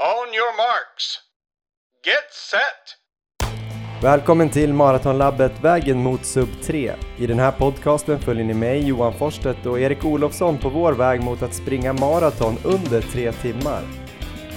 On 0.00 0.34
your 0.34 0.56
marks. 0.56 1.18
Get 2.04 2.32
set! 2.50 4.02
Välkommen 4.02 4.50
till 4.50 4.72
Maratonlabbet 4.72 5.60
Vägen 5.62 6.02
mot 6.02 6.24
Sub 6.24 6.48
3. 6.62 6.94
I 7.18 7.26
den 7.26 7.38
här 7.38 7.52
podcasten 7.52 8.20
följer 8.20 8.44
ni 8.44 8.54
mig, 8.54 8.88
Johan 8.88 9.12
Forsstedt 9.18 9.66
och 9.66 9.80
Erik 9.80 10.04
Olofsson 10.04 10.58
på 10.58 10.68
vår 10.68 10.92
väg 10.92 11.22
mot 11.22 11.42
att 11.42 11.54
springa 11.54 11.92
maraton 11.92 12.56
under 12.64 13.00
tre 13.00 13.32
timmar. 13.32 13.82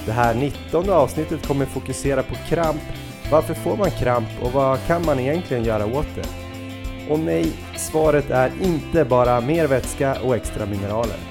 Det 0.05 0.11
här 0.11 0.35
19 0.35 0.89
avsnittet 0.89 1.47
kommer 1.47 1.65
fokusera 1.65 2.23
på 2.23 2.35
kramp. 2.49 2.81
Varför 3.31 3.53
får 3.53 3.77
man 3.77 3.91
kramp 3.91 4.29
och 4.41 4.51
vad 4.51 4.87
kan 4.87 5.05
man 5.05 5.19
egentligen 5.19 5.63
göra 5.63 5.85
åt 5.85 6.15
det? 6.15 6.27
Och 7.13 7.19
nej, 7.19 7.53
svaret 7.77 8.29
är 8.29 8.51
inte 8.61 9.05
bara 9.05 9.41
mer 9.41 9.67
vätska 9.67 10.21
och 10.21 10.35
extra 10.35 10.65
mineraler. 10.65 11.30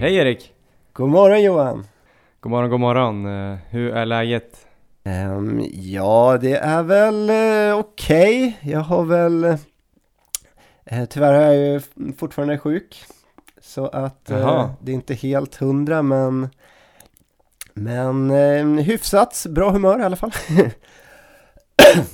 Hej 0.00 0.16
Erik! 0.16 0.52
God 0.92 1.08
morgon 1.08 1.42
Johan! 1.42 1.86
God 2.40 2.50
morgon, 2.50 2.70
god 2.70 2.80
morgon. 2.80 3.26
Eh, 3.26 3.58
hur 3.68 3.94
är 3.94 4.06
läget? 4.06 4.66
Ehm, 5.04 5.62
ja, 5.72 6.38
det 6.40 6.56
är 6.56 6.82
väl 6.82 7.30
uh, 7.30 7.78
okej. 7.78 8.58
Jag 8.62 8.80
har 8.80 9.04
väl... 9.04 9.44
Uh, 9.44 11.04
tyvärr 11.10 11.32
är 11.32 11.52
jag 11.52 11.56
ju 11.56 11.80
fortfarande 12.12 12.58
sjuk. 12.58 13.04
Så 13.60 13.86
att 13.86 14.30
uh, 14.30 14.70
det 14.80 14.92
är 14.92 14.94
inte 14.94 15.14
helt 15.14 15.56
hundra 15.56 16.02
men... 16.02 16.48
Men 17.74 18.30
uh, 18.30 18.80
hyfsat 18.80 19.46
bra 19.48 19.70
humör 19.70 20.00
i 20.00 20.02
alla 20.02 20.16
fall. 20.16 20.32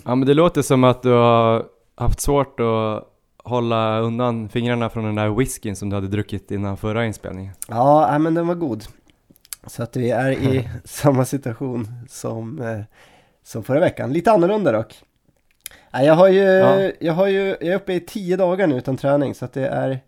ja 0.04 0.14
men 0.14 0.26
det 0.26 0.34
låter 0.34 0.62
som 0.62 0.84
att 0.84 1.02
du 1.02 1.10
har 1.10 1.64
haft 1.95 2.20
svårt 2.20 2.60
att 2.60 3.12
hålla 3.42 3.98
undan 3.98 4.48
fingrarna 4.48 4.91
från 4.91 5.05
den 5.05 5.14
där 5.14 5.28
whiskyn 5.28 5.77
som 5.77 5.91
du 5.91 5.96
hade 5.96 6.09
druckit 6.09 6.51
innan 6.51 6.77
förra 6.77 7.06
inspelningen. 7.06 7.52
Ja, 7.68 8.18
men 8.18 8.35
den 8.35 8.46
var 8.46 8.54
god. 8.54 8.85
Så 9.66 9.82
att 9.82 9.96
vi 9.96 10.10
är 10.10 10.30
i 10.30 10.68
samma 10.85 11.24
situation 11.24 11.88
som, 12.09 12.63
eh, 12.63 12.80
som 13.45 13.65
förra 13.65 13.80
veckan. 13.80 14.13
Lite 14.13 14.32
annorlunda 14.32 14.73
dock. 14.73 14.95
Jag 15.93 16.15
har 16.15 16.29
ju, 16.29 16.43
ja. 16.43 16.90
jag 17.01 17.13
har 17.13 17.26
ju, 17.26 17.48
jag 17.48 17.63
är 17.63 17.76
uppe 17.76 17.93
i 17.93 18.01
tio 18.01 18.37
dagar 18.37 18.66
nu 18.66 18.76
utan 18.76 18.96
träning 18.96 19.35
så 19.35 19.45
att 19.45 19.52
det 19.52 19.66
är 19.66 20.01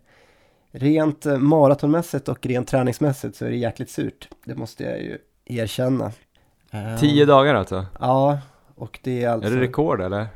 rent 0.71 1.25
maratonmässigt 1.25 2.29
och 2.29 2.45
rent 2.45 2.67
träningsmässigt 2.67 3.35
så 3.35 3.45
är 3.45 3.49
det 3.49 3.55
jäkligt 3.55 3.89
surt. 3.89 4.29
Det 4.45 4.55
måste 4.55 4.83
jag 4.83 4.99
ju 4.99 5.17
erkänna. 5.45 6.11
Tio 6.99 7.25
dagar 7.25 7.55
alltså? 7.55 7.85
Ja, 7.99 8.39
och 8.75 8.99
det 9.03 9.23
är 9.23 9.29
alltså... 9.29 9.51
Är 9.51 9.55
det 9.55 9.61
rekord 9.61 10.01
eller? 10.01 10.27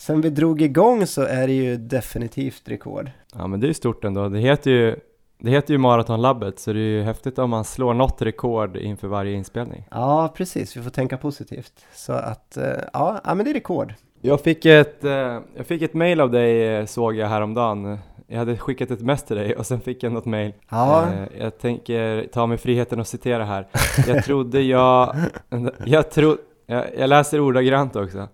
Sen 0.00 0.20
vi 0.20 0.30
drog 0.30 0.62
igång 0.62 1.06
så 1.06 1.22
är 1.22 1.46
det 1.46 1.52
ju 1.52 1.76
definitivt 1.76 2.68
rekord. 2.68 3.10
Ja 3.34 3.46
men 3.46 3.60
det 3.60 3.66
är 3.66 3.68
ju 3.68 3.74
stort 3.74 4.04
ändå. 4.04 4.28
Det 4.28 4.38
heter 4.38 4.70
ju, 4.70 4.96
det 5.38 5.50
heter 5.50 5.74
ju 5.74 5.78
Maratonlabbet 5.78 6.58
så 6.58 6.72
det 6.72 6.78
är 6.78 6.82
ju 6.82 7.02
häftigt 7.02 7.38
om 7.38 7.50
man 7.50 7.64
slår 7.64 7.94
något 7.94 8.22
rekord 8.22 8.76
inför 8.76 9.08
varje 9.08 9.32
inspelning. 9.32 9.88
Ja 9.90 10.32
precis, 10.36 10.76
vi 10.76 10.82
får 10.82 10.90
tänka 10.90 11.16
positivt. 11.16 11.72
Så 11.94 12.12
att, 12.12 12.56
eh, 12.56 12.64
ja, 12.92 13.20
ja 13.24 13.34
men 13.34 13.44
det 13.44 13.50
är 13.50 13.54
rekord. 13.54 13.94
Jag 14.20 14.40
fick 14.40 14.64
ett, 14.64 15.04
eh, 15.04 15.38
jag 15.56 15.66
fick 15.66 15.82
ett 15.82 15.94
mail 15.94 16.20
av 16.20 16.30
dig 16.30 16.76
eh, 16.76 16.86
såg 16.86 17.14
jag 17.16 17.28
häromdagen. 17.28 17.98
Jag 18.26 18.38
hade 18.38 18.56
skickat 18.56 18.90
ett 18.90 19.02
mess 19.02 19.22
till 19.22 19.36
dig 19.36 19.56
och 19.56 19.66
sen 19.66 19.80
fick 19.80 20.02
jag 20.02 20.12
något 20.12 20.26
mail. 20.26 20.52
Ja. 20.68 21.08
Jag 21.38 21.58
tänker 21.58 22.26
ta 22.32 22.46
mig 22.46 22.58
friheten 22.58 23.00
att 23.00 23.08
citera 23.08 23.44
här. 23.44 23.68
Jag 24.06 24.24
trodde 24.24 24.60
jag, 24.60 25.16
jag, 25.84 26.10
tro, 26.10 26.36
jag, 26.66 26.84
jag 26.98 27.08
läser 27.08 27.40
ordagrant 27.40 27.96
också. 27.96 28.28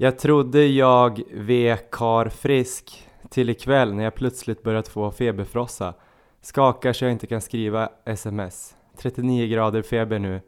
Jag 0.00 0.18
trodde 0.18 0.66
jag 0.66 1.22
vek 1.34 1.90
kar 1.90 2.28
frisk 2.28 3.08
till 3.30 3.50
ikväll 3.50 3.94
när 3.94 4.04
jag 4.04 4.14
plötsligt 4.14 4.62
börjat 4.62 4.88
få 4.88 5.10
feberfrossa. 5.10 5.94
Skakar 6.40 6.92
så 6.92 7.04
jag 7.04 7.12
inte 7.12 7.26
kan 7.26 7.40
skriva 7.40 7.88
sms. 8.04 8.74
39 8.98 9.46
grader 9.46 9.82
feber 9.82 10.18
nu. 10.18 10.40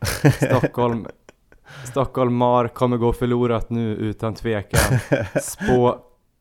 Stockholm, 0.32 1.06
Stockholm 1.84 2.34
Mar 2.34 2.68
kommer 2.68 2.96
gå 2.96 3.12
förlorat 3.12 3.70
nu 3.70 3.94
utan 3.96 4.34
tvekan. 4.34 4.98
Spå, 5.42 5.98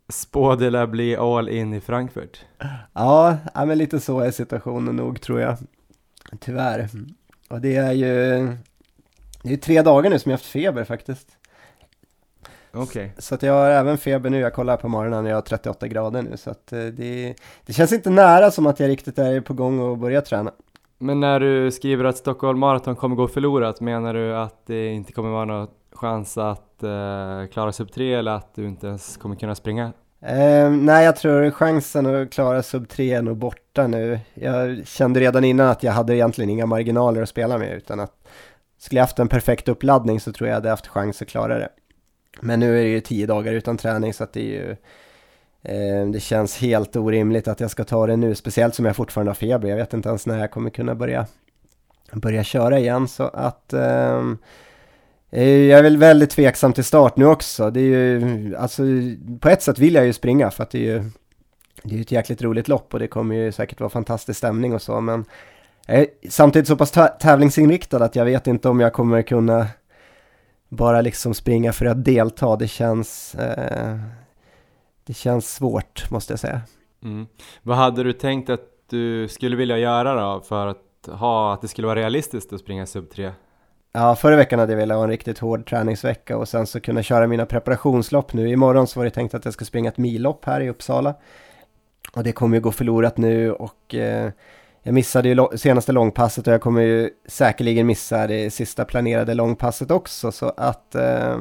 spå 0.09 0.55
det 0.55 0.69
lär 0.69 0.87
bli 0.87 1.15
all 1.15 1.49
in 1.49 1.73
i 1.73 1.81
Frankfurt. 1.81 2.45
Ja, 2.93 3.37
men 3.53 3.77
lite 3.77 3.99
så 3.99 4.19
är 4.19 4.31
situationen 4.31 4.95
nog 4.95 5.21
tror 5.21 5.39
jag. 5.39 5.57
Tyvärr. 6.39 6.89
Och 7.49 7.61
det 7.61 7.75
är 7.75 7.91
ju, 7.91 8.07
det 9.43 9.53
är 9.53 9.57
tre 9.57 9.81
dagar 9.81 10.09
nu 10.09 10.19
som 10.19 10.29
jag 10.29 10.37
haft 10.37 10.45
feber 10.45 10.83
faktiskt. 10.83 11.36
Okay. 12.77 13.09
Så 13.17 13.35
att 13.35 13.43
jag 13.43 13.53
har 13.53 13.69
även 13.69 13.97
feber 13.97 14.29
nu, 14.29 14.39
jag 14.39 14.53
kollar 14.53 14.77
på 14.77 14.87
morgonen 14.87 15.25
och 15.25 15.31
jag 15.31 15.35
har 15.35 15.41
38 15.41 15.87
grader 15.87 16.21
nu 16.21 16.37
så 16.37 16.49
att 16.49 16.73
eh, 16.73 16.79
det, 16.79 17.35
det 17.65 17.73
känns 17.73 17.93
inte 17.93 18.09
nära 18.09 18.51
som 18.51 18.67
att 18.67 18.79
jag 18.79 18.89
riktigt 18.89 19.19
är 19.19 19.41
på 19.41 19.53
gång 19.53 19.93
att 19.93 19.99
börja 19.99 20.21
träna. 20.21 20.51
Men 20.97 21.19
när 21.19 21.39
du 21.39 21.71
skriver 21.71 22.05
att 22.05 22.17
Stockholm 22.17 22.59
Marathon 22.59 22.95
kommer 22.95 23.15
gå 23.15 23.27
förlorat, 23.27 23.81
menar 23.81 24.13
du 24.13 24.35
att 24.35 24.65
det 24.65 24.87
inte 24.87 25.13
kommer 25.13 25.29
vara 25.29 25.45
någon 25.45 25.67
chans 25.93 26.37
att 26.37 26.83
uh, 26.83 27.47
klara 27.51 27.71
sub 27.71 27.91
3 27.91 28.13
eller 28.13 28.31
att 28.31 28.55
du 28.55 28.67
inte 28.67 28.87
ens 28.87 29.17
kommer 29.17 29.35
kunna 29.35 29.55
springa? 29.55 29.85
Uh, 29.85 30.69
nej, 30.69 31.05
jag 31.05 31.15
tror 31.15 31.51
chansen 31.51 32.05
att 32.05 32.31
klara 32.31 32.63
sub 32.63 32.89
3 32.89 33.13
är 33.13 33.21
nog 33.21 33.37
borta 33.37 33.87
nu. 33.87 34.19
Jag 34.33 34.87
kände 34.87 35.19
redan 35.19 35.43
innan 35.43 35.67
att 35.67 35.83
jag 35.83 35.91
hade 35.91 36.15
egentligen 36.15 36.49
inga 36.49 36.65
marginaler 36.65 37.21
att 37.21 37.29
spela 37.29 37.57
med 37.57 37.77
utan 37.77 37.99
att 37.99 38.27
skulle 38.79 38.99
jag 38.99 39.03
haft 39.03 39.19
en 39.19 39.27
perfekt 39.27 39.67
uppladdning 39.67 40.19
så 40.19 40.31
tror 40.31 40.47
jag 40.47 40.51
jag 40.51 40.57
hade 40.57 40.69
haft 40.69 40.87
chans 40.87 41.21
att 41.21 41.27
klara 41.27 41.59
det. 41.59 41.69
Men 42.41 42.59
nu 42.59 42.79
är 42.79 42.83
det 42.83 42.89
ju 42.89 42.99
tio 42.99 43.25
dagar 43.25 43.53
utan 43.53 43.77
träning 43.77 44.13
så 44.13 44.23
att 44.23 44.33
det 44.33 44.39
är 44.39 44.43
ju 44.43 44.75
eh, 45.63 46.07
det 46.07 46.19
känns 46.19 46.57
helt 46.57 46.95
orimligt 46.95 47.47
att 47.47 47.59
jag 47.59 47.71
ska 47.71 47.83
ta 47.83 48.07
det 48.07 48.15
nu, 48.15 48.35
speciellt 48.35 48.75
som 48.75 48.85
jag 48.85 48.95
fortfarande 48.95 49.29
har 49.29 49.35
feber. 49.35 49.69
Jag 49.69 49.77
vet 49.77 49.93
inte 49.93 50.09
ens 50.09 50.25
när 50.25 50.39
jag 50.39 50.51
kommer 50.51 50.69
kunna 50.69 50.95
börja, 50.95 51.25
börja 52.11 52.43
köra 52.43 52.79
igen 52.79 53.07
så 53.07 53.23
att 53.23 53.73
ehm, 53.73 54.37
eh, 55.31 55.49
jag 55.49 55.79
är 55.79 55.83
väl 55.83 55.97
väldigt 55.97 56.29
tveksam 56.29 56.73
till 56.73 56.83
start 56.83 57.17
nu 57.17 57.25
också. 57.25 57.71
Det 57.71 57.79
är 57.79 57.83
ju, 57.83 58.55
alltså 58.55 58.83
på 59.39 59.49
ett 59.49 59.61
sätt 59.61 59.79
vill 59.79 59.95
jag 59.95 60.05
ju 60.05 60.13
springa 60.13 60.51
för 60.51 60.63
att 60.63 60.71
det 60.71 60.77
är 60.77 60.93
ju 60.93 61.03
det 61.83 61.97
är 61.97 62.01
ett 62.01 62.11
jäkligt 62.11 62.41
roligt 62.41 62.67
lopp 62.67 62.93
och 62.93 62.99
det 62.99 63.07
kommer 63.07 63.35
ju 63.35 63.51
säkert 63.51 63.79
vara 63.79 63.89
fantastisk 63.89 64.37
stämning 64.37 64.73
och 64.73 64.81
så 64.81 65.01
men 65.01 65.25
jag 65.85 65.97
är 65.97 66.07
samtidigt 66.29 66.67
så 66.67 66.75
pass 66.75 66.91
tävlingsinriktad 67.19 68.03
att 68.03 68.15
jag 68.15 68.25
vet 68.25 68.47
inte 68.47 68.69
om 68.69 68.79
jag 68.79 68.93
kommer 68.93 69.21
kunna 69.21 69.67
bara 70.69 71.01
liksom 71.01 71.33
springa 71.33 71.73
för 71.73 71.85
att 71.85 72.05
delta, 72.05 72.55
det 72.55 72.67
känns, 72.67 73.35
eh, 73.35 73.97
det 75.03 75.13
känns 75.13 75.55
svårt 75.55 76.11
måste 76.11 76.33
jag 76.33 76.39
säga. 76.39 76.61
Mm. 77.03 77.27
Vad 77.61 77.77
hade 77.77 78.03
du 78.03 78.13
tänkt 78.13 78.49
att 78.49 78.61
du 78.89 79.27
skulle 79.27 79.55
vilja 79.55 79.77
göra 79.77 80.33
då 80.33 80.41
för 80.41 80.67
att 80.67 80.77
ha, 81.19 81.53
att 81.53 81.61
det 81.61 81.67
skulle 81.67 81.87
vara 81.87 81.99
realistiskt 81.99 82.53
att 82.53 82.59
springa 82.59 82.85
sub 82.85 83.09
3? 83.09 83.31
Ja, 83.91 84.15
förra 84.15 84.35
veckan 84.35 84.59
hade 84.59 84.71
jag 84.71 84.77
velat 84.77 84.97
ha 84.97 85.03
en 85.03 85.09
riktigt 85.09 85.39
hård 85.39 85.69
träningsvecka 85.69 86.37
och 86.37 86.47
sen 86.47 86.67
så 86.67 86.79
kunna 86.79 87.03
köra 87.03 87.27
mina 87.27 87.45
preparationslopp 87.45 88.33
nu. 88.33 88.49
Imorgon 88.49 88.87
så 88.87 88.99
var 88.99 89.05
det 89.05 89.11
tänkt 89.11 89.33
att 89.33 89.45
jag 89.45 89.53
ska 89.53 89.65
springa 89.65 89.89
ett 89.89 89.97
millopp 89.97 90.45
här 90.45 90.61
i 90.61 90.69
Uppsala. 90.69 91.15
Och 92.13 92.23
det 92.23 92.31
kommer 92.31 92.57
ju 92.57 92.61
gå 92.61 92.71
förlorat 92.71 93.17
nu 93.17 93.51
och 93.51 93.95
eh, 93.95 94.31
jag 94.87 94.93
missade 94.93 95.29
ju 95.29 95.47
senaste 95.57 95.91
långpasset 95.91 96.47
och 96.47 96.53
jag 96.53 96.61
kommer 96.61 96.81
ju 96.81 97.09
säkerligen 97.25 97.87
missa 97.87 98.27
det 98.27 98.51
sista 98.53 98.85
planerade 98.85 99.33
långpasset 99.33 99.91
också 99.91 100.31
så 100.31 100.53
att 100.57 100.95
eh, 100.95 101.37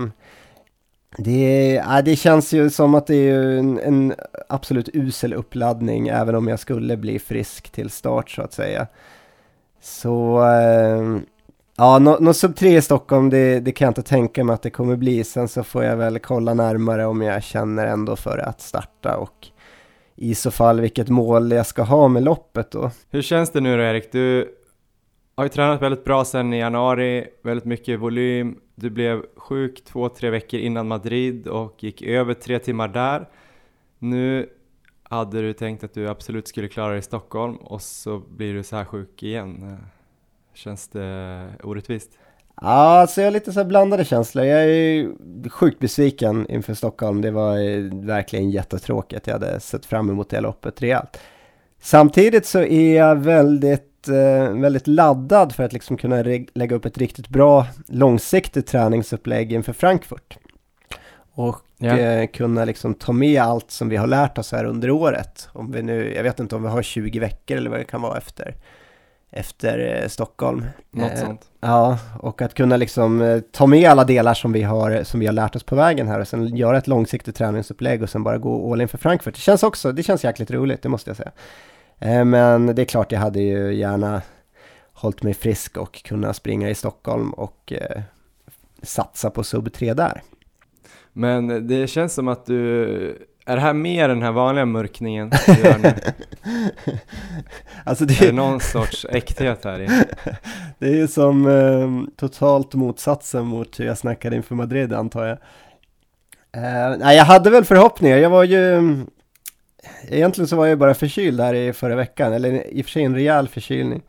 det, 1.18 1.76
äh, 1.76 1.98
det 2.04 2.16
känns 2.16 2.52
ju 2.52 2.70
som 2.70 2.94
att 2.94 3.06
det 3.06 3.14
är 3.14 3.58
en, 3.58 3.78
en, 3.78 4.14
absolut 4.48 4.88
usel 4.92 5.34
uppladdning 5.34 6.08
även 6.08 6.34
om 6.34 6.48
jag 6.48 6.58
skulle 6.58 6.96
bli 6.96 7.18
frisk 7.18 7.70
till 7.70 7.90
start 7.90 8.30
så 8.30 8.42
att 8.42 8.52
säga. 8.52 8.86
Så 9.80 10.44
eh, 10.44 11.18
ja, 11.76 11.98
något 11.98 12.20
no 12.20 12.32
sub 12.32 12.56
3 12.56 12.76
i 12.76 12.82
Stockholm 12.82 13.30
det, 13.30 13.60
det, 13.60 13.72
kan 13.72 13.86
jag 13.86 13.90
inte 13.90 14.02
tänka 14.02 14.44
mig 14.44 14.54
att 14.54 14.62
det 14.62 14.70
kommer 14.70 14.96
bli. 14.96 15.24
Sen 15.24 15.48
så 15.48 15.64
får 15.64 15.84
jag 15.84 15.96
väl 15.96 16.18
kolla 16.18 16.54
närmare 16.54 17.06
om 17.06 17.22
jag 17.22 17.42
känner 17.42 17.86
ändå 17.86 18.16
för 18.16 18.38
att 18.38 18.60
starta 18.60 19.16
och 19.16 19.48
i 20.16 20.34
så 20.34 20.50
fall 20.50 20.80
vilket 20.80 21.08
mål 21.08 21.52
jag 21.52 21.66
ska 21.66 21.82
ha 21.82 22.08
med 22.08 22.22
loppet 22.22 22.70
då. 22.70 22.90
Hur 23.10 23.22
känns 23.22 23.50
det 23.50 23.60
nu 23.60 23.76
då 23.76 23.82
Erik? 23.82 24.12
Du 24.12 24.54
har 25.34 25.44
ju 25.44 25.48
tränat 25.48 25.82
väldigt 25.82 26.04
bra 26.04 26.24
sedan 26.24 26.52
i 26.52 26.58
januari, 26.58 27.26
väldigt 27.42 27.64
mycket 27.64 28.00
volym. 28.00 28.60
Du 28.74 28.90
blev 28.90 29.22
sjuk 29.36 29.84
två, 29.84 30.08
tre 30.08 30.30
veckor 30.30 30.60
innan 30.60 30.88
Madrid 30.88 31.46
och 31.48 31.84
gick 31.84 32.02
över 32.02 32.34
tre 32.34 32.58
timmar 32.58 32.88
där. 32.88 33.28
Nu 33.98 34.48
hade 35.02 35.40
du 35.40 35.52
tänkt 35.52 35.84
att 35.84 35.94
du 35.94 36.08
absolut 36.08 36.48
skulle 36.48 36.68
klara 36.68 36.90
dig 36.90 36.98
i 36.98 37.02
Stockholm 37.02 37.56
och 37.56 37.82
så 37.82 38.18
blir 38.18 38.54
du 38.54 38.62
så 38.62 38.76
här 38.76 38.84
sjuk 38.84 39.22
igen. 39.22 39.76
Känns 40.54 40.88
det 40.88 41.48
orättvist? 41.62 42.18
Ja, 42.60 43.00
alltså 43.00 43.20
jag 43.20 43.26
har 43.26 43.32
lite 43.32 43.52
så 43.52 43.64
blandade 43.64 44.04
känslor. 44.04 44.44
Jag 44.44 44.64
är 44.64 45.08
sjukt 45.48 45.78
besviken 45.78 46.46
inför 46.50 46.74
Stockholm. 46.74 47.20
Det 47.22 47.30
var 47.30 47.56
verkligen 48.06 48.50
jättetråkigt. 48.50 49.26
Jag 49.26 49.34
hade 49.34 49.60
sett 49.60 49.86
fram 49.86 50.10
emot 50.10 50.30
det 50.30 50.40
loppet 50.40 50.82
rejält. 50.82 51.20
Samtidigt 51.80 52.46
så 52.46 52.58
är 52.58 52.96
jag 52.96 53.16
väldigt, 53.16 54.08
eh, 54.08 54.50
väldigt 54.50 54.86
laddad 54.86 55.54
för 55.54 55.62
att 55.64 55.72
liksom 55.72 55.96
kunna 55.96 56.22
lägga 56.54 56.76
upp 56.76 56.84
ett 56.84 56.98
riktigt 56.98 57.28
bra 57.28 57.66
långsiktigt 57.88 58.66
träningsupplägg 58.66 59.52
inför 59.52 59.72
Frankfurt. 59.72 60.38
Och 61.34 61.56
Ja. 61.78 61.98
eh, 61.98 62.26
kunna 62.26 62.64
liksom 62.64 62.94
ta 62.94 63.12
med 63.12 63.42
allt 63.42 63.70
som 63.70 63.88
vi 63.88 63.96
har 63.96 64.06
lärt 64.06 64.38
oss 64.38 64.52
här 64.52 64.64
under 64.64 64.90
året. 64.90 65.48
Om 65.52 65.72
vi 65.72 65.82
nu, 65.82 66.14
jag 66.14 66.22
vet 66.22 66.40
inte 66.40 66.56
om 66.56 66.62
vi 66.62 66.68
har 66.68 66.82
20 66.82 67.18
veckor 67.20 67.56
eller 67.56 67.70
vad 67.70 67.78
det 67.80 67.84
kan 67.84 68.02
vara 68.02 68.18
efter, 68.18 68.54
efter 69.30 70.02
eh, 70.02 70.08
Stockholm. 70.08 70.64
Något 70.90 71.12
Eh, 71.12 71.18
sånt. 71.18 71.50
Ja, 71.60 71.98
och 72.20 72.42
att 72.42 72.54
kunna 72.54 72.76
liksom 72.76 73.20
eh, 73.22 73.40
ta 73.40 73.66
med 73.66 73.90
alla 73.90 74.04
delar 74.04 74.34
som 74.34 74.52
vi, 74.52 74.62
har, 74.62 75.02
som 75.04 75.20
vi 75.20 75.26
har 75.26 75.32
lärt 75.32 75.56
oss 75.56 75.62
på 75.64 75.76
vägen 75.76 76.08
här 76.08 76.20
och 76.20 76.28
sen 76.28 76.56
göra 76.56 76.78
ett 76.78 76.86
långsiktigt 76.86 77.36
träningsupplägg 77.36 78.02
och 78.02 78.10
sen 78.10 78.22
bara 78.22 78.38
gå 78.38 78.72
all 78.72 78.80
in 78.80 78.88
för 78.88 78.98
Frankfurt. 78.98 79.34
Det 79.34 79.40
känns 79.40 79.62
också, 79.62 79.92
det 79.92 80.02
känns 80.02 80.24
jäkligt 80.24 80.50
roligt, 80.50 80.82
det 80.82 80.88
måste 80.88 81.10
jag 81.10 81.16
säga. 81.16 81.32
Men 82.24 82.66
det 82.66 82.82
är 82.82 82.86
klart, 82.86 83.12
jag 83.12 83.20
hade 83.20 83.40
ju 83.40 83.74
gärna 83.74 84.22
hållit 84.92 85.22
mig 85.22 85.34
frisk 85.34 85.76
och 85.76 86.02
kunna 86.04 86.34
springa 86.34 86.70
i 86.70 86.74
Stockholm 86.74 87.30
och 87.30 87.72
eh, 87.72 88.02
satsa 88.82 89.30
på 89.30 89.44
sub 89.44 89.72
3 89.72 89.94
där. 89.94 90.22
Men 91.12 91.66
det 91.68 91.86
känns 91.86 92.14
som 92.14 92.28
att 92.28 92.46
du, 92.46 93.26
är 93.46 93.56
det 93.56 93.62
här 93.62 93.72
mer 93.72 94.08
den 94.08 94.22
här 94.22 94.32
vanliga 94.32 94.66
mörkningen 94.66 95.30
du 95.46 95.52
gör 95.52 95.78
nu? 95.78 95.92
alltså 97.84 98.04
Är 98.04 98.08
det 98.08 98.26
det, 98.26 98.32
någon 98.32 98.60
sorts 98.60 99.06
äkthet 99.10 99.64
här 99.64 99.80
i? 99.80 99.86
det 100.78 100.86
är 100.86 100.94
ju 100.94 101.08
som 101.08 101.48
eh, 101.48 102.16
totalt 102.16 102.74
motsatsen 102.74 103.46
mot 103.46 103.80
hur 103.80 103.86
jag 103.86 103.98
snackade 103.98 104.36
inför 104.36 104.54
Madrid 104.54 104.92
antar 104.92 105.26
jag. 105.26 105.38
Eh, 106.52 106.98
nej, 106.98 107.16
jag 107.16 107.24
hade 107.24 107.50
väl 107.50 107.64
förhoppningar. 107.64 108.16
Jag 108.16 108.30
var 108.30 108.44
ju... 108.44 108.96
Egentligen 110.08 110.48
så 110.48 110.56
var 110.56 110.66
jag 110.66 110.78
bara 110.78 110.94
förkyld 110.94 111.40
här 111.40 111.54
i 111.54 111.72
förra 111.72 111.96
veckan, 111.96 112.32
eller 112.32 112.66
i 112.72 112.80
och 112.80 112.84
för 112.84 112.92
sig 112.92 113.04
en 113.04 113.14
rejäl 113.14 113.48
förkylning. 113.48 114.02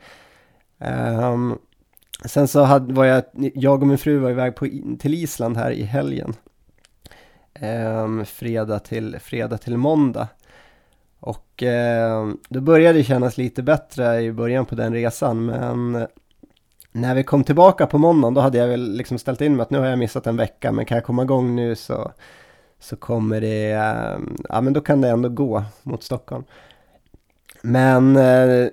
Ehm, 0.79 1.57
sen 2.25 2.47
så 2.47 2.63
hade, 2.63 2.93
var 2.93 3.05
jag, 3.05 3.23
jag 3.33 3.81
och 3.81 3.87
min 3.87 3.97
fru 3.97 4.17
var 4.17 4.29
iväg 4.29 4.55
på, 4.55 4.67
till 4.99 5.13
Island 5.13 5.57
här 5.57 5.71
i 5.71 5.83
helgen. 5.83 6.33
Ehm, 7.59 8.25
fredag, 8.25 8.79
till, 8.79 9.19
fredag 9.19 9.57
till 9.57 9.77
måndag. 9.77 10.27
Och 11.19 11.63
ehm, 11.63 12.37
då 12.49 12.61
började 12.61 12.97
det 12.97 13.03
kännas 13.03 13.37
lite 13.37 13.63
bättre 13.63 14.21
i 14.21 14.31
början 14.31 14.65
på 14.65 14.75
den 14.75 14.93
resan, 14.93 15.45
men 15.45 16.07
när 16.91 17.15
vi 17.15 17.23
kom 17.23 17.43
tillbaka 17.43 17.87
på 17.87 17.97
måndagen 17.97 18.33
då 18.33 18.41
hade 18.41 18.57
jag 18.57 18.67
väl 18.67 18.91
liksom 18.91 19.17
ställt 19.19 19.41
in 19.41 19.55
mig 19.55 19.63
att 19.63 19.69
nu 19.69 19.79
har 19.79 19.85
jag 19.85 19.99
missat 19.99 20.27
en 20.27 20.37
vecka, 20.37 20.71
men 20.71 20.85
kan 20.85 20.95
jag 20.95 21.05
komma 21.05 21.23
igång 21.23 21.55
nu 21.55 21.75
så, 21.75 22.11
så 22.79 22.95
kommer 22.95 23.41
det, 23.41 23.71
ehm, 23.71 24.37
ja 24.49 24.61
men 24.61 24.73
då 24.73 24.81
kan 24.81 25.01
det 25.01 25.09
ändå 25.09 25.29
gå 25.29 25.63
mot 25.83 26.03
Stockholm. 26.03 26.43
Men 27.61 28.15
eh, 28.15 28.67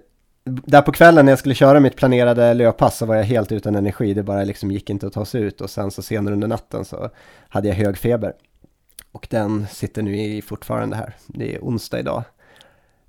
där 0.45 0.83
på 0.83 0.93
kvällen 0.93 1.25
när 1.25 1.33
jag 1.33 1.39
skulle 1.39 1.55
köra 1.55 1.81
mitt 1.81 1.97
planerade 1.97 2.55
löppass 2.55 2.99
så 2.99 3.07
var 3.07 3.15
jag 3.15 3.25
helt 3.25 3.53
utan 3.53 3.77
energi, 3.77 4.15
det 4.15 4.23
bara 4.23 4.45
liksom 4.45 4.71
gick 4.71 4.91
inte 4.91 5.07
att 5.07 5.13
ta 5.13 5.25
sig 5.25 5.43
ut 5.43 5.61
och 5.61 5.71
sen 5.71 5.91
så 5.91 6.03
senare 6.03 6.35
under 6.35 6.49
natten 6.49 6.85
så 6.85 7.11
hade 7.49 7.69
jag 7.69 7.75
hög 7.75 7.99
feber. 7.99 8.33
Och 9.15 9.27
den 9.31 9.67
sitter 9.67 10.03
nu 10.03 10.17
i 10.17 10.43
fortfarande 10.43 10.97
här, 10.97 11.15
det 11.27 11.55
är 11.55 11.61
onsdag 11.61 11.99
idag. 11.99 12.23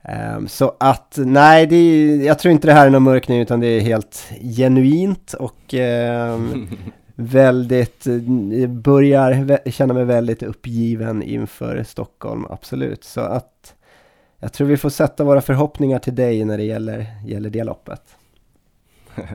Ehm, 0.04 0.48
så 0.48 0.76
att 0.80 1.18
nej, 1.18 1.68
det 1.68 1.76
är, 1.76 2.26
jag 2.26 2.40
tror 2.40 2.52
inte 2.52 2.68
det 2.68 2.74
här 2.74 2.86
är 2.86 2.90
någon 2.90 3.04
mörkning 3.04 3.40
utan 3.40 3.60
det 3.60 3.68
är 3.68 3.82
helt 3.82 4.30
genuint 4.42 5.34
och 5.34 5.74
ehm, 5.74 6.68
väldigt, 7.16 8.06
börjar 8.70 9.60
känna 9.72 9.94
mig 9.94 10.06
väldigt 10.06 10.44
uppgiven 10.44 11.24
inför 11.24 11.84
Stockholm, 11.84 12.46
absolut. 12.50 13.04
Så 13.04 13.22
att 13.22 13.76
jag 14.40 14.54
tror 14.54 14.68
vi 14.68 14.78
får 14.78 14.90
sätta 14.90 15.24
våra 15.24 15.42
förhoppningar 15.42 16.00
till 16.00 16.16
dig 16.16 16.46
när 16.46 16.58
det 16.58 16.64
gäller, 16.64 17.06
gäller 17.26 17.50
det 17.50 17.64
loppet. 17.64 18.02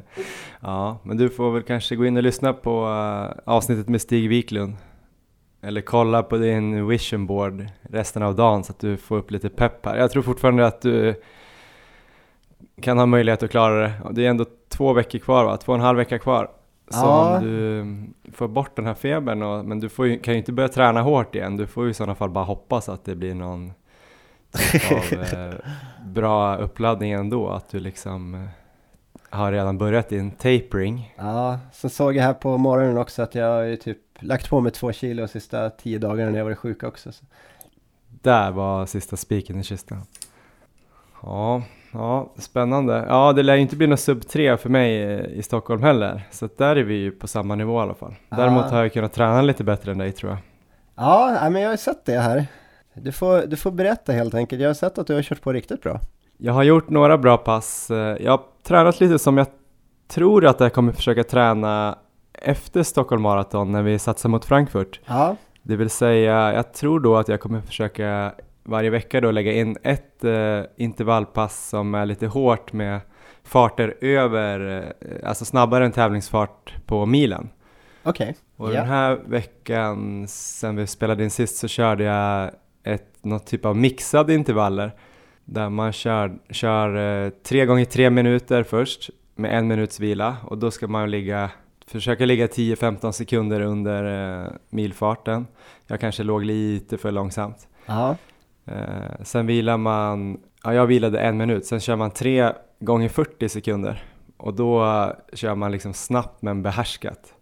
Ja, 0.63 0.99
men 1.03 1.17
du 1.17 1.29
får 1.29 1.53
väl 1.53 1.63
kanske 1.63 1.97
gå 1.97 2.07
in 2.07 2.17
och 2.17 2.23
lyssna 2.23 2.53
på 2.53 2.87
eh, 2.87 3.53
avsnittet 3.53 3.89
med 3.89 4.01
Stig 4.01 4.29
Wiklund. 4.29 4.77
Eller 5.63 5.81
kolla 5.81 6.23
på 6.23 6.37
din 6.37 6.87
vision 6.89 7.27
board 7.27 7.67
resten 7.83 8.23
av 8.23 8.35
dagen 8.37 8.65
så 8.65 8.73
att 8.73 8.79
du 8.79 8.97
får 8.97 9.17
upp 9.17 9.31
lite 9.31 9.49
pepp 9.49 9.87
här. 9.87 9.97
Jag 9.97 10.11
tror 10.11 10.23
fortfarande 10.23 10.67
att 10.67 10.81
du 10.83 11.15
kan 12.83 12.99
ha 12.99 13.07
möjlighet 13.07 13.43
att 13.43 13.51
klara 13.51 13.81
det. 13.83 13.93
Det 14.11 14.27
är 14.27 14.31
ändå 14.31 14.45
två 14.69 14.93
veckor 14.93 15.19
kvar 15.19 15.45
va? 15.45 15.57
Två 15.57 15.73
och 15.73 15.79
en 15.79 15.85
halv 15.85 15.97
vecka 15.99 16.19
kvar. 16.19 16.51
Så 16.91 16.99
Ja. 16.99 17.37
om 17.37 17.43
du 17.45 17.85
får 18.33 18.49
bort 18.49 18.77
den 18.77 18.87
här 18.87 18.95
febern, 18.95 19.43
och, 19.43 19.65
men 19.65 19.81
du 19.81 19.89
ju, 19.99 20.19
kan 20.19 20.35
ju 20.35 20.39
inte 20.39 20.53
börja 20.53 20.69
träna 20.69 21.03
hårt 21.03 21.35
igen. 21.35 21.57
Du 21.57 21.67
får 21.67 21.85
ju 21.85 21.91
i 21.91 21.95
sådana 21.95 22.15
fall 22.15 22.31
bara 22.31 22.45
hoppas 22.45 22.89
att 22.89 23.05
det 23.05 23.15
blir 23.15 23.35
någon 23.35 23.73
typ 24.53 24.93
av 24.93 25.23
eh, 25.39 25.55
bra 26.07 26.57
uppladdning 26.57 27.13
ändå. 27.13 27.49
Att 27.49 27.69
du 27.69 27.81
liksom 27.81 28.35
eh, 28.35 28.41
har 29.31 29.53
redan 29.53 29.79
börjat 29.79 30.09
din 30.09 30.31
tapering. 30.31 31.15
Ja, 31.19 31.59
sen 31.73 31.91
såg 31.91 32.17
jag 32.17 32.23
här 32.23 32.35
på 32.35 32.59
morgonen 32.59 32.99
också 32.99 33.23
att 33.23 33.35
jag 33.35 33.69
ju 33.69 33.77
typ 33.77 33.99
lagt 34.21 34.51
på 34.51 34.61
mig 34.61 34.73
två 34.73 34.93
kilo 34.93 35.23
de 35.23 35.29
sista 35.29 35.71
tio 35.71 35.99
dagarna 35.99 36.31
när 36.31 36.39
jag 36.39 36.45
varit 36.45 36.59
sjuk 36.59 36.83
också. 36.83 37.13
Så. 37.13 37.25
Där 38.23 38.51
var 38.51 38.87
sista 38.87 39.17
spiken 39.17 39.61
i 39.61 39.65
kistan. 39.65 40.03
Ja, 41.23 41.63
ja, 41.93 42.33
spännande. 42.39 43.05
Ja, 43.09 43.33
det 43.33 43.43
lär 43.43 43.55
ju 43.55 43.61
inte 43.61 43.77
bli 43.77 43.87
någon 43.87 43.99
sub 43.99 44.29
3 44.29 44.57
för 44.57 44.69
mig 44.69 45.03
eh, 45.03 45.25
i 45.39 45.43
Stockholm 45.43 45.83
heller. 45.83 46.23
Så 46.31 46.49
där 46.57 46.77
är 46.77 46.83
vi 46.83 46.95
ju 46.95 47.11
på 47.11 47.29
samma 47.29 47.55
nivå 47.55 47.79
i 47.79 47.83
alla 47.83 47.95
fall. 47.95 48.15
Däremot 48.29 48.65
Ja. 48.65 48.71
har 48.77 48.83
jag 48.83 48.93
kunnat 48.93 49.13
träna 49.13 49.43
lite 49.43 49.65
bättre 49.65 49.93
än 49.93 49.99
dig 49.99 50.13
tror 50.13 50.31
jag. 50.33 50.39
Ja, 50.97 51.49
men 51.51 51.63
jag 51.63 51.71
har 51.71 51.77
sett 51.77 52.05
det 52.05 52.19
här. 52.19 52.47
Du 52.95 53.13
får, 53.13 53.47
du 53.47 53.57
får 53.57 53.71
berätta 53.71 54.13
helt 54.13 54.35
enkelt. 54.35 54.63
Jag 54.63 54.69
har 54.69 54.75
sett 54.75 54.99
att 54.99 55.07
du 55.07 55.15
har 55.15 55.23
kört 55.23 55.41
på 55.43 55.53
riktigt 55.53 55.83
bra. 55.83 56.01
Jag 56.39 56.53
har 56.53 56.63
gjort 56.63 56.89
några 56.91 57.19
bra 57.19 57.37
pass. 57.37 57.91
Eh, 57.91 57.97
Jag 58.23 58.31
har 58.33 58.41
tränat 58.63 59.01
lite 59.01 59.19
som 59.19 59.39
jag 59.39 59.47
tror 60.09 60.47
att 60.47 60.61
jag 60.61 60.73
kommer 60.73 60.93
försöka 60.93 61.25
träna 61.25 61.99
efter 62.41 62.83
Stockholm 62.83 63.23
Marathon 63.23 63.73
när 63.73 63.83
vi 63.83 63.99
satsar 63.99 64.29
mot 64.29 64.45
Frankfurt. 64.45 65.01
Ja, 65.07 65.37
Det 65.63 65.77
vill 65.77 65.91
säga, 65.91 66.53
jag 66.53 66.73
tror 66.75 67.01
då 67.01 67.17
att 67.17 67.29
jag 67.29 67.41
kommer 67.41 67.61
försöka 67.61 68.33
varje 68.65 68.91
vecka 68.91 69.21
då 69.21 69.31
lägga 69.31 69.53
in 69.53 69.77
ett 69.83 70.25
eh, 70.25 70.61
intervallpass 70.77 71.69
som 71.69 71.95
är 71.95 72.07
lite 72.07 72.27
hårt 72.27 72.73
med 72.73 73.01
farter 73.45 73.95
över, 74.01 74.85
eh, 75.01 75.29
alltså 75.29 75.45
snabbare 75.45 75.85
än 75.85 75.93
tävlingsfart 75.93 76.75
på 76.87 77.07
milen. 77.07 77.49
okej. 78.03 78.37
Och 78.57 78.69
Ja. 78.69 78.73
den 78.73 78.87
här 78.89 79.19
veckan, 79.27 80.25
sen 80.29 80.77
vi 80.77 80.87
spelade 80.87 81.25
in 81.25 81.31
sist, 81.31 81.57
så 81.57 81.69
körde 81.69 82.05
jag 82.05 82.51
ett, 82.85 83.07
något 83.23 83.47
typ 83.47 83.65
av 83.65 83.77
mixade 83.77 84.35
intervaller. 84.35 84.93
Där 85.45 85.69
man 85.69 85.93
kör, 85.93 86.39
kör 86.51 87.25
eh, 87.25 87.31
tre 87.31 87.67
gånger 87.67 87.85
tre 87.85 88.11
minuter 88.11 88.63
först 88.63 89.11
med 89.35 89.59
en 89.59 89.69
minuts 89.69 90.01
vila 90.01 90.37
och 90.45 90.59
då 90.59 90.71
ska 90.71 90.89
man 90.89 91.11
ligga, 91.11 91.51
försöka 91.91 92.27
ligga 92.27 92.47
10-15 92.47 93.13
sekunder 93.13 93.61
under 93.61 94.05
eh, 94.45 94.53
milfarten. 94.71 95.47
Jag 95.87 96.01
kanske 96.01 96.23
låg 96.23 96.45
lite 96.45 96.99
för 96.99 97.11
långsamt. 97.11 97.69
Eh, 98.67 99.23
sen 99.23 99.47
vilar 99.47 99.77
man, 99.77 100.41
ja 100.65 100.75
jag 100.75 100.87
vilade 100.87 101.21
en 101.21 101.37
minut, 101.37 101.67
sen 101.67 101.81
kör 101.81 101.97
man 101.97 102.11
tre 102.11 102.53
gånger 102.81 103.09
40 103.09 103.49
sekunder 103.49 104.05
och 104.37 104.55
då 104.55 104.85
eh, 104.85 105.11
kör 105.33 105.55
man 105.55 105.73
liksom 105.73 105.95
snabbt 105.95 106.43
men 106.43 106.63
behärskat. 106.63 107.35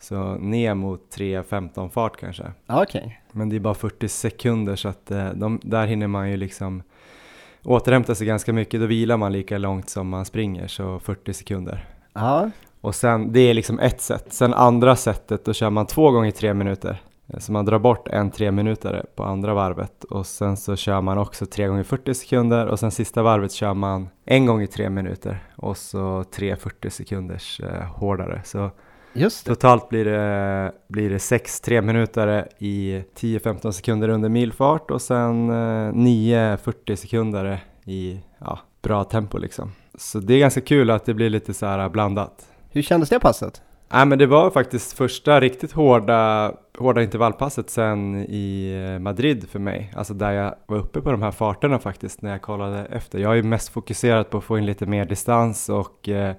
Så 0.00 0.34
ner 0.34 0.74
mot 0.74 1.16
3.15 1.16 1.88
fart 1.88 2.16
kanske. 2.16 2.52
okej. 2.66 3.20
Men 3.32 3.48
det 3.48 3.56
är 3.56 3.60
bara 3.60 3.74
40 3.74 4.08
sekunder 4.08 4.76
så 4.76 4.88
att 4.88 5.10
eh, 5.10 5.30
de, 5.30 5.60
där 5.62 5.86
hinner 5.86 6.06
man 6.06 6.30
ju 6.30 6.36
liksom 6.36 6.82
återhämta 7.64 8.14
sig 8.14 8.26
ganska 8.26 8.52
mycket. 8.52 8.80
Då 8.80 8.86
vilar 8.86 9.16
man 9.16 9.32
lika 9.32 9.58
långt 9.58 9.90
som 9.90 10.08
man 10.08 10.24
springer, 10.24 10.66
så 10.66 10.98
40 10.98 11.32
sekunder. 11.32 11.86
Ja, 12.12 12.50
Och 12.80 12.94
sen, 12.94 13.32
det 13.32 13.40
är 13.40 13.54
liksom 13.54 13.78
ett 13.78 14.00
sätt. 14.00 14.26
Sen 14.28 14.54
andra 14.54 14.96
sättet, 14.96 15.44
då 15.44 15.52
kör 15.52 15.70
man 15.70 15.86
två 15.86 16.10
gånger 16.10 16.30
tre 16.30 16.54
minuter. 16.54 17.02
Eh, 17.32 17.38
Så 17.38 17.52
man 17.52 17.64
drar 17.64 17.78
bort 17.78 18.08
en 18.08 18.30
tre 18.30 18.50
minuter 18.50 19.04
på 19.16 19.24
andra 19.24 19.54
varvet 19.54 20.04
och 20.04 20.26
sen 20.26 20.56
så 20.56 20.76
kör 20.76 21.00
man 21.00 21.18
också 21.18 21.46
tre 21.46 21.66
gånger 21.66 21.82
40 21.82 22.14
sekunder 22.14 22.66
och 22.66 22.78
sen 22.78 22.90
sista 22.90 23.22
varvet 23.22 23.52
kör 23.52 23.74
man 23.74 24.08
en 24.24 24.46
gånger 24.46 24.66
tre 24.66 24.90
minuter 24.90 25.38
och 25.56 25.76
så 25.76 26.24
tre 26.30 26.56
40 26.56 26.90
sekunders 26.90 27.60
eh, 27.60 27.82
hårdare. 27.82 28.42
Så 28.44 28.70
totalt 29.54 29.88
blir 29.88 30.04
det, 30.04 30.72
blir 30.88 31.10
det 31.10 31.18
sex 31.18 31.60
tre 31.60 31.82
minuter 31.82 32.48
i 32.58 33.02
10-15 33.16 33.70
sekunder 33.70 34.08
under 34.08 34.28
milfart 34.28 34.90
och 34.90 35.02
sen 35.02 35.50
eh, 35.50 35.92
9 35.92 36.56
40 36.56 36.96
sekunder 36.96 37.64
i 37.84 38.20
ja, 38.38 38.58
bra 38.82 39.04
tempo 39.04 39.38
liksom. 39.38 39.72
Så 39.98 40.18
det 40.18 40.34
är 40.34 40.38
ganska 40.38 40.60
kul 40.60 40.90
att 40.90 41.04
det 41.04 41.14
blir 41.14 41.30
lite 41.30 41.54
så 41.54 41.66
här 41.66 41.88
blandat. 41.88 42.46
Hur 42.70 42.82
kändes 42.82 43.08
det 43.08 43.20
passet? 43.20 43.62
Nej 43.92 44.06
men 44.06 44.18
det 44.18 44.26
var 44.26 44.50
faktiskt 44.50 44.92
första 44.92 45.40
riktigt 45.40 45.72
hårda, 45.72 46.52
hårda 46.78 47.02
intervallpasset 47.02 47.70
sen 47.70 48.16
i 48.16 48.72
eh, 48.94 48.98
Madrid 48.98 49.48
för 49.48 49.58
mig. 49.58 49.92
Alltså 49.96 50.14
där 50.14 50.32
jag 50.32 50.54
var 50.66 50.78
uppe 50.78 51.00
på 51.00 51.10
de 51.10 51.22
här 51.22 51.30
farterna 51.30 51.78
faktiskt 51.78 52.22
när 52.22 52.30
jag 52.30 52.42
kollade 52.42 52.84
efter. 52.84 53.18
Jag 53.18 53.32
är 53.32 53.36
ju 53.36 53.42
mest 53.42 53.68
fokuserad 53.68 54.30
på 54.30 54.38
att 54.38 54.44
få 54.44 54.58
in 54.58 54.66
lite 54.66 54.86
mer 54.86 55.04
distans 55.04 55.68
och 55.68 56.08
eh, 56.08 56.34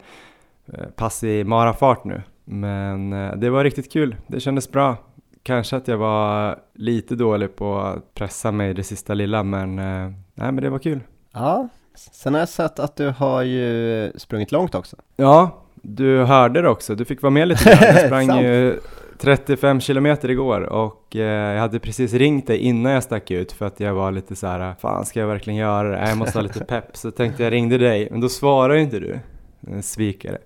eh, 0.73 0.85
pass 0.95 1.23
i 1.23 1.43
marafart 1.43 2.03
nu. 2.03 2.21
Men 2.45 3.13
eh, 3.13 3.35
det 3.35 3.49
var 3.49 3.63
riktigt 3.63 3.91
kul, 3.91 4.15
det 4.27 4.39
kändes 4.39 4.71
bra. 4.71 4.97
Kanske 5.43 5.77
att 5.77 5.87
jag 5.87 5.97
var 5.97 6.59
lite 6.73 7.15
dålig 7.15 7.55
på 7.55 7.79
att 7.79 8.13
pressa 8.13 8.51
mig 8.51 8.73
det 8.73 8.83
sista 8.83 9.13
lilla 9.13 9.43
men, 9.43 9.79
eh, 9.79 10.11
nej 10.33 10.51
men 10.51 10.55
det 10.55 10.69
var 10.69 10.79
kul. 10.79 10.99
Ja, 11.33 11.67
sen 12.11 12.33
har 12.33 12.39
jag 12.41 12.49
sett 12.49 12.79
att 12.79 12.95
du 12.95 13.09
har 13.09 13.41
ju 13.41 14.11
sprungit 14.15 14.51
långt 14.51 14.75
också. 14.75 14.95
Ja, 15.15 15.63
du 15.81 16.23
hörde 16.23 16.61
det 16.61 16.69
också. 16.69 16.95
Du 16.95 17.05
fick 17.05 17.21
vara 17.21 17.31
med 17.31 17.47
lite 17.47 17.63
grann. 17.69 17.95
Jag 17.95 18.05
sprang 18.05 18.41
ju 18.41 18.79
35 19.17 19.81
kilometer 19.81 20.29
igår 20.29 20.61
och 20.61 21.15
eh, 21.15 21.53
jag 21.53 21.59
hade 21.59 21.79
precis 21.79 22.13
ringt 22.13 22.47
dig 22.47 22.57
innan 22.57 22.91
jag 22.91 23.03
stack 23.03 23.31
ut 23.31 23.51
för 23.51 23.65
att 23.65 23.79
jag 23.79 23.93
var 23.93 24.11
lite 24.11 24.35
så 24.35 24.47
här, 24.47 24.75
fan 24.79 25.05
ska 25.05 25.19
jag 25.19 25.27
verkligen 25.27 25.59
göra 25.59 25.89
det? 25.89 26.09
Jag 26.09 26.17
måste 26.17 26.37
ha 26.37 26.43
lite 26.43 26.65
pepp. 26.65 26.97
Så 26.97 27.11
tänkte 27.11 27.43
jag 27.43 27.53
ringde 27.53 27.77
dig, 27.77 28.07
men 28.11 28.21
då 28.21 28.29
svarade 28.29 28.81
inte 28.81 28.99
du. 28.99 29.19
En 29.67 29.83
svikare. 29.83 30.37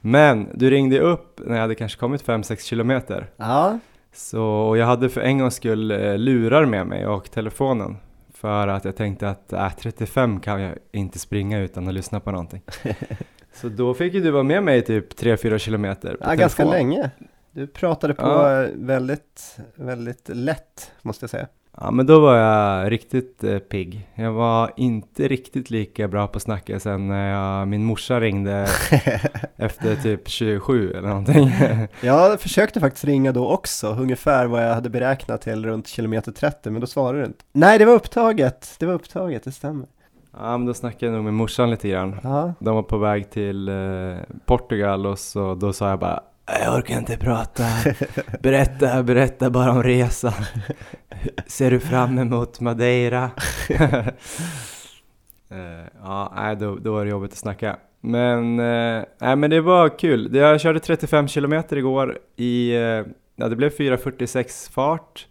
Men 0.00 0.48
du 0.54 0.70
ringde 0.70 1.00
upp 1.00 1.40
när 1.46 1.54
jag 1.54 1.62
hade 1.62 1.74
kanske 1.74 1.98
kommit 2.00 2.24
5-6 2.26 2.68
kilometer. 2.68 3.30
Ja, 3.36 3.78
Så 4.14 4.42
och 4.44 4.78
jag 4.78 4.86
hade 4.86 5.08
för 5.08 5.20
en 5.20 5.38
gångs 5.38 5.54
skull 5.54 5.90
eh, 5.90 6.18
lurar 6.18 6.64
med 6.66 6.86
mig 6.86 7.06
och 7.06 7.30
telefonen. 7.30 7.96
För 8.42 8.68
att 8.68 8.84
jag 8.84 8.96
tänkte 8.96 9.28
att 9.28 9.52
äh, 9.52 9.70
35 9.78 10.40
kan 10.40 10.60
jag 10.60 10.78
inte 10.92 11.18
springa 11.18 11.58
utan 11.60 11.88
att 11.88 11.94
lyssna 11.94 12.20
på 12.20 12.30
någonting. 12.30 12.62
Så 13.52 13.68
då 13.68 13.94
fick 13.94 14.14
ju 14.14 14.20
du 14.20 14.30
vara 14.30 14.42
med 14.42 14.62
mig 14.62 14.82
typ 14.82 15.20
3-4 15.20 15.58
kilometer 15.58 16.16
ja 16.20 16.34
ganska 16.34 16.64
länge. 16.64 17.10
Du 17.50 17.66
pratade 17.66 18.14
på 18.14 18.22
Ja. 18.22 18.66
väldigt, 18.74 19.56
väldigt 19.74 20.28
lätt 20.28 20.90
måste 21.02 21.22
jag 21.22 21.30
säga. 21.30 21.46
Ja 21.80 21.90
men 21.90 22.06
då 22.06 22.20
var 22.20 22.36
jag 22.36 22.92
riktigt 22.92 23.44
eh, 23.44 23.58
pigg. 23.58 24.08
Jag 24.14 24.32
var 24.32 24.70
inte 24.76 25.28
riktigt 25.28 25.70
lika 25.70 26.08
bra 26.08 26.26
på 26.26 26.36
att 26.36 26.42
snacka 26.42 26.80
sen 26.80 27.08
när 27.08 27.30
jag, 27.30 27.68
min 27.68 27.84
morsa 27.84 28.20
ringde 28.20 28.66
efter 29.56 29.96
typ 29.96 30.28
27 30.28 30.90
eller 30.92 31.08
någonting. 31.08 31.50
Jag 32.00 32.40
försökte 32.40 32.80
faktiskt 32.80 33.04
ringa 33.04 33.32
då 33.32 33.48
också, 33.50 33.96
ungefär 34.00 34.46
vad 34.46 34.64
jag 34.66 34.74
hade 34.74 34.90
beräknat 34.90 35.40
till 35.42 35.66
runt 35.66 35.86
kilometer 35.88 36.32
30, 36.32 36.70
men 36.70 36.80
då 36.80 36.86
svarade 36.86 37.18
du 37.18 37.24
inte. 37.26 37.44
Nej, 37.52 37.78
det 37.78 37.84
var 37.84 37.94
upptaget, 37.94 38.76
det 38.78 38.86
var 38.86 38.94
upptaget, 38.94 39.44
det 39.44 39.52
stämmer. 39.52 39.86
ja 40.40 40.58
men 40.58 40.66
då 40.66 40.74
snackade 40.74 41.06
jag 41.06 41.14
nog 41.14 41.24
med 41.24 41.34
morsan 41.34 41.70
lite 41.70 41.88
grann. 41.88 42.16
Ja, 42.22 42.54
De 42.58 42.74
var 42.74 42.82
på 42.82 42.98
väg 42.98 43.30
till 43.30 43.68
eh, 43.68 43.74
Portugal 44.46 45.06
och 45.06 45.18
så 45.18 45.54
då 45.54 45.72
sa 45.72 45.88
jag 45.90 45.98
bara 45.98 46.20
jag 46.60 46.74
orkar 46.78 46.98
inte 46.98 47.16
prata, 47.16 47.64
berätta, 48.40 49.02
berätta 49.02 49.50
bara 49.50 49.70
om 49.70 49.82
resan. 49.82 50.32
Ser 51.46 51.70
du 51.70 51.80
fram 51.80 52.18
emot 52.18 52.60
Madeira? 52.60 53.30
Eh, 55.52 55.86
ja, 56.02 56.56
då, 56.60 56.76
då 56.76 56.92
var 56.92 57.04
det 57.04 57.10
jobbigt 57.10 57.32
att 57.32 57.38
snacka. 57.38 57.76
Men, 58.00 58.58
eh, 58.60 59.04
nej, 59.20 59.36
men 59.36 59.50
det 59.50 59.60
var 59.60 59.98
kul. 59.98 60.36
Jag 60.36 60.60
körde 60.60 60.80
35 60.80 61.28
kilometer 61.28 61.76
igår 61.76 62.18
i, 62.36 62.74
eh, 62.74 63.04
ja 63.36 63.48
det 63.48 63.56
blev 63.56 63.70
4.46 63.70 64.72
fart. 64.72 65.26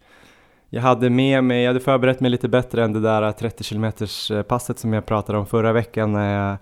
Jag 0.70 0.82
hade 0.82 1.10
med 1.10 1.44
mig, 1.44 1.62
jag 1.62 1.68
hade 1.68 1.80
förberett 1.80 2.20
mig 2.20 2.30
lite 2.30 2.48
bättre 2.48 2.84
än 2.84 2.92
det 2.92 3.00
där 3.00 3.22
eh, 3.22 3.32
30 3.32 3.64
kilometers 3.64 4.32
passet 4.48 4.78
som 4.78 4.92
jag 4.92 5.06
pratade 5.06 5.38
om 5.38 5.46
förra 5.46 5.72
veckan 5.72 6.12
när 6.12 6.48
jag 6.48 6.56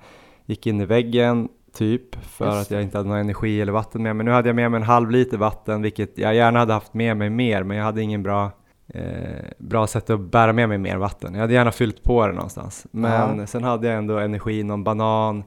gick 0.47 0.67
in 0.67 0.81
i 0.81 0.85
väggen 0.85 1.49
typ 1.73 2.17
för 2.25 2.47
Just 2.47 2.61
att 2.61 2.71
jag 2.71 2.83
inte 2.83 2.97
hade 2.99 3.09
någon 3.09 3.19
energi 3.19 3.61
eller 3.61 3.73
vatten 3.73 4.03
med 4.03 4.17
mig. 4.17 4.25
Nu 4.25 4.31
hade 4.31 4.49
jag 4.49 4.57
med 4.57 4.71
mig 4.71 4.79
en 4.81 4.87
halv 4.87 5.11
liter 5.11 5.37
vatten 5.39 5.83
vilket 5.83 6.19
jag 6.19 6.35
gärna 6.35 6.59
hade 6.59 6.73
haft 6.73 6.95
med 6.95 7.17
mig 7.17 7.31
mer 7.31 7.63
men 7.63 7.77
jag 7.77 7.85
hade 7.85 8.03
ingen 8.03 8.23
bra 8.23 8.51
eh, 8.95 9.45
bra 9.59 9.87
sätt 9.87 10.11
att 10.11 10.21
bära 10.21 10.53
med 10.53 10.69
mig 10.69 10.79
mer 10.79 10.97
vatten. 10.97 11.35
Jag 11.35 11.41
hade 11.41 11.53
gärna 11.55 11.73
fyllt 11.73 12.03
på 12.03 12.27
det 12.27 12.33
någonstans. 12.33 12.87
Men 12.91 13.39
Ja. 13.39 13.47
sen 13.47 13.65
hade 13.65 13.89
jag 13.89 13.97
ändå 13.99 14.19
energi, 14.19 14.63
någon 14.63 14.85
banan, 14.85 15.45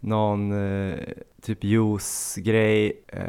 någon 0.00 0.52
eh, 0.88 0.98
typ 1.42 1.64
juicegrej 1.64 2.92
eh, 3.08 3.20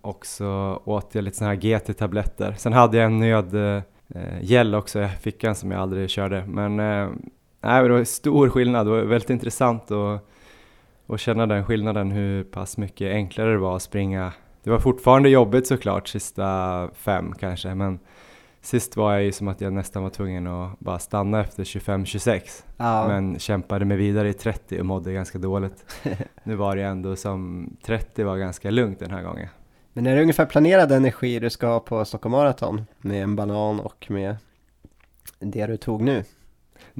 och 0.00 0.26
så 0.26 0.82
åt 0.84 1.14
jag 1.14 1.24
lite 1.24 1.36
sådana 1.36 1.54
här 1.54 1.60
GT-tabletter. 1.60 2.54
Sen 2.58 2.72
hade 2.72 2.96
jag 2.96 3.06
en 3.06 3.18
nöd 3.18 3.54
eh, 3.76 3.82
gel 4.40 4.74
också 4.74 5.02
i 5.02 5.08
fickan 5.08 5.54
som 5.54 5.70
jag 5.70 5.80
aldrig 5.80 6.10
körde. 6.10 6.44
Men 6.46 6.80
eh, 6.80 7.08
nej, 7.60 7.82
det 7.82 7.88
var 7.88 8.04
stor 8.04 8.48
skillnad. 8.48 8.86
Det 8.86 8.90
var 8.90 8.98
väldigt 9.00 9.30
intressant 9.30 9.90
att, 9.90 10.26
att 11.12 11.20
känna 11.20 11.46
den 11.46 11.64
skillnaden, 11.64 12.10
hur 12.10 12.44
pass 12.44 12.76
mycket 12.76 13.12
enklare 13.12 13.52
det 13.52 13.58
var 13.58 13.76
att 13.76 13.82
springa. 13.82 14.32
Det 14.62 14.70
var 14.70 14.78
fortfarande 14.78 15.28
jobbigt 15.28 15.66
såklart, 15.66 16.08
sista 16.08 16.88
fem 16.94 17.32
kanske, 17.32 17.74
men 17.74 17.98
sist 18.60 18.96
var 18.96 19.12
jag 19.12 19.22
ju 19.22 19.32
som 19.32 19.48
att 19.48 19.60
jag 19.60 19.72
nästan 19.72 20.02
var 20.02 20.10
tvungen 20.10 20.46
att 20.46 20.78
bara 20.78 20.98
stanna 20.98 21.40
efter 21.40 21.64
25-26. 21.64 22.62
ja. 22.76 23.08
Men 23.08 23.38
kämpade 23.38 23.84
mig 23.84 23.96
vidare 23.96 24.28
i 24.28 24.32
30 24.32 24.80
och 24.80 24.86
mådde 24.86 25.12
ganska 25.12 25.38
dåligt. 25.38 25.84
nu 26.44 26.54
var 26.54 26.76
det 26.76 26.82
ändå 26.82 27.16
som 27.16 27.70
30 27.82 28.24
var 28.24 28.36
ganska 28.36 28.70
lugnt 28.70 28.98
den 28.98 29.10
här 29.10 29.22
gången. 29.22 29.48
Men 29.92 30.06
är 30.06 30.16
det 30.16 30.22
ungefär 30.22 30.46
planerad 30.46 30.92
energi 30.92 31.38
du 31.38 31.50
ska 31.50 31.66
ha 31.66 31.80
på 31.80 32.04
Stockholm 32.04 32.32
Marathon? 32.32 32.86
Med 32.98 33.22
en 33.22 33.36
banan 33.36 33.80
och 33.80 34.06
med 34.08 34.36
det 35.38 35.66
du 35.66 35.76
tog 35.76 36.02
nu? 36.02 36.24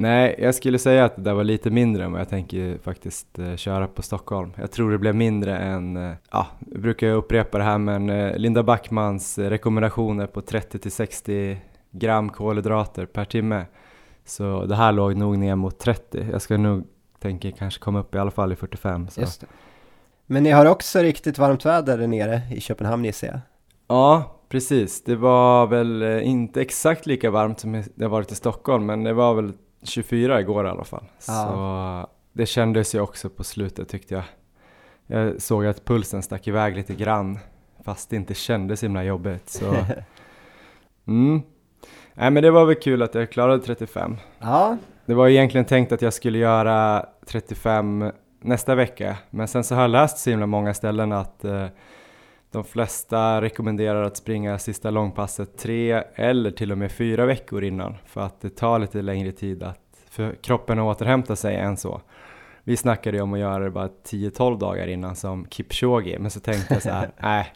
Nej, 0.01 0.35
jag 0.39 0.55
skulle 0.55 0.79
säga 0.79 1.05
att 1.05 1.17
det 1.17 1.23
där 1.23 1.35
var 1.35 1.45
lite 1.45 1.71
mindre 1.71 2.05
än 2.05 2.13
vad 2.13 2.21
jag 2.21 2.29
tänker 2.29 2.79
faktiskt 2.83 3.39
eh, 3.39 3.57
köra 3.57 3.89
på 3.89 4.03
Stockholm. 4.03 4.53
Jag 4.57 4.71
tror 4.71 4.91
det 4.91 4.99
blev 4.99 5.15
mindre 5.15 5.59
än, 5.59 5.97
eh, 5.97 6.13
ja, 6.31 6.47
jag 6.71 6.81
brukar 6.81 7.07
upprepa 7.07 7.59
det 7.59 7.65
här 7.65 7.79
men 7.79 8.11
eh, 8.11 8.37
Linda 8.37 8.63
Backmans 8.63 9.39
rekommendationer 9.39 10.27
på 10.27 10.41
30 10.41 10.79
till 10.79 10.93
60 10.93 11.59
gram 11.91 12.29
kolhydrater 12.29 13.07
per 13.07 13.25
timme. 13.25 13.67
Så 14.25 14.65
det 14.65 14.77
här 14.77 14.93
låg 14.93 15.17
nog 15.17 15.39
ner 15.39 15.57
mot 15.57 15.79
30. 15.79 16.27
Jag 16.33 16.43
ska 16.43 16.57
nog 16.57 16.85
tänka 17.19 17.53
kanske 17.53 17.81
komma 17.81 18.01
upp 18.01 18.15
i 18.15 18.19
alla 18.19 18.31
fall 18.31 18.53
i 18.53 18.57
45. 18.57 19.09
Så. 19.09 19.21
Just 19.21 19.41
det. 19.41 19.47
Men 20.27 20.43
ni 20.43 20.51
har 20.51 20.67
också 20.67 20.99
riktigt 20.99 21.39
varmt 21.39 21.67
väder 21.67 21.99
där 21.99 22.07
nere 22.07 22.43
i 22.51 22.61
Köpenhamn 22.61 23.05
gissar 23.05 23.29
jag? 23.29 23.39
Ja, 23.89 24.37
precis. 24.49 25.05
Det 25.05 25.17
var 25.17 25.67
väl 25.67 26.03
inte 26.23 26.61
exakt 26.61 27.07
lika 27.07 27.31
varmt 27.31 27.61
som 27.61 27.83
det 27.95 28.05
har 28.05 28.11
varit 28.11 28.33
i 28.33 28.35
Stockholm, 28.35 28.87
men 28.87 29.05
det 29.05 29.13
var 29.13 29.35
väl 29.35 29.53
24 29.83 30.41
igår 30.41 30.67
i 30.67 30.69
alla 30.69 30.85
fall. 30.85 31.05
Ja. 31.27 31.33
Så 31.33 32.11
det 32.33 32.47
kändes 32.47 32.95
ju 32.95 33.01
också 33.01 33.29
på 33.31 33.45
slutet 33.45 33.89
tyckte 33.89 34.15
jag. 34.15 34.25
Jag 35.07 35.43
såg 35.43 35.67
att 35.67 35.85
pulsen 35.85 36.23
stack 36.23 36.49
iväg 36.49 36.77
lite 36.77 36.95
grann, 36.95 37.39
fast 37.85 38.11
det 38.11 38.17
inte 38.17 38.35
kändes 38.35 38.83
himla 38.85 39.05
jobbigt. 39.05 39.49
Så. 39.49 39.77
Mm. 41.07 41.43
Nej 42.15 42.31
men 42.31 42.43
det 42.43 42.51
var 42.51 42.65
väl 42.65 42.75
kul 42.75 43.03
att 43.03 43.15
jag 43.15 43.31
klarade 43.31 43.63
35. 43.63 44.17
Ja, 44.39 44.77
Det 45.07 45.15
var 45.15 45.29
egentligen 45.29 45.65
tänkt 45.65 45.93
att 45.93 46.03
jag 46.03 46.13
skulle 46.13 46.39
göra 46.39 47.07
35 47.27 48.13
nästa 48.41 48.75
vecka, 48.75 49.17
men 49.31 49.49
sen 49.49 49.65
så 49.65 49.75
har 49.75 49.83
jag 49.83 49.91
läst 49.91 50.19
så 50.19 50.31
himla 50.31 50.47
många 50.47 50.75
ställen 50.75 51.13
att 51.13 51.45
eh, 51.45 51.67
de 52.51 52.65
flesta 52.65 53.41
rekommenderar 53.41 54.03
att 54.03 54.17
springa 54.17 54.59
sista 54.59 54.91
långpasset 54.91 55.59
tre 55.59 56.03
eller 56.15 56.51
till 56.51 56.73
och 56.73 56.79
med 56.79 56.93
fyra 56.93 57.27
veckor 57.27 57.65
innan 57.65 57.95
för 58.07 58.21
att 58.21 58.41
det 58.41 58.51
tar 58.51 58.79
lite 58.79 59.03
längre 59.03 59.33
tid 59.33 59.63
att 59.63 59.81
för 60.11 60.35
kroppen 60.35 60.79
att 60.79 60.97
återhämta 60.97 61.37
sig 61.37 61.57
än 61.57 61.77
så. 61.77 62.01
Vi 62.65 62.77
snackade 62.77 63.17
ju 63.17 63.23
om 63.23 63.33
att 63.33 63.41
göra 63.41 63.65
det 63.65 63.71
bara 63.71 63.89
10-12 63.89 64.59
dagar 64.59 64.87
innan 64.87 65.17
som 65.17 65.47
Kipchoge, 65.51 66.19
men 66.19 66.31
så 66.31 66.41
tänkte 66.41 66.75
jag 66.75 66.83
så 66.83 66.91
här, 66.91 67.11
nej, 67.23 67.53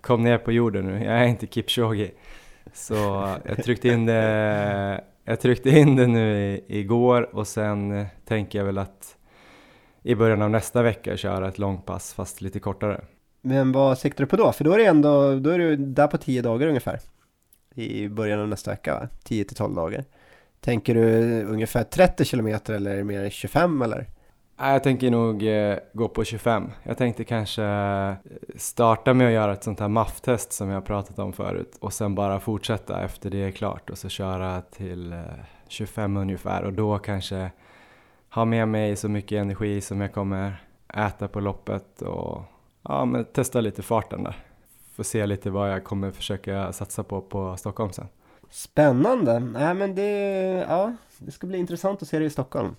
kom 0.00 0.22
ner 0.22 0.38
på 0.38 0.52
jorden 0.52 0.84
nu, 0.84 1.04
jag 1.04 1.14
är 1.14 1.24
inte 1.24 1.46
Kipchoge. 1.46 2.10
Så 2.72 2.94
jag 3.44 3.64
tryckte 3.64 3.88
in 3.88 4.06
det, 4.06 5.04
jag 5.24 5.40
tryckte 5.40 5.70
in 5.70 5.96
det 5.96 6.06
nu 6.06 6.60
igår 6.66 7.36
och 7.36 7.46
sen 7.46 8.06
tänker 8.24 8.58
jag 8.58 8.66
väl 8.66 8.78
att 8.78 9.16
i 10.02 10.14
början 10.14 10.42
av 10.42 10.50
nästa 10.50 10.82
vecka 10.82 11.16
köra 11.16 11.48
ett 11.48 11.58
långpass 11.58 12.14
fast 12.14 12.40
lite 12.40 12.60
kortare 12.60 13.00
men 13.44 13.72
vad 13.72 13.98
siktar 13.98 14.24
du 14.24 14.28
på 14.28 14.36
då? 14.36 14.52
För 14.52 14.64
då 14.64 14.72
är 14.72 14.78
det 14.78 14.84
ändå, 14.84 15.34
då 15.34 15.50
är 15.50 15.58
du 15.58 15.76
där 15.76 16.06
på 16.06 16.18
10 16.18 16.42
dagar 16.42 16.66
ungefär. 16.66 17.00
I 17.74 18.08
början 18.08 18.40
av 18.40 18.48
nästa 18.48 18.70
vecka 18.70 18.94
va? 18.94 19.08
10 19.24 19.44
till 19.44 19.56
12 19.56 19.74
dagar. 19.74 20.04
Tänker 20.60 20.94
du 20.94 21.42
ungefär 21.42 21.84
30 21.84 22.24
kilometer 22.24 22.74
eller 22.74 22.90
är 22.90 22.96
det 22.96 23.04
mer 23.04 23.30
25 23.30 23.82
eller? 23.82 24.06
Nej, 24.60 24.72
Jag 24.72 24.82
tänker 24.82 25.10
nog 25.10 25.46
eh, 25.46 25.78
gå 25.92 26.08
på 26.08 26.24
25. 26.24 26.70
Jag 26.82 26.98
tänkte 26.98 27.24
kanske 27.24 27.64
eh, 27.64 28.14
starta 28.56 29.14
med 29.14 29.26
att 29.26 29.32
göra 29.32 29.52
ett 29.52 29.64
sånt 29.64 29.80
här 29.80 29.88
MAF-test 29.88 30.52
som 30.52 30.68
jag 30.70 30.84
pratat 30.84 31.18
om 31.18 31.32
förut 31.32 31.76
och 31.80 31.92
sen 31.92 32.14
bara 32.14 32.40
fortsätta 32.40 33.02
efter 33.02 33.30
det 33.30 33.42
är 33.42 33.50
klart 33.50 33.90
och 33.90 33.98
så 33.98 34.08
köra 34.08 34.60
till 34.60 35.12
eh, 35.12 35.18
25 35.68 36.16
ungefär 36.16 36.62
och 36.62 36.72
då 36.72 36.98
kanske 36.98 37.50
ha 38.30 38.44
med 38.44 38.68
mig 38.68 38.96
så 38.96 39.08
mycket 39.08 39.36
energi 39.36 39.80
som 39.80 40.00
jag 40.00 40.12
kommer 40.12 40.64
äta 40.94 41.28
på 41.28 41.40
loppet 41.40 42.02
och 42.02 42.42
ja, 42.84 43.04
men 43.04 43.24
testa 43.24 43.60
lite 43.60 43.82
farten 43.82 44.22
där. 44.22 44.36
Får 44.96 45.02
se 45.02 45.26
lite 45.26 45.50
vad 45.50 45.72
jag 45.72 45.84
kommer 45.84 46.10
försöka 46.10 46.72
satsa 46.72 47.02
på 47.02 47.20
på 47.20 47.56
Stockholm 47.56 47.92
sen. 47.92 48.06
Spännande! 48.50 49.38
Nej 49.38 49.74
men 49.74 49.94
det, 49.94 50.10
ja, 50.68 50.92
det 51.18 51.30
ska 51.30 51.46
bli 51.46 51.58
intressant 51.58 52.02
att 52.02 52.08
se 52.08 52.18
det 52.18 52.24
i 52.24 52.30
Stockholm. 52.30 52.76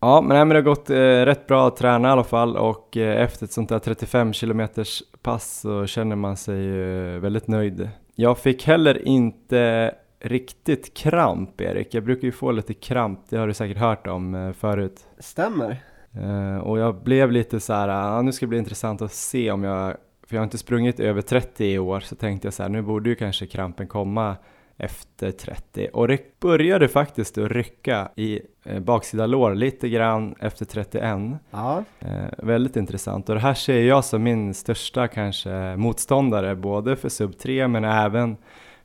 Ja, 0.00 0.20
men, 0.20 0.28
nej, 0.28 0.44
men 0.44 0.48
det 0.48 0.54
har 0.54 0.62
gått 0.62 0.90
eh, 0.90 0.96
rätt 0.96 1.46
bra 1.46 1.68
att 1.68 1.76
träna 1.76 2.08
i 2.08 2.10
alla 2.10 2.24
fall 2.24 2.56
och 2.56 2.96
eh, 2.96 3.22
efter 3.22 3.44
ett 3.44 3.52
sånt 3.52 3.68
där 3.68 3.78
35 3.78 4.32
kilometers 4.32 5.02
pass 5.22 5.60
så 5.60 5.86
känner 5.86 6.16
man 6.16 6.36
sig 6.36 6.80
eh, 6.80 7.20
väldigt 7.20 7.48
nöjd. 7.48 7.88
Jag 8.14 8.38
fick 8.38 8.66
heller 8.66 9.08
inte 9.08 9.94
riktigt 10.20 10.94
kramp 10.94 11.60
Erik, 11.60 11.94
jag 11.94 12.04
brukar 12.04 12.24
ju 12.24 12.32
få 12.32 12.52
lite 12.52 12.74
kramp, 12.74 13.20
det 13.28 13.36
har 13.36 13.46
du 13.46 13.54
säkert 13.54 13.78
hört 13.78 14.06
om 14.06 14.34
eh, 14.34 14.52
förut. 14.52 15.06
Stämmer. 15.18 15.76
Eh, 16.22 16.58
och 16.58 16.78
jag 16.78 16.94
blev 17.02 17.32
lite 17.32 17.60
så 17.60 17.72
här, 17.72 17.88
ah, 17.88 18.22
nu 18.22 18.32
ska 18.32 18.46
det 18.46 18.50
bli 18.50 18.58
intressant 18.58 19.02
att 19.02 19.12
se 19.12 19.50
om 19.50 19.64
jag, 19.64 19.96
för 20.26 20.36
jag 20.36 20.40
har 20.40 20.44
inte 20.44 20.58
sprungit 20.58 21.00
över 21.00 21.22
30 21.22 21.64
i 21.64 21.78
år, 21.78 22.00
så 22.00 22.16
tänkte 22.16 22.46
jag 22.46 22.54
så 22.54 22.62
här, 22.62 22.70
nu 22.70 22.82
borde 22.82 23.10
ju 23.10 23.14
kanske 23.14 23.46
krampen 23.46 23.86
komma 23.86 24.36
efter 24.76 25.30
30 25.30 25.88
och 25.92 26.08
det 26.08 26.40
började 26.40 26.88
faktiskt 26.88 27.38
att 27.38 27.50
rycka 27.50 28.08
i 28.16 28.40
eh, 28.64 28.80
baksida 28.80 29.26
lår 29.26 29.54
lite 29.54 29.88
grann 29.88 30.34
efter 30.40 30.64
31. 30.64 31.18
Ja. 31.50 31.84
Eh, 32.00 32.08
väldigt 32.38 32.76
intressant 32.76 33.28
och 33.28 33.34
det 33.34 33.40
här 33.40 33.54
ser 33.54 33.80
jag 33.82 34.04
som 34.04 34.22
min 34.22 34.54
största 34.54 35.08
kanske 35.08 35.76
motståndare 35.76 36.56
både 36.56 36.96
för 36.96 37.08
sub 37.08 37.38
3 37.38 37.68
men 37.68 37.84
även 37.84 38.36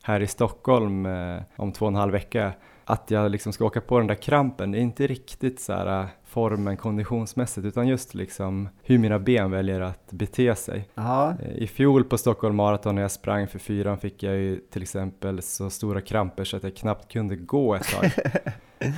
här 0.03 0.19
i 0.19 0.27
Stockholm 0.27 1.05
eh, 1.05 1.41
om 1.55 1.71
två 1.71 1.85
och 1.85 1.91
en 1.91 1.95
halv 1.95 2.11
vecka 2.11 2.53
att 2.85 3.11
jag 3.11 3.31
liksom 3.31 3.53
ska 3.53 3.65
åka 3.65 3.81
på 3.81 3.97
den 3.97 4.07
där 4.07 4.15
krampen. 4.15 4.71
Det 4.71 4.77
är 4.77 4.81
inte 4.81 5.07
riktigt 5.07 5.59
så 5.59 5.73
här 5.73 6.01
eh, 6.01 6.05
formen 6.33 6.77
konditionsmässigt 6.77 7.65
utan 7.65 7.87
just 7.87 8.13
liksom 8.13 8.69
hur 8.83 8.97
mina 8.97 9.19
ben 9.19 9.51
väljer 9.51 9.81
att 9.81 10.11
bete 10.11 10.55
sig. 10.55 10.89
Ja. 10.95 11.35
Eh, 11.41 11.63
I 11.63 11.67
fjol 11.67 12.03
på 12.03 12.17
Stockholm 12.17 12.55
Marathon 12.55 12.95
när 12.95 13.01
jag 13.01 13.11
sprang 13.11 13.47
för 13.47 13.59
fyran 13.59 13.97
fick 13.97 14.23
jag 14.23 14.35
ju 14.35 14.57
till 14.57 14.81
exempel 14.81 15.41
så 15.41 15.69
stora 15.69 16.01
kramper 16.01 16.43
så 16.43 16.57
att 16.57 16.63
jag 16.63 16.75
knappt 16.75 17.11
kunde 17.11 17.35
gå 17.35 17.75
ett 17.75 17.87
tag. 17.87 18.11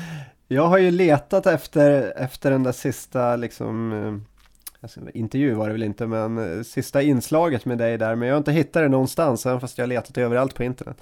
Jag 0.47 0.67
har 0.67 0.77
ju 0.77 0.91
letat 0.91 1.45
efter, 1.45 2.13
efter 2.17 2.51
den 2.51 2.63
där 2.63 2.71
sista 2.71 3.35
liksom 3.35 3.93
eh, 3.93 4.13
alltså, 4.81 4.99
intervju 5.13 5.53
var 5.53 5.67
det 5.67 5.73
väl 5.73 5.83
inte, 5.83 6.07
men 6.07 6.37
eh, 6.37 6.63
sista 6.63 7.01
inslaget 7.01 7.65
med 7.65 7.77
dig 7.77 7.97
där, 7.97 8.15
men 8.15 8.27
jag 8.27 8.35
har 8.35 8.37
inte 8.37 8.51
hittat 8.51 8.83
det 8.83 8.89
någonstans, 8.89 9.45
även 9.45 9.59
fast 9.59 9.77
jag 9.77 9.83
har 9.83 9.87
letat 9.87 10.17
överallt 10.17 10.55
på 10.55 10.63
internet. 10.63 11.01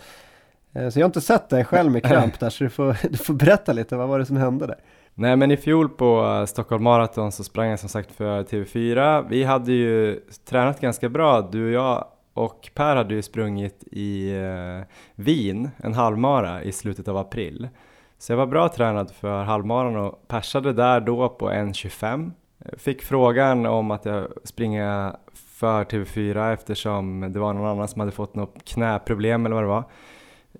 Så 0.73 0.99
jag 0.99 1.03
har 1.03 1.05
inte 1.05 1.21
sett 1.21 1.49
dig 1.49 1.65
själv 1.65 1.91
med 1.91 2.03
kramp 2.09 2.39
där, 2.39 2.49
så 2.49 2.63
du 2.63 2.69
får, 2.69 2.97
du 3.09 3.17
får 3.17 3.33
berätta 3.33 3.73
lite, 3.73 3.95
vad 3.95 4.07
var 4.07 4.19
det 4.19 4.25
som 4.25 4.37
hände 4.37 4.67
där? 4.67 4.77
Nej 5.15 5.35
men 5.35 5.51
i 5.51 5.57
fjol 5.57 5.89
på 5.89 6.25
eh, 6.25 6.45
Stockholm 6.45 6.83
Marathon 6.83 7.31
så 7.31 7.43
sprang 7.43 7.69
jag 7.69 7.79
som 7.79 7.89
sagt 7.89 8.11
för 8.11 8.43
TV4. 8.43 9.25
Vi 9.29 9.43
hade 9.43 9.71
ju 9.71 10.19
tränat 10.45 10.81
ganska 10.81 11.09
bra, 11.09 11.41
du 11.41 11.65
och 11.65 11.71
jag 11.71 12.05
och 12.33 12.69
Per 12.73 12.95
hade 12.95 13.13
ju 13.13 13.21
sprungit 13.21 13.83
i 13.91 14.35
eh, 14.35 14.85
Wien, 15.15 15.69
en 15.77 15.93
halvmara 15.93 16.63
i 16.63 16.71
slutet 16.71 17.07
av 17.07 17.17
april. 17.17 17.69
Så 18.17 18.31
jag 18.31 18.37
var 18.37 18.45
bra 18.45 18.69
tränad 18.69 19.11
för 19.11 19.43
halvmaran 19.43 19.95
och 19.95 20.27
persade 20.27 20.73
där 20.73 20.99
då 20.99 21.29
på 21.29 21.49
1.25. 21.49 22.31
Fick 22.77 23.01
frågan 23.01 23.65
om 23.65 23.91
att 23.91 24.05
jag 24.05 24.27
springa 24.43 25.15
för 25.33 25.83
TV4 25.83 26.53
eftersom 26.53 27.31
det 27.33 27.39
var 27.39 27.53
någon 27.53 27.67
annan 27.67 27.87
som 27.87 27.99
hade 27.99 28.11
fått 28.11 28.35
något 28.35 28.65
knäproblem 28.65 29.45
eller 29.45 29.55
vad 29.55 29.63
det 29.63 29.67
var. 29.67 29.83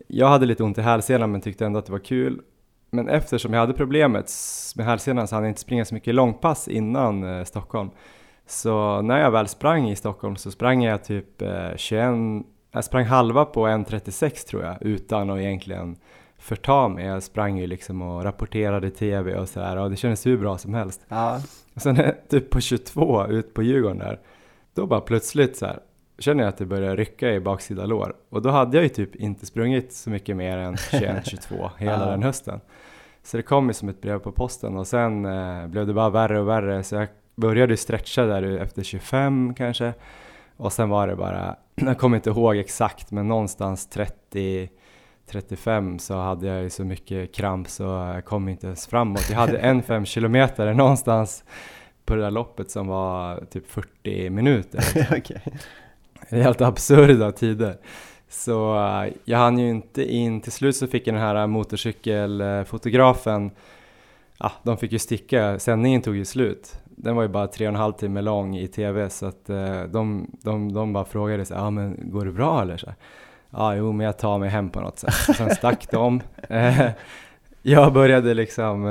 Jag 0.08 0.28
hade 0.28 0.46
lite 0.46 0.64
ont 0.64 0.78
i 0.78 0.82
hälsenan 0.82 1.32
men 1.32 1.42
tyckte 1.42 1.66
ändå 1.66 1.80
att 1.80 1.86
det 1.86 1.92
var 1.92 2.00
kul 2.00 2.42
men 2.94 3.10
eftersom 3.10 3.54
jag 3.54 3.60
hade 3.60 3.74
problemet 3.74 4.32
med 4.76 4.86
hälsenan 4.86 5.28
så 5.28 5.36
hade 5.36 5.48
jag 5.48 5.52
inte 5.52 5.62
springa 5.62 5.86
så 5.86 5.94
mycket 5.94 6.16
långpass 6.16 6.68
innan 6.68 7.24
eh, 7.24 7.44
Stockholm. 7.44 7.90
Så 8.48 9.02
när 9.02 9.20
jag 9.20 9.32
väl 9.32 9.48
sprang 9.48 9.90
i 9.90 9.96
Stockholm 9.96 10.36
så 10.36 10.52
sprang 10.52 10.84
jag 10.84 11.04
typ 11.04 11.42
eh, 11.42 11.76
21, 11.76 12.46
jag 12.72 12.84
sprang 12.84 13.06
halva 13.06 13.46
på 13.46 13.68
1.36 13.68 14.48
tror 14.48 14.64
jag 14.64 14.76
utan 14.82 15.30
att 15.30 15.40
egentligen 15.40 15.96
förta 16.38 16.88
mig. 16.88 17.06
Jag 17.06 17.24
sprang 17.24 17.58
ju 17.58 17.68
liksom 17.68 18.02
och 18.02 18.24
rapporterade 18.24 18.90
TV 18.90 19.36
och 19.36 19.50
sådär 19.50 19.78
och 19.78 19.90
det 19.90 19.96
kändes 19.96 20.26
hur 20.26 20.38
bra 20.38 20.58
som 20.58 20.74
helst. 20.74 21.02
Ja, 21.08 21.40
Och 21.76 21.82
sen 21.82 21.98
typ 22.30 22.50
på 22.50 22.62
22 22.62 23.28
ut 23.28 23.54
på 23.54 23.64
Djurgården 23.64 23.98
där, 23.98 24.20
då 24.74 24.86
bara 24.88 25.02
plötsligt 25.02 25.58
så 25.58 25.66
här 25.66 25.80
känner 26.20 26.44
jag 26.44 26.50
att 26.50 26.58
det 26.58 26.66
börjar 26.66 26.96
rycka 26.98 27.32
i 27.32 27.40
baksida 27.40 27.86
lår. 27.86 28.14
Och 28.30 28.42
då 28.42 28.50
hade 28.50 28.78
jag 28.78 28.84
ju 28.84 28.90
typ 28.90 29.16
inte 29.16 29.46
sprungit 29.46 29.94
så 29.94 30.10
mycket 30.10 30.36
mer 30.38 30.58
än 30.58 30.76
21-22 30.76 31.70
hela 31.78 31.92
Ja. 32.06 32.06
den 32.12 32.24
hösten. 32.24 32.62
Så 33.24 33.38
det 33.38 33.44
kom 33.44 33.68
ju 33.68 33.74
som 33.74 33.90
ett 33.90 34.02
brev 34.02 34.20
på 34.20 34.32
posten 34.32 34.78
och 34.78 34.88
sen 34.88 35.26
eh, 35.26 35.68
blev 35.68 35.88
det 35.88 35.94
bara 35.94 36.10
värre 36.10 36.40
och 36.40 36.48
värre 36.48 36.84
så 36.84 36.96
jag 36.96 37.08
började 37.36 37.78
stretcha 37.78 38.26
där 38.26 38.58
efter 38.58 38.84
25 38.84 39.54
kanske. 39.54 39.94
Och 40.58 40.74
sen 40.74 40.90
var 40.90 41.08
det 41.08 41.16
bara, 41.16 41.56
jag 41.76 41.98
kommer 41.98 42.18
inte 42.18 42.30
ihåg 42.30 42.58
exakt 42.58 43.12
men 43.12 43.28
någonstans 43.28 43.88
30 43.88 44.70
35 45.32 46.00
så 46.00 46.16
hade 46.16 46.48
jag 46.48 46.64
ju 46.64 46.70
så 46.70 46.84
mycket 46.84 47.36
kramp 47.36 47.70
så 47.70 47.84
jag 47.84 48.26
kom 48.26 48.50
inte 48.50 48.68
ens 48.68 48.88
framåt. 48.88 49.30
Jag 49.30 49.38
hade 49.38 49.58
en 49.58 49.84
5 49.84 50.06
kilometer 50.06 50.74
någonstans 50.74 51.44
på 52.06 52.16
det 52.16 52.22
där 52.22 52.32
loppet 52.32 52.72
som 52.72 52.88
var 52.88 53.46
typ 53.46 53.68
40 53.68 54.30
minuter. 54.30 54.84
är 56.30 56.44
helt 56.44 56.62
absurda 56.62 57.32
tider. 57.32 57.78
Så 58.34 58.76
eh, 58.76 59.14
jag 59.26 59.38
hann 59.38 59.60
ju 59.60 59.70
inte 59.70 60.14
in, 60.14 60.42
till 60.42 60.52
slut 60.52 60.76
så 60.76 60.88
fick 60.88 61.08
jag 61.08 61.16
den 61.16 61.24
här 61.24 61.48
motorcykelfotografen, 61.48 63.52
ja 64.38 64.52
de 64.64 64.78
fick 64.78 64.92
ju 64.92 65.00
sticka, 65.00 65.60
sändningen 65.60 66.02
tog 66.02 66.16
ju 66.16 66.26
slut. 66.26 66.80
Den 66.86 67.16
var 67.16 67.24
ju 67.24 67.30
bara 67.30 67.48
tre 67.48 67.68
och 67.68 67.74
en 67.74 67.80
halv 67.80 67.94
timme 67.94 68.22
lång 68.22 68.58
i 68.58 68.68
tv 68.68 69.10
så 69.10 69.26
att 69.26 69.50
eh, 69.50 69.84
de, 69.84 70.32
de, 70.42 70.74
de 70.74 70.94
bara 70.94 71.06
frågade 71.06 71.46
så 71.46 71.54
ja 71.54 71.70
men 71.70 72.12
går 72.12 72.26
det 72.26 72.32
bra 72.32 72.62
eller 72.62 72.78
så? 72.78 72.94
Ja 73.50 73.76
jo 73.76 73.92
men 73.92 74.06
jag 74.06 74.18
tar 74.18 74.40
mig 74.40 74.50
hem 74.50 74.70
på 74.70 74.82
något 74.82 75.00
sätt. 75.00 75.14
Sen 75.14 75.56
stack 75.56 75.92
de. 75.92 76.22
Eh, 76.50 76.90
jag 77.62 77.94
började 77.94 78.34
liksom 78.34 78.86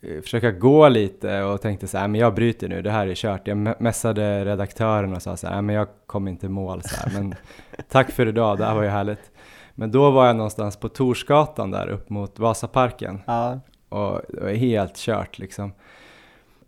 försöka 0.00 0.50
gå 0.50 0.88
lite 0.88 1.42
och 1.42 1.60
tänkte 1.60 1.86
så 1.86 1.98
här, 1.98 2.08
men 2.08 2.20
jag 2.20 2.34
bryter 2.34 2.68
nu, 2.68 2.82
det 2.82 2.90
här 2.90 3.06
är 3.06 3.14
kört. 3.14 3.48
Jag 3.48 3.56
me- 3.58 3.76
messade 3.78 4.44
redaktören 4.44 5.14
och 5.14 5.22
sa 5.22 5.36
så 5.36 5.46
här, 5.46 5.62
men 5.62 5.74
jag 5.74 5.88
kommer 6.06 6.30
inte 6.30 6.46
i 6.46 6.48
mål 6.48 6.82
så 6.82 6.96
här, 6.96 7.20
men 7.20 7.34
tack 7.88 8.10
för 8.10 8.26
idag, 8.26 8.58
det 8.58 8.64
här 8.64 8.74
var 8.74 8.82
ju 8.82 8.88
härligt. 8.88 9.30
Men 9.74 9.90
då 9.90 10.10
var 10.10 10.26
jag 10.26 10.36
någonstans 10.36 10.76
på 10.76 10.88
Torsgatan 10.88 11.70
där 11.70 11.88
upp 11.88 12.10
mot 12.10 12.38
Vasaparken 12.38 13.20
Ja, 13.26 13.60
och 13.88 14.20
det 14.28 14.40
var 14.40 14.50
helt 14.50 14.96
kört 14.96 15.38
liksom. 15.38 15.72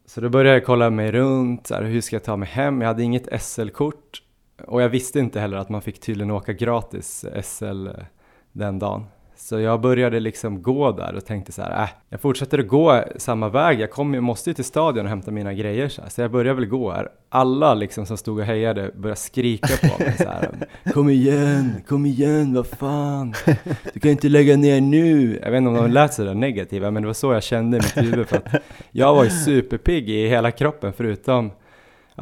Så 0.07 0.21
då 0.21 0.29
började 0.29 0.57
jag 0.59 0.67
kolla 0.67 0.91
mig 0.91 1.13
runt, 1.13 1.67
så 1.67 1.75
här, 1.75 1.83
hur 1.83 2.01
ska 2.01 2.17
jag 2.17 2.25
ta 2.25 2.37
mig 2.37 2.49
hem? 2.49 2.81
Jag 2.81 2.89
hade 2.89 3.03
inget 3.03 3.43
SL-kort 3.43 4.23
och 4.67 4.83
jag 4.83 4.89
visste 4.89 5.19
inte 5.19 5.41
heller 5.41 5.57
att 5.57 5.69
man 5.69 5.83
fick 5.83 6.01
tydligen 6.01 6.31
åka 6.31 6.53
gratis 6.53 7.25
SL 7.43 7.89
den 8.53 8.79
dagen. 8.79 9.05
Så 9.37 9.61
jag 9.61 9.81
började 9.81 10.21
liksom 10.21 10.63
gå 10.63 10.93
där 10.93 11.15
och 11.15 11.25
tänkte 11.25 11.53
så 11.53 11.63
här, 11.63 11.83
äh, 11.83 11.89
jag 12.09 12.21
fortsätter 12.21 12.59
att 12.59 12.69
gå 12.69 13.05
samma 13.17 13.49
väg, 13.49 13.81
jag 13.81 13.91
kom, 13.91 14.15
jag 14.15 14.23
måste 14.23 14.51
ju 14.51 14.55
till 14.55 14.65
stadion 14.65 15.05
och 15.05 15.11
hämta 15.11 15.31
mina 15.31 15.55
grejer 15.55 15.89
så, 15.89 16.03
här. 16.03 16.09
så 16.09 16.21
jag 16.21 16.31
började 16.31 16.61
väl 16.61 16.69
gå 16.69 16.93
här. 16.93 17.09
Alla 17.29 17.75
liksom 17.75 18.07
som 18.07 18.17
stod 18.17 18.39
och 18.39 18.45
hejade 18.45 18.91
började 18.95 19.21
skrika 19.21 19.89
på 19.89 20.03
mig 20.03 20.15
så 20.19 20.29
här, 20.29 20.51
kom 20.93 21.09
igen, 21.09 21.73
kom 21.89 22.07
igen, 22.07 22.55
vad 22.55 22.67
fan, 22.67 23.35
du 23.95 24.01
kan 24.01 24.11
inte 24.11 24.29
lägga 24.29 24.57
ner 24.57 24.81
nu. 24.81 25.41
Jag 25.43 25.51
vet 25.51 25.59
inte 25.59 25.69
om 25.69 25.77
de 25.77 25.91
lät 25.91 26.15
sådär 26.15 26.35
negativa, 26.35 26.91
men 26.91 27.03
det 27.03 27.07
var 27.07 27.15
så 27.15 27.33
jag 27.33 27.43
kände 27.43 27.77
i 27.77 27.81
mitt 27.81 27.97
huvud 27.97 28.29
för 28.29 28.37
att 28.37 28.63
jag 28.91 29.15
var 29.15 29.25
ju 29.25 29.31
superpigg 29.31 30.11
i 30.11 30.29
hela 30.29 30.51
kroppen 30.51 30.93
förutom 30.93 31.51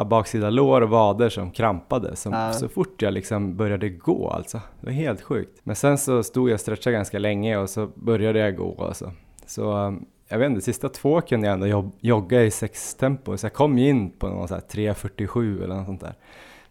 ja, 0.00 0.04
baksida 0.04 0.50
lår 0.50 0.80
och 0.80 0.90
vader 0.90 1.28
som 1.28 1.50
krampade 1.50 2.16
som, 2.16 2.32
Ja. 2.32 2.52
så 2.52 2.68
fort 2.68 3.02
jag 3.02 3.12
liksom 3.14 3.56
började 3.56 3.88
gå 3.88 4.30
alltså. 4.30 4.60
Det 4.80 4.86
var 4.86 4.92
helt 4.92 5.22
sjukt. 5.22 5.60
Men 5.62 5.76
sen 5.76 5.98
så 5.98 6.22
stod 6.22 6.48
jag 6.48 6.54
och 6.54 6.60
stretchade 6.60 6.96
ganska 6.96 7.18
länge 7.18 7.56
och 7.56 7.70
så 7.70 7.86
började 7.94 8.38
jag 8.38 8.56
gå 8.56 8.84
alltså. 8.84 9.12
Så 9.46 9.72
um, 9.76 10.04
jag 10.28 10.38
vet 10.38 10.50
inte, 10.50 10.60
sista 10.60 10.88
två 10.88 11.20
kunde 11.20 11.46
jag 11.46 11.54
ändå 11.54 11.90
jogga 12.00 12.42
i 12.42 12.50
sex 12.50 12.94
tempo 12.94 13.36
så 13.36 13.44
jag 13.46 13.52
kom 13.52 13.78
ju 13.78 13.88
in 13.88 14.10
på 14.10 14.28
någon 14.28 14.48
så 14.48 14.54
här 14.54 14.62
3.47 14.62 15.64
eller 15.64 15.74
något 15.74 15.86
sånt 15.86 16.00
där. 16.00 16.14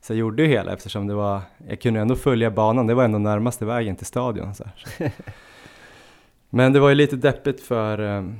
Så 0.02 0.14
jag 0.14 0.18
gjorde 0.18 0.44
ju 0.44 0.50
hela 0.50 0.74
eftersom 0.74 1.08
det 1.08 1.14
var, 1.14 1.42
jag 1.68 1.82
kunde 1.82 2.00
ändå 2.00 2.16
följa 2.16 2.52
banan, 2.52 2.88
det 2.88 2.94
var 2.94 3.04
ändå 3.04 3.20
närmaste 3.20 3.66
vägen 3.66 3.96
till 3.96 4.06
stadion. 4.06 4.56
Så. 4.56 4.64
Så. 4.98 5.04
Men 6.50 6.74
det 6.74 6.80
var 6.80 6.90
ju 6.90 6.96
lite 6.96 7.16
deppigt 7.16 7.62
för, 7.62 8.00
um, 8.00 8.40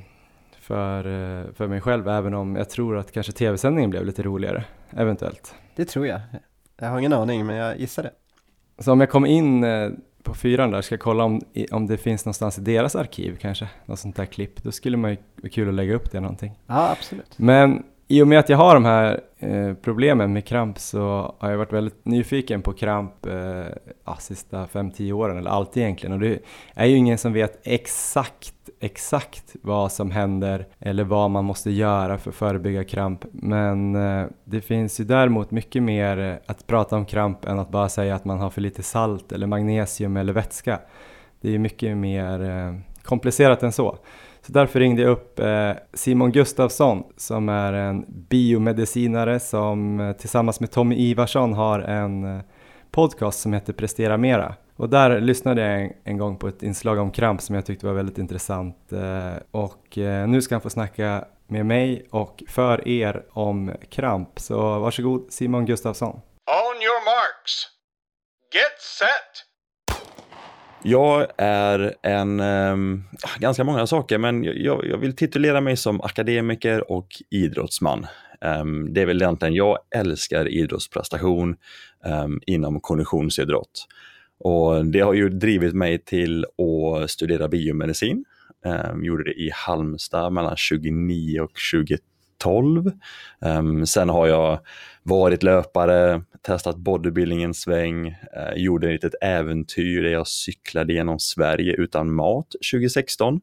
för, 0.60 0.98
eh, 1.06 1.44
för 1.54 1.66
mig 1.66 1.80
själv 1.80 2.08
även 2.08 2.34
om 2.34 2.56
jag 2.56 2.70
tror 2.70 2.96
att 2.98 3.12
kanske 3.12 3.32
tv-sändningen 3.32 3.90
blev 3.90 4.04
lite 4.04 4.22
roligare, 4.22 4.64
eventuellt. 4.96 5.54
det 5.76 5.84
tror 5.84 6.06
jag. 6.06 6.20
Jag 6.80 6.88
har 6.88 6.98
ingen 6.98 7.12
aning, 7.12 7.46
men 7.46 7.56
jag 7.56 7.80
gissar 7.80 8.02
det. 8.02 8.12
Så 8.78 8.92
om 8.92 9.00
jag 9.00 9.10
kom 9.10 9.26
in 9.26 9.64
eh, 9.64 9.90
på 10.22 10.34
fyran 10.34 10.70
där, 10.70 10.82
ska 10.82 10.92
jag 10.92 11.00
kolla 11.00 11.24
om, 11.24 11.40
om 11.70 11.86
det 11.86 11.96
finns 11.98 12.24
någonstans 12.24 12.58
i 12.58 12.60
deras 12.60 12.96
arkiv 12.96 13.36
kanske, 13.40 13.68
något 13.86 13.98
sånt 13.98 14.16
där 14.16 14.24
klipp. 14.24 14.62
Då 14.62 14.72
skulle 14.72 14.96
man 14.96 15.10
ju 15.10 15.16
vara 15.36 15.50
kul 15.50 15.68
att 15.68 15.74
lägga 15.74 15.94
upp 15.94 16.10
det 16.10 16.20
någonting. 16.20 16.58
Ja, 16.66 16.90
absolut. 16.90 17.38
Men 17.38 17.82
i 18.10 18.22
och 18.22 18.28
med 18.28 18.38
att 18.38 18.48
jag 18.48 18.56
har 18.56 18.74
de 18.74 18.84
här 18.84 19.20
eh, 19.38 19.74
problemen 19.74 20.32
med 20.32 20.44
kramp 20.44 20.78
så 20.78 21.34
har 21.38 21.50
jag 21.50 21.58
varit 21.58 21.72
väldigt 21.72 22.04
nyfiken 22.04 22.62
på 22.62 22.72
kramp 22.72 23.26
eh, 23.26 23.66
ja, 24.04 24.16
sista 24.18 24.66
5-10 24.66 25.12
åren, 25.12 25.38
eller 25.38 25.50
alltid 25.50 25.82
egentligen. 25.82 26.12
Och 26.12 26.20
det 26.20 26.38
är 26.74 26.86
ju 26.86 26.96
ingen 26.96 27.18
som 27.18 27.32
vet 27.32 27.60
exakt, 27.62 28.54
exakt 28.80 29.56
vad 29.62 29.92
som 29.92 30.10
händer 30.10 30.66
eller 30.78 31.04
vad 31.04 31.30
man 31.30 31.44
måste 31.44 31.70
göra 31.70 32.18
för 32.18 32.30
att 32.30 32.36
förebygga 32.36 32.84
kramp. 32.84 33.24
Men 33.32 33.94
eh, 33.94 34.26
det 34.44 34.60
finns 34.60 35.00
ju 35.00 35.04
däremot 35.04 35.50
mycket 35.50 35.82
mer 35.82 36.18
eh, 36.18 36.34
att 36.46 36.66
prata 36.66 36.96
om 36.96 37.06
kramp 37.06 37.44
än 37.44 37.58
att 37.58 37.70
bara 37.70 37.88
säga 37.88 38.14
att 38.14 38.24
man 38.24 38.38
har 38.38 38.50
för 38.50 38.60
lite 38.60 38.82
salt 38.82 39.32
eller 39.32 39.46
magnesium 39.46 40.16
eller 40.16 40.32
vätska. 40.32 40.80
Det 41.40 41.48
är 41.48 41.52
ju 41.52 41.58
mycket 41.58 41.96
mer 41.96 42.42
eh, 42.42 42.74
komplicerat 43.02 43.62
än 43.62 43.72
så. 43.72 43.98
Därför 44.52 44.80
ringde 44.80 45.02
jag 45.02 45.10
upp 45.10 45.38
eh, 45.38 45.72
Simon 45.94 46.32
Gustafsson 46.32 47.04
som 47.16 47.48
är 47.48 47.72
en 47.72 48.04
biomedicinare 48.08 49.40
som 49.40 50.00
eh, 50.00 50.12
tillsammans 50.12 50.60
med 50.60 50.70
Tommy 50.70 50.96
Ivarsson 50.96 51.52
har 51.52 51.80
en 51.80 52.36
eh, 52.36 52.42
podcast 52.90 53.40
som 53.40 53.52
heter 53.52 53.72
Prestera 53.72 54.16
Mera. 54.16 54.54
Och 54.76 54.88
där 54.88 55.20
lyssnade 55.20 55.62
jag 55.62 55.92
en, 56.04 56.18
gång 56.18 56.36
på 56.36 56.48
ett 56.48 56.62
inslag 56.62 56.98
om 56.98 57.10
kramp 57.10 57.42
som 57.42 57.54
jag 57.54 57.66
tyckte 57.66 57.86
var 57.86 57.92
väldigt 57.92 58.18
intressant. 58.18 58.92
Och 59.50 59.98
nu 60.28 60.42
ska 60.42 60.54
han 60.54 60.62
få 60.62 60.70
snacka 60.70 61.24
med 61.46 61.66
mig 61.66 62.06
och 62.10 62.42
för 62.48 62.88
er 62.88 63.24
om 63.30 63.72
kramp. 63.90 64.40
Så 64.40 64.78
varsågod 64.78 65.26
Simon 65.32 65.66
Gustafsson. 65.66 66.14
On 66.46 66.76
your 66.82 67.04
marks. 67.04 67.66
Get 68.54 68.80
set. 68.98 69.49
Jag 70.82 71.26
är 71.38 71.94
en, 72.02 72.40
um, 72.40 73.04
ganska 73.38 73.64
många 73.64 73.86
saker, 73.86 74.18
men 74.18 74.44
jag, 74.44 74.86
jag, 74.86 74.98
vill 74.98 75.16
titulera 75.16 75.60
mig 75.60 75.76
som 75.76 76.00
akademiker 76.00 76.92
och 76.92 77.06
idrottsman. 77.30 78.06
Um, 78.40 78.94
det 78.94 79.02
är 79.02 79.06
väl 79.06 79.22
egentligen, 79.22 79.54
jag 79.54 79.78
älskar 79.94 80.48
idrottsprestation 80.48 81.56
um, 82.04 82.40
inom 82.46 82.80
konditionsidrott. 82.80 83.86
Och 84.38 84.86
det 84.86 85.00
har 85.00 85.14
ju 85.14 85.28
drivit 85.28 85.74
mig 85.74 85.98
till 85.98 86.44
att 86.44 87.10
studera 87.10 87.48
biomedicin. 87.48 88.24
Um, 88.64 89.04
gjorde 89.04 89.24
det 89.24 89.40
i 89.40 89.50
Halmstad 89.54 90.32
mellan 90.32 90.56
29 90.56 91.40
och 91.40 91.58
12. 92.40 92.86
Um, 92.86 92.92
ehm, 93.40 93.86
sen 93.86 94.08
har 94.08 94.26
jag 94.26 94.58
varit 95.02 95.42
löpare, 95.42 96.22
testat 96.42 96.76
bodybuilding 96.76 97.42
en 97.42 97.54
sväng, 97.54 98.06
uh, 98.08 98.56
gjorde 98.56 98.86
ett 98.86 98.92
litet 98.92 99.22
äventyr 99.22 100.02
där 100.02 100.10
jag 100.10 100.28
cyklade 100.28 100.92
genom 100.92 101.18
Sverige 101.18 101.72
utan 101.72 102.14
mat 102.14 102.46
2016. 102.72 103.34
Um, 103.34 103.40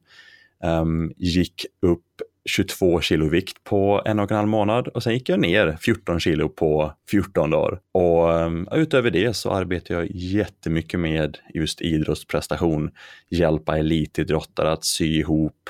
ehm, 0.63 1.13
gick 1.17 1.65
upp 1.81 2.21
22 2.47 3.01
kilo 3.01 3.29
vikt 3.29 3.63
på 3.63 4.01
en 4.05 4.19
och 4.19 4.31
en 4.31 4.37
halv 4.37 4.49
månad 4.49 4.87
och 4.87 5.03
sen 5.03 5.13
gick 5.13 5.29
jag 5.29 5.39
ner 5.39 5.77
14 5.81 6.19
kilo 6.19 6.49
på 6.49 6.93
14 7.09 7.49
dagar. 7.49 7.79
Och 7.91 8.33
um, 8.33 8.67
utöver 8.71 9.11
det 9.11 9.35
så 9.35 9.51
arbetar 9.51 9.95
jag 9.95 10.07
jättemycket 10.11 10.99
med 10.99 11.37
just 11.53 11.81
idrottsprestation, 11.81 12.91
hjälpa 13.29 13.77
elitidrottare 13.77 14.71
att 14.71 14.85
sy 14.85 15.19
ihop 15.19 15.69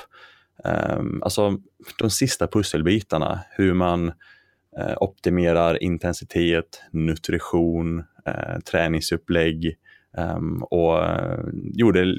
Ehm, 0.67 1.23
alltså 1.23 1.57
de 1.99 2.09
sista 2.09 2.47
pusselbitarna, 2.47 3.39
hur 3.51 3.73
man 3.73 4.07
eh, 4.77 4.93
optimerar 4.97 5.83
intensitet, 5.83 6.81
nutrition, 6.91 8.03
eh, 8.25 8.59
träningsupplägg 8.71 9.75
ehm, 10.17 10.63
och 10.63 11.05
eh, 11.05 11.45
gjorde 11.53 12.15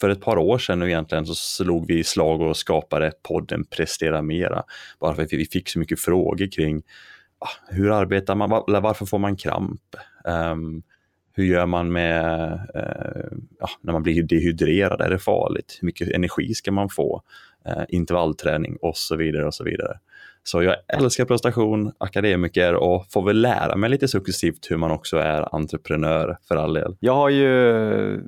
för 0.00 0.10
ett 0.10 0.20
par 0.20 0.38
år 0.38 0.58
sedan 0.58 0.78
nu 0.78 0.86
egentligen 0.86 1.26
så 1.26 1.34
slog 1.34 1.86
vi 1.86 2.04
slag 2.04 2.40
och 2.40 2.56
skapade 2.56 3.12
podden 3.22 3.64
Prestera 3.64 4.22
Mera. 4.22 4.62
Bara 5.00 5.14
för 5.14 5.22
att 5.22 5.32
vi 5.32 5.44
fick 5.44 5.68
så 5.68 5.78
mycket 5.78 6.00
frågor 6.00 6.52
kring 6.52 6.82
ah, 7.38 7.74
hur 7.74 7.90
arbetar 7.90 8.34
man, 8.34 8.50
varför 8.50 9.06
får 9.06 9.18
man 9.18 9.36
kramp? 9.36 9.80
Um, 10.24 10.82
hur 11.32 11.44
gör 11.44 11.66
man 11.66 11.92
med, 11.92 12.52
uh, 12.76 13.38
ja, 13.58 13.68
när 13.80 13.92
man 13.92 14.02
blir 14.02 14.22
dehydrerad, 14.22 15.00
är 15.00 15.10
det 15.10 15.18
farligt? 15.18 15.78
Hur 15.80 15.86
mycket 15.86 16.08
energi 16.08 16.54
ska 16.54 16.72
man 16.72 16.88
få? 16.88 17.22
Uh, 17.66 17.84
intervallträning 17.88 18.76
och 18.82 18.96
så 18.96 19.16
vidare 19.16 19.46
och 19.46 19.54
så 19.54 19.64
vidare. 19.64 19.98
Så 20.42 20.62
jag 20.62 20.76
älskar 20.88 21.24
prestation, 21.24 21.92
akademiker 21.98 22.74
och 22.74 23.06
får 23.10 23.22
väl 23.22 23.40
lära 23.40 23.76
mig 23.76 23.90
lite 23.90 24.08
successivt 24.08 24.70
hur 24.70 24.76
man 24.76 24.90
också 24.90 25.16
är 25.16 25.54
entreprenör 25.54 26.38
för 26.48 26.56
all 26.56 26.74
del. 26.74 26.96
Jag 27.00 27.14
har 27.14 27.28
ju 27.28 28.20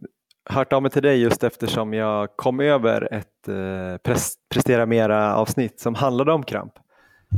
hört 0.50 0.72
av 0.72 0.82
mig 0.82 0.90
till 0.90 1.02
dig 1.02 1.20
just 1.20 1.44
eftersom 1.44 1.92
jag 1.92 2.28
kom 2.36 2.60
över 2.60 3.14
ett 3.14 3.48
eh, 3.48 4.14
Prestera 4.54 4.86
Mera 4.86 5.34
avsnitt 5.36 5.80
som 5.80 5.94
handlade 5.94 6.32
om 6.32 6.42
kramp. 6.42 6.72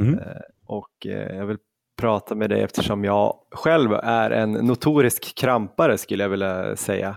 Mm. 0.01 0.19
Eh, 0.19 0.25
och 0.67 1.07
eh, 1.07 1.37
jag 1.37 1.47
vill 1.47 1.59
prata 2.01 2.35
med 2.35 2.51
dig 2.51 2.63
eftersom 2.63 3.05
jag 3.05 3.35
själv 3.51 3.93
är 3.93 4.31
en 4.31 4.53
notorisk 4.53 5.39
krampare 5.39 5.99
skulle 5.99 6.25
jag 6.25 6.31
vilja 6.31 6.77
säga. 6.77 7.17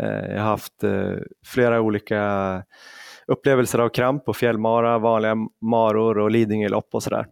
Eh, 0.00 0.32
jag 0.34 0.40
har 0.40 0.48
haft 0.48 0.84
eh, 0.84 1.12
flera 1.46 1.80
olika 1.80 2.62
upplevelser 3.26 3.78
av 3.78 3.88
kramp 3.88 4.24
på 4.24 4.34
fjällmara, 4.34 4.98
vanliga 4.98 5.36
maror 5.60 6.18
och 6.18 6.30
Lidingölopp 6.30 6.88
och 6.94 7.02
sådär. 7.02 7.26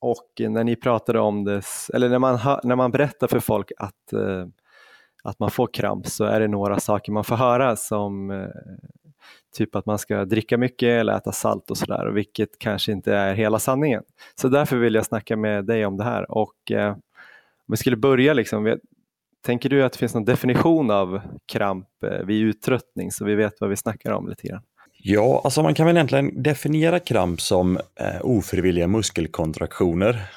Och 0.00 0.28
när 0.38 0.64
ni 0.64 0.76
pratade 0.76 1.20
om 1.20 1.44
det, 1.44 1.62
eller 1.94 2.08
när 2.08 2.18
man, 2.18 2.38
när 2.64 2.76
man 2.76 2.90
berättar 2.90 3.26
för 3.26 3.40
folk 3.40 3.72
att 3.78 4.12
eh, 4.12 4.46
att 5.22 5.38
man 5.38 5.50
får 5.50 5.68
kramp 5.72 6.06
så 6.06 6.24
är 6.24 6.40
det 6.40 6.48
några 6.48 6.80
saker 6.80 7.12
man 7.12 7.24
får 7.24 7.36
höra 7.36 7.76
som 7.76 8.30
eh, 8.30 8.48
typ 9.56 9.76
att 9.76 9.86
man 9.86 9.98
ska 9.98 10.24
dricka 10.24 10.58
mycket 10.58 10.86
eller 10.86 11.16
äta 11.16 11.32
salt 11.32 11.70
och 11.70 11.76
sådär, 11.76 12.06
vilket 12.06 12.58
kanske 12.58 12.92
inte 12.92 13.14
är 13.14 13.34
hela 13.34 13.58
sanningen. 13.58 14.02
Så 14.34 14.48
därför 14.48 14.76
vill 14.76 14.94
jag 14.94 15.06
snacka 15.06 15.36
med 15.36 15.64
dig 15.64 15.86
om 15.86 15.96
det 15.96 16.04
här. 16.04 16.30
Och 16.30 16.70
eh, 16.70 16.92
om 16.92 17.72
vi 17.72 17.76
skulle 17.76 17.96
börja, 17.96 18.32
liksom, 18.32 18.78
tänker 19.42 19.68
du 19.68 19.84
att 19.84 19.92
det 19.92 19.98
finns 19.98 20.14
någon 20.14 20.24
definition 20.24 20.90
av 20.90 21.20
kramp 21.46 21.88
eh, 22.04 22.26
vid 22.26 22.42
uttröttning 22.42 23.10
så 23.10 23.24
vi 23.24 23.34
vet 23.34 23.60
vad 23.60 23.70
vi 23.70 23.76
snackar 23.76 24.12
om 24.12 24.28
lite 24.28 24.48
grann? 24.48 24.62
Ja, 25.10 25.40
alltså 25.44 25.62
man 25.62 25.74
kan 25.74 25.86
väl 25.86 25.96
egentligen 25.96 26.42
definiera 26.42 26.98
kramp 26.98 27.40
som 27.40 27.76
eh, 27.76 28.20
ofrivilliga 28.20 28.88
muskelkontraktioner 28.88 30.28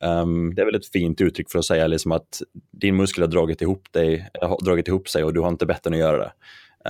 Um, 0.00 0.54
det 0.54 0.62
är 0.62 0.66
väl 0.66 0.74
ett 0.74 0.92
fint 0.92 1.20
uttryck 1.20 1.50
för 1.50 1.58
att 1.58 1.64
säga 1.64 1.86
liksom 1.86 2.12
att 2.12 2.42
din 2.70 2.96
muskel 2.96 3.22
har 3.22 3.28
dragit 3.28 3.62
ihop, 3.62 3.92
dig, 3.92 4.30
har 4.40 4.64
dragit 4.64 4.88
ihop 4.88 5.08
sig 5.08 5.24
och 5.24 5.34
du 5.34 5.40
har 5.40 5.48
inte 5.48 5.66
bett 5.66 5.82
den 5.82 5.92
att 5.92 5.98
göra 5.98 6.18
det. 6.18 6.32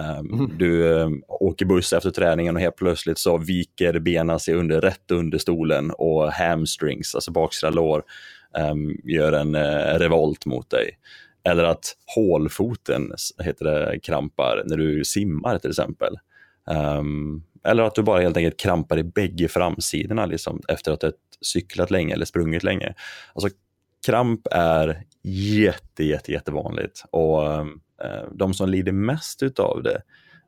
Um, 0.01 0.33
mm. 0.33 0.59
Du 0.59 0.83
um, 0.83 1.23
åker 1.29 1.66
buss 1.66 1.92
efter 1.92 2.11
träningen 2.11 2.57
och 2.57 2.62
helt 2.62 2.77
plötsligt 2.77 3.18
så 3.18 3.38
viker 3.38 3.99
benen 3.99 4.40
sig 4.40 4.55
under, 4.55 4.81
rätt 4.81 5.11
under 5.11 5.38
stolen 5.38 5.90
och 5.90 6.33
hamstrings, 6.33 7.14
alltså 7.14 7.31
baksida 7.31 7.71
lår, 7.71 8.03
gör 9.05 9.33
en 9.33 9.55
uh, 9.55 9.99
revolt 9.99 10.47
mot 10.47 10.71
dig. 10.71 10.90
Eller 11.45 11.64
att 11.64 11.97
hålfoten 12.14 13.12
heter 13.38 13.64
det, 13.64 14.01
krampar 14.01 14.62
när 14.66 14.77
du 14.77 15.05
simmar 15.05 15.59
till 15.59 15.71
exempel. 15.71 16.16
Um, 16.66 17.42
eller 17.64 17.83
att 17.83 17.94
du 17.94 18.03
bara 18.03 18.20
helt 18.20 18.37
enkelt 18.37 18.61
krampar 18.61 18.98
i 18.98 19.03
bägge 19.03 19.48
framsidorna 19.48 20.27
liksom, 20.27 20.61
efter 20.68 20.92
att 20.92 21.01
du 21.01 21.12
cyklat 21.40 21.90
länge 21.90 22.14
eller 22.14 22.25
sprungit 22.25 22.62
länge. 22.62 22.94
Alltså, 23.35 23.57
kramp 24.07 24.46
är 24.51 25.05
jätte, 25.22 26.05
jätte, 26.05 26.33
jättevanligt 26.33 27.05
och 27.11 27.48
um, 27.48 27.81
de 28.33 28.55
som 28.55 28.68
lider 28.68 28.92
mest 28.92 29.42
utav 29.42 29.83
det, 29.83 30.03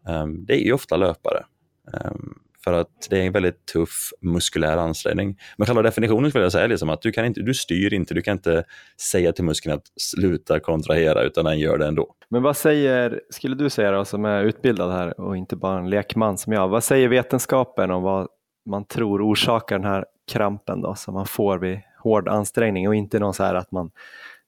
um, 0.09 0.45
det 0.45 0.55
är 0.55 0.65
ju 0.65 0.73
ofta 0.73 0.97
löpare. 0.97 1.45
Um, 1.93 2.44
för 2.65 2.73
att 2.73 3.07
det 3.11 3.19
är 3.19 3.27
en 3.27 3.33
väldigt 3.33 3.67
tuff 3.67 4.11
muskulär 4.21 4.77
ansträngning. 4.77 5.39
Men 5.57 5.67
själva 5.67 5.83
definitionen 5.83 6.31
skulle 6.31 6.45
jag 6.45 6.53
säga 6.53 6.67
liksom 6.67 6.91
att 6.91 7.03
du, 7.03 7.13
kan 7.13 7.25
inte, 7.25 7.41
du 7.41 7.55
styr 7.55 7.95
inte, 7.95 8.15
du 8.15 8.23
kan 8.23 8.33
inte 8.33 8.65
säga 9.01 9.33
till 9.33 9.45
muskeln 9.45 9.75
att 9.75 9.87
sluta 9.97 10.61
kontrahera 10.61 11.23
utan 11.23 11.45
den 11.45 11.59
gör 11.59 11.79
det 11.79 11.87
ändå. 11.87 12.15
Men 12.29 12.43
vad 12.43 12.57
säger, 12.57 13.21
skulle 13.31 13.55
du 13.55 13.71
säga 13.71 13.91
då 13.91 14.05
som 14.05 14.25
är 14.25 14.45
utbildad 14.45 14.93
här 14.93 15.21
och 15.21 15.37
inte 15.37 15.57
bara 15.57 15.79
en 15.79 15.91
lekman 15.91 16.39
som 16.39 16.53
jag, 16.53 16.69
vad 16.69 16.85
säger 16.85 17.09
vetenskapen 17.09 17.91
om 17.91 18.03
vad 18.03 18.29
man 18.67 18.85
tror 18.85 19.33
orsakar 19.33 19.79
den 19.79 19.91
här 19.91 20.05
krampen 20.33 20.81
då 20.81 20.95
som 20.95 21.15
man 21.15 21.27
får 21.27 21.59
vid 21.59 21.81
hård 22.03 22.29
ansträngning 22.29 22.89
och 22.89 22.95
inte 22.95 23.19
någon 23.19 23.35
så 23.35 23.45
här 23.45 23.55
att 23.55 23.73
man 23.73 23.91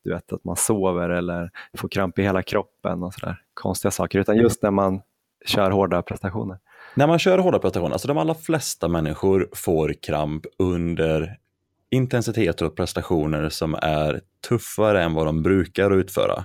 du 0.05 0.13
vet 0.13 0.33
att 0.33 0.45
man 0.45 0.57
sover 0.57 1.09
eller 1.09 1.51
får 1.77 1.89
kramp 1.89 2.19
i 2.19 2.23
hela 2.23 2.43
kroppen 2.43 3.03
och 3.03 3.15
sådär 3.15 3.37
konstiga 3.55 3.91
saker 3.91 4.19
utan 4.19 4.37
just 4.37 4.63
när 4.63 4.71
man 4.71 5.01
kör 5.47 5.71
hårda 5.71 6.03
prestationer. 6.03 6.59
När 6.97 7.07
man 7.07 7.19
kör 7.19 7.39
hårda 7.39 7.59
prestationer, 7.59 7.93
alltså 7.93 8.09
de 8.09 8.19
allra 8.19 8.35
flesta 8.35 8.89
människor 8.89 9.49
får 9.53 9.95
kramp 10.03 10.47
under 10.59 11.39
intensiteter 11.91 12.67
och 12.67 12.77
prestationer 12.77 13.49
som 13.49 13.75
är 13.75 14.21
tuffare 14.49 15.03
än 15.03 15.15
vad 15.15 15.27
de 15.27 15.43
brukar 15.43 15.91
utföra. 15.91 16.45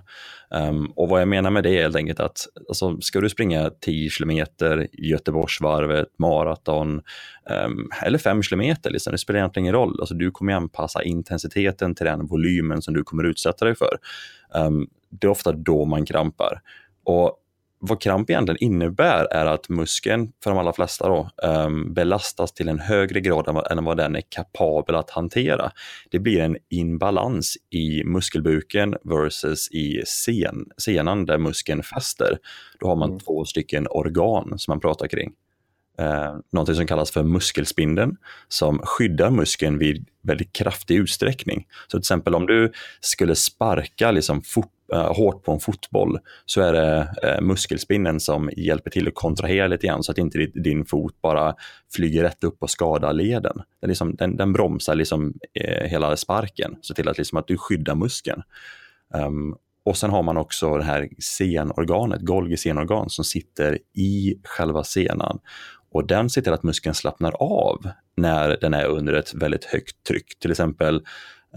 Um, 0.49 0.85
och 0.95 1.09
vad 1.09 1.21
jag 1.21 1.27
menar 1.27 1.49
med 1.51 1.63
det 1.63 1.77
är 1.77 1.81
helt 1.81 1.95
enkelt 1.95 2.19
att 2.19 2.47
alltså, 2.69 3.01
ska 3.01 3.21
du 3.21 3.29
springa 3.29 3.69
10 3.69 4.09
kilometer, 4.09 4.87
Göteborgsvarvet, 4.91 6.07
maraton 6.19 7.01
um, 7.65 7.89
eller 8.03 8.17
5 8.17 8.43
kilometer, 8.43 8.89
liksom, 8.91 9.11
det 9.11 9.17
spelar 9.17 9.39
egentligen 9.39 9.65
ingen 9.65 9.75
roll. 9.75 9.97
Alltså, 9.99 10.15
du 10.15 10.31
kommer 10.31 10.53
anpassa 10.53 11.03
intensiteten 11.03 11.95
till 11.95 12.05
den 12.05 12.27
volymen 12.27 12.81
som 12.81 12.93
du 12.93 13.03
kommer 13.03 13.23
utsätta 13.23 13.65
dig 13.65 13.75
för. 13.75 13.97
Um, 14.55 14.87
det 15.09 15.27
är 15.27 15.31
ofta 15.31 15.51
då 15.51 15.85
man 15.85 16.05
krampar. 16.05 16.61
Och 17.03 17.37
vad 17.83 18.01
kramp 18.01 18.29
egentligen 18.29 18.63
innebär 18.63 19.25
är 19.31 19.45
att 19.45 19.69
muskeln, 19.69 20.31
för 20.43 20.51
de 20.51 20.59
allra 20.59 20.73
flesta, 20.73 21.07
då, 21.07 21.29
um, 21.43 21.93
belastas 21.93 22.53
till 22.53 22.67
en 22.67 22.79
högre 22.79 23.21
grad 23.21 23.65
än 23.71 23.85
vad 23.85 23.97
den 23.97 24.15
är 24.15 24.23
kapabel 24.29 24.95
att 24.95 25.09
hantera. 25.09 25.71
Det 26.11 26.19
blir 26.19 26.39
en 26.39 26.57
inbalans 26.69 27.57
i 27.69 28.03
muskelbuken 28.03 28.95
versus 29.03 29.71
i 29.71 30.03
sen, 30.05 30.65
senan 30.77 31.25
där 31.25 31.37
muskeln 31.37 31.83
fäster. 31.83 32.37
Då 32.79 32.87
har 32.87 32.95
man 32.95 33.09
mm. 33.09 33.19
två 33.19 33.45
stycken 33.45 33.87
organ 33.89 34.59
som 34.59 34.71
man 34.71 34.79
pratar 34.79 35.07
kring. 35.07 35.31
Uh, 36.01 36.39
någonting 36.51 36.75
som 36.75 36.87
kallas 36.87 37.11
för 37.11 37.23
muskelspindeln 37.23 38.17
som 38.47 38.79
skyddar 38.83 39.29
muskeln 39.29 39.77
vid 39.77 40.07
väldigt 40.23 40.53
kraftig 40.53 40.95
utsträckning. 40.95 41.67
Så 41.83 41.89
till 41.89 41.99
exempel 41.99 42.35
om 42.35 42.45
du 42.45 42.71
skulle 42.99 43.35
sparka 43.35 44.11
liksom 44.11 44.41
fort 44.41 44.71
Eh, 44.93 45.15
hårt 45.15 45.43
på 45.43 45.51
en 45.51 45.59
fotboll 45.59 46.19
så 46.45 46.61
är 46.61 46.73
det 46.73 47.13
eh, 47.23 47.41
muskelspinnen 47.41 48.19
som 48.19 48.49
hjälper 48.57 48.89
till 48.89 49.07
att 49.07 49.15
kontrahera 49.15 49.67
lite 49.67 49.87
grann 49.87 50.03
så 50.03 50.11
att 50.11 50.17
inte 50.17 50.37
din 50.53 50.85
fot 50.85 51.21
bara 51.21 51.55
flyger 51.95 52.23
rätt 52.23 52.43
upp 52.43 52.57
och 52.59 52.69
skadar 52.69 53.13
leden. 53.13 53.61
Den, 53.81 53.87
liksom, 53.87 54.15
den, 54.15 54.37
den 54.37 54.53
bromsar 54.53 54.95
liksom, 54.95 55.33
eh, 55.53 55.89
hela 55.89 56.17
sparken, 56.17 56.75
så 56.81 56.93
till 56.93 57.07
att, 57.07 57.17
liksom, 57.17 57.37
att 57.37 57.47
du 57.47 57.57
skyddar 57.57 57.95
muskeln. 57.95 58.41
Um, 59.13 59.55
och 59.83 59.97
sen 59.97 60.09
har 60.09 60.23
man 60.23 60.37
också 60.37 60.77
det 60.77 60.83
här 60.83 61.09
senorganet, 61.19 62.21
Golgi 62.21 62.57
senorgan, 62.57 63.09
som 63.09 63.25
sitter 63.25 63.79
i 63.93 64.35
själva 64.43 64.83
senan. 64.83 65.39
Och 65.91 66.07
den 66.07 66.29
ser 66.29 66.41
till 66.41 66.53
att 66.53 66.63
muskeln 66.63 66.95
slappnar 66.95 67.31
av 67.39 67.89
när 68.17 68.57
den 68.61 68.73
är 68.73 68.85
under 68.85 69.13
ett 69.13 69.33
väldigt 69.33 69.65
högt 69.65 70.03
tryck. 70.07 70.39
Till 70.39 70.51
exempel 70.51 71.01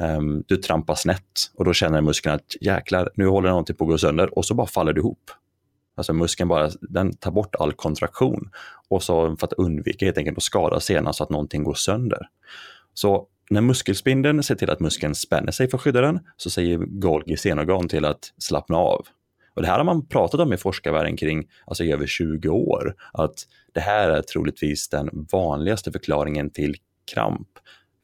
Um, 0.01 0.45
du 0.47 0.57
trampar 0.57 0.95
snett 0.95 1.51
och 1.55 1.65
då 1.65 1.73
känner 1.73 2.01
muskeln 2.01 2.35
att 2.35 2.57
jäklar, 2.61 3.11
nu 3.15 3.27
håller 3.27 3.49
någonting 3.49 3.77
på 3.77 3.85
att 3.85 3.91
gå 3.91 3.99
sönder 3.99 4.39
och 4.39 4.45
så 4.45 4.55
bara 4.55 4.67
faller 4.67 4.93
du 4.93 5.01
ihop. 5.01 5.31
Alltså 5.97 6.13
muskeln 6.13 6.49
bara, 6.49 6.71
den 6.81 7.17
tar 7.17 7.31
bort 7.31 7.55
all 7.55 7.73
kontraktion 7.73 8.51
och 8.89 9.03
så 9.03 9.37
för 9.37 9.47
att 9.47 9.53
undvika 9.53 10.05
helt 10.05 10.19
enkelt 10.19 10.37
att 10.37 10.43
skada 10.43 10.81
senan 10.81 11.15
så 11.15 11.25
att 11.25 11.31
någonting 11.31 11.65
går 11.65 11.75
sönder. 11.75 12.29
Så 12.95 13.27
när 13.51 13.61
muskelspindeln 13.61 14.43
ser 14.43 14.55
till 14.55 14.71
att 14.71 14.81
muskeln 14.81 15.15
spänner 15.15 15.53
sig 15.53 15.71
för 15.71 15.79
att 15.79 15.83
skydda 15.83 16.01
den 16.01 16.21
så 16.37 16.51
säger 16.51 16.79
Golgi 16.79 17.37
senorgan 17.37 17.89
till 17.89 18.05
att 18.05 18.33
slappna 18.39 18.77
av. 18.77 19.07
Och 19.55 19.63
det 19.63 19.69
här 19.69 19.79
har 19.79 19.85
man 19.85 20.07
pratat 20.07 20.41
om 20.41 20.53
i 20.53 20.57
forskarvärlden 20.57 21.17
kring 21.17 21.49
alltså 21.67 21.85
i 21.85 21.93
över 21.93 22.07
20 22.07 22.49
år, 22.49 22.95
att 23.13 23.35
det 23.75 23.81
här 23.81 24.11
är 24.11 24.23
troligtvis 24.23 24.89
den 24.89 25.27
vanligaste 25.33 25.93
förklaringen 25.93 26.51
till 26.51 26.77
kramp. 27.15 27.49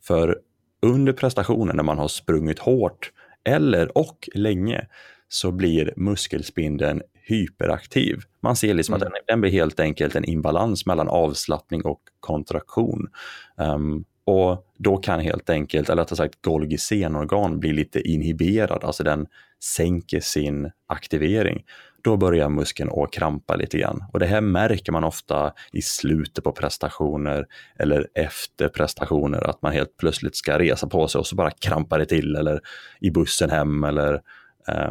För 0.02 0.38
under 0.82 1.12
prestationen 1.12 1.76
när 1.76 1.82
man 1.82 1.98
har 1.98 2.08
sprungit 2.08 2.58
hårt 2.58 3.12
eller 3.44 3.98
och 3.98 4.28
länge 4.34 4.86
så 5.28 5.52
blir 5.52 5.92
muskelspindeln 5.96 7.02
hyperaktiv. 7.22 8.20
Man 8.40 8.56
ser 8.56 8.74
liksom 8.74 8.94
mm. 8.94 9.06
att 9.06 9.12
den, 9.12 9.22
den, 9.26 9.40
blir 9.40 9.50
helt 9.50 9.80
enkelt 9.80 10.16
en 10.16 10.24
imbalans 10.24 10.86
mellan 10.86 11.08
avslappning 11.08 11.84
och 11.84 12.00
kontraktion. 12.20 13.08
Um, 13.56 14.04
och 14.24 14.66
då 14.78 14.96
kan 14.96 15.20
helt 15.20 15.50
enkelt, 15.50 15.88
eller 15.88 16.02
rättare 16.02 16.16
sagt 16.16 16.42
Golgi 16.42 16.78
senorgan 16.78 17.60
bli 17.60 17.72
lite 17.72 18.00
inhiberad, 18.00 18.84
alltså 18.84 19.04
den 19.04 19.26
sänker 19.62 20.20
sin 20.20 20.70
aktivering. 20.86 21.64
Då 22.02 22.16
börjar 22.16 22.48
muskeln 22.48 22.90
att 22.92 23.12
krampa 23.12 23.56
lite 23.56 23.78
grann. 23.78 24.04
Och 24.12 24.18
det 24.18 24.26
här 24.26 24.40
märker 24.40 24.92
man 24.92 25.04
ofta 25.04 25.52
i 25.72 25.82
slutet 25.82 26.44
på 26.44 26.52
prestationer 26.52 27.46
eller 27.78 28.08
efter 28.14 28.68
prestationer, 28.68 29.50
att 29.50 29.62
man 29.62 29.72
helt 29.72 29.96
plötsligt 29.96 30.36
ska 30.36 30.58
resa 30.58 30.86
på 30.86 31.08
sig 31.08 31.18
och 31.18 31.26
så 31.26 31.36
bara 31.36 31.50
krampar 31.50 31.98
det 31.98 32.06
till 32.06 32.36
eller 32.36 32.60
i 33.00 33.10
bussen 33.10 33.50
hem 33.50 33.84
eller 33.84 34.20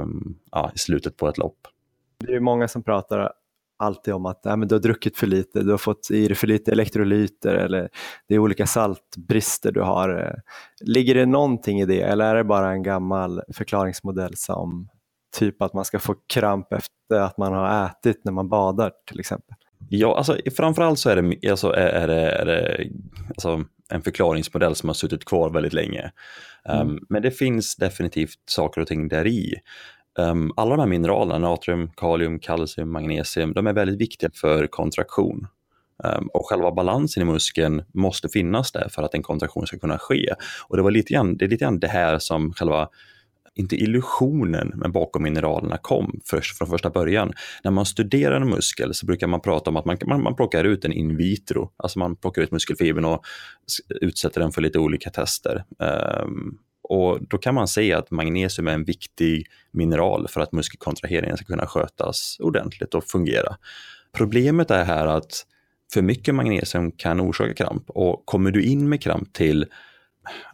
um, 0.02 0.38
ja, 0.52 0.72
i 0.76 0.78
slutet 0.78 1.18
på 1.18 1.28
ett 1.28 1.38
lopp. 1.38 1.58
Det 2.28 2.34
är 2.34 2.40
många 2.40 2.68
som 2.68 2.84
pratar 2.84 3.32
alltid 3.80 4.14
om 4.14 4.26
att 4.26 4.42
men 4.44 4.68
du 4.68 4.76
har 4.76 4.80
druckit 4.80 5.18
för 5.18 5.28
lite, 5.28 5.64
du 5.64 5.72
har 5.72 5.78
fått 5.78 6.12
i 6.12 6.28
dig 6.28 6.36
för 6.36 6.48
lite 6.48 6.72
elektrolyter 6.72 7.56
eller 7.56 7.90
det 8.28 8.36
är 8.36 8.40
olika 8.40 8.68
saltbrister 8.68 9.72
du 9.72 9.82
har. 9.82 10.36
Ligger 10.82 11.16
det 11.16 11.26
någonting 11.26 11.82
i 11.82 11.86
det 11.86 12.02
eller 12.02 12.26
är 12.26 12.36
det 12.36 12.44
bara 12.44 12.72
en 12.72 12.84
gammal 12.84 13.42
förklaringsmodell 13.54 14.36
som 14.36 14.90
typ 15.38 15.62
att 15.62 15.74
man 15.74 15.86
ska 15.86 16.00
få 16.00 16.16
kramp 16.34 16.74
efter 16.74 17.20
att 17.20 17.38
man 17.38 17.54
har 17.54 17.86
ätit 17.86 18.22
när 18.26 18.32
man 18.32 18.50
badar 18.50 18.92
till 19.08 19.20
exempel? 19.20 19.56
Ja, 19.90 20.18
alltså, 20.18 20.38
framförallt 20.58 21.00
så 21.00 21.10
är 21.10 21.22
det, 21.22 21.50
alltså, 21.50 21.72
är 21.72 22.08
det, 22.08 22.32
är 22.32 22.46
det 22.46 22.90
alltså, 23.30 23.64
en 23.90 24.02
förklaringsmodell 24.02 24.76
som 24.76 24.90
har 24.90 24.94
suttit 24.94 25.26
kvar 25.26 25.50
väldigt 25.50 25.74
länge. 25.74 26.12
Mm. 26.66 26.88
Um, 26.88 27.06
men 27.10 27.22
det 27.22 27.32
finns 27.32 27.76
definitivt 27.76 28.40
saker 28.46 28.82
och 28.82 28.88
ting 28.88 29.08
där 29.08 29.28
i. 29.28 29.56
Um, 30.20 30.54
alla 30.58 30.70
de 30.70 30.80
här 30.80 30.88
mineralerna, 30.88 31.50
natrium, 31.50 31.90
kalium, 31.98 32.40
kalcium, 32.40 32.92
magnesium, 32.92 33.54
de 33.54 33.68
är 33.68 33.74
väldigt 33.74 34.02
viktiga 34.02 34.30
för 34.34 34.68
kontraktion. 34.68 35.48
Um, 36.04 36.30
och 36.34 36.46
själva 36.46 36.72
balansen 36.72 37.24
i 37.24 37.26
muskeln 37.26 37.84
måste 37.94 38.30
finnas 38.30 38.72
där 38.72 38.88
för 38.90 39.04
att 39.04 39.14
en 39.14 39.24
kontraktion 39.24 39.68
ska 39.68 39.80
kunna 39.80 39.98
ske. 39.98 40.34
Och 40.68 40.78
det, 40.78 40.84
var 40.84 40.92
lite 40.92 41.14
grann, 41.14 41.38
det 41.38 41.46
är 41.46 41.50
lite 41.50 41.66
grann 41.66 41.80
det 41.80 41.88
här 41.88 42.20
som 42.20 42.54
själva 42.54 42.90
inte 43.60 43.76
illusionen, 43.76 44.74
men 44.76 44.92
bakom 44.92 45.24
mineralerna 45.24 45.78
kom 45.78 46.20
först 46.26 46.58
från 46.58 46.68
första 46.68 46.90
början. 46.90 47.34
När 47.64 47.72
man 47.72 47.86
studerar 47.86 48.36
en 48.36 48.50
muskel 48.50 48.94
så 48.94 49.06
brukar 49.06 49.28
man 49.28 49.42
prata 49.42 49.70
om 49.70 49.78
att 49.78 49.86
man, 49.86 49.98
man, 50.06 50.24
man 50.24 50.36
plockar 50.36 50.64
ut 50.64 50.82
den 50.82 50.94
in 50.94 51.18
vitro, 51.18 51.72
alltså 51.78 52.00
man 52.00 52.16
plockar 52.16 52.42
ut 52.42 52.52
muskelfibern 52.52 53.06
och 53.06 53.22
utsätter 54.02 54.42
den 54.42 54.52
för 54.52 54.62
lite 54.62 54.80
olika 54.80 55.10
tester. 55.10 55.64
Um, 56.24 56.58
och 56.84 57.18
då 57.30 57.38
kan 57.38 57.56
man 57.56 57.68
säga 57.68 57.98
att 57.98 58.12
magnesium 58.12 58.68
är 58.68 58.74
en 58.74 58.84
viktig 58.84 59.46
mineral 59.72 60.28
för 60.28 60.42
att 60.42 60.52
muskelkontraheringen 60.52 61.38
ska 61.38 61.46
kunna 61.46 61.68
skötas 61.68 62.38
ordentligt 62.40 62.94
och 62.96 63.04
fungera. 63.04 63.56
Problemet 64.18 64.72
är 64.72 64.84
här 64.84 65.08
att 65.08 65.46
för 65.94 66.02
mycket 66.02 66.36
magnesium 66.36 66.92
kan 66.92 67.22
orsaka 67.22 67.54
kramp 67.54 67.90
och 67.90 68.26
kommer 68.26 68.52
du 68.52 68.64
in 68.64 68.90
med 68.90 69.02
kramp 69.02 69.34
till 69.34 69.66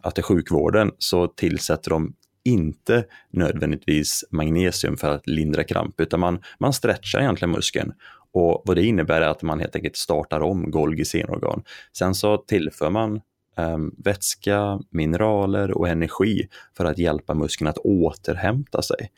att 0.02 0.14
det 0.14 0.20
är 0.20 0.22
sjukvården 0.22 0.92
så 0.98 1.26
tillsätter 1.26 1.90
de 1.90 2.14
inte 2.46 3.04
nödvändigtvis 3.30 4.24
magnesium 4.30 4.96
för 4.96 5.10
att 5.10 5.26
lindra 5.26 5.64
kramp, 5.64 6.00
utan 6.00 6.20
man, 6.20 6.42
man 6.58 6.72
stretchar 6.72 7.20
egentligen 7.20 7.52
muskeln. 7.52 7.92
Och 8.32 8.62
vad 8.64 8.76
det 8.76 8.84
innebär 8.84 9.20
är 9.20 9.28
att 9.28 9.42
man 9.42 9.60
helt 9.60 9.76
enkelt 9.76 9.96
startar 9.96 10.40
om 10.40 10.70
Golgi 10.70 11.04
senorgan. 11.04 11.62
Sen 11.92 12.14
så 12.14 12.36
tillför 12.36 12.90
man 12.90 13.20
um, 13.56 13.94
vätska, 13.98 14.80
mineraler 14.90 15.78
och 15.78 15.88
energi 15.88 16.48
för 16.76 16.84
att 16.84 16.98
hjälpa 16.98 17.34
muskeln 17.34 17.68
att 17.68 17.78
återhämta 17.78 18.82
sig. 18.82 19.10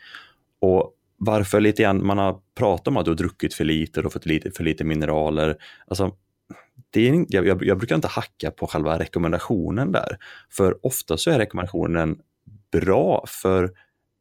Och 0.61 0.95
varför 1.17 1.61
lite 1.61 1.83
grann 1.83 2.07
man 2.07 2.19
har 2.19 2.41
pratat 2.55 2.89
om 2.89 2.97
att 2.97 3.05
du 3.05 3.11
har 3.11 3.17
druckit 3.17 3.55
för 3.55 3.65
lite 3.65 4.01
och 4.01 4.13
fått 4.13 4.27
lite, 4.27 4.51
för 4.51 4.65
lite 4.65 4.85
mineraler. 4.85 5.57
Alltså, 5.87 6.15
det 6.91 7.09
är, 7.09 7.27
jag, 7.29 7.65
jag, 7.65 7.79
brukar 7.79 7.95
inte 7.95 8.09
hacka 8.09 8.51
på 8.51 8.67
själva 8.67 8.99
rekommendationen 8.99 9.93
där, 9.93 10.19
för 10.51 10.87
ofta 10.87 11.17
så 11.17 11.31
är 11.31 11.39
rekommendationen 11.39 12.19
bra 12.73 13.25
för 13.29 13.71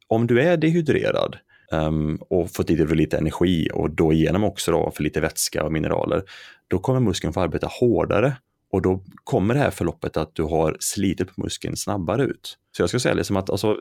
om 0.06 0.26
du 0.26 0.40
är 0.42 0.56
dehydrerad 0.56 1.36
um, 1.72 2.18
och 2.30 2.50
fått 2.50 2.70
i 2.70 2.76
dig 2.76 2.86
för 2.86 2.94
lite 2.94 3.18
energi 3.18 3.68
och 3.74 3.90
då 3.90 4.12
igenom 4.12 4.44
också 4.44 4.72
då 4.72 4.90
för 4.90 5.02
lite 5.02 5.20
vätska 5.20 5.64
och 5.64 5.72
mineraler, 5.72 6.22
då 6.68 6.78
kommer 6.78 7.00
muskeln 7.00 7.32
få 7.32 7.40
arbeta 7.40 7.66
hårdare 7.80 8.36
och 8.72 8.82
då 8.82 9.04
kommer 9.24 9.54
det 9.54 9.60
här 9.60 9.70
förloppet 9.70 10.16
att 10.16 10.34
du 10.34 10.42
har 10.42 10.76
slitit 10.80 11.36
på 11.36 11.42
muskeln 11.42 11.76
snabbare 11.76 12.24
ut. 12.24 12.58
Så 12.76 12.82
jag 12.82 12.88
ska 12.88 12.98
säga 12.98 13.14
liksom 13.14 13.36
att, 13.36 13.50
alltså, 13.50 13.80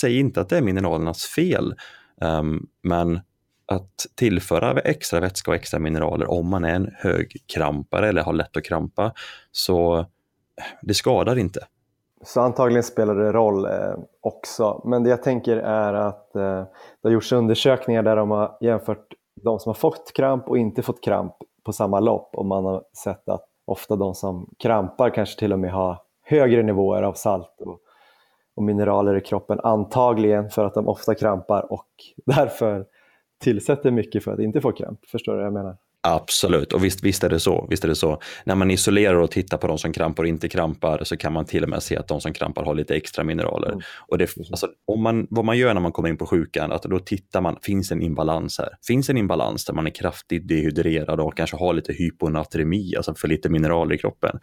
säg 0.00 0.18
inte 0.18 0.40
att 0.40 0.48
det 0.48 0.56
är 0.56 0.62
mineralernas 0.62 1.24
fel, 1.24 1.74
um, 2.20 2.66
men 2.82 3.20
att 3.66 4.06
tillföra 4.14 4.80
extra 4.80 5.20
vätska 5.20 5.50
och 5.50 5.54
extra 5.54 5.80
mineraler 5.80 6.30
om 6.30 6.48
man 6.48 6.64
är 6.64 6.74
en 6.74 6.90
högkrampare 6.96 8.08
eller 8.08 8.22
har 8.22 8.32
lätt 8.32 8.56
att 8.56 8.64
krampa, 8.64 9.12
så 9.52 9.98
eh, 9.98 10.04
det 10.82 10.94
skadar 10.94 11.38
inte. 11.38 11.60
Så 12.22 12.40
antagligen 12.40 12.82
spelar 12.82 13.14
det 13.14 13.32
roll 13.32 13.64
eh, 13.64 13.94
också. 14.20 14.82
Men 14.84 15.02
det 15.02 15.10
jag 15.10 15.22
tänker 15.22 15.56
är 15.56 15.94
att 15.94 16.36
eh, 16.36 16.42
det 17.02 17.08
har 17.08 17.10
gjorts 17.10 17.32
undersökningar 17.32 18.02
där 18.02 18.16
de 18.16 18.30
har 18.30 18.56
jämfört 18.60 19.14
de 19.42 19.58
som 19.58 19.70
har 19.70 19.74
fått 19.74 20.12
kramp 20.14 20.48
och 20.48 20.58
inte 20.58 20.82
fått 20.82 21.04
kramp 21.04 21.34
på 21.64 21.72
samma 21.72 22.00
lopp 22.00 22.30
och 22.36 22.46
man 22.46 22.64
har 22.64 22.84
sett 23.04 23.28
att 23.28 23.44
ofta 23.64 23.96
de 23.96 24.14
som 24.14 24.50
krampar 24.58 25.10
kanske 25.10 25.38
till 25.38 25.52
och 25.52 25.58
med 25.58 25.72
har 25.72 25.98
högre 26.22 26.62
nivåer 26.62 27.02
av 27.02 27.12
salt 27.12 27.60
och, 27.60 27.80
och 28.56 28.62
mineraler 28.62 29.16
i 29.16 29.20
kroppen 29.20 29.60
antagligen 29.60 30.50
för 30.50 30.64
att 30.64 30.74
de 30.74 30.88
ofta 30.88 31.14
krampar 31.14 31.72
och 31.72 31.88
därför 32.26 32.86
tillsätter 33.38 33.90
mycket 33.90 34.24
för 34.24 34.32
att 34.32 34.40
inte 34.40 34.60
få 34.60 34.72
kramp. 34.72 35.06
Förstår 35.06 35.32
du 35.32 35.38
vad 35.38 35.46
jag 35.46 35.52
menar? 35.52 35.76
Absolut, 36.08 36.72
och 36.72 36.84
visst, 36.84 37.04
visst, 37.04 37.24
är 37.24 37.28
det 37.28 37.40
så, 37.40 37.66
visst 37.70 37.84
är 37.84 37.88
det 37.88 37.94
så. 37.94 38.20
När 38.44 38.54
man 38.54 38.70
isolerar 38.70 39.14
och 39.14 39.30
tittar 39.30 39.58
på 39.58 39.66
de 39.66 39.78
som 39.78 39.92
krampar 39.92 40.22
och 40.22 40.28
inte 40.28 40.48
krampar 40.48 41.04
så 41.04 41.16
kan 41.16 41.32
man 41.32 41.44
till 41.44 41.62
och 41.62 41.68
med 41.68 41.82
se 41.82 41.96
att 41.96 42.08
de 42.08 42.20
som 42.20 42.32
krampar 42.32 42.64
har 42.64 42.74
lite 42.74 42.94
extra 42.94 43.24
mineraler. 43.24 43.68
Mm. 43.68 43.80
Och 44.08 44.18
det, 44.18 44.36
alltså, 44.50 44.68
om 44.86 45.02
man, 45.02 45.26
vad 45.30 45.44
man 45.44 45.58
gör 45.58 45.74
när 45.74 45.80
man 45.80 45.92
kommer 45.92 46.08
in 46.08 46.16
på 46.16 46.26
sjukan, 46.26 46.72
att 46.72 46.82
då 46.82 46.98
tittar 46.98 47.40
man, 47.40 47.56
finns 47.62 47.92
en 47.92 48.02
imbalans 48.02 48.58
här? 48.58 48.68
Finns 48.86 49.10
en 49.10 49.16
imbalans 49.16 49.64
där 49.64 49.74
man 49.74 49.86
är 49.86 49.90
kraftigt 49.90 50.48
dehydrerad 50.48 51.20
och 51.20 51.36
kanske 51.36 51.56
har 51.56 51.74
lite 51.74 51.92
hyponatremi, 51.92 52.96
alltså 52.96 53.14
för 53.14 53.28
lite 53.28 53.48
mineraler 53.48 53.94
i 53.94 53.98
kroppen, 53.98 54.38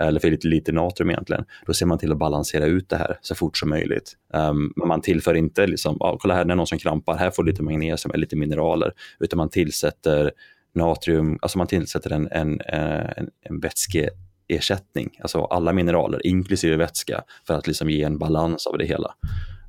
eller 0.00 0.20
för 0.20 0.30
lite, 0.30 0.48
lite 0.48 0.72
natrium 0.72 1.10
egentligen, 1.10 1.44
då 1.66 1.74
ser 1.74 1.86
man 1.86 1.98
till 1.98 2.12
att 2.12 2.18
balansera 2.18 2.64
ut 2.64 2.88
det 2.88 2.96
här 2.96 3.18
så 3.20 3.34
fort 3.34 3.58
som 3.58 3.68
möjligt. 3.68 4.12
Um, 4.34 4.72
men 4.76 4.88
man 4.88 5.00
tillför 5.00 5.34
inte, 5.34 5.66
liksom, 5.66 5.96
ah, 6.00 6.16
kolla 6.20 6.34
här, 6.34 6.44
när 6.44 6.54
någon 6.54 6.66
som 6.66 6.78
krampar, 6.78 7.16
här 7.16 7.30
får 7.30 7.44
lite 7.44 7.62
magnesium 7.62 8.10
eller 8.10 8.20
lite 8.20 8.36
mineraler, 8.36 8.92
utan 9.20 9.36
man 9.36 9.48
tillsätter 9.48 10.32
natrium, 10.76 11.38
alltså 11.42 11.58
man 11.58 11.66
tillsätter 11.66 12.12
en, 12.12 12.28
en, 12.30 12.60
eh, 12.60 13.10
en, 13.16 13.30
en 13.42 13.60
vätskeersättning, 13.60 15.10
alltså 15.20 15.44
alla 15.44 15.72
mineraler 15.72 16.26
inklusive 16.26 16.76
vätska 16.76 17.22
för 17.46 17.54
att 17.54 17.66
liksom 17.66 17.90
ge 17.90 18.02
en 18.02 18.18
balans 18.18 18.66
av 18.66 18.78
det 18.78 18.84
hela. 18.84 19.14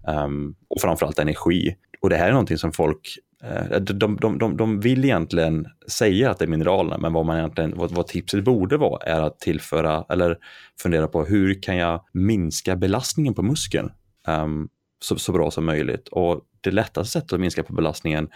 Um, 0.07 0.55
och 0.67 0.81
framförallt 0.81 1.19
energi. 1.19 1.75
Och 2.01 2.09
det 2.09 2.15
här 2.15 2.27
är 2.27 2.31
någonting 2.31 2.57
som 2.57 2.71
folk 2.71 3.17
eh, 3.43 3.79
de, 3.79 4.17
de, 4.17 4.37
de, 4.37 4.57
de 4.57 4.79
vill 4.79 5.05
egentligen 5.05 5.67
säga 5.87 6.31
att 6.31 6.39
det 6.39 6.45
är 6.45 6.49
mineralerna, 6.49 6.97
men 6.97 7.13
vad, 7.13 7.25
man 7.25 7.37
egentligen, 7.37 7.73
vad, 7.77 7.91
vad 7.91 8.07
tipset 8.07 8.43
borde 8.43 8.77
vara 8.77 9.03
är 9.03 9.21
att 9.21 9.39
tillföra 9.39 10.05
eller 10.09 10.37
fundera 10.81 11.07
på 11.07 11.25
hur 11.25 11.61
kan 11.61 11.77
jag 11.77 12.03
minska 12.13 12.75
belastningen 12.75 13.33
på 13.33 13.41
muskeln 13.41 13.91
um, 14.27 14.69
så, 14.99 15.19
så 15.19 15.31
bra 15.31 15.51
som 15.51 15.65
möjligt. 15.65 16.07
Och 16.07 16.41
det 16.61 16.71
lättaste 16.71 17.11
sättet 17.11 17.33
att 17.33 17.39
minska 17.39 17.63
på 17.63 17.73
belastningen 17.73 18.29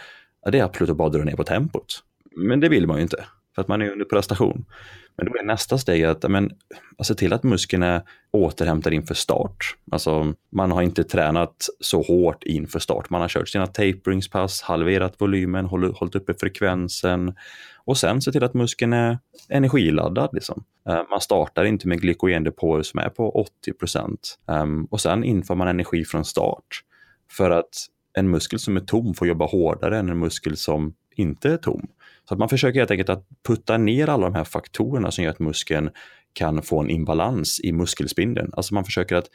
det 0.50 0.58
är 0.58 0.64
absolut 0.64 0.90
att 0.90 0.96
bara 0.96 1.08
dra 1.08 1.24
ner 1.24 1.36
på 1.36 1.44
tempot. 1.44 2.02
Men 2.36 2.60
det 2.60 2.68
vill 2.68 2.86
man 2.86 2.96
ju 2.96 3.02
inte, 3.02 3.24
för 3.54 3.62
att 3.62 3.68
man 3.68 3.82
är 3.82 3.90
under 3.90 4.04
prestation. 4.04 4.64
Men 5.16 5.26
då 5.26 5.38
är 5.38 5.44
nästa 5.44 5.78
steg 5.78 6.04
att 6.04 6.30
men, 6.30 6.50
se 7.02 7.14
till 7.14 7.32
att 7.32 7.42
muskeln 7.42 7.82
är 7.82 8.02
återhämtad 8.30 8.92
inför 8.92 9.14
start. 9.14 9.76
Alltså, 9.90 10.34
man 10.50 10.72
har 10.72 10.82
inte 10.82 11.04
tränat 11.04 11.54
så 11.80 12.02
hårt 12.02 12.44
inför 12.44 12.78
start. 12.78 13.10
Man 13.10 13.20
har 13.20 13.28
kört 13.28 13.48
sina 13.48 13.66
taperingspass, 13.66 14.62
halverat 14.62 15.14
volymen, 15.18 15.66
hållit, 15.66 15.96
hållit 15.96 16.14
uppe 16.14 16.34
frekvensen 16.34 17.34
och 17.84 17.98
sen 17.98 18.22
se 18.22 18.32
till 18.32 18.44
att 18.44 18.54
muskeln 18.54 18.92
är 18.92 19.18
energiladdad. 19.48 20.30
Liksom. 20.32 20.64
Eh, 20.88 21.02
man 21.10 21.20
startar 21.20 21.64
inte 21.64 21.88
med 21.88 22.00
glykogendepåer 22.00 22.82
som 22.82 23.00
är 23.00 23.08
på 23.08 23.30
80 23.30 23.72
procent 23.72 24.38
ehm, 24.48 24.84
och 24.84 25.00
sen 25.00 25.24
inför 25.24 25.54
man 25.54 25.68
energi 25.68 26.04
från 26.04 26.24
start. 26.24 26.82
För 27.30 27.50
att 27.50 27.86
en 28.18 28.30
muskel 28.30 28.58
som 28.58 28.76
är 28.76 28.80
tom 28.80 29.14
får 29.14 29.28
jobba 29.28 29.46
hårdare 29.46 29.98
än 29.98 30.08
en 30.08 30.18
muskel 30.18 30.56
som 30.56 30.94
inte 31.16 31.52
är 31.52 31.56
tom. 31.56 31.88
Så 32.28 32.34
att 32.34 32.38
man 32.38 32.48
försöker 32.48 32.78
helt 32.78 32.90
enkelt 32.90 33.08
att 33.08 33.24
putta 33.48 33.78
ner 33.78 34.08
alla 34.08 34.24
de 34.24 34.34
här 34.34 34.44
faktorerna 34.44 35.10
som 35.10 35.24
gör 35.24 35.30
att 35.30 35.38
muskeln 35.38 35.90
kan 36.32 36.62
få 36.62 36.80
en 36.80 36.90
imbalans 36.90 37.60
i 37.64 37.72
muskelspindeln. 37.72 38.52
Alltså 38.56 38.74
man 38.74 38.84
försöker 38.84 39.16
att 39.16 39.26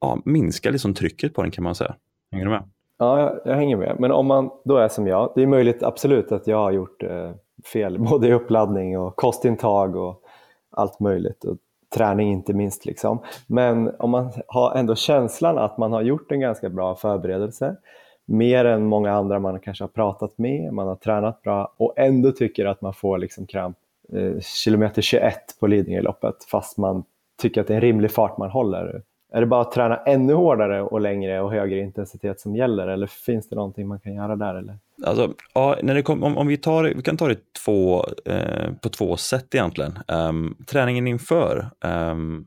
ja, 0.00 0.18
minska 0.24 0.70
liksom 0.70 0.94
trycket 0.94 1.34
på 1.34 1.42
den 1.42 1.50
kan 1.50 1.64
man 1.64 1.74
säga. 1.74 1.94
Hänger 2.32 2.44
du 2.44 2.50
med? 2.50 2.62
Ja, 2.98 3.20
jag, 3.20 3.40
jag, 3.44 3.54
hänger 3.54 3.76
med. 3.76 3.96
Men 3.98 4.12
om 4.12 4.26
man 4.26 4.50
då 4.64 4.76
är 4.76 4.88
som 4.88 5.06
jag, 5.06 5.32
det 5.34 5.42
är 5.42 5.46
möjligt 5.46 5.82
absolut 5.82 6.32
att 6.32 6.46
jag 6.46 6.56
har 6.56 6.72
gjort 6.72 7.02
eh, 7.02 7.30
fel, 7.72 7.98
både 8.10 8.28
i 8.28 8.32
uppladdning 8.32 8.98
och 8.98 9.16
kostintag 9.16 9.96
och 9.96 10.22
allt 10.70 11.00
möjligt. 11.00 11.44
Och 11.44 11.56
träning 11.94 12.32
inte 12.32 12.52
minst. 12.52 12.84
Liksom. 12.84 13.22
Men 13.46 13.94
om 13.98 14.10
man 14.10 14.32
har 14.46 14.74
ändå 14.74 14.94
känslan 14.94 15.58
att 15.58 15.78
man 15.78 15.92
har 15.92 16.02
gjort 16.02 16.32
en 16.32 16.40
ganska 16.40 16.68
bra 16.68 16.94
förberedelse, 16.94 17.76
mer 18.24 18.64
än 18.64 18.84
många 18.84 19.12
andra 19.12 19.38
man 19.38 19.60
kanske 19.60 19.84
har 19.84 19.88
pratat 19.88 20.38
med, 20.38 20.72
man 20.72 20.86
har 20.86 20.96
tränat 20.96 21.42
bra 21.42 21.72
och 21.76 21.94
ändå 21.96 22.32
tycker 22.32 22.66
att 22.66 22.80
man 22.80 22.94
får 22.94 23.18
liksom 23.18 23.46
kramp 23.46 23.76
eh, 24.12 24.40
kilometer 24.40 25.02
21 25.02 25.38
på 25.60 25.66
Lidingöloppet 25.66 26.44
fast 26.44 26.78
man 26.78 27.04
tycker 27.42 27.60
att 27.60 27.66
det 27.66 27.74
är 27.74 27.76
en 27.76 27.80
rimlig 27.80 28.10
fart 28.10 28.38
man 28.38 28.50
håller. 28.50 29.02
Är 29.34 29.40
det 29.40 29.46
bara 29.46 29.60
att 29.60 29.72
träna 29.72 29.96
ännu 29.96 30.32
hårdare 30.32 30.82
och 30.82 31.00
längre 31.00 31.40
och 31.40 31.52
högre 31.52 31.78
intensitet 31.78 32.40
som 32.40 32.56
gäller 32.56 32.88
eller 32.88 33.06
finns 33.06 33.48
det 33.48 33.56
någonting 33.56 33.88
man 33.88 34.00
kan 34.00 34.14
göra 34.14 34.36
där? 34.36 34.54
Eller? 34.54 34.78
Alltså, 35.06 35.34
ja, 35.54 35.76
när 35.82 35.94
det 35.94 36.02
kom, 36.02 36.22
om, 36.22 36.38
om 36.38 36.46
vi, 36.46 36.56
tar, 36.56 36.84
vi 36.84 37.02
kan 37.02 37.16
ta 37.16 37.28
det 37.28 37.38
två, 37.64 38.04
eh, 38.24 38.72
på 38.82 38.88
två 38.88 39.16
sätt 39.16 39.54
egentligen. 39.54 39.98
Um, 40.08 40.56
träningen 40.66 41.06
inför 41.06 41.70
um, 41.84 42.46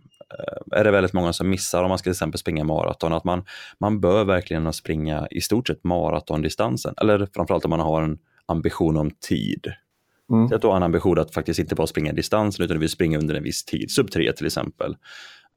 är 0.71 0.83
det 0.83 0.91
väldigt 0.91 1.13
många 1.13 1.33
som 1.33 1.49
missar 1.49 1.83
om 1.83 1.89
man 1.89 1.97
ska 1.97 2.03
till 2.03 2.11
exempel 2.11 2.39
springa 2.39 2.63
maraton, 2.63 3.13
att 3.13 3.23
man, 3.23 3.45
man 3.79 3.99
bör 3.99 4.25
verkligen 4.25 4.73
springa 4.73 5.27
i 5.31 5.41
stort 5.41 5.67
sett 5.67 5.83
maratondistansen, 5.83 6.93
eller 7.01 7.27
framförallt 7.33 7.65
om 7.65 7.69
man 7.69 7.79
har 7.79 8.01
en 8.01 8.17
ambition 8.45 8.97
om 8.97 9.11
tid. 9.11 9.67
Mm. 10.31 10.47
Så 10.47 10.55
att 10.55 10.61
du 10.61 10.67
har 10.67 10.75
en 10.75 10.83
ambition 10.83 11.19
att 11.19 11.33
faktiskt 11.33 11.59
inte 11.59 11.75
bara 11.75 11.87
springa 11.87 12.13
distansen 12.13 12.65
utan 12.65 12.75
du 12.75 12.79
vill 12.79 12.89
springa 12.89 13.17
under 13.17 13.35
en 13.35 13.43
viss 13.43 13.65
tid, 13.65 13.91
sub 13.91 14.11
3 14.11 14.33
till 14.33 14.45
exempel. 14.45 14.95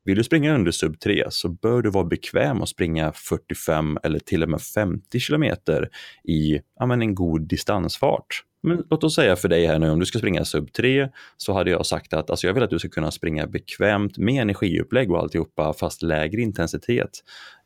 Vill 0.05 0.17
du 0.17 0.25
springa 0.25 0.55
under 0.55 0.71
sub 0.71 1.01
3 1.01 1.25
så 1.31 1.49
bör 1.49 1.83
du 1.83 1.91
vara 1.91 2.05
bekväm 2.05 2.63
att 2.63 2.69
springa 2.69 3.13
45 3.13 3.99
eller 4.03 4.19
till 4.19 4.43
och 4.43 4.49
med 4.49 4.63
50 4.63 5.21
kilometer 5.21 5.89
i 6.25 6.61
ja, 6.79 6.93
en 6.93 7.15
god 7.15 7.49
distansfart. 7.49 8.43
Men 8.63 8.85
låt 8.91 9.05
oss 9.05 9.15
säga 9.15 9.37
för 9.37 9.49
dig 9.49 9.67
här 9.67 9.79
nu, 9.79 9.91
om 9.91 10.01
du 10.01 10.07
ska 10.07 10.19
springa 10.19 10.45
sub 10.45 10.73
3 10.73 11.09
så 11.37 11.53
hade 11.53 11.71
jag 11.71 11.87
sagt 11.87 12.13
att 12.13 12.31
alltså 12.31 12.47
jag 12.47 12.55
vill 12.55 12.63
att 12.63 12.71
du 12.71 12.79
ska 12.79 12.89
kunna 12.89 13.11
springa 13.11 13.47
bekvämt 13.47 14.19
med 14.19 14.43
energiupplägg 14.43 15.11
och 15.11 15.19
alltihopa 15.19 15.73
fast 15.73 16.03
lägre 16.03 16.41
intensitet 16.41 17.11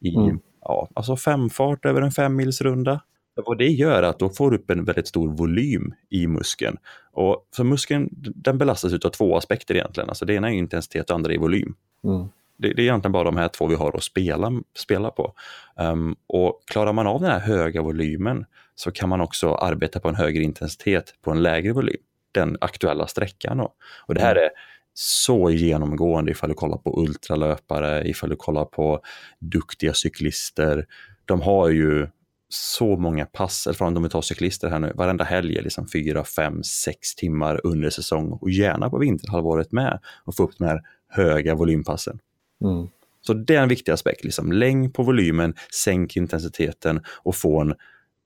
i 0.01 0.15
mm. 0.15 0.39
ja, 0.61 0.89
alltså 0.95 1.17
femfart 1.17 1.85
över 1.85 2.03
en 2.03 2.11
femmilsrunda. 2.11 3.01
Vad 3.35 3.59
det 3.59 3.69
gör 3.69 4.03
är 4.03 4.03
att 4.03 4.19
då 4.19 4.29
får 4.29 4.51
du 4.51 4.57
upp 4.57 4.71
en 4.71 4.85
väldigt 4.85 5.09
stor 5.09 5.37
volym 5.37 5.95
i 6.11 6.27
muskeln. 6.27 6.77
Och 7.13 7.49
för 7.57 7.65
muskeln 7.65 8.09
den 8.35 8.59
belastas 8.59 8.93
av 8.93 9.11
två 9.11 9.37
aspekter 9.37 9.75
egentligen. 9.75 10.09
Alltså 10.09 10.25
det 10.25 10.35
ena 10.35 10.51
är 10.51 10.55
intensitet 10.55 11.11
och 11.11 11.17
andra 11.17 11.33
är 11.33 11.39
volym. 11.39 11.75
Mm. 12.05 12.29
Det, 12.63 12.73
det, 12.73 12.83
är 12.83 12.85
egentligen 12.85 13.13
bara 13.13 13.25
de 13.25 13.37
här 13.37 13.49
två 13.49 13.67
vi 13.67 13.75
har 13.75 13.97
att 13.97 14.03
spela, 14.03 14.53
spela 14.77 15.11
på. 15.11 15.35
Um, 15.77 16.17
och 16.27 16.63
klarar 16.67 16.93
man 16.93 17.07
av 17.07 17.21
den 17.21 17.31
här 17.31 17.41
höga 17.41 17.83
volymen 17.83 18.45
så 18.75 18.91
kan 18.91 19.09
man 19.09 19.21
också 19.21 19.55
arbeta 19.55 20.01
på 20.01 20.09
en 20.09 20.15
högre 20.15 20.43
intensitet 20.43 21.15
på 21.23 21.31
en 21.31 21.43
lägre 21.43 21.73
volym. 21.73 22.01
Den 22.33 22.57
aktuella 22.61 23.07
sträckan. 23.07 23.57
Då. 23.57 23.75
Och 24.07 24.15
det 24.15 24.21
här 24.21 24.37
mm. 24.37 24.45
är 24.45 24.51
så 24.95 25.51
genomgående 25.51 26.31
ifall 26.31 26.49
du 26.49 26.55
kollar 26.55 26.79
på 26.79 27.01
ultralöpare, 27.01 28.09
ifall 28.09 28.31
du 28.31 28.37
kollar 28.37 28.65
på 28.65 29.01
duktiga 29.39 29.95
cyklister. 29.95 30.87
De 31.25 31.41
har 31.41 31.69
ju 31.69 32.09
så 32.49 32.97
många 32.97 33.27
pass, 33.27 33.67
eller 33.67 33.83
om 33.83 34.03
vi 34.03 34.09
tar 34.09 34.23
cyklister 34.23 34.69
här 34.69 34.79
nu, 34.79 34.93
varenda 34.95 35.25
helg 35.25 35.59
är 35.59 35.63
liksom 35.63 35.89
fyra, 35.89 36.25
fem, 36.25 36.63
sex 36.63 37.15
timmar 37.15 37.61
under 37.65 37.91
säsong 37.91 38.33
och 38.33 38.51
gärna 38.51 38.91
på 38.91 38.99
vinterhalvåret 38.99 39.73
med 39.73 40.01
och 40.25 40.37
få 40.37 40.43
upp 40.43 40.59
de 40.59 40.65
här 40.65 40.81
höga 41.09 41.55
volympassen. 41.55 42.19
Mm. 42.65 42.89
Så 43.21 43.35
det 43.35 43.55
är 43.55 43.63
en 43.63 43.69
viktig 43.69 43.93
aspekt, 43.93 44.25
liksom. 44.25 44.53
längd 44.53 44.95
på 44.95 45.03
volymen, 45.03 45.55
sänk 45.85 46.17
intensiteten 46.17 47.01
och 47.07 47.37
få 47.37 47.61
en, 47.61 47.75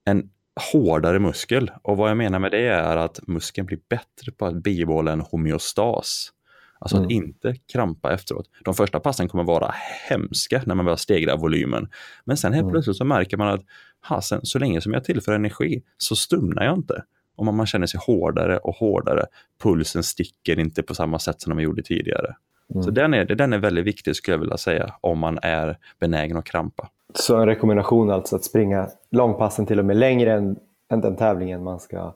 en 0.05 0.29
hårdare 0.73 1.19
muskel. 1.19 1.71
Och 1.81 1.97
vad 1.97 2.09
jag 2.09 2.17
menar 2.17 2.39
med 2.39 2.51
det 2.51 2.67
är 2.67 2.97
att 2.97 3.27
muskeln 3.27 3.67
blir 3.67 3.79
bättre 3.89 4.31
på 4.37 4.45
att 4.45 4.63
bibehålla 4.63 5.11
en 5.11 5.21
homeostas. 5.21 6.31
Alltså 6.79 6.97
mm. 6.97 7.05
att 7.05 7.11
inte 7.11 7.55
krampa 7.73 8.13
efteråt. 8.13 8.49
De 8.65 8.73
första 8.73 8.99
passen 8.99 9.29
kommer 9.29 9.43
vara 9.43 9.73
hemska 10.09 10.61
när 10.65 10.75
man 10.75 10.85
börjar 10.85 10.97
stegra 10.97 11.35
volymen. 11.35 11.89
Men 12.25 12.37
sen 12.37 12.53
helt 12.53 12.63
mm. 12.63 12.71
plötsligt 12.71 12.97
så 12.97 13.05
märker 13.05 13.37
man 13.37 13.47
att 13.47 13.61
hasen, 13.99 14.39
så 14.43 14.59
länge 14.59 14.81
som 14.81 14.93
jag 14.93 15.03
tillför 15.03 15.33
energi 15.33 15.83
så 15.97 16.15
stumnar 16.15 16.63
jag 16.65 16.75
inte. 16.75 17.03
Och 17.35 17.45
man 17.45 17.65
känner 17.65 17.87
sig 17.87 17.99
hårdare 18.03 18.57
och 18.57 18.75
hårdare. 18.75 19.25
Pulsen 19.63 20.03
sticker 20.03 20.59
inte 20.59 20.83
på 20.83 20.95
samma 20.95 21.19
sätt 21.19 21.41
som 21.41 21.55
de 21.55 21.63
gjorde 21.63 21.83
tidigare. 21.83 22.35
Mm. 22.73 22.83
Så 22.83 22.91
den 22.91 23.13
är, 23.13 23.25
den 23.25 23.53
är 23.53 23.57
väldigt 23.57 23.85
viktig 23.85 24.15
skulle 24.15 24.33
jag 24.33 24.39
vilja 24.39 24.57
säga 24.57 24.93
om 25.01 25.19
man 25.19 25.39
är 25.41 25.77
benägen 25.99 26.37
att 26.37 26.45
krampa. 26.45 26.89
Så 27.13 27.37
en 27.37 27.45
rekommendation 27.45 28.09
alltså 28.09 28.35
att 28.35 28.43
springa 28.43 28.89
långpassen 29.11 29.65
till 29.65 29.79
och 29.79 29.85
med 29.85 29.97
längre 29.97 30.33
än, 30.33 30.59
än 30.91 31.01
den 31.01 31.15
tävlingen 31.15 31.63
man 31.63 31.79
ska 31.79 31.97
eh, 31.97 32.13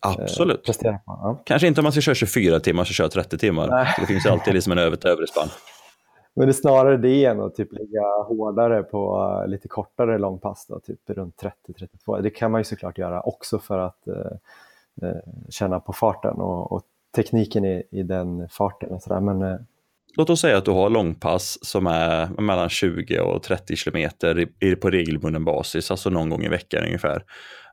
Absolut. 0.00 0.64
prestera 0.64 0.92
på? 0.92 1.00
Ja. 1.06 1.38
Kanske 1.44 1.68
inte 1.68 1.80
om 1.80 1.82
man 1.82 1.92
ska 1.92 2.00
köra 2.00 2.14
24 2.14 2.60
timmar, 2.60 2.84
så 2.84 2.92
kör 2.92 3.08
30 3.08 3.38
timmar. 3.38 3.86
Det 4.00 4.06
finns 4.06 4.26
alltid 4.26 4.54
liksom 4.54 4.72
en 4.72 4.78
över 4.78 5.06
övre 5.06 5.26
spann. 5.26 5.48
Men 6.34 6.46
det 6.46 6.50
är 6.50 6.52
snarare 6.52 6.96
det 6.96 7.24
än 7.24 7.40
att 7.40 7.54
typ 7.54 7.72
ligga 7.72 8.02
hårdare 8.28 8.82
på 8.82 9.18
uh, 9.18 9.48
lite 9.48 9.68
kortare 9.68 10.18
långpass, 10.18 10.66
då, 10.66 10.80
typ 10.80 11.00
runt 11.06 11.42
30-32. 12.06 12.22
Det 12.22 12.30
kan 12.30 12.50
man 12.50 12.60
ju 12.60 12.64
såklart 12.64 12.98
göra 12.98 13.20
också 13.20 13.58
för 13.58 13.78
att 13.78 14.02
uh, 14.08 15.08
uh, 15.08 15.16
känna 15.48 15.80
på 15.80 15.92
farten 15.92 16.36
och, 16.36 16.72
och 16.72 16.82
tekniken 17.16 17.64
i, 17.64 17.82
i 17.90 18.02
den 18.02 18.48
farten. 18.48 18.90
Och 18.90 19.02
så 19.02 19.14
där. 19.14 19.20
Men 19.20 19.66
Låt 20.16 20.30
oss 20.30 20.40
säga 20.40 20.58
att 20.58 20.64
du 20.64 20.70
har 20.70 20.90
långpass 20.90 21.58
som 21.62 21.86
är 21.86 22.40
mellan 22.40 22.68
20 22.68 23.20
och 23.20 23.42
30 23.42 23.76
kilometer 23.76 24.46
på 24.74 24.90
regelbunden 24.90 25.44
basis, 25.44 25.90
alltså 25.90 26.10
någon 26.10 26.30
gång 26.30 26.44
i 26.44 26.48
veckan 26.48 26.84
ungefär. 26.84 27.24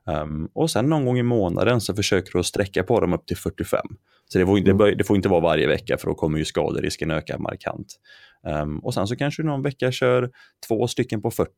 Um, 0.06 0.48
och 0.54 0.70
sen 0.70 0.88
någon 0.88 1.04
gång 1.04 1.18
i 1.18 1.22
månaden 1.22 1.80
så 1.80 1.94
försöker 1.94 2.32
du 2.32 2.38
att 2.38 2.46
sträcka 2.46 2.82
på 2.82 3.00
dem 3.00 3.12
upp 3.12 3.26
till 3.26 3.36
45. 3.36 3.80
Så 4.28 4.38
det 4.38 4.46
får, 4.46 4.58
inte, 4.58 4.70
mm. 4.70 4.96
det 4.98 5.04
får 5.04 5.16
inte 5.16 5.28
vara 5.28 5.40
varje 5.40 5.66
vecka 5.66 5.96
för 5.98 6.06
då 6.06 6.14
kommer 6.14 6.38
ju 6.38 6.44
skaderisken 6.44 7.10
öka 7.10 7.38
markant. 7.38 7.86
Um, 8.46 8.78
och 8.78 8.94
sen 8.94 9.06
så 9.06 9.16
kanske 9.16 9.42
du 9.42 9.46
någon 9.46 9.62
vecka 9.62 9.92
kör 9.92 10.30
två 10.68 10.86
stycken 10.86 11.22
på 11.22 11.30
40, 11.30 11.50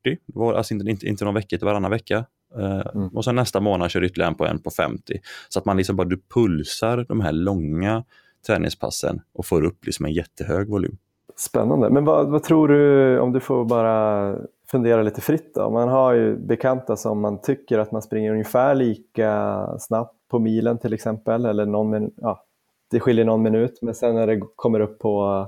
alltså 0.56 0.74
inte, 0.74 0.90
inte, 0.90 1.06
inte 1.06 1.24
någon 1.24 1.34
vecka 1.34 1.58
till 1.58 1.64
varannan 1.66 1.90
vecka. 1.90 2.24
Uh, 2.58 2.86
mm. 2.94 3.08
Och 3.08 3.24
sen 3.24 3.34
nästa 3.34 3.60
månad 3.60 3.90
kör 3.90 4.00
du 4.00 4.06
ytterligare 4.06 4.30
en 4.30 4.36
på 4.36 4.46
en 4.46 4.62
på 4.62 4.70
50. 4.70 5.20
Så 5.48 5.58
att 5.58 5.64
man 5.64 5.76
liksom 5.76 5.96
bara 5.96 6.08
du 6.08 6.22
pulsar 6.34 7.04
de 7.08 7.20
här 7.20 7.32
långa 7.32 8.04
träningspassen 8.46 9.20
och 9.32 9.46
får 9.46 9.64
upp 9.64 9.86
liksom 9.86 10.06
en 10.06 10.12
jättehög 10.12 10.68
volym. 10.68 10.96
Spännande. 11.36 11.90
Men 11.90 12.04
vad, 12.04 12.28
vad, 12.28 12.42
tror 12.42 12.68
du, 12.68 13.18
om 13.18 13.32
du 13.32 13.40
får 13.40 13.64
bara 13.64 14.36
fundera 14.70 15.02
lite 15.02 15.20
fritt 15.20 15.54
då. 15.54 15.70
Man 15.70 15.88
har 15.88 16.12
ju 16.12 16.36
bekanta 16.36 16.96
som 16.96 17.20
man 17.20 17.40
tycker 17.40 17.78
att 17.78 17.92
man 17.92 18.02
springer 18.02 18.32
ungefär 18.32 18.74
lika 18.74 19.66
snabbt 19.78 20.14
på 20.28 20.38
milen 20.38 20.78
till 20.78 20.92
exempel, 20.92 21.46
eller 21.46 21.66
någon 21.66 22.10
ja, 22.16 22.44
det 22.90 23.00
skiljer 23.00 23.24
någon 23.24 23.42
minut, 23.42 23.78
men 23.82 23.94
sen 23.94 24.14
när 24.14 24.26
det 24.26 24.40
kommer 24.56 24.80
upp 24.80 24.98
på 24.98 25.46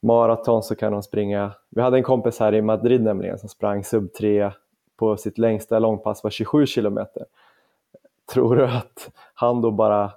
maraton 0.00 0.62
så 0.62 0.74
kan 0.74 0.92
de 0.92 1.02
springa. 1.02 1.52
Vi 1.70 1.82
hade 1.82 1.96
en 1.96 2.02
kompis 2.02 2.38
här 2.40 2.54
i 2.54 2.62
Madrid 2.62 3.02
nämligen 3.02 3.38
som 3.38 3.48
sprang 3.48 3.84
sub 3.84 4.12
3 4.12 4.52
på 4.96 5.16
sitt 5.16 5.38
längsta 5.38 5.78
långpass 5.78 6.24
var 6.24 6.30
27 6.30 6.66
kilometer. 6.66 7.24
Tror 8.32 8.56
du 8.56 8.64
att 8.64 9.10
han 9.34 9.60
då 9.60 9.70
bara 9.70 10.10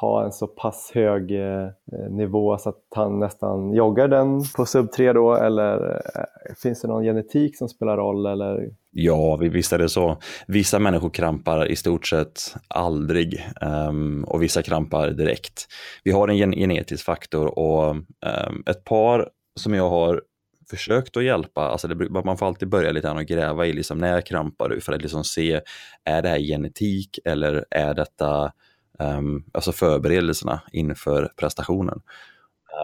ha 0.00 0.24
en 0.24 0.32
så 0.32 0.46
pass 0.46 0.90
hög 0.94 1.30
eh, 1.30 1.64
eh, 1.66 2.10
nivå 2.10 2.58
så 2.58 2.68
att 2.68 2.84
han 2.94 3.18
nästan 3.18 3.72
joggar 3.74 4.08
den 4.08 4.42
på 4.56 4.66
sub 4.66 4.92
3 4.92 5.12
då 5.12 5.34
eller 5.34 6.02
eh, 6.14 6.54
finns 6.62 6.82
det 6.82 6.88
någon 6.88 7.04
genetik 7.04 7.58
som 7.58 7.68
spelar 7.68 7.96
roll? 7.96 8.26
Eller? 8.26 8.70
Ja, 8.90 9.36
visst 9.36 9.72
är 9.72 9.78
det 9.78 9.88
så. 9.88 10.18
Vissa 10.46 10.78
människor 10.78 11.10
krampar 11.10 11.66
i 11.66 11.76
stort 11.76 12.06
sett 12.06 12.40
aldrig 12.68 13.46
um, 13.88 14.24
och 14.24 14.42
vissa 14.42 14.62
krampar 14.62 15.10
direkt. 15.10 15.66
Vi 16.04 16.10
har 16.10 16.28
en 16.28 16.36
gen 16.36 16.52
genetisk 16.52 17.04
faktor 17.04 17.58
och 17.58 17.90
um, 17.90 18.62
ett 18.66 18.84
par 18.84 19.28
som 19.60 19.74
jag 19.74 19.90
har 19.90 20.22
försökt 20.70 21.16
att 21.16 21.24
hjälpa, 21.24 21.60
alltså 21.60 21.88
det, 21.88 22.10
man 22.24 22.38
får 22.38 22.46
alltid 22.46 22.68
börja 22.68 22.92
lite 22.92 23.10
och 23.10 23.24
gräva 23.24 23.66
i 23.66 23.72
liksom, 23.72 23.98
när 23.98 24.20
krampar 24.20 24.68
du 24.68 24.80
för 24.80 24.92
att 24.92 25.02
liksom 25.02 25.24
se, 25.24 25.60
är 26.04 26.22
det 26.22 26.28
här 26.28 26.38
genetik 26.38 27.18
eller 27.24 27.64
är 27.70 27.94
detta 27.94 28.52
um, 28.98 29.44
alltså 29.52 29.72
förberedelserna 29.72 30.60
inför 30.72 31.32
prestationen. 31.36 32.00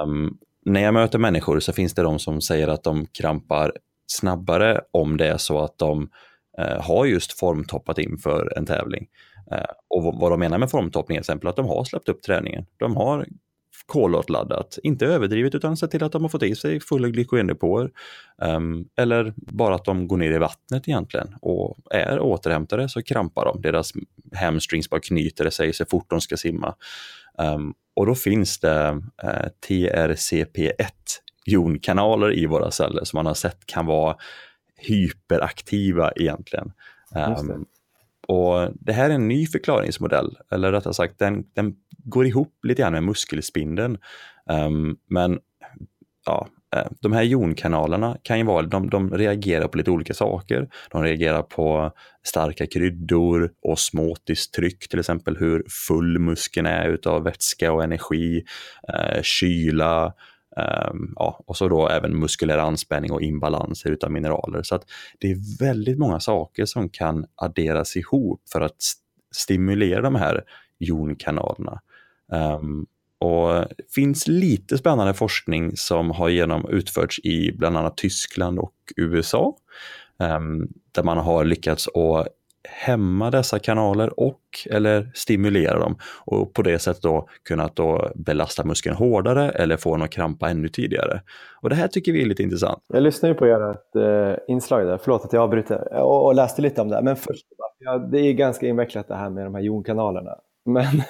Um, 0.02 0.38
när 0.64 0.80
jag 0.80 0.94
möter 0.94 1.18
människor 1.18 1.60
så 1.60 1.72
finns 1.72 1.94
det 1.94 2.02
de 2.02 2.18
som 2.18 2.40
säger 2.40 2.68
att 2.68 2.84
de 2.84 3.06
krampar 3.06 3.72
snabbare 4.06 4.80
om 4.90 5.16
det 5.16 5.26
är 5.26 5.36
så 5.36 5.60
att 5.60 5.78
de 5.78 6.08
uh, 6.60 6.80
har 6.80 7.04
just 7.04 7.38
formtoppat 7.38 7.98
inför 7.98 8.52
en 8.56 8.66
tävling. 8.66 9.06
Uh, 9.52 9.74
och 9.88 10.14
vad 10.20 10.32
de 10.32 10.40
menar 10.40 10.58
med 10.58 10.70
formtoppning 10.70 11.16
är 11.16 11.20
till 11.20 11.24
exempel 11.24 11.48
att 11.48 11.56
de 11.56 11.66
har 11.66 11.84
släppt 11.84 12.08
upp 12.08 12.22
träningen. 12.22 12.66
De 12.76 12.96
har 12.96 13.26
kolhydratladdat. 13.86 14.78
Inte 14.82 15.06
överdrivet 15.06 15.54
utan 15.54 15.76
sett 15.76 15.90
till 15.90 16.04
att 16.04 16.12
de 16.12 16.22
har 16.22 16.28
fått 16.28 16.42
i 16.42 16.54
sig 16.54 16.80
fulla 16.80 17.08
glykogendepåer. 17.08 17.90
Um, 18.38 18.88
eller 18.96 19.32
bara 19.36 19.74
att 19.74 19.84
de 19.84 20.08
går 20.08 20.16
ner 20.16 20.32
i 20.32 20.38
vattnet 20.38 20.88
egentligen 20.88 21.34
och 21.40 21.76
är 21.90 22.20
återhämtade 22.20 22.88
så 22.88 23.02
krampar 23.02 23.44
de. 23.44 23.62
Deras 23.62 23.92
hamstrings 24.34 24.90
bara 24.90 25.00
knyter 25.00 25.50
sig 25.50 25.72
så 25.72 25.84
fort 25.84 26.10
de 26.10 26.20
ska 26.20 26.36
simma. 26.36 26.74
Um, 27.38 27.74
och 27.96 28.06
då 28.06 28.14
finns 28.14 28.58
det 28.58 28.90
uh, 29.24 29.48
TRCP1 29.68 30.90
jonkanaler 31.46 32.38
i 32.38 32.46
våra 32.46 32.70
celler 32.70 33.04
som 33.04 33.16
man 33.16 33.26
har 33.26 33.34
sett 33.34 33.66
kan 33.66 33.86
vara 33.86 34.16
hyperaktiva 34.76 36.12
egentligen. 36.16 36.72
Um, 37.14 37.66
och 38.28 38.68
Det 38.74 38.92
här 38.92 39.10
är 39.10 39.14
en 39.14 39.28
ny 39.28 39.46
förklaringsmodell, 39.46 40.38
eller 40.50 40.72
rättare 40.72 40.94
sagt 40.94 41.18
den, 41.18 41.44
den 41.54 41.74
går 42.04 42.26
ihop 42.26 42.58
lite 42.62 42.82
grann 42.82 42.92
med 42.92 43.02
muskelspindeln. 43.02 43.98
Um, 44.50 44.96
men 45.10 45.38
ja, 46.26 46.48
eh, 46.76 46.86
de 47.00 47.12
här 47.12 47.22
jonkanalerna 47.22 48.16
kan 48.22 48.38
ju 48.38 48.44
vara, 48.44 48.66
de, 48.66 48.90
de 48.90 49.10
reagerar 49.10 49.68
på 49.68 49.78
lite 49.78 49.90
olika 49.90 50.14
saker. 50.14 50.68
De 50.90 51.02
reagerar 51.02 51.42
på 51.42 51.92
starka 52.26 52.66
kryddor, 52.66 53.50
osmotiskt 53.62 54.54
tryck, 54.54 54.88
till 54.88 54.98
exempel 54.98 55.36
hur 55.36 55.64
full 55.88 56.18
muskeln 56.18 56.66
är 56.66 56.88
utav 56.88 57.24
vätska 57.24 57.72
och 57.72 57.84
energi, 57.84 58.44
eh, 58.88 59.22
kyla, 59.22 60.14
Um, 60.90 61.12
ja, 61.16 61.42
och 61.46 61.56
så 61.56 61.68
då 61.68 61.88
även 61.88 62.18
muskulär 62.18 62.58
anspänning 62.58 63.12
och 63.12 63.22
imbalanser 63.22 63.90
utav 63.90 64.10
mineraler. 64.10 64.62
Så 64.62 64.74
att 64.74 64.84
det 65.18 65.30
är 65.30 65.58
väldigt 65.58 65.98
många 65.98 66.20
saker 66.20 66.64
som 66.64 66.88
kan 66.88 67.26
adderas 67.34 67.96
ihop 67.96 68.42
för 68.52 68.60
att 68.60 68.82
st 68.82 69.00
stimulera 69.34 70.00
de 70.00 70.14
här 70.14 70.44
jonkanalerna. 70.78 71.80
Um, 72.60 72.86
och 73.18 73.52
det 73.52 73.92
finns 73.94 74.28
lite 74.28 74.78
spännande 74.78 75.14
forskning 75.14 75.72
som 75.76 76.10
har 76.10 76.28
genom 76.28 76.68
utförts 76.68 77.18
i 77.18 77.52
bland 77.52 77.76
annat 77.76 77.96
Tyskland 77.96 78.58
och 78.58 78.74
USA. 78.96 79.56
Um, 80.18 80.68
där 80.92 81.02
man 81.02 81.18
har 81.18 81.44
lyckats 81.44 81.88
att 81.88 82.28
hämma 82.68 83.30
dessa 83.30 83.58
kanaler 83.58 84.20
och 84.20 84.40
eller 84.70 85.10
stimulera 85.14 85.78
dem 85.78 85.96
och 86.24 86.52
på 86.52 86.62
det 86.62 86.78
sättet 86.78 87.02
då 87.02 87.28
kunnat 87.48 87.76
då 87.76 88.10
belasta 88.14 88.64
muskeln 88.64 88.96
hårdare 88.96 89.50
eller 89.50 89.76
få 89.76 89.96
den 89.96 90.04
att 90.04 90.10
krampa 90.10 90.50
ännu 90.50 90.68
tidigare. 90.68 91.20
Och 91.60 91.68
det 91.68 91.74
här 91.74 91.88
tycker 91.88 92.12
vi 92.12 92.22
är 92.22 92.26
lite 92.26 92.42
intressant. 92.42 92.78
Jag 92.92 93.02
lyssnade 93.02 93.34
på 93.34 93.44
ert 93.44 93.96
eh, 93.96 94.54
inslag 94.54 94.86
där, 94.86 94.98
förlåt 94.98 95.24
att 95.24 95.32
jag 95.32 95.42
avbryter, 95.42 95.92
och, 95.92 96.26
och 96.26 96.34
läste 96.34 96.62
lite 96.62 96.80
om 96.80 96.88
det. 96.88 97.02
Men 97.02 97.16
först, 97.16 97.46
ja, 97.78 97.98
det 97.98 98.18
är 98.18 98.32
ganska 98.32 98.66
invecklat 98.66 99.08
det 99.08 99.16
här 99.16 99.30
med 99.30 99.46
de 99.46 99.54
här 99.54 99.62
jonkanalerna. 99.62 100.30
Men 100.64 100.84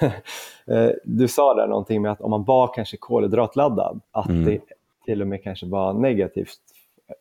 eh, 0.67 0.91
du 1.03 1.27
sa 1.27 1.53
där 1.53 1.67
någonting 1.67 2.01
med 2.01 2.11
att 2.11 2.21
om 2.21 2.31
man 2.31 2.43
var 2.43 2.73
kanske 2.75 2.97
kolhydratladdad, 2.97 4.01
att 4.11 4.29
mm. 4.29 4.45
det 4.45 4.59
till 5.05 5.21
och 5.21 5.27
med 5.27 5.43
kanske 5.43 5.65
var 5.65 5.93
negativt 5.93 6.59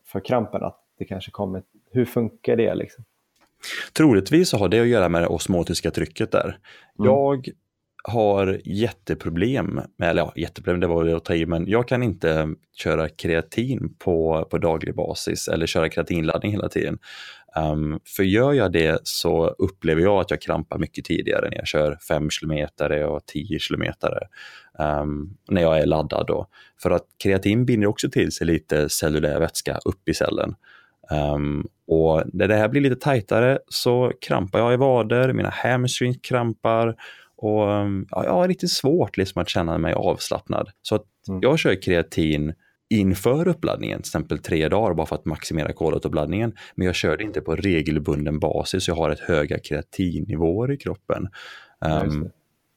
för 0.05 0.21
krampen, 0.21 0.63
att 0.63 0.81
det 0.99 1.05
kanske 1.05 1.31
kommer, 1.31 1.63
hur 1.91 2.05
funkar 2.05 2.57
det 2.57 2.75
liksom? 2.75 3.05
Troligtvis 3.97 4.53
har 4.53 4.69
det 4.69 4.81
att 4.81 4.87
göra 4.87 5.09
med 5.09 5.23
det 5.23 5.27
osmotiska 5.27 5.91
trycket 5.91 6.33
där. 6.33 6.59
Mm. 6.99 7.11
Jag 7.11 7.49
har 8.05 8.61
jätteproblem, 8.65 9.81
eller 10.03 10.23
ja, 10.23 10.33
jätteproblem 10.37 10.81
det 10.81 10.87
var 10.87 11.05
det 11.05 11.17
att 11.17 11.25
ta 11.25 11.35
i, 11.35 11.47
men 11.47 11.69
jag 11.69 11.89
kan 11.89 12.03
inte 12.03 12.55
köra 12.77 13.09
kreatin 13.09 13.95
på, 13.99 14.47
på 14.51 14.59
daglig 14.59 14.95
basis 14.95 15.49
eller 15.49 15.67
köra 15.67 15.89
kreatinladdning 15.89 16.53
hela 16.53 16.69
tiden. 16.69 16.99
Um, 17.57 18.01
för 18.17 18.23
gör 18.23 18.53
jag 18.53 18.73
det 18.73 19.01
så 19.05 19.47
upplever 19.47 20.03
jag 20.03 20.21
att 20.21 20.31
jag 20.31 20.41
krampar 20.41 20.79
mycket 20.79 21.05
tidigare 21.05 21.49
när 21.51 21.57
jag 21.57 21.67
kör 21.67 21.99
5 22.09 22.29
km 22.41 22.69
och 23.09 23.27
10 23.27 23.59
km 23.59 23.83
um, 24.79 25.37
när 25.49 25.63
jag 25.63 25.79
är 25.79 25.87
laddad. 25.87 26.27
Då. 26.27 26.47
För 26.83 26.91
att 26.91 27.05
kreatin 27.23 27.65
binder 27.65 27.89
också 27.89 28.11
till 28.11 28.33
sig 28.33 28.47
lite 28.47 28.89
cellulär 28.89 29.41
vätska 29.41 29.79
upp 29.85 30.09
i 30.09 30.15
cellen. 30.15 30.55
Um, 31.11 31.69
och 31.87 32.23
när 32.33 32.49
det 32.49 32.55
här 32.55 32.69
blir 32.69 32.81
lite 32.81 32.97
tajtare 32.97 33.59
så 33.69 34.13
krampar 34.21 34.59
jag 34.59 34.75
i 34.75 34.77
vader, 34.77 35.33
mina 35.33 35.51
hamstrings 35.51 36.17
krampar 36.23 36.97
och 37.37 37.69
um, 37.69 38.07
ja, 38.11 38.25
jag 38.25 38.33
har 38.33 38.49
lite 38.49 38.69
svårt 38.69 39.17
liksom 39.17 39.43
att 39.43 39.49
känna 39.49 39.79
mig 39.79 39.95
avslappnad. 39.95 40.71
Så 40.83 40.95
att 40.95 41.07
mm. 41.29 41.41
jag 41.43 41.59
kör 41.59 41.83
kreatin 41.83 42.55
inför 42.95 43.49
uppladdningen, 43.49 44.03
till 44.03 44.09
exempel 44.09 44.39
tre 44.39 44.69
dagar 44.69 44.95
bara 44.95 45.07
för 45.07 45.17
att 45.17 45.25
maximera 45.25 45.73
kolhydratuppladdningen. 45.73 46.53
Men 46.75 46.87
jag 46.87 46.95
kör 46.95 47.17
det 47.17 47.25
inte 47.25 47.41
på 47.41 47.57
regelbunden 47.57 48.39
basis, 48.39 48.89
jag 48.89 48.95
har 48.95 49.11
ett 49.11 49.21
höga 49.21 49.59
kreatinnivåer 49.59 50.73
i 50.73 50.77
kroppen. 50.77 51.29
Um, 51.81 52.31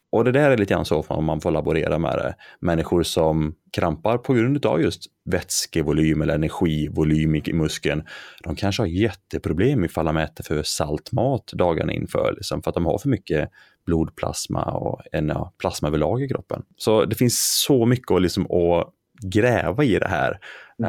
och 0.09 0.23
det 0.23 0.31
där 0.31 0.51
är 0.51 0.57
lite 0.57 0.73
grann 0.73 0.85
så 0.85 1.01
om 1.07 1.25
man 1.25 1.41
får 1.41 1.51
laborera 1.51 1.99
med 1.99 2.17
det. 2.17 2.35
Människor 2.59 3.03
som 3.03 3.55
krampar 3.71 4.17
på 4.17 4.33
grund 4.33 4.65
av 4.65 4.81
just 4.81 5.03
vätskevolym 5.25 6.21
eller 6.21 6.35
energivolym 6.35 7.35
i 7.35 7.53
muskeln, 7.53 8.03
de 8.43 8.55
kanske 8.55 8.81
har 8.81 8.87
jätteproblem 8.87 9.85
ifall 9.85 10.05
de 10.05 10.17
äter 10.17 10.43
för 10.43 10.63
salt 10.63 11.11
mat 11.11 11.51
dagarna 11.53 11.93
inför, 11.93 12.33
liksom, 12.35 12.63
för 12.63 12.69
att 12.71 12.75
de 12.75 12.85
har 12.85 12.97
för 12.97 13.09
mycket 13.09 13.49
blodplasma 13.85 14.63
och 14.63 15.01
en 15.11 15.27
ja, 15.27 15.53
plasma 15.57 15.87
överlag 15.87 16.23
i 16.23 16.27
kroppen. 16.27 16.63
Så 16.77 17.05
det 17.05 17.15
finns 17.15 17.63
så 17.65 17.85
mycket 17.85 18.11
att, 18.11 18.21
liksom, 18.21 18.43
att 18.43 18.93
gräva 19.21 19.83
i 19.83 19.99
det 19.99 20.07
här. 20.07 20.39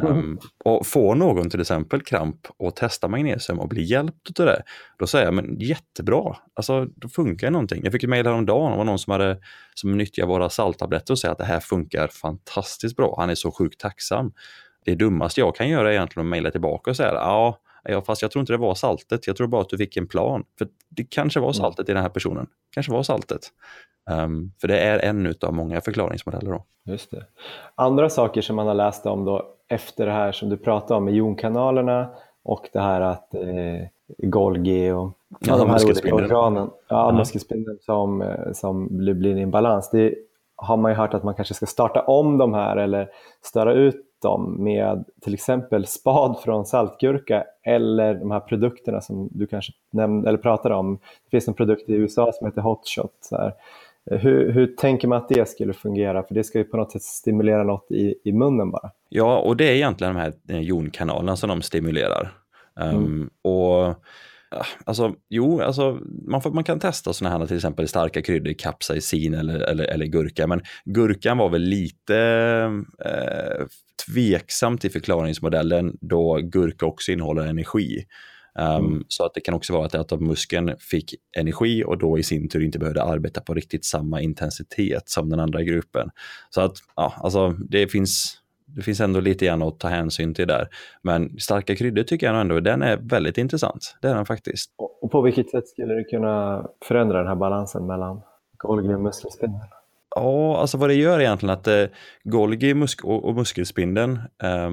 Um, 0.03 0.39
och 0.63 0.87
får 0.87 1.15
någon 1.15 1.49
till 1.49 1.61
exempel 1.61 2.01
kramp 2.01 2.47
och 2.57 2.75
testa 2.75 3.07
magnesium 3.07 3.59
och 3.59 3.69
bli 3.69 3.83
hjälpt 3.83 4.39
av 4.39 4.45
det, 4.45 4.63
då 4.99 5.07
säger 5.07 5.25
jag 5.25 5.33
men 5.33 5.59
jättebra, 5.59 6.37
alltså 6.53 6.85
då 6.85 7.09
funkar 7.09 7.51
någonting. 7.51 7.81
Jag 7.83 7.93
fick 7.93 8.03
ett 8.03 8.09
mejl 8.09 8.25
häromdagen, 8.25 8.71
det 8.71 8.77
var 8.77 8.85
någon 8.85 8.99
som, 8.99 9.11
hade, 9.11 9.39
som 9.75 9.97
nyttjar 9.97 10.25
våra 10.25 10.49
salttabletter 10.49 11.13
och 11.13 11.19
säger 11.19 11.31
att 11.31 11.37
det 11.37 11.45
här 11.45 11.59
funkar 11.59 12.07
fantastiskt 12.07 12.95
bra, 12.95 13.15
han 13.17 13.29
är 13.29 13.35
så 13.35 13.51
sjukt 13.51 13.79
tacksam. 13.79 14.33
Det 14.85 14.95
dummaste 14.95 15.39
jag 15.39 15.55
kan 15.55 15.69
göra 15.69 15.89
är 15.89 15.93
egentligen 15.93 16.27
att 16.27 16.29
mejla 16.29 16.51
tillbaka 16.51 16.89
och 16.91 16.97
säga 16.97 17.13
ja, 17.13 17.59
Ja, 17.83 18.01
fast 18.01 18.21
jag 18.21 18.31
tror 18.31 18.39
inte 18.39 18.53
det 18.53 18.57
var 18.57 18.75
saltet. 18.75 19.27
Jag 19.27 19.35
tror 19.35 19.47
bara 19.47 19.61
att 19.61 19.69
du 19.69 19.77
fick 19.77 19.97
en 19.97 20.07
plan. 20.07 20.43
För 20.57 20.67
det 20.89 21.03
kanske 21.03 21.39
var 21.39 21.47
mm. 21.47 21.53
saltet 21.53 21.89
i 21.89 21.93
den 21.93 22.01
här 22.01 22.09
personen. 22.09 22.47
kanske 22.73 22.91
var 22.91 23.03
saltet. 23.03 23.41
Um, 24.09 24.51
för 24.61 24.67
det 24.67 24.79
är 24.79 24.99
en 24.99 25.33
av 25.41 25.53
många 25.53 25.81
förklaringsmodeller. 25.81 26.51
Då. 26.51 26.63
Just 26.85 27.11
det. 27.11 27.25
Andra 27.75 28.09
saker 28.09 28.41
som 28.41 28.55
man 28.55 28.67
har 28.67 28.73
läst 28.73 29.05
om 29.05 29.25
då 29.25 29.55
efter 29.67 30.05
det 30.05 30.11
här 30.11 30.31
som 30.31 30.49
du 30.49 30.57
pratade 30.57 30.97
om 30.97 31.05
med 31.05 31.13
jonkanalerna 31.13 32.09
och 32.43 32.69
det 32.73 32.79
här 32.79 33.01
att 33.01 33.33
eh, 33.33 33.87
Golgi 34.17 34.91
och 34.91 35.11
ja, 35.39 35.57
de 35.57 35.69
här 35.69 35.85
olika 35.85 36.15
organen, 36.15 36.69
ja, 36.87 37.11
muskelspindeln 37.11 37.77
som, 37.81 38.21
eh, 38.21 38.51
som 38.53 38.97
blir 38.97 39.37
i 39.37 39.41
en 39.41 39.51
balans. 39.51 39.89
Det 39.89 40.15
har 40.55 40.77
man 40.77 40.91
ju 40.91 40.97
hört 40.97 41.13
att 41.13 41.23
man 41.23 41.35
kanske 41.35 41.53
ska 41.53 41.65
starta 41.65 42.01
om 42.01 42.37
de 42.37 42.53
här 42.53 42.77
eller 42.77 43.09
störa 43.41 43.73
ut 43.73 44.08
dem 44.21 44.63
med 44.63 45.05
till 45.21 45.33
exempel 45.33 45.85
spad 45.85 46.39
från 46.43 46.65
saltgurka 46.65 47.43
eller 47.63 48.13
de 48.13 48.31
här 48.31 48.39
produkterna 48.39 49.01
som 49.01 49.29
du 49.31 49.47
kanske 49.47 49.73
nämnde 49.91 50.29
eller 50.29 50.37
pratade 50.37 50.75
om. 50.75 50.95
Det 50.95 51.29
finns 51.31 51.47
en 51.47 51.53
produkt 51.53 51.89
i 51.89 51.93
USA 51.93 52.31
som 52.33 52.47
heter 52.47 52.61
Hotshot. 52.61 53.13
Så. 53.21 53.51
Hur, 54.11 54.51
hur 54.51 54.67
tänker 54.67 55.07
man 55.07 55.17
att 55.17 55.29
det 55.29 55.49
skulle 55.49 55.73
fungera? 55.73 56.23
För 56.23 56.35
det 56.35 56.43
ska 56.43 56.57
ju 56.57 56.63
på 56.63 56.77
något 56.77 56.91
sätt 56.91 57.01
stimulera 57.01 57.63
något 57.63 57.91
i, 57.91 58.15
i 58.23 58.31
munnen 58.31 58.71
bara. 58.71 58.91
Ja, 59.09 59.39
och 59.39 59.57
det 59.57 59.69
är 59.69 59.73
egentligen 59.73 60.13
de 60.13 60.19
här 60.19 60.33
eh, 60.47 60.59
jonkanalerna 60.59 61.35
som 61.35 61.49
de 61.49 61.61
stimulerar. 61.61 62.33
Um, 62.75 62.89
mm. 62.89 63.29
och 63.41 63.95
Alltså, 64.85 65.15
jo, 65.29 65.61
alltså, 65.61 65.99
man, 66.27 66.41
får, 66.41 66.51
man 66.51 66.63
kan 66.63 66.79
testa 66.79 67.13
sådana 67.13 67.37
här 67.37 67.45
till 67.45 67.55
exempel 67.55 67.87
starka 67.87 68.21
kryddor, 68.21 68.53
kapsaicin 68.53 69.33
eller, 69.33 69.59
eller, 69.59 69.83
eller 69.83 70.05
gurka, 70.05 70.47
men 70.47 70.61
gurkan 70.85 71.37
var 71.37 71.49
väl 71.49 71.61
lite 71.61 72.17
eh, 73.05 73.65
tveksam 74.05 74.77
till 74.77 74.91
förklaringsmodellen 74.91 75.97
då 76.01 76.39
gurka 76.41 76.85
också 76.85 77.11
innehåller 77.11 77.45
energi. 77.45 78.05
Um, 78.59 78.85
mm. 78.85 79.03
Så 79.07 79.25
att 79.25 79.33
det 79.33 79.41
kan 79.41 79.53
också 79.53 79.73
vara 79.73 79.85
att, 79.85 79.95
att 79.95 80.21
muskeln 80.21 80.75
fick 80.79 81.15
energi 81.37 81.83
och 81.83 81.97
då 81.97 82.19
i 82.19 82.23
sin 82.23 82.49
tur 82.49 82.63
inte 82.63 82.79
behövde 82.79 83.03
arbeta 83.03 83.41
på 83.41 83.53
riktigt 83.53 83.85
samma 83.85 84.21
intensitet 84.21 85.09
som 85.09 85.29
den 85.29 85.39
andra 85.39 85.63
gruppen. 85.63 86.09
Så 86.49 86.61
att 86.61 86.73
ja, 86.95 87.13
alltså, 87.17 87.49
det 87.49 87.87
finns 87.87 88.37
det 88.75 88.81
finns 88.81 88.99
ändå 88.99 89.19
lite 89.19 89.45
grann 89.45 89.61
att 89.61 89.79
ta 89.79 89.87
hänsyn 89.87 90.33
till 90.33 90.47
där. 90.47 90.67
Men 91.01 91.39
starka 91.39 91.75
kryddor 91.75 92.03
tycker 92.03 92.27
jag 92.27 92.41
ändå, 92.41 92.59
den 92.59 92.81
är 92.81 92.97
väldigt 92.97 93.37
intressant. 93.37 93.97
Det 94.01 94.07
är 94.07 94.15
den 94.15 94.25
faktiskt. 94.25 94.71
Och 95.01 95.11
på 95.11 95.21
vilket 95.21 95.49
sätt 95.49 95.67
skulle 95.67 95.93
du 95.93 96.03
kunna 96.03 96.65
förändra 96.85 97.17
den 97.17 97.27
här 97.27 97.35
balansen 97.35 97.87
mellan 97.87 98.21
Golgi 98.57 98.93
och 98.93 99.01
muskelspindeln? 99.01 99.63
Ja, 100.15 100.57
alltså 100.57 100.77
vad 100.77 100.89
det 100.89 100.95
gör 100.95 101.19
egentligen 101.19 101.53
att 101.53 101.67
eh, 101.67 101.85
Golgi 102.23 102.73
musk 102.73 103.05
och, 103.05 103.35
muskelspindeln, 103.35 104.19
eh, 104.43 104.69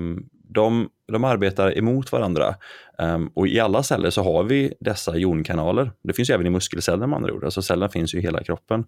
de, 0.49 0.89
de 1.13 1.25
arbetar 1.25 1.79
emot 1.79 2.13
varandra. 2.13 2.55
Um, 2.99 3.31
och 3.35 3.49
i 3.49 3.61
alla 3.61 3.83
celler 3.83 4.11
så 4.11 4.23
har 4.23 4.45
vi 4.45 4.75
dessa 4.81 5.17
jonkanaler. 5.17 5.91
Det 6.03 6.13
finns 6.13 6.31
ju 6.31 6.35
även 6.35 6.47
i 6.47 6.51
muskelceller 6.51 7.07
med 7.07 7.17
andra 7.17 7.33
ord, 7.33 7.45
alltså 7.45 7.63
cellerna 7.63 7.89
finns 7.89 8.15
ju 8.15 8.19
i 8.19 8.23
hela 8.23 8.43
kroppen. 8.43 8.85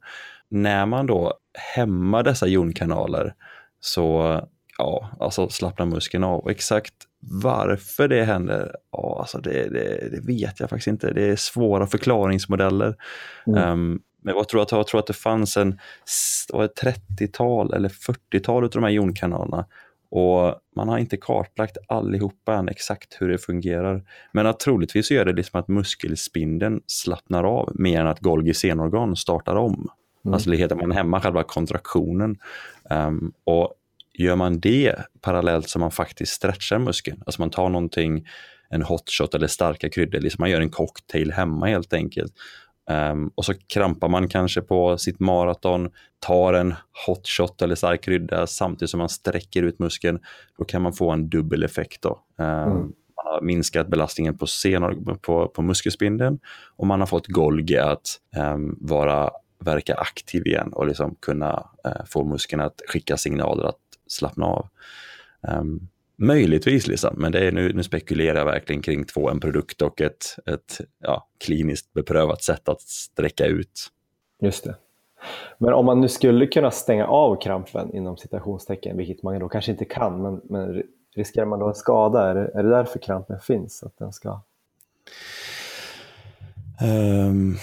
När 0.48 0.86
man 0.86 1.06
då 1.06 1.34
hämmar 1.74 2.22
dessa 2.22 2.46
jonkanaler 2.46 3.34
så 3.80 4.40
ja, 4.78 5.10
alltså 5.20 5.48
slappnar 5.48 5.86
muskeln 5.86 6.24
av. 6.24 6.50
Exakt 6.50 6.94
varför 7.20 8.08
det 8.08 8.24
händer, 8.24 8.76
ja, 8.92 9.16
alltså 9.20 9.38
det, 9.38 9.68
det, 9.68 10.08
det, 10.10 10.26
vet 10.26 10.60
jag 10.60 10.70
faktiskt 10.70 10.86
inte. 10.86 11.12
Det 11.12 11.24
är 11.24 11.36
svåra 11.36 11.86
förklaringsmodeller. 11.86 12.96
Mm. 13.46 13.72
Um, 13.72 14.02
Men 14.22 14.34
jag 14.34 14.48
tror 14.48 14.62
att, 14.62 14.72
jag 14.72 14.86
tror 14.86 15.00
att 15.00 15.06
det 15.06 15.12
fanns 15.12 15.56
en 15.56 15.78
var 16.52 16.64
ett 16.64 16.82
30-tal 16.82 17.74
eller 17.74 17.88
40-tal 17.88 18.64
av 18.64 18.70
de 18.70 18.82
här 18.82 18.90
jonkanalerna 18.90 19.66
och 20.10 20.54
man 20.76 20.88
har 20.88 20.98
inte 20.98 21.16
kartlagt 21.16 21.76
allihopa 21.88 22.54
än 22.54 22.68
exakt 22.68 23.16
hur 23.20 23.28
det 23.28 23.38
fungerar. 23.38 24.02
Men 24.32 24.46
att 24.46 24.60
troligtvis 24.60 25.10
gör 25.10 25.24
det 25.24 25.32
liksom 25.32 25.60
att 25.60 25.68
muskelspindeln 25.68 26.80
slappnar 26.86 27.44
av 27.44 27.72
mer 27.74 28.00
än 28.00 28.06
att 28.06 28.20
Golgi 28.20 28.54
senorgan 28.54 29.16
startar 29.16 29.56
om. 29.56 29.88
Mm. 30.24 30.34
Alltså 30.34 30.50
heter 30.50 30.76
man 30.76 30.92
hemma 30.92 31.20
själva 31.20 31.42
kontraktionen. 31.42 32.38
Um, 32.90 33.32
och 33.44 33.74
gör 34.18 34.36
man 34.36 34.60
det 34.60 34.94
parallellt 35.20 35.68
som 35.68 35.80
man 35.80 35.90
faktiskt 35.90 36.32
stretchar 36.32 36.78
muskeln, 36.78 37.22
alltså 37.26 37.42
man 37.42 37.50
tar 37.50 37.68
någonting, 37.68 38.26
en 38.70 38.82
hotshot 38.82 39.34
eller 39.34 39.46
starka 39.46 39.88
kryddor, 39.88 40.20
liksom 40.20 40.42
man 40.42 40.50
gör 40.50 40.60
en 40.60 40.70
cocktail 40.70 41.32
hemma 41.32 41.66
helt 41.66 41.92
enkelt. 41.92 42.32
Um, 42.90 43.30
och 43.34 43.44
så 43.44 43.54
krampar 43.74 44.08
man 44.08 44.28
kanske 44.28 44.60
på 44.60 44.98
sitt 44.98 45.20
maraton, 45.20 45.90
tar 46.18 46.54
en 46.54 46.74
hotshot 47.06 47.62
eller 47.62 47.74
stark 47.74 48.04
krydda 48.04 48.46
samtidigt 48.46 48.90
som 48.90 48.98
man 48.98 49.08
sträcker 49.08 49.62
ut 49.62 49.78
muskeln. 49.78 50.18
Då 50.58 50.64
kan 50.64 50.82
man 50.82 50.92
få 50.92 51.10
en 51.10 51.28
dubbel 51.28 51.62
effekt. 51.62 52.02
Då. 52.02 52.20
Um, 52.38 52.46
mm. 52.46 52.92
Man 53.16 53.34
har 53.34 53.40
minskat 53.42 53.88
belastningen 53.88 54.38
på, 54.38 54.46
senor, 54.46 55.14
på, 55.14 55.48
på 55.48 55.62
muskelspindeln 55.62 56.38
och 56.76 56.86
man 56.86 57.00
har 57.00 57.06
fått 57.06 57.26
Golgi 57.26 57.78
att 57.78 58.20
um, 58.36 58.78
vara, 58.80 59.30
verka 59.64 59.94
aktiv 59.94 60.46
igen 60.46 60.72
och 60.72 60.86
liksom 60.86 61.16
kunna 61.20 61.68
uh, 61.86 62.04
få 62.06 62.24
muskeln 62.24 62.62
att 62.62 62.80
skicka 62.88 63.16
signaler 63.16 63.64
att 63.64 63.87
slappna 64.08 64.46
av. 64.46 64.68
Um, 65.40 65.88
Möjligtvis, 66.20 66.86
liksom, 66.86 67.14
men 67.16 67.32
det 67.32 67.46
är 67.46 67.52
nu, 67.52 67.72
nu 67.72 67.82
spekulerar 67.82 68.38
jag 68.38 68.44
verkligen 68.44 68.82
kring 68.82 69.04
två, 69.04 69.30
en 69.30 69.40
produkt 69.40 69.82
och 69.82 70.00
ett, 70.00 70.24
ett 70.46 70.80
ja, 70.98 71.28
kliniskt 71.44 71.92
beprövat 71.92 72.42
sätt 72.42 72.68
att 72.68 72.80
sträcka 72.80 73.46
ut. 73.46 73.88
Just 74.40 74.64
det. 74.64 74.74
Men 75.58 75.74
om 75.74 75.86
man 75.86 76.00
nu 76.00 76.08
skulle 76.08 76.46
kunna 76.46 76.70
stänga 76.70 77.06
av 77.06 77.40
krampen 77.40 77.94
inom 77.94 78.16
citationstecken, 78.16 78.96
vilket 78.96 79.22
man 79.22 79.38
då 79.38 79.48
kanske 79.48 79.70
inte 79.70 79.84
kan, 79.84 80.22
men, 80.22 80.40
men 80.44 80.82
riskerar 81.16 81.46
man 81.46 81.58
då 81.58 81.68
en 81.68 81.74
skada? 81.74 82.30
Är 82.30 82.34
det, 82.34 82.50
är 82.54 82.62
det 82.62 82.70
därför 82.70 82.98
krampen 82.98 83.40
finns? 83.40 83.82
Att 83.82 83.98
den 83.98 84.12
ska... 84.12 84.40
Um, 86.82 87.56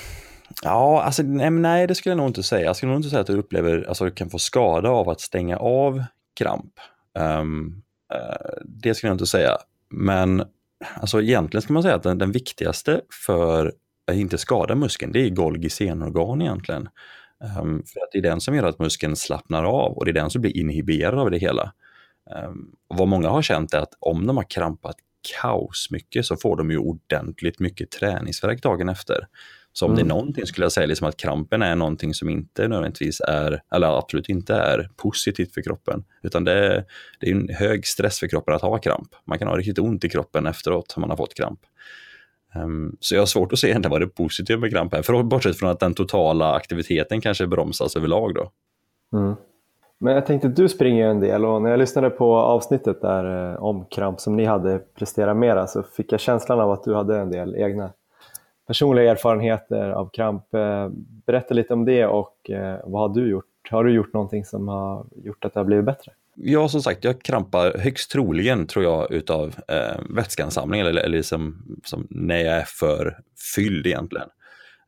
ja, 0.64 1.04
alltså 1.04 1.24
nej, 1.24 1.50
nej, 1.50 1.88
det 1.88 1.96
skulle 1.96 2.12
jag 2.12 2.18
nog 2.18 2.28
inte 2.28 2.44
säga. 2.44 2.66
Jag 2.66 2.76
skulle 2.76 2.92
nog 2.92 3.00
inte 3.00 3.10
säga 3.10 3.22
att 3.22 3.28
du 3.28 3.38
upplever, 3.38 3.86
alltså 3.88 4.12
kan 4.12 4.30
få 4.30 4.40
skada 4.40 4.90
av 4.90 5.10
att 5.10 5.22
stänga 5.22 5.58
av 5.58 6.04
kramp. 6.36 6.74
Um, 7.20 7.84
uh, 8.14 8.64
det 8.66 8.96
skulle 8.96 9.10
jag 9.10 9.16
inte 9.16 9.26
säga. 9.26 9.58
Men 9.90 10.44
alltså 10.96 11.22
egentligen 11.22 11.62
ska 11.62 11.74
man 11.74 11.84
säga 11.84 11.96
att 11.96 12.04
den, 12.04 12.18
den 12.18 12.32
viktigaste 12.32 13.02
för 13.26 13.74
att 14.08 14.16
inte 14.16 14.38
skada 14.38 14.76
muskeln, 14.76 15.12
det 15.12 15.20
är 15.20 15.30
Golgi 15.30 15.70
senorgan 15.70 16.42
egentligen. 16.42 16.90
Um, 17.60 17.84
för 17.94 18.00
att 18.00 18.12
det 18.12 18.18
är 18.18 18.22
den 18.22 18.42
som 18.42 18.56
gör 18.56 18.64
att 18.64 18.80
muskeln 18.80 19.16
slappnar 19.16 19.64
av 19.64 19.98
och 19.98 20.06
det 20.06 20.12
är 20.12 20.14
den 20.14 20.30
som 20.30 20.42
blir 20.42 20.58
inhiberad 20.58 21.20
av 21.20 21.32
det 21.32 21.38
hela. 21.38 21.74
Um, 22.48 22.76
vad 22.88 23.08
många 23.08 23.30
har 23.30 23.42
känt 23.42 23.74
är 23.74 23.80
att 23.80 23.94
om 24.00 24.28
de 24.28 24.38
har 24.38 24.50
krampat 24.50 24.96
kaos 25.42 25.88
mycket 25.92 26.26
så 26.26 26.38
får 26.38 26.58
de 26.58 26.72
ju 26.72 26.78
ordentligt 26.78 27.60
mycket 27.60 27.92
träningsverk 27.92 28.64
dagen 28.64 28.90
efter. 28.90 29.28
Så 29.78 29.86
om 29.86 29.92
mm. 29.92 29.96
det 29.96 30.02
är 30.02 30.06
mm. 30.06 30.18
någonting 30.18 30.46
skulle 30.46 30.66
jag 30.66 30.72
säga 30.72 30.88
liksom 30.88 31.08
att 31.08 31.18
krampen 31.18 31.62
är 31.62 31.76
någonting 31.76 32.14
som 32.14 32.30
inte 32.30 32.68
nödvändigtvis 32.68 33.22
är, 33.22 33.62
eller 33.72 33.98
absolut 33.98 34.30
inte 34.30 34.56
är 34.56 34.90
positivt 34.96 35.54
för 35.54 35.62
kroppen. 35.62 36.04
Utan 36.24 36.44
det 36.44 36.52
är, 36.52 36.86
det 37.20 37.30
är 37.30 37.32
en 37.32 37.50
hög 37.50 37.88
stress 37.88 38.20
för 38.20 38.28
kroppen 38.28 38.54
att 38.54 38.62
ha 38.62 38.78
kramp. 38.78 39.08
Man 39.26 39.40
kan 39.40 39.48
ha 39.48 39.58
riktigt 39.58 39.80
ont 39.80 40.04
i 40.04 40.10
kroppen 40.10 40.48
efteråt 40.48 40.94
om 40.96 41.02
man 41.02 41.10
har 41.10 41.18
fått 41.18 41.34
kramp. 41.34 41.60
Um, 42.56 42.98
så 43.00 43.16
jag 43.16 43.22
har 43.22 43.26
svårt 43.26 43.54
att 43.54 43.60
se 43.60 43.80
vad 43.90 44.02
det 44.02 44.08
positiva 44.08 44.60
med 44.60 44.72
kramp 44.72 44.94
är, 44.94 45.02
för 45.02 45.24
bortsett 45.24 45.60
från 45.60 45.70
att 45.70 45.80
den 45.80 45.94
totala 45.94 46.54
aktiviteten 46.54 47.22
kanske 47.22 47.48
bromsas 47.48 47.96
överlag 47.96 48.34
då. 48.36 48.52
Mm. 49.18 49.36
Men 50.00 50.14
jag 50.14 50.26
tänkte, 50.26 50.48
du 50.48 50.70
springer 50.70 51.08
en 51.08 51.20
del 51.20 51.46
och 51.46 51.62
när 51.62 51.70
jag 51.70 51.80
lyssnade 51.80 52.10
på 52.10 52.36
avsnittet 52.36 53.02
där 53.02 53.54
eh, 53.54 53.64
om 53.64 53.86
kramp 53.86 54.20
som 54.20 54.36
ni 54.36 54.46
hade, 54.46 54.80
Prestera 54.80 55.34
Mera, 55.34 55.68
så 55.68 55.84
fick 55.84 56.12
jag 56.12 56.20
känslan 56.20 56.60
av 56.60 56.72
att 56.72 56.84
du 56.84 56.96
hade 56.96 57.18
en 57.18 57.32
del 57.32 57.56
egna 57.56 57.92
personliga 58.68 59.12
erfarenheter 59.12 59.90
av 59.90 60.10
kramp. 60.10 60.54
Eh, 60.54 60.90
berätta 61.26 61.54
lite 61.54 61.74
om 61.74 61.86
det 61.86 62.06
och 62.06 62.50
eh, 62.50 62.80
vad 62.84 63.02
har 63.02 63.22
du 63.22 63.30
gjort? 63.30 63.46
Har 63.70 63.84
du 63.84 63.94
gjort 63.94 64.14
någonting 64.14 64.46
som 64.46 64.68
har 64.68 65.06
gjort 65.16 65.46
att 65.46 65.54
det 65.54 65.60
har 65.60 65.66
blivit 65.66 65.86
bättre? 65.86 66.12
Ja, 66.36 66.70
som 66.70 66.82
sagt, 66.82 67.04
jag 67.04 67.22
krampar 67.22 67.78
högst 67.78 68.12
troligen 68.12 68.68
tror 68.68 68.86
jag 68.86 69.12
utav 69.12 69.56
eh, 69.68 70.02
vätskeansamling 70.10 70.82
eller, 70.82 71.02
eller 71.02 71.18
liksom, 71.18 71.66
som 71.84 72.08
när 72.10 72.38
jag 72.38 72.56
är 72.56 72.66
för 72.68 73.18
fylld 73.56 73.88
egentligen. 73.88 74.28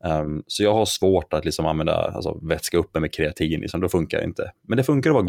Um, 0.04 0.44
så 0.48 0.64
jag 0.64 0.74
har 0.74 0.86
svårt 0.86 1.34
att 1.34 1.46
liksom 1.46 1.66
använda 1.66 1.94
alltså, 1.94 2.40
vätska 2.42 2.78
uppe 2.78 3.00
med 3.00 3.14
kreatin, 3.14 3.60
liksom, 3.60 3.82
då 3.82 3.90
funkar 3.90 4.18
det 4.18 4.24
inte. 4.24 4.52
Men 4.68 4.78
det 4.78 4.84
funkar 4.84 5.10
att 5.10 5.14
vara 5.14 5.26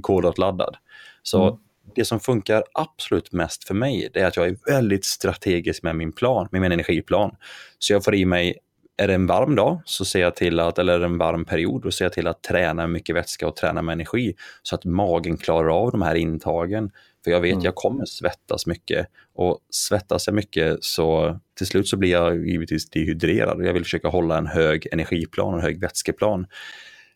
kolhydratladdad. 0.00 0.76
Så 1.22 1.42
mm 1.42 1.58
det 1.94 2.04
som 2.04 2.20
funkar 2.20 2.64
absolut 2.72 3.32
mest 3.32 3.64
för 3.64 3.74
mig, 3.74 4.10
det 4.14 4.20
är 4.20 4.26
att 4.26 4.36
jag 4.36 4.46
är 4.46 4.56
väldigt 4.66 5.04
strategisk 5.04 5.82
med 5.82 5.96
min 5.96 6.12
plan, 6.12 6.48
med 6.50 6.60
min 6.60 6.72
energiplan. 6.72 7.36
Så 7.78 7.92
jag 7.92 8.04
får 8.04 8.14
i 8.14 8.24
mig 8.24 8.58
är 9.00 9.08
det 9.08 9.14
en 9.14 9.26
varm 9.26 9.54
dag 9.54 9.80
så 9.84 10.04
ser 10.04 10.20
jag 10.20 10.36
till 10.36 10.60
att, 10.60 10.78
eller 10.78 11.00
en 11.00 11.18
varm 11.18 11.44
period, 11.44 11.82
då 11.82 11.90
ser 11.90 12.04
jag 12.04 12.12
till 12.12 12.26
att 12.26 12.42
träna 12.42 12.86
mycket 12.86 13.16
vätska 13.16 13.48
och 13.48 13.56
träna 13.56 13.82
med 13.82 13.92
energi 13.92 14.34
så 14.62 14.74
att 14.74 14.84
magen 14.84 15.36
klarar 15.36 15.68
av 15.68 15.90
de 15.90 16.02
här 16.02 16.14
intagen. 16.14 16.90
För 17.24 17.30
jag 17.30 17.40
vet 17.40 17.52
mm. 17.52 17.64
jag 17.64 17.74
kommer 17.74 18.04
svettas 18.04 18.66
mycket 18.66 19.06
och 19.34 19.58
svettas 19.70 20.26
jag 20.26 20.34
mycket 20.34 20.84
så 20.84 21.38
till 21.56 21.66
slut 21.66 21.88
så 21.88 21.96
blir 21.96 22.10
jag 22.10 22.48
givetvis 22.48 22.90
dehydrerad 22.90 23.56
och 23.56 23.64
jag 23.64 23.72
vill 23.72 23.84
försöka 23.84 24.08
hålla 24.08 24.38
en 24.38 24.46
hög 24.46 24.86
energiplan 24.92 25.48
och 25.48 25.58
en 25.58 25.64
hög 25.64 25.80
vätskeplan. 25.80 26.46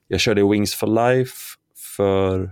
Jag 0.09 0.21
körde 0.21 0.49
Wings 0.49 0.75
for 0.75 0.87
Life 0.87 1.37
för, 1.97 2.51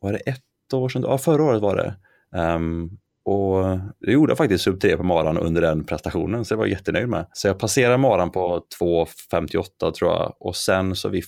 var 0.00 0.12
det 0.12 0.18
ett 0.18 0.42
år 0.76 0.88
sedan, 0.88 1.02
ja 1.02 1.18
förra 1.18 1.44
året 1.44 1.62
var 1.62 1.76
det. 1.76 1.94
Um, 2.38 2.98
och 3.24 3.78
det 4.00 4.12
gjorde 4.12 4.30
jag 4.30 4.38
faktiskt 4.38 4.64
sub 4.64 4.80
3 4.80 4.96
på 4.96 5.02
maran 5.02 5.38
under 5.38 5.62
den 5.62 5.84
prestationen, 5.84 6.44
så 6.44 6.52
jag 6.52 6.58
var 6.58 6.66
jättenöjd 6.66 7.08
med. 7.08 7.26
Så 7.32 7.48
jag 7.48 7.58
passerade 7.58 7.98
maran 7.98 8.30
på 8.30 8.62
2.58 8.80 9.92
tror 9.92 10.10
jag 10.10 10.36
och 10.40 10.56
sen 10.56 10.96
så 10.96 11.08
vid 11.08 11.24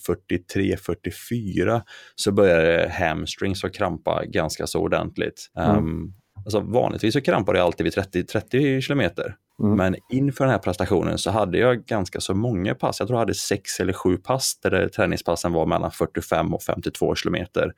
43-44 0.55 1.83
så 2.15 2.33
började 2.33 2.93
hamstrings 2.93 3.65
att 3.65 3.75
krampa 3.75 4.25
ganska 4.25 4.67
så 4.67 4.81
ordentligt. 4.81 5.51
Mm. 5.59 5.77
Um, 5.77 6.15
alltså 6.45 6.61
vanligtvis 6.61 7.15
så 7.15 7.21
krampar 7.21 7.55
jag 7.55 7.65
alltid 7.65 7.85
vid 7.85 7.95
30-30 7.95 8.81
kilometer. 8.81 9.37
Mm. 9.63 9.77
Men 9.77 9.97
inför 10.13 10.45
den 10.45 10.53
här 10.53 10.59
prestationen 10.59 11.19
så 11.19 11.31
hade 11.31 11.59
jag 11.59 11.85
ganska 11.85 12.21
så 12.21 12.35
många 12.35 12.75
pass. 12.75 13.01
Jag 13.01 13.09
tror 13.09 13.17
jag 13.17 13.21
hade 13.21 13.35
sex 13.35 13.81
eller 13.81 13.93
sju 13.93 14.17
pass 14.17 14.59
där 14.63 14.89
träningspassen 14.89 15.53
var 15.53 15.67
mellan 15.67 15.91
45 15.91 16.55
och 16.55 16.63
52 16.63 17.15
kilometer 17.15 17.73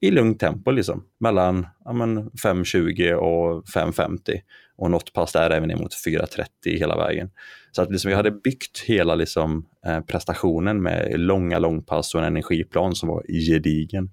i 0.00 0.10
lugnt 0.10 0.40
tempo, 0.40 0.70
liksom. 0.70 1.04
mellan 1.20 1.66
ja, 1.84 1.90
5.20 1.90 3.12
och 3.12 3.64
5.50 3.64 4.40
och 4.76 4.90
något 4.90 5.12
pass 5.12 5.32
där 5.32 5.50
även 5.50 5.68
ner 5.68 5.76
mot 5.76 5.94
4.30 6.06 6.46
hela 6.64 6.96
vägen. 6.96 7.30
Så 7.72 7.82
att 7.82 7.90
liksom, 7.90 8.10
jag 8.10 8.16
hade 8.16 8.30
byggt 8.30 8.80
hela 8.86 9.14
liksom, 9.14 9.66
eh, 9.86 10.00
prestationen 10.00 10.82
med 10.82 11.20
långa 11.20 11.58
långpass 11.58 12.14
och 12.14 12.20
en 12.20 12.26
energiplan 12.26 12.94
som 12.94 13.08
var 13.08 13.22
gedigen. 13.28 14.10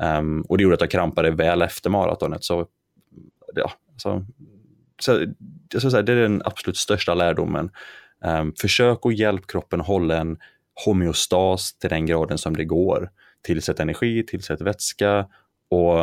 Um, 0.00 0.42
och 0.42 0.58
det 0.58 0.62
gjorde 0.62 0.74
att 0.74 0.80
jag 0.80 0.90
krampade 0.90 1.30
väl 1.30 1.62
efter 1.62 1.90
maratonet. 1.90 2.44
Så, 2.44 2.66
ja, 3.54 3.72
så, 3.96 4.24
så, 5.02 5.26
jag 5.72 5.82
ska 5.82 5.90
säga, 5.90 6.02
det 6.02 6.12
är 6.12 6.16
den 6.16 6.42
absolut 6.44 6.76
största 6.76 7.14
lärdomen. 7.14 7.70
Um, 8.24 8.52
försök 8.60 9.06
att 9.06 9.18
hjälpa 9.18 9.46
kroppen 9.46 9.80
hålla 9.80 10.16
en 10.16 10.38
homeostas 10.84 11.78
till 11.78 11.90
den 11.90 12.06
graden 12.06 12.38
som 12.38 12.56
det 12.56 12.64
går 12.64 13.10
tillsätt 13.42 13.80
energi, 13.80 14.22
tillsätt 14.26 14.60
vätska 14.60 15.26
och 15.70 15.98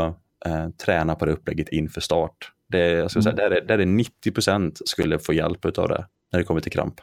eh, 0.45 0.69
träna 0.85 1.15
på 1.15 1.25
det 1.25 1.31
upplägget 1.31 1.69
inför 1.69 2.01
start. 2.01 2.51
Det, 2.67 2.91
jag 2.91 3.11
ska 3.11 3.21
säga, 3.21 3.33
mm. 3.33 3.49
där, 3.49 3.57
är, 3.57 3.65
där 3.65 3.79
är 3.79 3.85
90% 3.85 4.81
skulle 4.85 5.19
få 5.19 5.33
hjälp 5.33 5.65
av 5.65 5.87
det 5.87 6.05
när 6.31 6.39
det 6.39 6.43
kommer 6.43 6.61
till 6.61 6.71
kramp. 6.71 7.01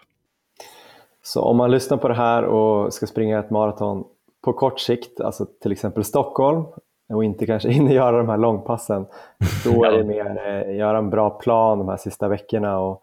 Så 1.23 1.43
om 1.43 1.57
man 1.57 1.71
lyssnar 1.71 1.97
på 1.97 2.09
det 2.09 2.15
här 2.15 2.43
och 2.45 2.95
ska 2.95 3.07
springa 3.07 3.39
ett 3.39 3.51
maraton 3.51 4.05
på 4.45 4.53
kort 4.53 4.81
sikt, 4.81 5.21
alltså 5.21 5.47
till 5.63 5.73
exempel 5.73 6.05
Stockholm 6.05 6.65
och 7.09 7.25
inte 7.25 7.47
kanske 7.47 7.69
hinner 7.73 7.93
göra 7.93 8.19
de 8.19 8.29
här 8.29 8.39
långpassen, 8.39 9.07
då 9.65 9.85
är 9.85 9.93
det 9.93 10.05
mer 10.05 10.43
eh, 10.47 10.77
göra 10.77 10.99
en 10.99 11.11
bra 11.11 11.31
plan 11.31 11.79
de 11.79 11.89
här 11.89 11.97
sista 11.97 12.29
veckorna 12.29 12.79
och 12.79 13.03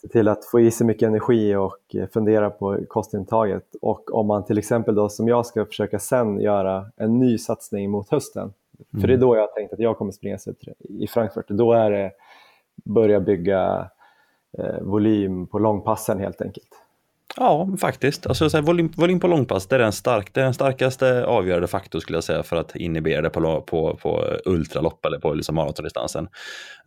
se 0.00 0.08
till 0.08 0.28
att 0.28 0.44
få 0.44 0.60
i 0.60 0.70
sig 0.70 0.86
mycket 0.86 1.06
energi 1.06 1.54
och 1.54 1.94
eh, 1.94 2.08
fundera 2.08 2.50
på 2.50 2.78
kostintaget. 2.88 3.74
Och 3.80 4.14
om 4.14 4.26
man 4.26 4.44
till 4.44 4.58
exempel 4.58 4.94
då 4.94 5.08
som 5.08 5.28
jag 5.28 5.46
ska 5.46 5.64
försöka 5.64 5.98
sen 5.98 6.40
göra 6.40 6.86
en 6.96 7.18
ny 7.18 7.38
satsning 7.38 7.90
mot 7.90 8.10
hösten, 8.10 8.42
mm. 8.42 9.00
för 9.00 9.08
det 9.08 9.14
är 9.14 9.18
då 9.18 9.36
jag 9.36 9.42
har 9.42 9.54
tänkt 9.54 9.72
att 9.72 9.78
jag 9.78 9.98
kommer 9.98 10.12
springa 10.12 10.38
i 10.78 11.06
Frankfurt, 11.06 11.48
då 11.48 11.72
är 11.72 11.90
det 11.90 12.12
börja 12.84 13.20
bygga 13.20 13.90
eh, 14.58 14.80
volym 14.80 15.46
på 15.46 15.58
långpassen 15.58 16.18
helt 16.18 16.42
enkelt. 16.42 16.87
Ja, 17.40 17.68
faktiskt. 17.80 18.26
Alltså, 18.26 18.50
så 18.50 18.56
här, 18.56 18.64
volym, 18.64 18.92
volym 18.96 19.20
på 19.20 19.26
långpass, 19.26 19.66
det 19.66 19.74
är, 19.74 19.78
den 19.78 19.92
stark, 19.92 20.34
det 20.34 20.40
är 20.40 20.44
den 20.44 20.54
starkaste 20.54 21.24
avgörande 21.24 21.68
faktorn 21.68 22.00
skulle 22.00 22.16
jag 22.16 22.24
säga 22.24 22.42
för 22.42 22.56
att 22.56 22.76
inhibera 22.76 23.22
det 23.22 23.30
på, 23.30 23.62
på, 23.62 23.98
på 24.02 24.24
ultralopp 24.44 25.04
eller 25.04 25.18
på 25.18 25.34
liksom 25.34 25.54
maratondistansen. 25.54 26.28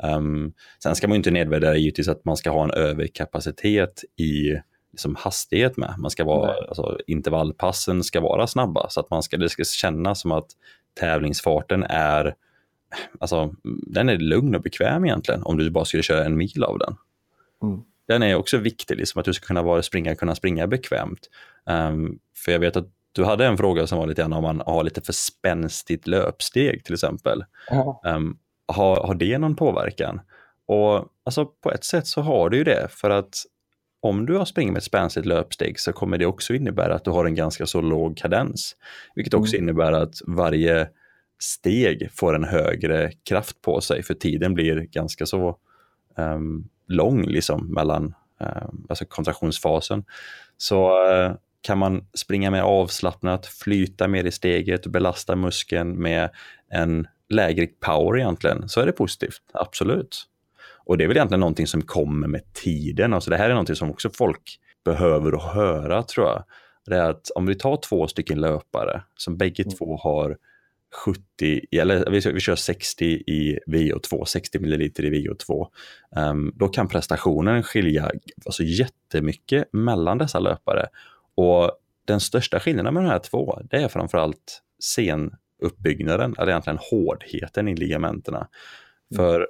Um, 0.03 0.53
sen 0.83 0.95
ska 0.95 1.07
man 1.07 1.17
inte 1.17 1.31
nedvärdera 1.31 1.75
givetvis 1.75 2.07
att 2.07 2.25
man 2.25 2.37
ska 2.37 2.49
ha 2.49 2.63
en 2.63 2.71
överkapacitet 2.71 4.03
i 4.17 4.59
liksom 4.91 5.15
hastighet 5.15 5.77
med. 5.77 5.95
Man 5.97 6.11
ska 6.11 6.23
vara, 6.23 6.53
alltså, 6.67 6.99
intervallpassen 7.07 8.03
ska 8.03 8.21
vara 8.21 8.47
snabba 8.47 8.89
så 8.89 8.99
att 8.99 9.09
man 9.09 9.23
ska, 9.23 9.37
det 9.37 9.49
ska 9.49 9.63
kännas 9.63 10.21
som 10.21 10.31
att 10.31 10.47
tävlingsfarten 10.99 11.83
är 11.83 12.35
Alltså, 13.19 13.55
den 13.63 14.09
är 14.09 14.17
lugn 14.17 14.55
och 14.55 14.61
bekväm 14.61 15.05
egentligen 15.05 15.43
om 15.43 15.57
du 15.57 15.69
bara 15.69 15.85
skulle 15.85 16.03
köra 16.03 16.25
en 16.25 16.37
mil 16.37 16.63
av 16.63 16.79
den. 16.79 16.95
Mm. 17.63 17.81
Den 18.07 18.23
är 18.23 18.35
också 18.35 18.57
viktig, 18.57 18.97
liksom, 18.97 19.19
att 19.19 19.25
du 19.25 19.33
ska 19.33 19.45
kunna 19.45 19.61
vara, 19.61 19.81
springa, 19.81 20.15
kunna 20.15 20.35
springa 20.35 20.67
bekvämt. 20.67 21.29
Um, 21.65 22.19
för 22.35 22.51
jag 22.51 22.59
vet 22.59 22.75
att 22.75 22.87
du 23.11 23.23
hade 23.23 23.45
en 23.45 23.57
fråga 23.57 23.87
som 23.87 23.97
var 23.97 24.07
lite 24.07 24.21
grann 24.21 24.33
om 24.33 24.43
man 24.43 24.61
har 24.65 24.83
lite 24.83 25.01
för 25.01 25.13
spänstigt 25.13 26.07
löpsteg 26.07 26.83
till 26.83 26.93
exempel. 26.93 27.43
Ja. 27.69 28.01
Um, 28.05 28.37
har, 28.67 28.95
har 28.95 29.15
det 29.15 29.37
någon 29.37 29.55
påverkan? 29.55 30.21
Och 30.65 31.05
alltså 31.25 31.45
på 31.45 31.71
ett 31.71 31.83
sätt 31.83 32.07
så 32.07 32.21
har 32.21 32.49
det 32.49 32.57
ju 32.57 32.63
det, 32.63 32.87
för 32.91 33.09
att 33.09 33.33
om 34.01 34.25
du 34.25 34.37
har 34.37 34.45
springit 34.45 34.73
med 34.73 34.77
ett 34.77 34.83
spänstigt 34.83 35.25
löpsteg 35.25 35.79
så 35.79 35.93
kommer 35.93 36.17
det 36.17 36.25
också 36.25 36.53
innebära 36.53 36.95
att 36.95 37.05
du 37.05 37.11
har 37.11 37.25
en 37.25 37.35
ganska 37.35 37.65
så 37.65 37.81
låg 37.81 38.17
kadens. 38.17 38.75
Vilket 39.15 39.33
också 39.33 39.55
Mm. 39.55 39.63
innebär 39.63 39.91
att 39.91 40.13
varje 40.27 40.89
steg 41.39 42.09
får 42.13 42.35
en 42.35 42.43
högre 42.43 43.11
kraft 43.29 43.61
på 43.61 43.81
sig, 43.81 44.03
för 44.03 44.13
tiden 44.13 44.53
blir 44.53 44.75
ganska 44.75 45.25
så 45.25 45.57
um, 46.15 46.69
lång 46.87 47.25
liksom 47.25 47.73
mellan 47.73 48.13
um, 48.39 48.85
alltså 48.89 49.05
kontraktionsfasen. 49.05 50.03
Så 50.57 51.07
uh, 51.11 51.33
kan 51.61 51.77
man 51.77 52.07
springa 52.13 52.51
mer 52.51 52.61
avslappnat, 52.61 53.45
flyta 53.45 54.07
mer 54.07 54.23
i 54.23 54.31
steget 54.31 54.85
och 54.85 54.91
belasta 54.91 55.35
muskeln 55.35 56.01
med 56.01 56.29
en 56.69 57.07
lägre 57.29 57.67
power 57.67 58.19
egentligen, 58.19 58.69
så 58.69 58.81
är 58.81 58.85
det 58.85 58.91
positivt, 58.91 59.41
absolut. 59.53 60.27
Och 60.85 60.97
det 60.97 61.03
är 61.03 61.07
väl 61.07 61.17
egentligen 61.17 61.39
någonting 61.39 61.67
som 61.67 61.81
kommer 61.81 62.27
med 62.27 62.53
tiden, 62.53 63.13
alltså 63.13 63.29
det 63.29 63.37
här 63.37 63.45
är 63.45 63.53
någonting 63.53 63.75
som 63.75 63.91
också 63.91 64.09
folk 64.09 64.59
behöver 64.85 65.31
att 65.31 65.53
höra 65.53 66.03
tror 66.03 66.27
jag. 66.27 66.43
Det 66.85 66.95
är 66.95 67.09
att 67.09 67.29
om 67.35 67.45
vi 67.45 67.55
tar 67.55 67.77
två 67.77 68.07
stycken 68.07 68.41
löpare 68.41 69.03
som 69.15 69.37
bägge 69.37 69.63
Mm. 69.63 69.75
två 69.75 69.97
har 69.97 70.37
70, 71.05 71.61
eller 71.71 72.11
vi, 72.11 72.31
vi 72.33 72.39
kör 72.39 72.55
60 72.55 73.05
i 73.05 73.59
VO2, 73.67 74.25
60 74.25 74.59
milliliter 74.59 75.05
i 75.05 75.09
VO2, 75.09 75.67
um, 76.15 76.53
då 76.55 76.67
kan 76.67 76.87
prestationen 76.87 77.63
skilja 77.63 78.11
alltså, 78.45 78.63
jättemycket 78.63 79.73
mellan 79.73 80.17
dessa 80.17 80.39
löpare. 80.39 80.87
Och 81.35 81.71
den 82.05 82.19
största 82.19 82.59
skillnaden 82.59 82.93
med 82.93 83.03
de 83.03 83.09
här 83.09 83.19
två, 83.19 83.59
det 83.69 83.77
är 83.77 83.87
framförallt 83.87 84.61
senuppbyggnaden, 84.83 86.35
eller 86.37 86.51
egentligen 86.51 86.79
hårdheten 86.91 87.67
i 87.67 87.75
ligamenterna. 87.75 88.47
För 89.15 89.47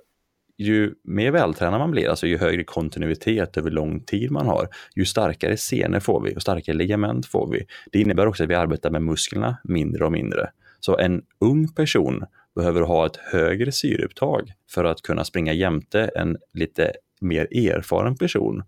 ju 0.58 0.94
mer 1.04 1.32
vältränad 1.32 1.80
man 1.80 1.92
blir, 1.92 2.10
alltså 2.10 2.28
ju 2.28 2.38
högre 2.38 2.64
kontinuitet 2.64 3.58
över 3.58 3.72
lång 3.72 4.00
tid 4.00 4.32
man 4.32 4.46
har, 4.46 4.68
ju 4.96 5.06
starkare 5.06 5.58
senor 5.58 6.00
får 6.00 6.22
vi 6.22 6.36
och 6.36 6.42
starkare 6.42 6.76
ligament 6.76 7.26
får 7.26 7.52
vi. 7.52 7.66
Det 7.92 8.00
innebär 8.00 8.28
också 8.28 8.44
att 8.44 8.50
vi 8.50 8.56
arbetar 8.56 8.90
med 8.90 9.02
musklerna 9.02 9.58
mindre 9.64 10.06
och 10.06 10.12
mindre. 10.12 10.50
Så 10.82 10.98
en 10.98 11.22
ung 11.40 11.68
person 11.68 12.26
behöver 12.56 12.82
ha 12.82 13.06
ett 13.06 13.16
högre 13.16 13.72
syreupptag 13.72 14.54
för 14.70 14.84
att 14.84 15.02
kunna 15.02 15.24
springa 15.24 15.54
jämte 15.54 16.12
en 16.16 16.38
lite 16.54 16.92
mer 17.22 17.48
erfaren 17.52 18.16
person. 18.16 18.64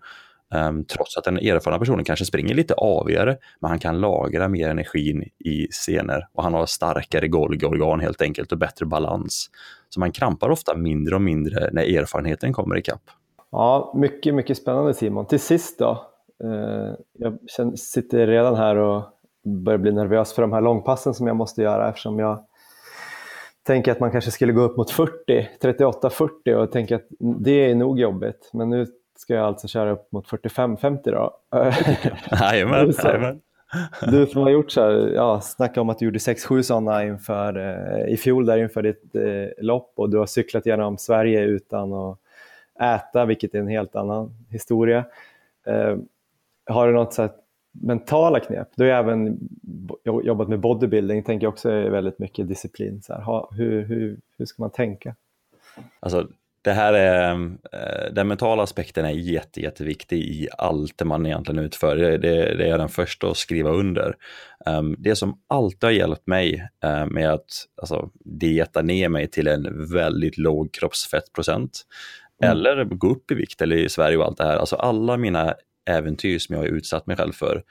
Um, 0.56 0.86
trots 0.86 1.18
att 1.18 1.24
den 1.24 1.38
erfarna 1.38 1.80
personen 1.80 2.06
kanske 2.06 2.26
springer 2.26 2.56
lite 2.56 2.74
avigare, 2.74 3.38
men 3.60 3.70
han 3.70 3.80
kan 3.80 4.00
lagra 4.00 4.48
mer 4.48 4.70
energin 4.70 5.24
i 5.40 5.68
senor 5.72 6.28
och 6.34 6.44
han 6.44 6.54
har 6.54 6.66
starkare 6.66 7.28
golgorgan 7.28 8.00
helt 8.00 8.22
enkelt 8.22 8.52
och 8.52 8.58
bättre 8.58 8.86
balans. 8.86 9.50
Så 9.90 10.00
man 10.00 10.12
krampar 10.12 10.50
ofta 10.50 10.78
mindre 10.78 11.16
och 11.16 11.22
mindre 11.22 11.70
när 11.72 11.98
erfarenheten 11.98 12.54
kommer 12.54 12.78
ikapp. 12.78 13.02
Ja, 13.52 13.94
mycket, 13.96 14.36
mycket 14.36 14.58
spännande 14.58 14.94
Simon. 14.94 15.28
Till 15.28 15.40
sist 15.40 15.80
då, 15.80 16.06
eh, 16.44 16.94
jag 17.14 17.38
känner, 17.48 17.76
sitter 17.76 18.28
redan 18.28 18.56
här 18.56 18.76
och 18.76 19.04
börjar 19.44 19.78
bli 19.78 19.92
nervös 19.92 20.34
för 20.34 20.42
de 20.42 20.54
här 20.54 20.62
långpassen 20.62 21.14
som 21.14 21.28
jag 21.28 21.36
måste 21.36 21.62
göra 21.62 21.90
eftersom 21.90 22.20
jag 22.20 22.46
tänker 23.64 23.92
att 23.92 24.00
man 24.00 24.12
kanske 24.12 24.32
skulle 24.32 24.54
gå 24.54 24.62
upp 24.62 24.78
mot 24.78 24.92
40, 24.92 25.50
38-40 25.62 26.54
och 26.54 26.72
tänker 26.72 26.96
att 26.96 27.08
det 27.20 27.52
är 27.52 27.76
nog 27.76 28.00
jobbigt. 28.00 28.50
Men 28.54 28.70
nu 28.70 28.88
ska 29.18 29.34
jag 29.34 29.46
alltså 29.46 29.68
köra 29.68 29.92
upp 29.92 30.12
mot 30.12 30.28
45-50 30.28 31.12
då. 31.12 31.38
Jajamän, 32.42 32.94
jajamän. 33.04 33.42
Du 34.12 34.26
som 34.26 34.42
har 34.42 34.50
gjort 34.50 34.72
så 34.72 34.82
här, 34.82 35.12
ja, 35.16 35.42
snacka 35.42 35.82
om 35.82 35.90
att 35.90 36.00
du 36.00 36.06
gjorde 36.06 36.20
6-7 36.20 36.62
sådana 36.62 37.06
inför, 37.06 37.58
eh, 37.58 38.14
i 38.14 38.18
fjol 38.18 38.46
där 38.46 38.58
inför 38.58 38.82
ditt 38.82 39.16
eh, 39.16 39.64
lopp 39.64 39.94
och 39.96 40.10
du 40.10 40.18
har 40.18 40.26
cyklat 40.26 40.66
genom 40.66 40.98
Sverige 40.98 41.42
utan 41.42 41.94
att 41.94 42.18
äta, 42.82 43.26
vilket 43.26 43.56
är 43.56 43.60
en 43.60 43.68
helt 43.68 43.96
annan 43.96 44.36
historia. 44.50 45.06
Eh, 45.66 45.98
har 46.66 46.88
du 46.88 46.94
något 46.94 47.14
så 47.14 47.22
här 47.22 47.32
mentala 47.74 48.40
knep? 48.40 48.70
Du 48.76 48.84
har 48.84 48.92
även 48.92 49.40
jobbat 50.24 50.50
med 50.50 50.60
bodybuilding, 50.60 51.24
tänker 51.24 51.46
jag 51.46 51.54
också 51.54 51.70
är 51.70 51.90
väldigt 51.90 52.20
mycket 52.20 52.48
disciplin. 52.48 53.02
Så 53.02 53.14
här, 53.14 53.56
hur, 53.58 53.86
hur, 53.86 54.20
hur 54.38 54.46
ska 54.46 54.64
man 54.64 54.72
tänka? 54.72 55.16
Alltså, 56.00 56.28
det 56.62 56.72
här 56.72 56.94
är, 56.94 57.34
eh, 57.74 58.14
den 58.14 58.28
mentala 58.28 58.64
aspekten 58.64 59.06
är 59.06 59.10
jätte, 59.10 59.62
jätteviktig 59.62 60.18
i 60.18 60.48
allt 60.58 60.98
det 60.98 61.06
man 61.06 61.26
egentligen 61.26 61.66
utför. 61.66 61.96
Det, 61.96 62.18
det, 62.18 62.58
det 62.58 62.64
är 62.64 62.70
jag 62.70 62.80
den 62.80 62.90
första 62.90 63.28
att 63.28 63.38
skriva 63.38 63.70
under. 63.70 64.16
Um, 64.66 64.96
det 65.00 65.16
som 65.16 65.42
alltid 65.48 65.84
har 65.84 65.92
hjälpt 65.92 66.28
mig 66.28 66.68
uh, 66.86 67.06
med 67.06 67.32
att 67.32 67.66
alltså, 67.82 68.10
dieta 68.26 68.82
ner 68.82 69.10
mig 69.10 69.28
till 69.28 69.48
en 69.48 69.92
väldigt 69.94 70.38
låg 70.38 70.74
kroppsfettprocent 70.74 71.82
Mm. 72.44 72.58
eller 72.58 72.84
gå 72.84 73.10
upp 73.10 73.32
i 73.32 73.36
vikt 73.36 73.62
eller 73.62 73.76
i 73.76 73.90
Sverige 73.90 74.18
och 74.18 74.26
allt 74.26 74.38
det 74.38 74.44
här. 74.44 74.58
Alltså 74.58 74.76
alla 74.76 75.18
mina 75.18 75.56
äventyr 75.86 76.40
som 76.40 76.56
jag 76.56 76.62
har 76.62 76.68
utsatt 76.68 77.08
mig 77.08 77.18
själv 77.18 77.32
för 77.32 77.64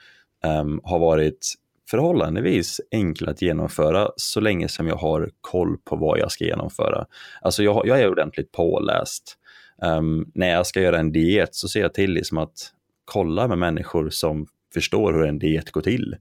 um, 0.61 0.81
har 0.83 0.99
varit 0.99 1.53
förhållandevis 1.89 2.81
enkla 2.91 3.31
att 3.31 3.41
genomföra 3.41 4.09
så 4.15 4.39
länge 4.39 4.67
som 4.67 4.87
jag 4.87 4.95
har 4.95 5.29
koll 5.41 5.77
på 5.77 5.95
vad 5.95 6.19
jag 6.19 6.31
ska 6.31 6.45
genomföra. 6.45 7.05
Alltså 7.41 7.63
jag, 7.63 7.87
jag 7.87 8.01
är 8.01 8.09
ordentligt 8.09 8.51
påläst. 8.51 9.37
Um, 9.81 10.31
när 10.33 10.49
jag 10.49 10.67
ska 10.67 10.81
göra 10.81 10.99
en 10.99 11.11
diet 11.11 11.55
så 11.55 11.67
ser 11.67 11.81
jag 11.81 11.93
till 11.93 12.11
liksom 12.11 12.37
att 12.37 12.71
kolla 13.05 13.47
med 13.47 13.57
människor 13.57 14.09
som 14.09 14.47
förstår 14.73 15.13
hur 15.13 15.25
en 15.25 15.39
diet 15.39 15.71
går 15.71 15.81
till. 15.81 16.15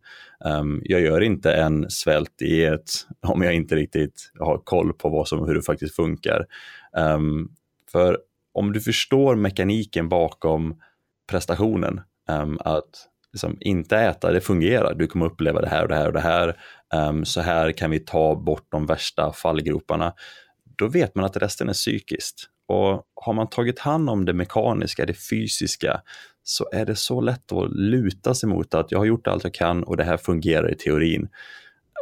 Um, 0.45 0.83
jag 0.85 1.01
gör 1.01 1.21
inte 1.21 1.53
en 1.53 1.91
svältdiet 1.91 2.91
om 3.21 3.43
jag 3.43 3.55
inte 3.55 3.77
riktigt 3.77 4.33
har 4.39 4.59
koll 4.59 4.93
på 4.93 5.09
vad 5.09 5.29
som, 5.29 5.47
hur 5.47 5.55
det 5.55 5.63
faktiskt 5.63 5.97
funkar. 5.97 6.47
Um, 6.97 7.51
för 7.93 8.19
om 8.53 8.73
du 8.73 8.81
förstår 8.81 9.37
mekaniken 9.37 10.09
bakom 10.09 10.81
prestationen, 11.31 12.01
um, 12.31 12.59
att 12.65 13.09
liksom 13.33 13.57
inte 13.61 13.99
äta, 13.99 14.33
det 14.33 14.41
fungerar. 14.41 14.95
Du 14.95 15.07
kommer 15.07 15.27
uppleva 15.27 15.61
det 15.61 15.69
här 15.69 15.83
och 15.83 15.89
det 15.89 15.95
här 15.95 16.07
och 16.07 16.13
det 16.13 16.21
här. 16.21 16.57
Um, 16.95 17.25
så 17.25 17.41
här 17.41 17.73
kan 17.73 17.91
vi 17.91 18.01
ta 18.01 18.35
bort 18.35 18.67
de 18.69 18.87
värsta 18.87 19.33
fallgroparna. 19.33 20.15
Då 20.77 20.89
vet 20.89 21.15
man 21.15 21.25
att 21.25 21.37
resten 21.37 21.69
är 21.69 21.73
psykiskt. 21.73 22.49
Och 22.69 23.03
har 23.15 23.33
man 23.33 23.51
tagit 23.51 23.79
hand 23.79 24.11
om 24.11 24.25
det 24.25 24.33
mekaniska, 24.33 25.07
det 25.07 25.15
fysiska, 25.15 26.01
så 26.43 26.69
är 26.73 26.87
det 26.87 26.97
så 26.97 27.21
lätt 27.21 27.53
att 27.53 27.73
luta 27.73 28.35
sig 28.35 28.49
mot 28.49 28.75
att 28.75 28.93
jag 28.93 28.99
har 28.99 29.07
gjort 29.07 29.27
allt 29.27 29.45
jag 29.45 29.55
kan 29.55 29.85
och 29.85 29.97
det 29.97 30.05
här 30.05 30.17
fungerar 30.17 30.73
i 30.73 30.75
teorin. 30.75 31.29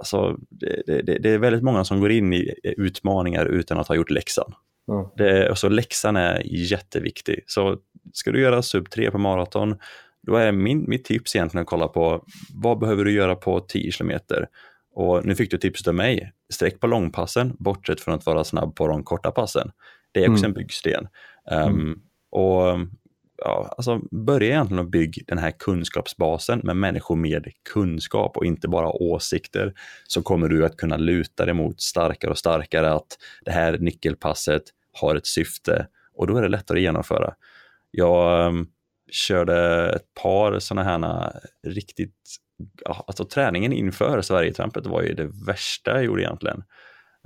Alltså, 0.01 0.37
det, 0.51 1.03
det, 1.03 1.19
det 1.19 1.31
är 1.31 1.39
väldigt 1.39 1.63
många 1.63 1.85
som 1.85 2.01
går 2.01 2.11
in 2.11 2.33
i 2.33 2.55
utmaningar 2.63 3.47
utan 3.47 3.79
att 3.79 3.89
ha 3.89 3.95
gjort 3.95 4.11
läxan. 4.11 4.55
Mm. 4.89 5.07
Det, 5.17 5.49
alltså, 5.49 5.69
läxan 5.69 6.17
är 6.17 6.43
jätteviktig. 6.47 7.45
Så 7.47 7.77
ska 8.13 8.33
du 8.33 8.41
göra 8.41 8.63
sub 8.63 8.91
3 8.91 9.11
på 9.11 9.19
maraton, 9.19 9.79
då 10.23 10.37
är 10.37 10.53
min, 10.53 10.85
mitt 10.89 11.05
tips 11.05 11.37
egentligen 11.37 11.63
att 11.63 11.69
kolla 11.69 11.89
på 11.89 12.25
vad 12.55 12.79
behöver 12.79 13.05
du 13.05 13.13
göra 13.13 13.35
på 13.35 13.61
10 13.61 13.93
kilometer. 13.93 14.47
Och 14.95 15.27
nu 15.27 15.35
fick 15.35 15.51
du 15.51 15.59
tipset 15.59 15.89
av 15.89 15.95
mig, 15.95 16.33
sträck 16.53 16.81
på 16.81 16.87
långpassen, 16.87 17.57
bortsett 17.59 18.01
från 18.01 18.15
att 18.15 18.27
vara 18.27 18.45
snabb 18.45 18.77
på 18.77 18.87
de 18.89 19.05
korta 19.05 19.31
passen. 19.31 19.71
Det 20.13 20.25
är 20.25 20.31
också 20.31 20.45
Mm. 20.45 20.51
en 20.51 20.55
byggsten. 20.63 21.09
Um, 21.51 22.03
och 22.31 22.79
ja, 23.45 23.75
alltså 23.77 24.01
börja 24.11 24.49
egentligen 24.49 24.85
att 24.85 24.91
bygga 24.91 25.23
den 25.27 25.39
här 25.39 25.51
kunskapsbasen 25.51 26.61
med 26.65 26.77
människor 26.77 27.17
med 27.17 27.53
kunskap 27.73 28.37
och 28.37 28.45
inte 28.45 28.69
bara 28.69 28.89
åsikter. 28.89 29.75
Så 30.07 30.23
kommer 30.23 30.49
du 30.49 30.65
att 30.65 30.77
kunna 30.77 30.97
luta 30.97 31.45
dig 31.45 31.55
mot 31.55 31.81
starkare 31.81 32.31
och 32.31 32.39
starkare 32.39 32.93
att 32.93 33.19
det 33.45 33.51
här 33.51 33.79
nyckelpasset 33.79 34.63
har 34.93 35.15
ett 35.15 35.27
syfte 35.27 35.87
och 36.15 36.27
då 36.27 36.37
är 36.37 36.43
det 36.43 36.49
lättare 36.49 36.79
att 36.79 36.83
genomföra. 36.83 37.35
Jag 37.91 38.47
um, 38.47 38.69
körde 39.11 39.89
ett 39.91 40.15
par 40.23 40.59
sådana 40.59 40.83
här 40.83 41.33
riktigt, 41.67 42.17
ja, 42.85 43.05
alltså 43.07 43.25
träningen 43.25 43.73
inför 43.73 44.23
Sverigetrampet 44.23 44.87
var 44.87 45.03
ju 45.03 45.15
det 45.15 45.31
värsta 45.47 45.91
jag 45.91 46.05
gjorde 46.05 46.23
egentligen. 46.23 46.65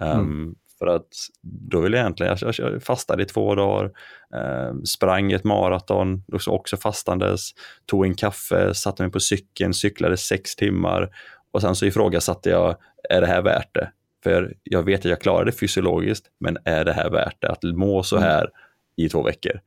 Um, 0.03 0.11
Mm. 0.11 0.55
För 0.79 0.87
att 0.87 1.09
då 1.43 1.81
ville 1.81 1.97
jag 1.97 2.03
egentligen, 2.05 2.37
jag, 2.41 2.55
jag 2.59 2.83
fastade 2.83 3.23
i 3.23 3.27
två 3.27 3.55
dagar, 3.55 3.91
eh, 4.35 4.75
sprang 4.85 5.33
ett 5.33 5.45
maraton, 5.45 6.25
också, 6.47 6.77
fastandes, 6.77 7.51
tog 7.87 8.07
en 8.07 8.15
kaffe, 8.15 8.75
satte 8.75 9.03
mig 9.03 9.13
på 9.13 9.21
cykeln, 9.21 9.75
cyklade 9.75 10.17
sex 10.17 10.57
timmar 10.57 11.11
och 11.53 11.61
sen 11.61 11.77
så 11.77 11.87
ifrågasatte 11.87 12.51
jag, 12.51 12.77
är 13.11 13.21
det 13.21 13.27
här 13.27 13.43
värt 13.43 13.75
det? 13.75 13.91
För 14.23 14.55
jag 14.63 14.83
vet 14.83 15.01
att 15.01 15.05
jag 15.11 15.21
klarar 15.21 15.45
det 15.45 15.53
fysiologiskt, 15.53 16.27
men 16.41 16.59
är 16.65 16.85
det 16.85 16.93
här 16.93 17.11
värt 17.11 17.37
det? 17.41 17.51
Att 17.51 17.63
må 17.63 18.03
så 18.03 18.19
här 18.19 18.49
i 18.97 19.09
två 19.09 19.23
veckor? 19.23 19.61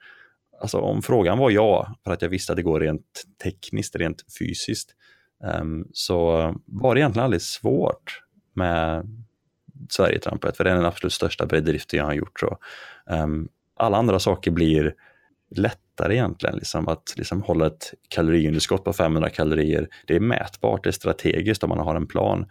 alltså 0.62 0.78
om 0.78 1.02
frågan 1.02 1.38
var 1.38 1.50
ja, 1.50 1.96
för 2.04 2.12
att 2.12 2.22
jag 2.22 2.30
visste 2.30 2.54
att 2.54 2.58
det 2.58 2.64
går 2.64 2.80
rent 2.80 3.24
tekniskt, 3.44 3.96
rent 3.96 4.26
fysiskt, 4.40 4.96
um, 5.62 5.88
så 5.94 6.56
var 6.66 6.96
det 6.96 7.02
egentligen 7.02 7.24
aldrig 7.24 7.42
svårt 7.42 8.24
med 8.54 9.08
Sverigetrampet, 9.90 10.58
för 10.58 10.64
det 10.64 10.70
är 10.70 10.76
den 10.76 10.86
absolut 10.86 11.14
största 11.14 11.46
breddriften 11.46 11.98
jag 12.00 12.06
har 12.06 12.14
gjort. 12.14 12.40
Så, 12.40 12.48
um, 12.48 13.16
ehm, 13.16 13.48
alla 13.78 13.98
andra 13.98 14.20
saker 14.20 14.52
blir 14.52 14.94
lättare 15.56 16.14
egentligen, 16.14 16.56
liksom, 16.56 16.88
att 16.88 17.14
liksom 17.18 17.42
hålla 17.42 17.68
ett 17.68 17.94
kaloriunderskott 18.10 18.84
på 18.84 18.94
500 18.94 19.30
kalorier. 19.30 19.88
Det 20.08 20.16
är 20.16 20.20
mätbart, 20.20 20.84
det 20.84 20.90
är 20.90 20.92
strategiskt 20.92 21.64
om 21.64 21.70
man 21.70 21.80
har 21.80 21.96
en 21.96 22.08
plan. 22.08 22.46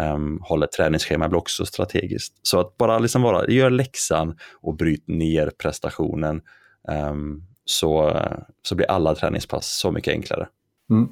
Um, 0.00 0.40
hålla 0.42 0.64
ett 0.64 0.72
träningsschema 0.72 1.28
blir 1.28 1.38
också 1.38 1.66
strategiskt. 1.66 2.34
Så 2.42 2.60
att 2.60 2.76
bara 2.76 2.98
liksom 2.98 3.22
vara, 3.22 3.48
gör 3.48 3.70
läxan 3.70 4.38
och 4.60 4.76
bryt 4.76 5.08
ner 5.08 5.52
prestationen 5.58 6.42
um, 6.88 7.42
så, 7.64 8.20
så 8.62 8.74
blir 8.74 8.90
alla 8.90 9.14
träningspass 9.14 9.78
så 9.78 9.90
mycket 9.90 10.12
enklare. 10.12 10.48
Mm. 10.90 11.08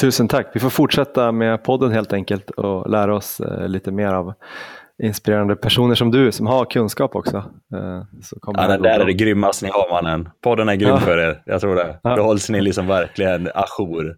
Tusen 0.00 0.28
tack. 0.28 0.50
Vi 0.54 0.60
får 0.60 0.70
fortsätta 0.70 1.32
med 1.32 1.64
podden 1.64 1.92
helt 1.92 2.12
enkelt 2.12 2.50
och 2.50 2.90
lära 2.90 3.16
oss 3.16 3.40
eh, 3.40 3.68
lite 3.68 3.92
mer 3.92 4.12
av 4.12 4.34
inspirerande 5.02 5.56
personer 5.56 5.94
som 5.94 6.10
du 6.10 6.32
som 6.32 6.46
har 6.46 6.64
kunskap 6.64 7.16
också. 7.16 7.36
Eh, 7.74 8.02
så 8.22 8.40
kommer 8.40 8.62
ja, 8.62 8.68
det 8.68 8.82
där 8.82 9.00
är 9.00 9.04
det 9.04 9.12
grymmaste 9.12 9.66
ni 9.66 9.70
har 9.70 9.90
mannen. 9.90 10.28
Podden 10.42 10.68
är 10.68 10.74
grym 10.74 10.88
ja. 10.88 11.00
för 11.00 11.18
er, 11.18 11.42
jag 11.46 11.60
tror 11.60 11.74
det. 11.74 12.00
Ja. 12.02 12.16
Då 12.16 12.22
hålls 12.22 12.50
ni 12.50 12.60
liksom 12.60 12.86
verkligen 12.86 13.50
ajour. 13.54 14.16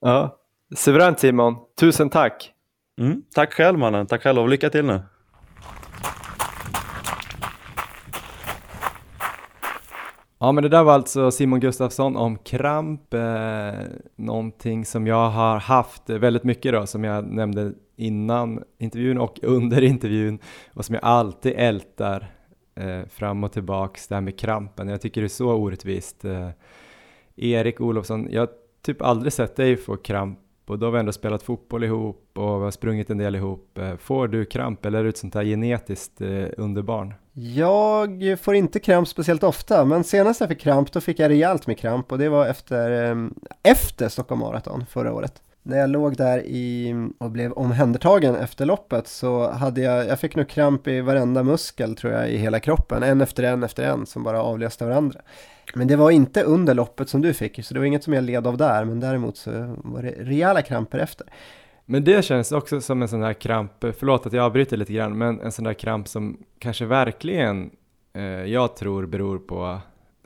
Ja. 0.00 0.36
Suveränt 0.76 1.18
Simon, 1.20 1.56
tusen 1.80 2.10
tack. 2.10 2.52
Mm, 3.00 3.22
tack 3.34 3.52
själv 3.52 3.78
mannen, 3.78 4.06
tack 4.06 4.22
själv 4.22 4.38
och 4.38 4.48
lycka 4.48 4.70
till 4.70 4.84
nu. 4.84 5.00
Ja 10.40 10.52
men 10.52 10.62
det 10.62 10.68
där 10.68 10.84
var 10.84 10.92
alltså 10.92 11.30
Simon 11.30 11.60
Gustafsson 11.60 12.16
om 12.16 12.38
kramp, 12.38 13.14
eh, 13.14 13.72
någonting 14.16 14.84
som 14.84 15.06
jag 15.06 15.30
har 15.30 15.58
haft 15.58 16.10
väldigt 16.10 16.44
mycket 16.44 16.72
då 16.72 16.86
som 16.86 17.04
jag 17.04 17.24
nämnde 17.24 17.72
innan 17.96 18.62
intervjun 18.78 19.18
och 19.18 19.38
under 19.42 19.82
intervjun 19.82 20.38
och 20.74 20.84
som 20.84 20.94
jag 20.94 21.04
alltid 21.04 21.52
ältar 21.56 22.30
eh, 22.74 23.06
fram 23.08 23.44
och 23.44 23.52
tillbaks 23.52 24.08
det 24.08 24.14
här 24.14 24.22
med 24.22 24.38
krampen. 24.38 24.88
Jag 24.88 25.00
tycker 25.00 25.20
det 25.20 25.26
är 25.26 25.28
så 25.28 25.52
orättvist. 25.52 26.24
Eh, 26.24 26.48
Erik 27.36 27.80
Olofsson, 27.80 28.28
jag 28.30 28.42
har 28.42 28.50
typ 28.82 29.02
aldrig 29.02 29.32
sett 29.32 29.56
dig 29.56 29.76
få 29.76 29.96
kramp 29.96 30.38
och 30.66 30.78
då 30.78 30.86
har 30.86 30.90
vi 30.90 30.98
ändå 30.98 31.12
spelat 31.12 31.42
fotboll 31.42 31.84
ihop 31.84 32.30
och 32.34 32.60
vi 32.60 32.64
har 32.64 32.70
sprungit 32.70 33.10
en 33.10 33.18
del 33.18 33.36
ihop. 33.36 33.78
Eh, 33.78 33.96
får 33.96 34.28
du 34.28 34.44
kramp 34.44 34.86
eller 34.86 34.98
är 34.98 35.02
du 35.02 35.08
ett 35.08 35.18
sånt 35.18 35.34
här 35.34 35.44
genetiskt 35.44 36.20
eh, 36.20 36.46
underbarn? 36.56 37.14
Jag 37.40 38.38
får 38.40 38.54
inte 38.54 38.80
kramp 38.80 39.08
speciellt 39.08 39.42
ofta, 39.42 39.84
men 39.84 40.04
senast 40.04 40.40
jag 40.40 40.48
fick 40.48 40.60
kramp 40.60 40.92
då 40.92 41.00
fick 41.00 41.18
jag 41.18 41.28
rejält 41.28 41.66
med 41.66 41.78
kramp 41.78 42.12
och 42.12 42.18
det 42.18 42.28
var 42.28 42.46
efter, 42.46 42.90
ehm, 42.90 43.34
efter 43.62 44.08
Stockholm 44.08 44.40
Marathon 44.40 44.84
förra 44.90 45.12
året 45.12 45.42
när 45.68 45.78
jag 45.78 45.90
låg 45.90 46.16
där 46.16 46.46
i 46.46 46.94
och 47.18 47.30
blev 47.30 47.52
omhändertagen 47.52 48.36
efter 48.36 48.66
loppet 48.66 49.08
så 49.08 49.50
hade 49.50 49.80
jag, 49.80 50.06
jag 50.06 50.20
fick 50.20 50.36
nog 50.36 50.48
kramp 50.48 50.88
i 50.88 51.00
varenda 51.00 51.42
muskel 51.42 51.96
tror 51.96 52.12
jag 52.12 52.30
i 52.30 52.36
hela 52.36 52.60
kroppen, 52.60 53.02
en 53.02 53.20
efter 53.20 53.42
en 53.42 53.62
efter 53.62 53.82
en 53.82 54.06
som 54.06 54.22
bara 54.22 54.42
avlöste 54.42 54.84
varandra. 54.84 55.20
Men 55.74 55.88
det 55.88 55.96
var 55.96 56.10
inte 56.10 56.42
under 56.42 56.74
loppet 56.74 57.08
som 57.08 57.22
du 57.22 57.34
fick, 57.34 57.64
så 57.64 57.74
det 57.74 57.80
var 57.80 57.86
inget 57.86 58.04
som 58.04 58.12
jag 58.12 58.24
led 58.24 58.46
av 58.46 58.56
där, 58.56 58.84
men 58.84 59.00
däremot 59.00 59.36
så 59.36 59.50
var 59.76 60.02
det 60.02 60.14
rejäla 60.18 60.62
kramper 60.62 60.98
efter. 60.98 61.26
Men 61.90 62.04
det 62.04 62.24
känns 62.24 62.52
också 62.52 62.80
som 62.80 63.02
en 63.02 63.08
sån 63.08 63.22
här 63.22 63.32
kramp, 63.32 63.72
förlåt 63.80 64.26
att 64.26 64.32
jag 64.32 64.44
avbryter 64.44 64.76
lite 64.76 64.92
grann, 64.92 65.18
men 65.18 65.40
en 65.40 65.52
sån 65.52 65.64
där 65.64 65.74
kramp 65.74 66.08
som 66.08 66.38
kanske 66.58 66.84
verkligen 66.84 67.70
eh, 68.12 68.22
jag 68.22 68.76
tror 68.76 69.06
beror 69.06 69.38
på 69.38 69.80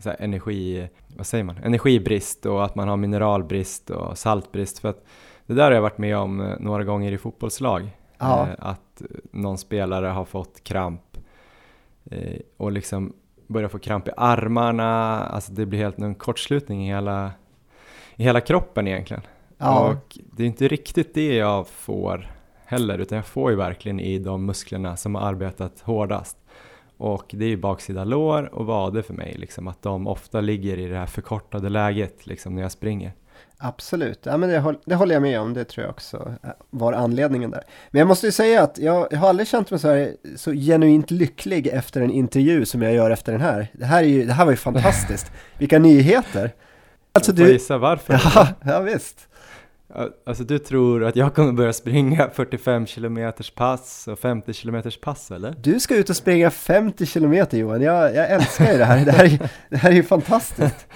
här, 0.05 0.17
energi, 0.19 0.89
vad 1.17 1.27
säger 1.27 1.45
man, 1.45 1.57
energibrist 1.57 2.47
och 2.47 2.65
att 2.65 2.75
man 2.75 2.89
har 2.89 2.97
mineralbrist 2.97 3.91
och 3.91 4.19
saltbrist. 4.19 4.79
För 4.79 4.89
att 4.89 5.05
det 5.47 5.55
där 5.55 5.65
har 5.65 5.73
jag 5.73 5.83
varit 5.83 5.99
med 5.99 6.17
om 6.17 6.41
eh, 6.41 6.55
några 6.61 6.85
gånger 6.85 7.13
i 7.13 7.19
fotbollslag. 7.19 7.91
Ja. 8.19 8.49
Eh, 8.49 8.55
att 8.59 9.03
någon 9.31 9.59
spelare 9.59 10.07
har 10.07 10.25
fått 10.25 10.65
kramp 10.65 11.19
eh, 12.05 12.41
och 12.57 12.73
liksom 12.73 13.13
börjar 13.47 13.69
få 13.69 13.79
kramp 13.79 14.09
i 14.09 14.11
armarna, 14.17 15.21
alltså 15.25 15.53
det 15.53 15.67
blir 15.67 15.79
helt 15.79 15.99
en 15.99 16.15
kortslutning 16.15 16.89
i 16.89 16.95
hela, 16.95 17.31
i 18.17 18.23
hela 18.23 18.41
kroppen 18.41 18.89
egentligen. 18.89 19.23
Ja. 19.63 19.91
Och 19.91 20.19
det 20.37 20.43
är 20.43 20.47
inte 20.47 20.69
riktigt 20.69 21.15
det 21.15 21.35
jag 21.35 21.69
får 21.69 22.33
heller, 22.65 22.99
utan 22.99 23.17
jag 23.17 23.27
får 23.27 23.51
ju 23.51 23.57
verkligen 23.57 24.01
i 24.01 24.19
de 24.19 24.47
musklerna 24.47 24.97
som 24.97 25.15
har 25.15 25.23
arbetat 25.23 25.81
hårdast. 25.81 26.37
Och 26.97 27.27
det 27.31 27.45
är 27.45 27.49
ju 27.49 27.57
baksida 27.57 28.05
lår 28.05 28.55
och 28.55 28.67
vader 28.67 29.03
för 29.03 29.15
mig, 29.15 29.35
liksom, 29.39 29.69
att 29.69 29.83
de 29.83 30.07
ofta 30.07 30.41
ligger 30.41 30.79
i 30.79 30.87
det 30.87 30.97
här 30.97 31.07
förkortade 31.07 31.69
läget 31.69 32.27
liksom, 32.27 32.55
när 32.55 32.63
jag 32.63 32.73
springer. 32.73 33.13
Absolut, 33.59 34.21
ja, 34.23 34.37
men 34.37 34.49
det, 34.49 34.75
det, 34.85 34.95
håller 34.95 35.15
jag 35.15 35.23
med 35.23 35.41
om, 35.41 35.55
det 35.55 35.65
tror 35.65 35.85
jag 35.85 35.91
också 35.91 36.35
var 36.71 36.93
anledningen 36.93 37.51
där. 37.51 37.63
Men 37.91 37.99
jag 37.99 38.09
måste 38.09 38.27
ju 38.27 38.33
säga 38.33 38.63
att 38.63 38.79
jag, 38.79 39.09
jag 39.11 39.19
har 39.19 39.29
aldrig 39.29 39.49
känt 39.49 39.71
mig 39.71 39.81
så 39.81 39.89
här 39.89 40.17
så 40.37 40.53
genuint 40.53 41.11
lycklig 41.11 41.67
efter 41.67 42.01
en 42.01 42.11
intervju 42.11 42.65
som 42.65 42.83
jag 42.83 42.95
gör 42.95 43.11
efter 43.11 43.33
den 43.33 43.41
här. 43.41 43.69
Det 43.73 43.85
här, 43.85 44.03
är 44.03 44.07
ju, 44.07 44.27
det 44.27 44.33
här 44.33 44.45
var 44.45 44.53
ju 44.53 44.57
fantastiskt, 44.57 45.33
vilka 45.59 45.79
nyheter! 45.79 46.53
Alltså 47.13 47.33
du... 47.33 47.53
gissa 47.53 47.79
varför? 47.79 48.13
Ja, 48.35 48.49
ja, 48.65 48.81
visst. 48.81 49.29
Alltså 50.27 50.45
du 50.45 50.59
tror 50.59 51.05
att 51.05 51.17
jag 51.17 51.35
kommer 51.35 51.53
börja 51.53 51.73
springa 51.73 52.31
45 52.31 52.87
km 52.87 53.33
pass 53.55 54.09
och 54.09 54.19
50 54.19 54.53
km 54.53 54.83
pass 55.03 55.31
eller? 55.31 55.55
Du 55.61 55.81
ska 55.81 55.97
ut 55.97 56.11
och 56.11 56.17
springa 56.17 56.51
50 56.51 57.07
km 57.07 57.47
Johan, 57.51 57.83
jag, 57.83 58.15
jag 58.15 58.31
älskar 58.31 58.73
ju 58.73 58.79
det 58.79 58.85
här, 58.85 59.05
det 59.05 59.13
här, 59.13 59.25
är, 59.25 59.51
det 59.69 59.77
här 59.77 59.91
är 59.91 59.95
ju 59.95 60.03
fantastiskt. 60.03 60.87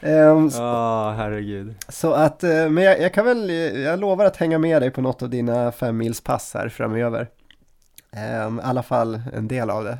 Um, 0.00 0.50
Ja, 0.54 1.10
oh, 1.10 1.16
herregud. 1.16 1.74
Så 1.88 2.12
att, 2.12 2.44
uh, 2.44 2.68
men 2.68 2.84
jag, 2.84 3.00
jag, 3.00 3.14
kan 3.14 3.24
väl, 3.24 3.50
jag 3.80 4.00
lovar 4.00 4.24
att 4.24 4.36
hänga 4.36 4.58
med 4.58 4.82
dig 4.82 4.90
på 4.90 5.00
något 5.00 5.22
av 5.22 5.30
dina 5.30 5.72
fem 5.72 5.96
mils 5.96 6.20
pass 6.20 6.54
här 6.54 6.68
framöver. 6.68 7.28
Um, 8.46 8.58
I 8.58 8.62
alla 8.62 8.82
fall 8.82 9.20
en 9.34 9.48
del 9.48 9.70
av 9.70 9.84
det. 9.84 9.98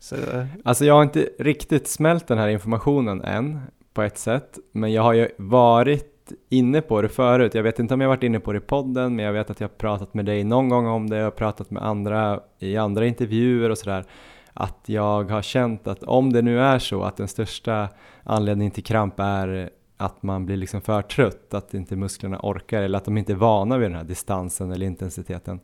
Så. 0.00 0.16
Alltså 0.64 0.84
jag 0.84 0.94
har 0.94 1.02
inte 1.02 1.28
riktigt 1.38 1.88
smält 1.88 2.26
den 2.26 2.38
här 2.38 2.48
informationen 2.48 3.24
än 3.24 3.60
på 3.94 4.02
ett 4.02 4.18
sätt, 4.18 4.58
men 4.72 4.92
jag 4.92 5.02
har 5.02 5.12
ju 5.12 5.28
varit 5.38 6.17
inne 6.48 6.80
på 6.80 7.02
det 7.02 7.08
förut. 7.08 7.54
Jag 7.54 7.62
vet 7.62 7.78
inte 7.78 7.94
om 7.94 8.00
jag 8.00 8.08
varit 8.08 8.22
inne 8.22 8.40
på 8.40 8.52
det 8.52 8.58
i 8.58 8.60
podden, 8.60 9.16
men 9.16 9.24
jag 9.24 9.32
vet 9.32 9.50
att 9.50 9.60
jag 9.60 9.68
har 9.68 9.74
pratat 9.74 10.14
med 10.14 10.24
dig 10.24 10.44
någon 10.44 10.68
gång 10.68 10.86
om 10.86 11.10
det, 11.10 11.16
jag 11.16 11.24
har 11.24 11.30
pratat 11.30 11.70
med 11.70 11.82
andra 11.82 12.40
i 12.58 12.76
andra 12.76 13.06
intervjuer 13.06 13.70
och 13.70 13.78
sådär 13.78 14.04
att 14.52 14.84
jag 14.86 15.30
har 15.30 15.42
känt 15.42 15.88
att 15.88 16.02
om 16.02 16.32
det 16.32 16.42
nu 16.42 16.60
är 16.60 16.78
så 16.78 17.02
att 17.02 17.16
den 17.16 17.28
största 17.28 17.88
anledningen 18.22 18.70
till 18.70 18.84
kramp 18.84 19.20
är 19.20 19.70
att 19.96 20.22
man 20.22 20.46
blir 20.46 20.56
liksom 20.56 20.80
för 20.80 21.02
trött, 21.02 21.54
att 21.54 21.74
inte 21.74 21.96
musklerna 21.96 22.38
orkar 22.42 22.82
eller 22.82 22.98
att 22.98 23.04
de 23.04 23.18
inte 23.18 23.32
är 23.32 23.36
vana 23.36 23.78
vid 23.78 23.90
den 23.90 23.96
här 23.96 24.04
distansen 24.04 24.72
eller 24.72 24.86
intensiteten. 24.86 25.60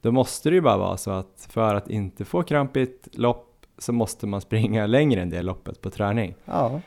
Då 0.00 0.12
måste 0.12 0.50
det 0.50 0.54
ju 0.54 0.60
bara 0.60 0.78
vara 0.78 0.96
så 0.96 1.10
att 1.10 1.48
för 1.50 1.74
att 1.74 1.90
inte 1.90 2.24
få 2.24 2.42
kramp 2.42 2.76
i 2.76 2.82
ett 2.82 3.08
lopp 3.12 3.48
så 3.78 3.92
måste 3.92 4.26
man 4.26 4.40
springa 4.40 4.86
längre 4.96 5.22
än 5.22 5.30
det 5.30 5.42
loppet 5.42 5.80
på 5.80 5.90
träning. 5.90 6.34
Ja. 6.44 6.80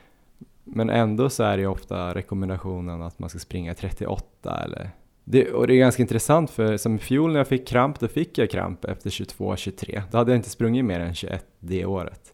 Men 0.76 0.90
ändå 0.90 1.30
så 1.30 1.44
är 1.44 1.58
det 1.58 1.68
ofta 1.68 2.16
rekommendationen 2.16 3.02
att 3.02 3.20
man 3.20 3.30
ska 3.30 3.40
springa 3.40 3.74
38 3.74 4.64
eller 4.64 4.90
det, 5.24 5.52
och 5.52 5.68
det 5.68 5.74
är 5.74 5.78
ganska 5.78 6.02
intressant 6.02 6.52
för 6.52 6.78
som 6.78 6.96
i 6.96 7.00
fjol 7.00 7.32
när 7.32 7.40
jag 7.40 7.48
fick 7.48 7.68
kramp, 7.68 8.00
då 8.00 8.08
fick 8.08 8.38
jag 8.38 8.50
kramp 8.50 8.86
efter 8.86 9.10
22-23. 9.10 10.02
Då 10.12 10.18
hade 10.18 10.32
jag 10.32 10.40
inte 10.40 10.50
sprungit 10.50 10.86
mer 10.86 11.00
än 11.00 11.14
21 11.14 11.46
det 11.60 11.86
året. 11.86 12.34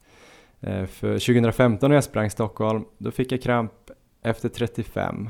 Eh, 0.60 0.86
för 0.86 1.14
2015 1.14 1.90
när 1.90 1.96
jag 1.96 2.04
sprang 2.04 2.30
Stockholm, 2.30 2.86
då 2.98 3.12
fick 3.12 3.32
jag 3.32 3.42
kramp 3.42 3.72
efter 4.24 4.50
35. 4.50 5.30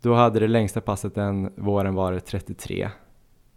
Då 0.00 0.14
hade 0.14 0.40
det 0.40 0.48
längsta 0.48 0.80
passet 0.80 1.14
den 1.14 1.52
våren 1.56 1.94
varit 1.94 2.26
33, 2.26 2.88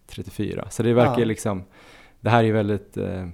34. 0.08 0.68
Så 0.70 0.84
det 0.84 0.94
verkar 0.94 1.20
ja. 1.20 1.26
liksom, 1.26 1.64
det 2.22 2.30
här 2.30 2.40
är 2.40 2.44
ju 2.44 2.52
väldigt 2.52 2.98
eh, 2.98 3.28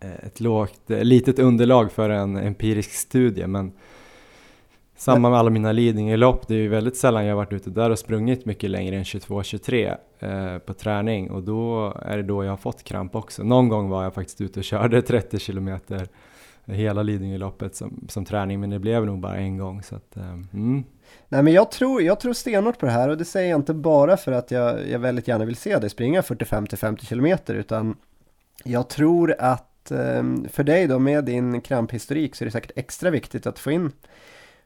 ett 0.00 0.40
lågt, 0.40 0.80
litet 0.86 1.38
underlag 1.38 1.92
för 1.92 2.10
en 2.10 2.36
empirisk 2.36 2.90
studie 2.90 3.46
men 3.46 3.72
samma 5.02 5.30
med 5.30 5.38
alla 5.38 5.50
mina 5.50 5.72
Lidingölopp, 5.72 6.48
det 6.48 6.54
är 6.54 6.58
ju 6.58 6.68
väldigt 6.68 6.96
sällan 6.96 7.26
jag 7.26 7.36
varit 7.36 7.52
ute 7.52 7.70
där 7.70 7.90
och 7.90 7.98
sprungit 7.98 8.44
mycket 8.44 8.70
längre 8.70 8.96
än 8.96 9.02
22-23 9.02 9.96
eh, 10.18 10.58
på 10.58 10.74
träning 10.74 11.30
och 11.30 11.42
då 11.42 11.92
är 12.02 12.16
det 12.16 12.22
då 12.22 12.44
jag 12.44 12.50
har 12.50 12.56
fått 12.56 12.82
kramp 12.82 13.14
också. 13.14 13.42
Någon 13.42 13.68
gång 13.68 13.88
var 13.88 14.02
jag 14.02 14.14
faktiskt 14.14 14.40
ute 14.40 14.60
och 14.60 14.64
körde 14.64 15.02
30 15.02 15.38
kilometer 15.38 16.08
hela 16.64 17.02
Lidingöloppet 17.02 17.76
som, 17.76 18.06
som 18.08 18.24
träning 18.24 18.60
men 18.60 18.70
det 18.70 18.78
blev 18.78 19.06
nog 19.06 19.18
bara 19.20 19.36
en 19.36 19.58
gång 19.58 19.82
så 19.82 19.96
att, 19.96 20.16
eh, 20.16 20.32
mm. 20.52 20.84
Nej 21.28 21.42
men 21.42 21.52
jag 21.52 21.70
tror, 21.70 22.02
jag 22.02 22.20
tror 22.20 22.32
stenhårt 22.32 22.78
på 22.78 22.86
det 22.86 22.92
här 22.92 23.08
och 23.08 23.18
det 23.18 23.24
säger 23.24 23.50
jag 23.50 23.58
inte 23.58 23.74
bara 23.74 24.16
för 24.16 24.32
att 24.32 24.50
jag, 24.50 24.88
jag 24.88 24.98
väldigt 24.98 25.28
gärna 25.28 25.44
vill 25.44 25.56
se 25.56 25.78
dig 25.78 25.90
springa 25.90 26.20
45-50 26.20 27.06
kilometer 27.06 27.54
utan 27.54 27.96
jag 28.64 28.88
tror 28.88 29.34
att 29.38 29.90
eh, 29.90 30.22
för 30.52 30.64
dig 30.64 30.86
då 30.86 30.98
med 30.98 31.24
din 31.24 31.60
kramphistorik 31.60 32.34
så 32.34 32.44
är 32.44 32.46
det 32.46 32.52
säkert 32.52 32.72
extra 32.76 33.10
viktigt 33.10 33.46
att 33.46 33.58
få 33.58 33.70
in 33.70 33.92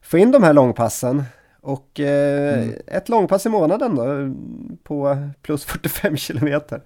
få 0.06 0.18
in 0.18 0.30
de 0.30 0.42
här 0.42 0.52
långpassen. 0.52 1.22
Och 1.60 2.00
eh, 2.00 2.62
mm. 2.62 2.74
ett 2.86 3.08
långpass 3.08 3.46
i 3.46 3.48
månaden 3.48 3.94
då 3.94 4.04
på 4.82 5.28
plus 5.42 5.64
45 5.64 6.16
kilometer. 6.26 6.80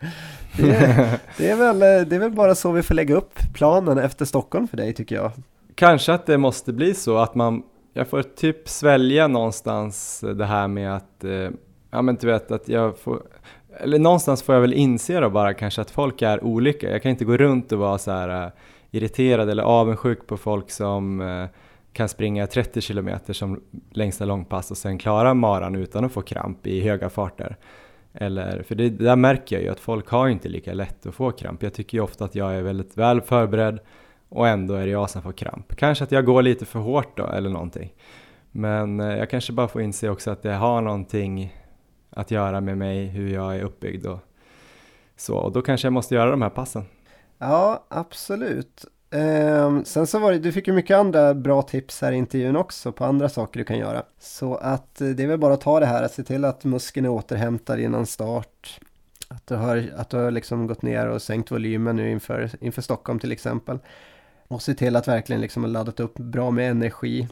Det, 0.56 1.20
det, 1.36 1.50
är 1.50 1.56
väl, 1.56 1.78
det 2.08 2.16
är 2.16 2.18
väl 2.18 2.30
bara 2.30 2.54
så 2.54 2.72
vi 2.72 2.82
får 2.82 2.94
lägga 2.94 3.14
upp 3.14 3.38
planen 3.54 3.98
efter 3.98 4.24
Stockholm 4.24 4.68
för 4.68 4.76
dig 4.76 4.92
tycker 4.92 5.16
jag. 5.16 5.32
kanske 5.74 6.12
att 6.12 6.26
det 6.26 6.38
måste 6.38 6.72
bli 6.72 6.94
så 6.94 7.18
att 7.18 7.34
man, 7.34 7.62
jag 7.92 8.08
får 8.08 8.22
typ 8.22 8.68
svälja 8.68 9.28
någonstans 9.28 10.24
det 10.34 10.46
här 10.46 10.68
med 10.68 10.96
att, 10.96 11.24
eh, 11.24 11.50
ja 11.90 12.02
men 12.02 12.14
du 12.14 12.26
vet 12.26 12.50
att 12.50 12.68
jag 12.68 12.98
får, 12.98 13.22
eller 13.80 13.98
någonstans 13.98 14.42
får 14.42 14.54
jag 14.54 14.62
väl 14.62 14.74
inse 14.74 15.20
då 15.20 15.30
bara 15.30 15.54
kanske 15.54 15.80
att 15.80 15.90
folk 15.90 16.22
är 16.22 16.44
olika. 16.44 16.90
Jag 16.90 17.02
kan 17.02 17.10
inte 17.10 17.24
gå 17.24 17.36
runt 17.36 17.72
och 17.72 17.78
vara 17.78 17.98
så 17.98 18.10
här 18.10 18.44
uh, 18.46 18.52
irriterad 18.90 19.50
eller 19.50 19.62
avundsjuk 19.62 20.26
på 20.26 20.36
folk 20.36 20.70
som 20.70 21.20
uh, 21.20 21.46
kan 21.92 22.08
springa 22.08 22.46
30 22.46 22.80
kilometer 22.80 23.32
som 23.32 23.60
längsta 23.90 24.24
långpass 24.24 24.70
och 24.70 24.76
sen 24.76 24.98
klara 24.98 25.34
maran 25.34 25.74
utan 25.74 26.04
att 26.04 26.12
få 26.12 26.22
kramp 26.22 26.66
i 26.66 26.80
höga 26.80 27.10
farter. 27.10 27.56
Eller, 28.12 28.62
för 28.62 28.74
det, 28.74 28.88
där 28.88 29.16
märker 29.16 29.56
jag 29.56 29.62
ju 29.62 29.68
att 29.68 29.80
folk 29.80 30.08
har 30.08 30.28
inte 30.28 30.48
lika 30.48 30.72
lätt 30.72 31.06
att 31.06 31.14
få 31.14 31.30
kramp. 31.30 31.62
Jag 31.62 31.74
tycker 31.74 31.98
ju 31.98 32.04
ofta 32.04 32.24
att 32.24 32.34
jag 32.34 32.54
är 32.54 32.62
väldigt 32.62 32.98
väl 32.98 33.20
förberedd 33.20 33.78
och 34.28 34.48
ändå 34.48 34.74
är 34.74 34.86
det 34.86 34.92
jag 34.92 35.10
som 35.10 35.22
får 35.22 35.32
kramp. 35.32 35.76
Kanske 35.76 36.04
att 36.04 36.12
jag 36.12 36.24
går 36.24 36.42
lite 36.42 36.66
för 36.66 36.78
hårt 36.78 37.16
då 37.16 37.26
eller 37.26 37.50
någonting. 37.50 37.94
Men 38.50 39.00
eh, 39.00 39.16
jag 39.16 39.30
kanske 39.30 39.52
bara 39.52 39.68
får 39.68 39.82
inse 39.82 40.08
också 40.08 40.30
att 40.30 40.42
det 40.42 40.54
har 40.54 40.80
någonting 40.80 41.56
att 42.10 42.30
göra 42.30 42.60
med 42.60 42.78
mig, 42.78 43.06
hur 43.06 43.34
jag 43.34 43.56
är 43.56 43.62
uppbyggd 43.62 44.06
och 44.06 44.18
så. 45.16 45.36
Och 45.36 45.52
då 45.52 45.62
kanske 45.62 45.86
jag 45.86 45.92
måste 45.92 46.14
göra 46.14 46.30
de 46.30 46.42
här 46.42 46.50
passen. 46.50 46.84
Ja, 47.38 47.86
absolut. 47.88 48.84
Um, 49.12 49.84
sen 49.84 50.06
så 50.06 50.18
var 50.18 50.32
det, 50.32 50.38
du 50.38 50.52
fick 50.52 50.66
ju 50.66 50.72
mycket 50.72 50.96
andra 50.96 51.34
bra 51.34 51.62
tips 51.62 52.00
här 52.00 52.12
i 52.12 52.16
intervjun 52.16 52.56
också 52.56 52.92
på 52.92 53.04
andra 53.04 53.28
saker 53.28 53.58
du 53.58 53.64
kan 53.64 53.78
göra. 53.78 54.02
Så 54.18 54.54
att 54.54 55.00
eh, 55.00 55.08
det 55.08 55.22
är 55.22 55.26
väl 55.26 55.38
bara 55.38 55.54
att 55.54 55.60
ta 55.60 55.80
det 55.80 55.86
här, 55.86 56.02
att 56.02 56.12
se 56.12 56.22
till 56.22 56.44
att 56.44 56.64
muskeln 56.64 57.06
är 57.06 57.10
återhämtad 57.10 57.80
innan 57.80 58.06
start. 58.06 58.80
Att 59.28 59.46
du 59.46 59.54
har, 59.54 59.90
att 59.96 60.10
du 60.10 60.16
har 60.16 60.30
liksom 60.30 60.66
gått 60.66 60.82
ner 60.82 61.08
och 61.08 61.22
sänkt 61.22 61.50
volymen 61.50 61.96
nu 61.96 62.10
inför, 62.10 62.50
inför 62.60 62.82
Stockholm 62.82 63.18
till 63.18 63.32
exempel. 63.32 63.78
Och 64.48 64.62
se 64.62 64.74
till 64.74 64.96
att 64.96 65.08
verkligen 65.08 65.42
liksom 65.42 65.62
ha 65.62 65.70
laddat 65.70 66.00
upp 66.00 66.14
bra 66.14 66.50
med 66.50 66.70
energi. 66.70 67.28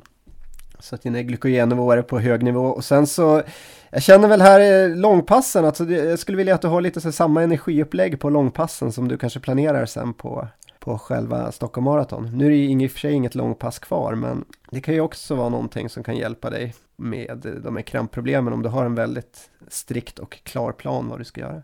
Så 0.78 0.94
att 0.94 1.02
dina 1.02 1.22
glykogennivåer 1.22 1.96
är 1.96 2.02
på 2.02 2.18
hög 2.18 2.42
nivå. 2.42 2.66
Och 2.66 2.84
sen 2.84 3.06
så, 3.06 3.42
jag 3.90 4.02
känner 4.02 4.28
väl 4.28 4.40
här 4.40 4.60
eh, 4.60 4.96
långpassen, 4.96 5.64
alltså 5.64 5.84
jag 5.84 6.18
skulle 6.18 6.38
vilja 6.38 6.54
att 6.54 6.62
du 6.62 6.68
har 6.68 6.80
lite 6.80 7.00
så 7.00 7.12
samma 7.12 7.42
energiupplägg 7.42 8.20
på 8.20 8.30
långpassen 8.30 8.92
som 8.92 9.08
du 9.08 9.18
kanske 9.18 9.40
planerar 9.40 9.86
sen 9.86 10.14
på, 10.14 10.48
på 10.88 10.98
själva 10.98 11.52
Stockholm 11.52 11.84
Marathon. 11.84 12.30
Nu 12.34 12.46
är 12.46 12.50
det 12.50 12.56
ju 12.56 12.84
i 12.84 12.86
och 12.86 12.90
för 12.90 12.98
sig 12.98 13.12
inget 13.12 13.34
långpass 13.34 13.78
kvar, 13.78 14.14
men 14.14 14.44
det 14.70 14.80
kan 14.80 14.94
ju 14.94 15.00
också 15.00 15.34
vara 15.34 15.48
någonting 15.48 15.88
som 15.88 16.02
kan 16.02 16.16
hjälpa 16.16 16.50
dig 16.50 16.74
med 16.96 17.46
eh, 17.46 17.52
de 17.52 17.76
här 17.76 17.82
krampproblemen 17.82 18.52
om 18.52 18.62
du 18.62 18.68
har 18.68 18.84
en 18.84 18.94
väldigt 18.94 19.50
strikt 19.68 20.18
och 20.18 20.38
klar 20.42 20.72
plan 20.72 21.08
vad 21.08 21.20
du 21.20 21.24
ska 21.24 21.40
göra. 21.40 21.62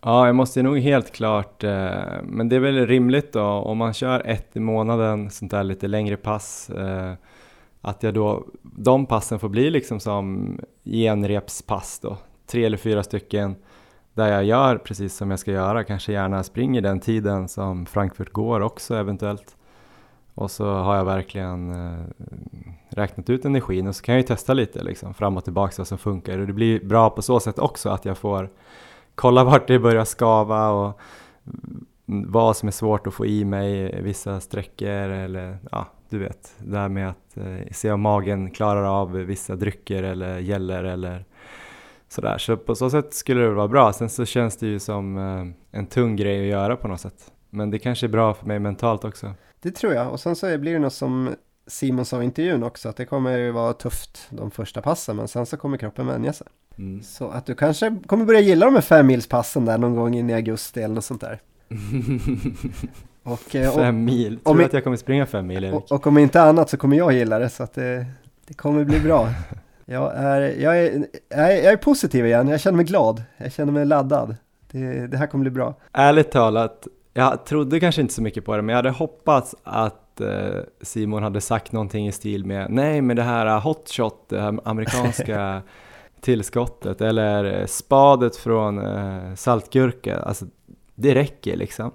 Ja, 0.00 0.26
jag 0.26 0.34
måste 0.34 0.62
nog 0.62 0.78
helt 0.78 1.12
klart, 1.12 1.64
eh, 1.64 2.22
men 2.22 2.48
det 2.48 2.56
är 2.56 2.60
väl 2.60 2.86
rimligt 2.86 3.32
då 3.32 3.42
om 3.42 3.78
man 3.78 3.94
kör 3.94 4.26
ett 4.26 4.56
i 4.56 4.60
månaden, 4.60 5.30
sånt 5.30 5.50
där 5.50 5.64
lite 5.64 5.88
längre 5.88 6.16
pass, 6.16 6.70
eh, 6.70 7.12
att 7.80 8.02
jag 8.02 8.14
då, 8.14 8.44
de 8.62 9.06
passen 9.06 9.38
får 9.38 9.48
bli 9.48 9.70
liksom 9.70 10.00
som 10.00 10.58
genrepspass 10.84 11.98
då, 11.98 12.16
tre 12.46 12.64
eller 12.64 12.76
fyra 12.76 13.02
stycken 13.02 13.54
där 14.14 14.32
jag 14.32 14.44
gör 14.44 14.76
precis 14.76 15.16
som 15.16 15.30
jag 15.30 15.38
ska 15.38 15.50
göra, 15.50 15.84
kanske 15.84 16.12
gärna 16.12 16.42
springer 16.42 16.80
den 16.80 17.00
tiden 17.00 17.48
som 17.48 17.86
Frankfurt 17.86 18.32
går 18.32 18.60
också 18.60 18.94
eventuellt. 18.94 19.56
Och 20.34 20.50
så 20.50 20.74
har 20.74 20.96
jag 20.96 21.04
verkligen 21.04 21.70
eh, 21.70 22.04
räknat 22.88 23.30
ut 23.30 23.44
energin 23.44 23.86
och 23.86 23.96
så 23.96 24.02
kan 24.02 24.14
jag 24.14 24.20
ju 24.20 24.26
testa 24.26 24.54
lite 24.54 24.82
liksom 24.82 25.14
fram 25.14 25.36
och 25.36 25.44
tillbaka 25.44 25.74
vad 25.78 25.86
som 25.86 25.98
funkar. 25.98 26.38
Och 26.38 26.46
det 26.46 26.52
blir 26.52 26.84
bra 26.84 27.10
på 27.10 27.22
så 27.22 27.40
sätt 27.40 27.58
också 27.58 27.88
att 27.88 28.04
jag 28.04 28.18
får 28.18 28.50
kolla 29.14 29.44
vart 29.44 29.68
det 29.68 29.78
börjar 29.78 30.04
skava 30.04 30.70
och 30.70 31.00
vad 32.06 32.56
som 32.56 32.66
är 32.66 32.72
svårt 32.72 33.06
att 33.06 33.14
få 33.14 33.26
i 33.26 33.44
mig 33.44 34.02
vissa 34.02 34.40
sträckor 34.40 34.88
eller 34.88 35.58
ja, 35.70 35.86
du 36.08 36.18
vet, 36.18 36.54
det 36.58 36.78
här 36.78 36.88
med 36.88 37.08
att 37.08 37.36
eh, 37.36 37.72
se 37.72 37.92
om 37.92 38.00
magen 38.00 38.50
klarar 38.50 38.84
av 38.84 39.12
vissa 39.12 39.56
drycker 39.56 40.02
eller 40.02 40.38
gäller 40.38 40.84
eller 40.84 41.24
sådär. 42.14 42.38
Så 42.38 42.56
på 42.56 42.74
så 42.74 42.90
sätt 42.90 43.14
skulle 43.14 43.40
det 43.40 43.50
vara 43.50 43.68
bra. 43.68 43.92
Sen 43.92 44.08
så 44.08 44.24
känns 44.24 44.56
det 44.56 44.66
ju 44.66 44.78
som 44.78 45.18
eh, 45.18 45.78
en 45.78 45.86
tung 45.86 46.16
grej 46.16 46.40
att 46.40 46.46
göra 46.46 46.76
på 46.76 46.88
något 46.88 47.00
sätt. 47.00 47.32
Men 47.50 47.70
det 47.70 47.78
kanske 47.78 48.06
är 48.06 48.08
bra 48.08 48.34
för 48.34 48.46
mig 48.46 48.58
mentalt 48.58 49.04
också. 49.04 49.34
Det 49.60 49.70
tror 49.70 49.94
jag. 49.94 50.12
Och 50.12 50.20
sen 50.20 50.36
så 50.36 50.58
blir 50.58 50.72
det 50.72 50.78
något 50.78 50.92
som 50.92 51.30
Simon 51.66 52.04
sa 52.04 52.22
i 52.22 52.24
intervjun 52.24 52.62
också, 52.62 52.88
att 52.88 52.96
det 52.96 53.04
kommer 53.04 53.38
ju 53.38 53.50
vara 53.50 53.72
tufft 53.72 54.26
de 54.30 54.50
första 54.50 54.82
passen, 54.82 55.16
men 55.16 55.28
sen 55.28 55.46
så 55.46 55.56
kommer 55.56 55.76
kroppen 55.76 56.06
vänja 56.06 56.32
sig. 56.32 56.46
Mm. 56.78 57.02
Så 57.02 57.28
att 57.28 57.46
du 57.46 57.54
kanske 57.54 57.96
kommer 58.06 58.24
börja 58.24 58.40
gilla 58.40 58.66
de 58.66 58.74
här 58.74 58.82
femmilspassen 58.82 59.64
där 59.64 59.78
någon 59.78 59.96
gång 59.96 60.14
in 60.14 60.30
i 60.30 60.34
augusti 60.34 60.82
eller 60.82 60.94
något 60.94 61.04
sånt 61.04 61.20
där. 61.20 61.40
Och, 63.22 63.54
eh, 63.54 63.74
fem 63.74 64.04
mil, 64.04 64.38
tror 64.38 64.58
du 64.58 64.64
att 64.64 64.72
jag 64.72 64.84
kommer 64.84 64.96
springa 64.96 65.26
fem 65.26 65.46
mil 65.46 65.64
Erik? 65.64 65.74
Och, 65.74 65.92
och 65.92 66.06
om 66.06 66.18
inte 66.18 66.42
annat 66.42 66.70
så 66.70 66.76
kommer 66.76 66.96
jag 66.96 67.12
gilla 67.12 67.38
det 67.38 67.48
så 67.48 67.62
att 67.62 67.74
det, 67.74 68.06
det 68.46 68.54
kommer 68.54 68.84
bli 68.84 69.00
bra. 69.00 69.28
Jag 69.86 70.12
är, 70.16 70.40
jag, 70.40 70.78
är, 70.78 71.06
jag, 71.28 71.64
är, 71.64 71.76
positiv 71.76 72.26
igen, 72.26 72.48
jag 72.48 72.60
känner 72.60 72.76
mig 72.76 72.84
glad, 72.84 73.22
jag 73.36 73.52
känner 73.52 73.72
mig 73.72 73.86
laddad. 73.86 74.36
Det, 74.70 75.06
det 75.06 75.16
här 75.16 75.26
kommer 75.26 75.42
bli 75.42 75.50
bra. 75.50 75.74
Ärligt 75.92 76.30
talat, 76.30 76.86
jag 77.14 77.44
trodde 77.44 77.80
kanske 77.80 78.00
inte 78.00 78.14
så 78.14 78.22
mycket 78.22 78.44
på 78.44 78.56
det, 78.56 78.62
men 78.62 78.68
jag 78.68 78.76
hade 78.76 78.90
hoppats 78.90 79.54
att 79.62 80.20
eh, 80.20 80.60
Simon 80.82 81.22
hade 81.22 81.40
sagt 81.40 81.72
någonting 81.72 82.06
i 82.06 82.12
stil 82.12 82.44
med 82.44 82.66
nej 82.70 83.02
men 83.02 83.16
det 83.16 83.22
här 83.22 83.60
hotshot, 83.60 84.28
det 84.28 84.40
här 84.40 84.60
amerikanska 84.64 85.62
tillskottet 86.20 87.00
eller 87.00 87.66
spadet 87.66 88.36
från 88.36 88.78
eh, 88.78 89.34
saltgurka, 89.34 90.18
alltså 90.18 90.46
det 90.94 91.14
räcker 91.14 91.56
liksom. 91.56 91.92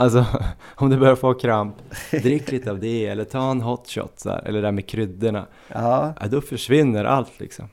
Alltså 0.00 0.26
om 0.74 0.90
du 0.90 0.96
börjar 0.96 1.16
få 1.16 1.34
kramp, 1.34 1.74
drick 2.10 2.52
lite 2.52 2.70
av 2.70 2.80
det 2.80 3.06
eller 3.06 3.24
ta 3.24 3.50
en 3.50 3.60
hot 3.60 3.88
shot 3.88 4.20
så 4.20 4.30
här, 4.30 4.42
eller 4.44 4.60
det 4.60 4.66
där 4.66 4.72
med 4.72 4.88
kryddorna. 4.88 5.46
Ja. 5.68 6.14
ja. 6.20 6.26
Då 6.26 6.40
försvinner 6.40 7.04
allt 7.04 7.40
liksom. 7.40 7.68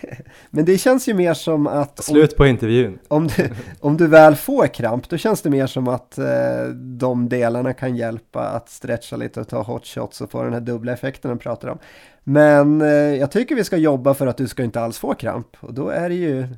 Men 0.50 0.64
det 0.64 0.78
känns 0.78 1.08
ju 1.08 1.14
mer 1.14 1.34
som 1.34 1.66
att... 1.66 2.04
Slut 2.04 2.36
på 2.36 2.46
intervjun. 2.46 2.98
Om 3.08 3.26
du, 3.26 3.50
om 3.80 3.96
du 3.96 4.06
väl 4.06 4.36
får 4.36 4.66
kramp, 4.66 5.08
då 5.08 5.16
känns 5.16 5.42
det 5.42 5.50
mer 5.50 5.66
som 5.66 5.88
att 5.88 6.18
eh, 6.18 6.64
de 6.74 7.28
delarna 7.28 7.72
kan 7.72 7.96
hjälpa 7.96 8.40
att 8.40 8.68
stretcha 8.68 9.16
lite 9.16 9.40
och 9.40 9.48
ta 9.48 9.62
hot 9.62 9.86
shots 9.86 10.20
och 10.20 10.30
få 10.30 10.42
den 10.42 10.52
här 10.52 10.60
dubbla 10.60 10.92
effekten 10.92 11.28
de 11.28 11.38
pratar 11.38 11.68
om. 11.68 11.78
Men 12.24 12.82
eh, 12.82 12.88
jag 12.88 13.30
tycker 13.30 13.54
vi 13.54 13.64
ska 13.64 13.76
jobba 13.76 14.14
för 14.14 14.26
att 14.26 14.36
du 14.36 14.48
ska 14.48 14.64
inte 14.64 14.80
alls 14.80 14.98
få 14.98 15.14
kramp. 15.14 15.56
Och 15.60 15.74
då 15.74 15.88
är 15.88 16.08
det 16.08 16.14
ju 16.14 16.48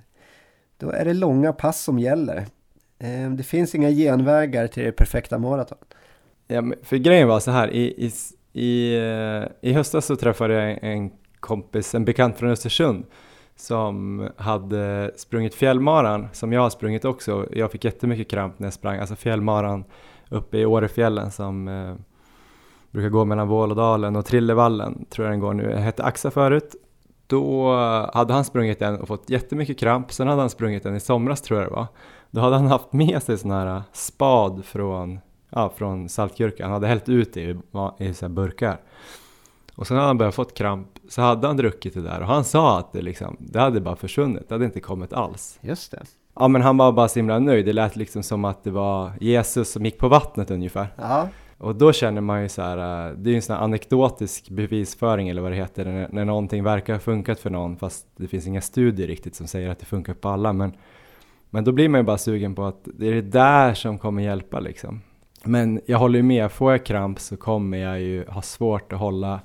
då 0.78 0.90
är 0.90 1.04
det 1.04 1.14
långa 1.14 1.52
pass 1.52 1.82
som 1.82 1.98
gäller. 1.98 2.46
Ehm, 2.98 3.36
det 3.36 3.42
finns 3.42 3.74
inga 3.74 3.90
genvägar 3.90 4.66
till 4.66 4.84
det 4.84 4.92
perfekta 4.92 5.38
maraton. 5.38 5.78
Ja, 6.46 6.62
för 6.82 6.96
grejen 6.96 7.28
var 7.28 7.40
så 7.40 7.50
här, 7.50 7.70
i, 7.70 8.06
i, 8.06 8.12
i, 8.52 8.96
eh, 8.96 9.70
i 9.70 9.72
höstas 9.72 10.06
så 10.06 10.16
träffade 10.16 10.54
jag 10.54 10.78
en 10.82 11.10
kompis, 11.40 11.94
en 11.94 12.04
bekant 12.04 12.38
från 12.38 12.50
Östersund 12.50 13.04
som 13.56 14.28
hade 14.36 15.12
sprungit 15.16 15.54
fjällmaran 15.54 16.28
som 16.32 16.52
jag 16.52 16.60
har 16.60 16.70
sprungit 16.70 17.04
också. 17.04 17.48
Jag 17.52 17.72
fick 17.72 17.84
jättemycket 17.84 18.30
kramp 18.30 18.58
när 18.58 18.66
jag 18.66 18.74
sprang, 18.74 18.98
alltså 18.98 19.16
fjällmaran 19.16 19.84
uppe 20.28 20.58
i 20.58 20.66
Årefjällen 20.66 21.30
som 21.30 21.68
eh, 21.68 21.94
brukar 22.90 23.08
gå 23.08 23.24
mellan 23.24 23.48
Vålådalen 23.48 24.16
och 24.16 24.26
Trillevallen, 24.26 25.04
tror 25.10 25.26
jag 25.26 25.32
den 25.32 25.40
går 25.40 25.54
nu. 25.54 25.70
Jag 25.70 25.78
hette 25.78 26.04
Axa 26.04 26.30
förut. 26.30 26.74
Då 27.26 27.74
hade 28.14 28.32
han 28.32 28.44
sprungit 28.44 28.78
den 28.78 29.00
och 29.00 29.08
fått 29.08 29.30
jättemycket 29.30 29.78
kramp, 29.78 30.12
sen 30.12 30.28
hade 30.28 30.40
han 30.40 30.50
sprungit 30.50 30.82
den 30.82 30.96
i 30.96 31.00
somras 31.00 31.42
tror 31.42 31.60
jag 31.60 31.70
det 31.70 31.74
var. 31.74 31.86
Då 32.34 32.40
hade 32.40 32.56
han 32.56 32.66
haft 32.66 32.92
med 32.92 33.22
sig 33.22 33.38
sån 33.38 33.50
här 33.50 33.82
spad 33.92 34.64
från, 34.64 35.20
ja, 35.50 35.72
från 35.76 36.08
saltkyrkan. 36.08 36.64
Han 36.64 36.72
hade 36.72 36.86
hällt 36.86 37.08
ut 37.08 37.34
det 37.34 37.40
i, 37.40 37.56
i 37.98 38.14
så 38.14 38.28
burkar. 38.28 38.80
Och 39.74 39.86
sen 39.86 39.96
hade 39.96 40.06
han 40.06 40.18
börjat 40.18 40.34
fått 40.34 40.54
kramp, 40.54 40.88
så 41.08 41.22
hade 41.22 41.46
han 41.46 41.56
druckit 41.56 41.94
det 41.94 42.02
där 42.02 42.20
och 42.20 42.26
han 42.26 42.44
sa 42.44 42.78
att 42.78 42.92
det 42.92 43.02
liksom, 43.02 43.36
det 43.40 43.60
hade 43.60 43.80
bara 43.80 43.96
försvunnit, 43.96 44.48
det 44.48 44.54
hade 44.54 44.64
inte 44.64 44.80
kommit 44.80 45.12
alls. 45.12 45.58
Just 45.60 45.90
det. 45.90 46.02
Ja 46.34 46.48
men 46.48 46.62
han 46.62 46.76
var 46.76 46.92
bara 46.92 47.08
så 47.08 47.18
himla 47.18 47.38
nöjd, 47.38 47.66
det 47.66 47.72
lät 47.72 47.96
liksom 47.96 48.22
som 48.22 48.44
att 48.44 48.64
det 48.64 48.70
var 48.70 49.12
Jesus 49.20 49.72
som 49.72 49.84
gick 49.84 49.98
på 49.98 50.08
vattnet 50.08 50.50
ungefär. 50.50 50.88
Ja. 50.96 51.28
Och 51.58 51.76
då 51.76 51.92
känner 51.92 52.20
man 52.20 52.42
ju 52.42 52.48
så 52.48 52.62
här, 52.62 53.08
äh, 53.08 53.16
det 53.16 53.28
är 53.28 53.32
ju 53.32 53.36
en 53.36 53.42
sån 53.42 53.56
här 53.56 53.62
anekdotisk 53.62 54.50
bevisföring 54.50 55.28
eller 55.28 55.42
vad 55.42 55.52
det 55.52 55.56
heter, 55.56 55.84
när, 55.84 56.08
när 56.12 56.24
någonting 56.24 56.64
verkar 56.64 56.92
ha 56.92 57.00
funkat 57.00 57.40
för 57.40 57.50
någon 57.50 57.76
fast 57.76 58.06
det 58.16 58.28
finns 58.28 58.46
inga 58.46 58.60
studier 58.60 59.06
riktigt 59.06 59.34
som 59.34 59.46
säger 59.46 59.70
att 59.70 59.78
det 59.78 59.86
funkar 59.86 60.14
på 60.14 60.28
alla. 60.28 60.52
Men 60.52 60.72
men 61.54 61.64
då 61.64 61.72
blir 61.72 61.88
man 61.88 62.00
ju 62.00 62.04
bara 62.04 62.18
sugen 62.18 62.54
på 62.54 62.64
att 62.64 62.88
det 62.94 63.08
är 63.08 63.14
det 63.14 63.20
där 63.22 63.74
som 63.74 63.98
kommer 63.98 64.22
hjälpa 64.22 64.60
liksom. 64.60 65.00
Men 65.44 65.80
jag 65.86 65.98
håller 65.98 66.18
ju 66.18 66.22
med, 66.22 66.52
får 66.52 66.72
jag 66.72 66.86
kramp 66.86 67.20
så 67.20 67.36
kommer 67.36 67.78
jag 67.78 68.00
ju 68.00 68.26
ha 68.26 68.42
svårt 68.42 68.92
att 68.92 68.98
hålla 68.98 69.40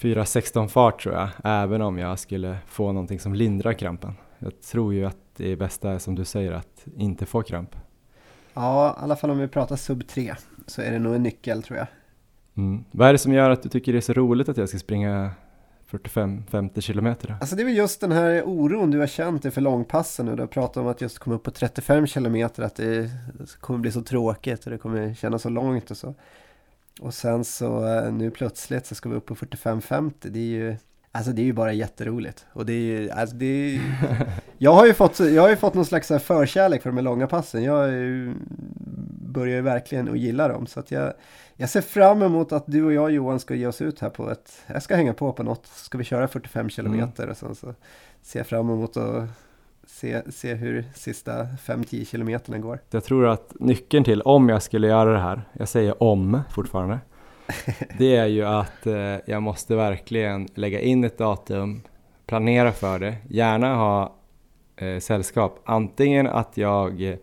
4.16 0.00 0.68
fart 0.68 1.02
tror 1.02 1.14
jag, 1.14 1.28
även 1.44 1.82
om 1.82 1.98
jag 1.98 2.18
skulle 2.18 2.56
få 2.66 2.92
någonting 2.92 3.20
som 3.20 3.34
lindrar 3.34 3.72
krampen. 3.72 4.14
Jag 4.38 4.60
tror 4.60 4.94
ju 4.94 5.04
att 5.04 5.16
det 5.36 5.56
bästa 5.56 5.90
är 5.90 5.98
som 5.98 6.14
du 6.14 6.24
säger, 6.24 6.52
att 6.52 6.86
inte 6.96 7.26
få 7.26 7.42
kramp. 7.42 7.76
Ja, 8.54 8.96
i 9.00 9.04
alla 9.04 9.16
fall 9.16 9.30
om 9.30 9.38
vi 9.38 9.48
pratar 9.48 9.76
sub 9.76 10.08
3 10.08 10.34
så 10.66 10.82
är 10.82 10.90
det 10.90 10.98
nog 10.98 11.14
en 11.14 11.22
nyckel 11.22 11.62
tror 11.62 11.78
jag. 11.78 11.86
Mm. 12.56 12.84
Vad 12.90 13.08
är 13.08 13.12
det 13.12 13.18
som 13.18 13.32
gör 13.32 13.50
att 13.50 13.62
du 13.62 13.68
tycker 13.68 13.92
det 13.92 13.98
är 13.98 14.00
så 14.00 14.12
roligt 14.12 14.48
att 14.48 14.56
jag 14.56 14.68
ska 14.68 14.78
springa 14.78 15.30
45-50 15.90 16.80
kilometer? 16.80 17.36
Alltså 17.40 17.56
det 17.56 17.62
är 17.62 17.64
väl 17.64 17.76
just 17.76 18.00
den 18.00 18.12
här 18.12 18.42
oron 18.46 18.90
du 18.90 18.98
har 18.98 19.06
känt 19.06 19.44
inför 19.44 19.60
långpassen 19.60 20.28
och 20.28 20.36
du 20.36 20.42
har 20.42 20.48
pratat 20.48 20.76
om 20.76 20.86
att 20.86 21.00
just 21.00 21.18
komma 21.18 21.36
upp 21.36 21.42
på 21.42 21.50
35 21.50 22.06
kilometer 22.06 22.62
att 22.62 22.76
det 22.76 23.10
kommer 23.60 23.78
bli 23.78 23.92
så 23.92 24.02
tråkigt 24.02 24.64
och 24.64 24.70
det 24.70 24.78
kommer 24.78 25.14
kännas 25.14 25.42
så 25.42 25.48
långt 25.48 25.90
och 25.90 25.96
så. 25.96 26.14
Och 27.00 27.14
sen 27.14 27.44
så 27.44 27.86
eh, 27.86 28.12
nu 28.12 28.30
plötsligt 28.30 28.86
så 28.86 28.94
ska 28.94 29.08
vi 29.08 29.16
upp 29.16 29.26
på 29.26 29.34
45-50. 29.34 30.12
Det 30.20 30.38
är 30.38 30.42
ju 30.42 30.76
Alltså 31.16 31.32
det 31.32 31.42
är 31.42 31.44
ju 31.44 31.52
bara 31.52 31.72
jätteroligt. 31.72 32.46
Och 32.52 32.66
det 32.66 32.72
är 32.72 33.00
ju, 33.00 33.10
alltså 33.10 33.36
det 33.36 33.46
är, 33.46 33.80
jag, 34.58 34.72
har 34.72 34.86
ju 34.86 34.94
fått, 34.94 35.20
jag 35.20 35.42
har 35.42 35.48
ju 35.48 35.56
fått 35.56 35.74
någon 35.74 35.84
slags 35.84 36.08
förkärlek 36.08 36.82
för 36.82 36.90
de 36.90 36.96
här 36.96 37.04
långa 37.04 37.26
passen. 37.26 37.62
Jag 37.62 37.88
ju, 37.88 38.34
börjar 39.36 39.56
ju 39.56 39.62
verkligen 39.62 40.08
att 40.08 40.18
gilla 40.18 40.48
dem. 40.48 40.66
Så 40.66 40.80
att 40.80 40.90
jag, 40.90 41.12
jag 41.56 41.70
ser 41.70 41.80
fram 41.80 42.22
emot 42.22 42.52
att 42.52 42.64
du 42.66 42.84
och 42.84 42.92
jag 42.92 43.10
Johan 43.10 43.40
ska 43.40 43.54
ge 43.54 43.66
oss 43.66 43.82
ut 43.82 44.00
här 44.00 44.10
på 44.10 44.30
ett, 44.30 44.64
jag 44.66 44.82
ska 44.82 44.96
hänga 44.96 45.14
på 45.14 45.32
på 45.32 45.42
något. 45.42 45.66
Ska 45.66 45.98
vi 45.98 46.04
köra 46.04 46.28
45 46.28 46.70
kilometer 46.70 47.22
mm. 47.22 47.30
och 47.30 47.36
sen 47.36 47.54
så 47.54 47.74
ser 48.22 48.40
jag 48.40 48.46
fram 48.46 48.70
emot 48.70 48.96
att 48.96 49.28
se, 49.86 50.32
se 50.32 50.54
hur 50.54 50.84
sista 50.94 51.42
5-10 51.42 52.04
kilometerna 52.04 52.58
går. 52.58 52.78
Jag 52.90 53.04
tror 53.04 53.26
att 53.26 53.52
nyckeln 53.60 54.04
till 54.04 54.22
om 54.22 54.48
jag 54.48 54.62
skulle 54.62 54.86
göra 54.88 55.12
det 55.12 55.18
här, 55.18 55.42
jag 55.52 55.68
säger 55.68 56.02
om 56.02 56.40
fortfarande, 56.50 56.98
det 57.98 58.16
är 58.16 58.26
ju 58.26 58.44
att 58.44 58.86
eh, 58.86 59.16
jag 59.26 59.42
måste 59.42 59.76
verkligen 59.76 60.48
lägga 60.54 60.80
in 60.80 61.04
ett 61.04 61.18
datum, 61.18 61.82
planera 62.26 62.72
för 62.72 62.98
det, 62.98 63.16
gärna 63.28 63.74
ha 63.74 64.16
eh, 64.76 64.98
sällskap. 64.98 65.60
Antingen 65.64 66.26
att 66.26 66.56
jag 66.56 67.18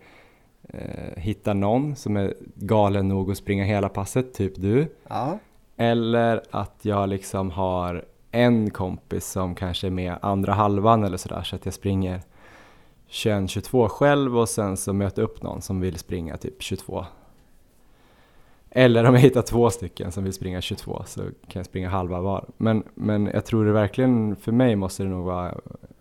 eh, 0.78 1.22
hittar 1.22 1.54
någon 1.54 1.96
som 1.96 2.16
är 2.16 2.34
galen 2.54 3.08
nog 3.08 3.30
att 3.30 3.38
springa 3.38 3.64
hela 3.64 3.88
passet, 3.88 4.34
typ 4.34 4.52
du. 4.56 4.94
Ja. 5.08 5.38
Eller 5.76 6.42
att 6.50 6.78
jag 6.82 7.08
liksom 7.08 7.50
har 7.50 8.04
en 8.30 8.70
kompis 8.70 9.26
som 9.26 9.54
kanske 9.54 9.86
är 9.86 9.90
med 9.90 10.16
andra 10.22 10.52
halvan 10.52 11.04
eller 11.04 11.16
sådär 11.16 11.42
så 11.42 11.56
att 11.56 11.64
jag 11.64 11.74
springer 11.74 12.20
21-22 13.08 13.88
själv 13.88 14.38
och 14.38 14.48
sen 14.48 14.76
så 14.76 14.92
möter 14.92 15.22
upp 15.22 15.42
någon 15.42 15.62
som 15.62 15.80
vill 15.80 15.98
springa 15.98 16.36
typ 16.36 16.62
22 16.62 17.04
eller 18.76 19.04
om 19.04 19.14
jag 19.14 19.20
hittar 19.20 19.42
två 19.42 19.70
stycken 19.70 20.12
som 20.12 20.24
vill 20.24 20.32
springa 20.32 20.60
22 20.60 21.02
så 21.06 21.20
kan 21.20 21.60
jag 21.60 21.66
springa 21.66 21.88
halva 21.88 22.20
var. 22.20 22.46
Men, 22.56 22.82
men 22.94 23.26
jag 23.26 23.44
tror 23.44 23.64
det 23.64 23.72
verkligen, 23.72 24.36
för 24.36 24.52
mig 24.52 24.76
måste 24.76 25.02
det 25.02 25.08
nog 25.08 25.24
vara, 25.24 25.54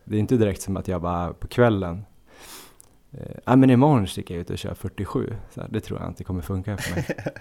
det 0.03 0.15
är 0.15 0.19
inte 0.19 0.37
direkt 0.37 0.61
som 0.61 0.77
att 0.77 0.87
jag 0.87 1.01
bara 1.01 1.33
på 1.33 1.47
kvällen, 1.47 2.05
eh, 3.13 3.37
ja 3.45 3.55
men 3.55 3.69
imorgon 3.69 4.07
sticker 4.07 4.33
jag 4.33 4.41
ut 4.41 4.49
och 4.49 4.57
kör 4.57 4.73
47. 4.73 5.33
Så 5.49 5.61
här, 5.61 5.69
det 5.71 5.79
tror 5.79 5.99
jag 5.99 6.09
inte 6.09 6.23
kommer 6.23 6.41
funka 6.41 6.77
för 6.77 6.95
mig. 6.95 7.05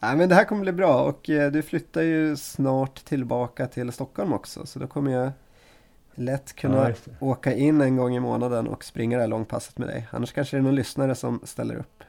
Nej 0.00 0.16
men 0.16 0.28
det 0.28 0.34
här 0.34 0.44
kommer 0.44 0.62
bli 0.62 0.72
bra 0.72 1.02
och 1.02 1.30
eh, 1.30 1.52
du 1.52 1.62
flyttar 1.62 2.02
ju 2.02 2.36
snart 2.36 3.04
tillbaka 3.04 3.66
till 3.66 3.92
Stockholm 3.92 4.32
också 4.32 4.66
så 4.66 4.78
då 4.78 4.86
kommer 4.86 5.12
jag 5.12 5.30
lätt 6.14 6.56
kunna 6.56 6.88
ja, 6.88 6.94
åka 7.20 7.54
in 7.54 7.80
en 7.80 7.96
gång 7.96 8.16
i 8.16 8.20
månaden 8.20 8.68
och 8.68 8.84
springa 8.84 9.16
det 9.16 9.22
här 9.22 9.28
långpasset 9.28 9.78
med 9.78 9.88
dig. 9.88 10.08
Annars 10.10 10.32
kanske 10.32 10.56
det 10.56 10.60
är 10.60 10.62
någon 10.62 10.74
lyssnare 10.74 11.14
som 11.14 11.40
ställer 11.44 11.74
upp. 11.74 12.04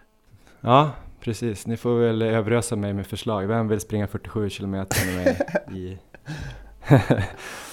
Ja, 0.61 0.91
precis. 1.19 1.67
Ni 1.67 1.77
får 1.77 1.99
väl 1.99 2.21
överösa 2.21 2.75
mig 2.75 2.93
med 2.93 3.07
förslag. 3.07 3.47
Vem 3.47 3.67
vill 3.67 3.79
springa 3.79 4.07
47 4.07 4.49
kilometer 4.49 5.05
med 5.05 5.15
mig 5.15 5.37
i... 5.81 5.97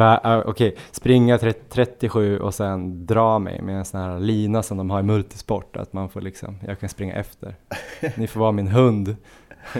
uh, 0.00 0.38
Okej, 0.38 0.42
okay. 0.46 0.72
springa 0.90 1.38
37 1.68 2.38
och 2.38 2.54
sen 2.54 3.06
dra 3.06 3.38
mig 3.38 3.62
med 3.62 3.76
en 3.76 3.84
sån 3.84 4.00
här 4.00 4.20
lina 4.20 4.62
som 4.62 4.78
de 4.78 4.90
har 4.90 5.00
i 5.00 5.02
multisport. 5.02 5.76
Att 5.76 5.92
man 5.92 6.08
får 6.08 6.20
liksom, 6.20 6.58
jag 6.66 6.80
kan 6.80 6.88
springa 6.88 7.14
efter. 7.14 7.54
Ni 8.16 8.26
får 8.26 8.40
vara 8.40 8.52
min 8.52 8.68
hund. 8.68 9.16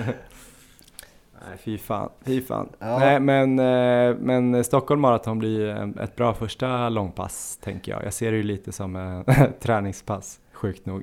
Nej, 1.49 1.59
fy 1.59 1.79
fan. 1.79 2.11
Fy 2.25 2.43
fan. 2.43 2.69
Ja. 2.79 2.99
Nej, 2.99 3.21
men, 3.21 3.59
eh, 3.59 4.17
men 4.21 4.65
Stockholm 4.65 5.01
Marathon 5.01 5.39
blir 5.39 5.99
ett 6.01 6.17
bra 6.17 6.35
första 6.35 6.89
långpass, 6.89 7.59
tänker 7.63 7.93
jag. 7.93 8.05
Jag 8.05 8.13
ser 8.13 8.31
det 8.31 8.37
ju 8.37 8.43
lite 8.43 8.73
som 8.73 8.97
ett 8.97 9.61
träningspass, 9.61 10.41
sjukt 10.53 10.87
nog. 10.87 11.03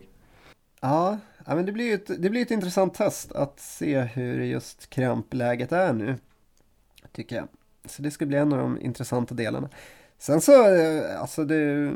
Ja, 0.82 1.18
men 1.46 1.66
det 1.66 1.72
blir, 1.72 1.94
ett, 1.94 2.22
det 2.22 2.30
blir 2.30 2.42
ett 2.42 2.52
intressant 2.52 2.94
test 2.94 3.32
att 3.32 3.60
se 3.60 4.02
hur 4.02 4.44
just 4.44 4.90
krampläget 4.90 5.72
är 5.72 5.94
nu. 5.94 6.16
Tycker 7.12 7.36
jag. 7.36 7.48
Så 7.88 8.02
det 8.02 8.12
ska 8.12 8.26
bli 8.26 8.38
en 8.38 8.54
av 8.54 8.60
de 8.60 8.82
intressanta 8.82 9.36
delarna. 9.36 9.70
Sen 10.18 10.42
så, 10.42 10.76
eh, 10.76 11.22
alltså 11.22 11.46
det 11.46 11.92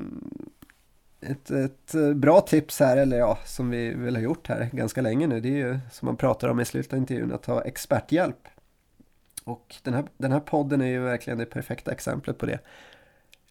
ett, 1.22 1.52
ett 1.52 1.96
eh, 1.96 2.14
bra 2.14 2.42
tips 2.42 2.80
här, 2.80 2.98
eller 2.98 3.18
ja, 3.18 3.40
som 3.46 3.70
vi 3.70 3.94
väl 3.94 4.16
har 4.16 4.24
gjort 4.24 4.48
här 4.48 4.70
ganska 4.74 5.02
länge 5.02 5.28
nu, 5.28 5.40
det 5.40 5.50
är 5.50 5.68
ju 5.68 5.80
som 5.92 6.06
man 6.06 6.16
pratar 6.16 6.48
om 6.48 6.60
i 6.60 6.66
slutet 6.66 6.94
av 6.94 7.00
intervjun, 7.00 7.34
att 7.34 7.44
ta 7.44 7.62
experthjälp. 7.62 8.48
Och 9.44 9.76
den 9.84 9.94
här, 9.94 10.06
den 10.18 10.32
här 10.32 10.40
podden 10.40 10.82
är 10.82 10.88
ju 10.88 11.00
verkligen 11.00 11.40
det 11.40 11.46
perfekta 11.46 11.92
exemplet 11.92 12.38
på 12.38 12.46
det. 12.46 12.60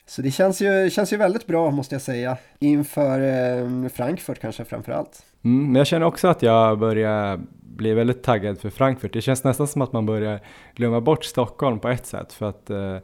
Så 0.07 0.22
det 0.22 0.30
känns 0.30 0.61
ju, 0.61 0.91
känns 0.91 1.12
ju 1.12 1.16
väldigt 1.16 1.47
bra 1.47 1.70
måste 1.70 1.95
jag 1.95 2.03
säga 2.03 2.36
inför 2.59 3.20
eh, 3.20 3.89
Frankfurt 3.89 4.39
kanske 4.39 4.64
framför 4.64 4.93
allt. 4.93 5.24
Mm, 5.43 5.66
men 5.66 5.74
jag 5.74 5.86
känner 5.86 6.07
också 6.07 6.28
att 6.28 6.43
jag 6.43 6.78
börjar 6.78 7.41
bli 7.61 7.95
väldigt 7.95 8.22
taggad 8.22 8.59
för 8.59 8.70
Frankfurt. 8.70 9.12
Det 9.12 9.20
känns 9.20 9.45
nästan 9.45 9.68
som 9.68 9.82
att 9.82 9.93
man 9.93 10.07
börjar 10.07 10.41
glömma 10.74 11.01
bort 11.01 11.24
Stockholm 11.24 11.78
på 11.78 11.89
ett 11.89 12.07
sätt 12.07 12.32
för 12.32 12.49
att 12.49 12.70
eh, 12.70 12.97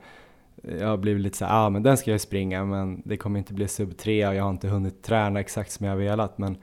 jag 0.79 0.89
har 0.89 0.97
blivit 0.97 1.23
lite 1.23 1.37
så 1.37 1.45
ja 1.45 1.51
ah, 1.51 1.71
men 1.71 1.83
den 1.83 1.97
ska 1.97 2.11
jag 2.11 2.21
springa 2.21 2.65
men 2.65 3.03
det 3.05 3.17
kommer 3.17 3.39
inte 3.39 3.55
bli 3.55 3.69
sub 3.69 3.97
3 3.97 4.29
och 4.29 4.35
jag 4.35 4.43
har 4.43 4.51
inte 4.51 4.69
hunnit 4.69 5.03
träna 5.03 5.41
exakt 5.41 5.73
som 5.73 5.87
jag 5.87 5.93
har 5.93 5.99
velat 5.99 6.39
men 6.39 6.57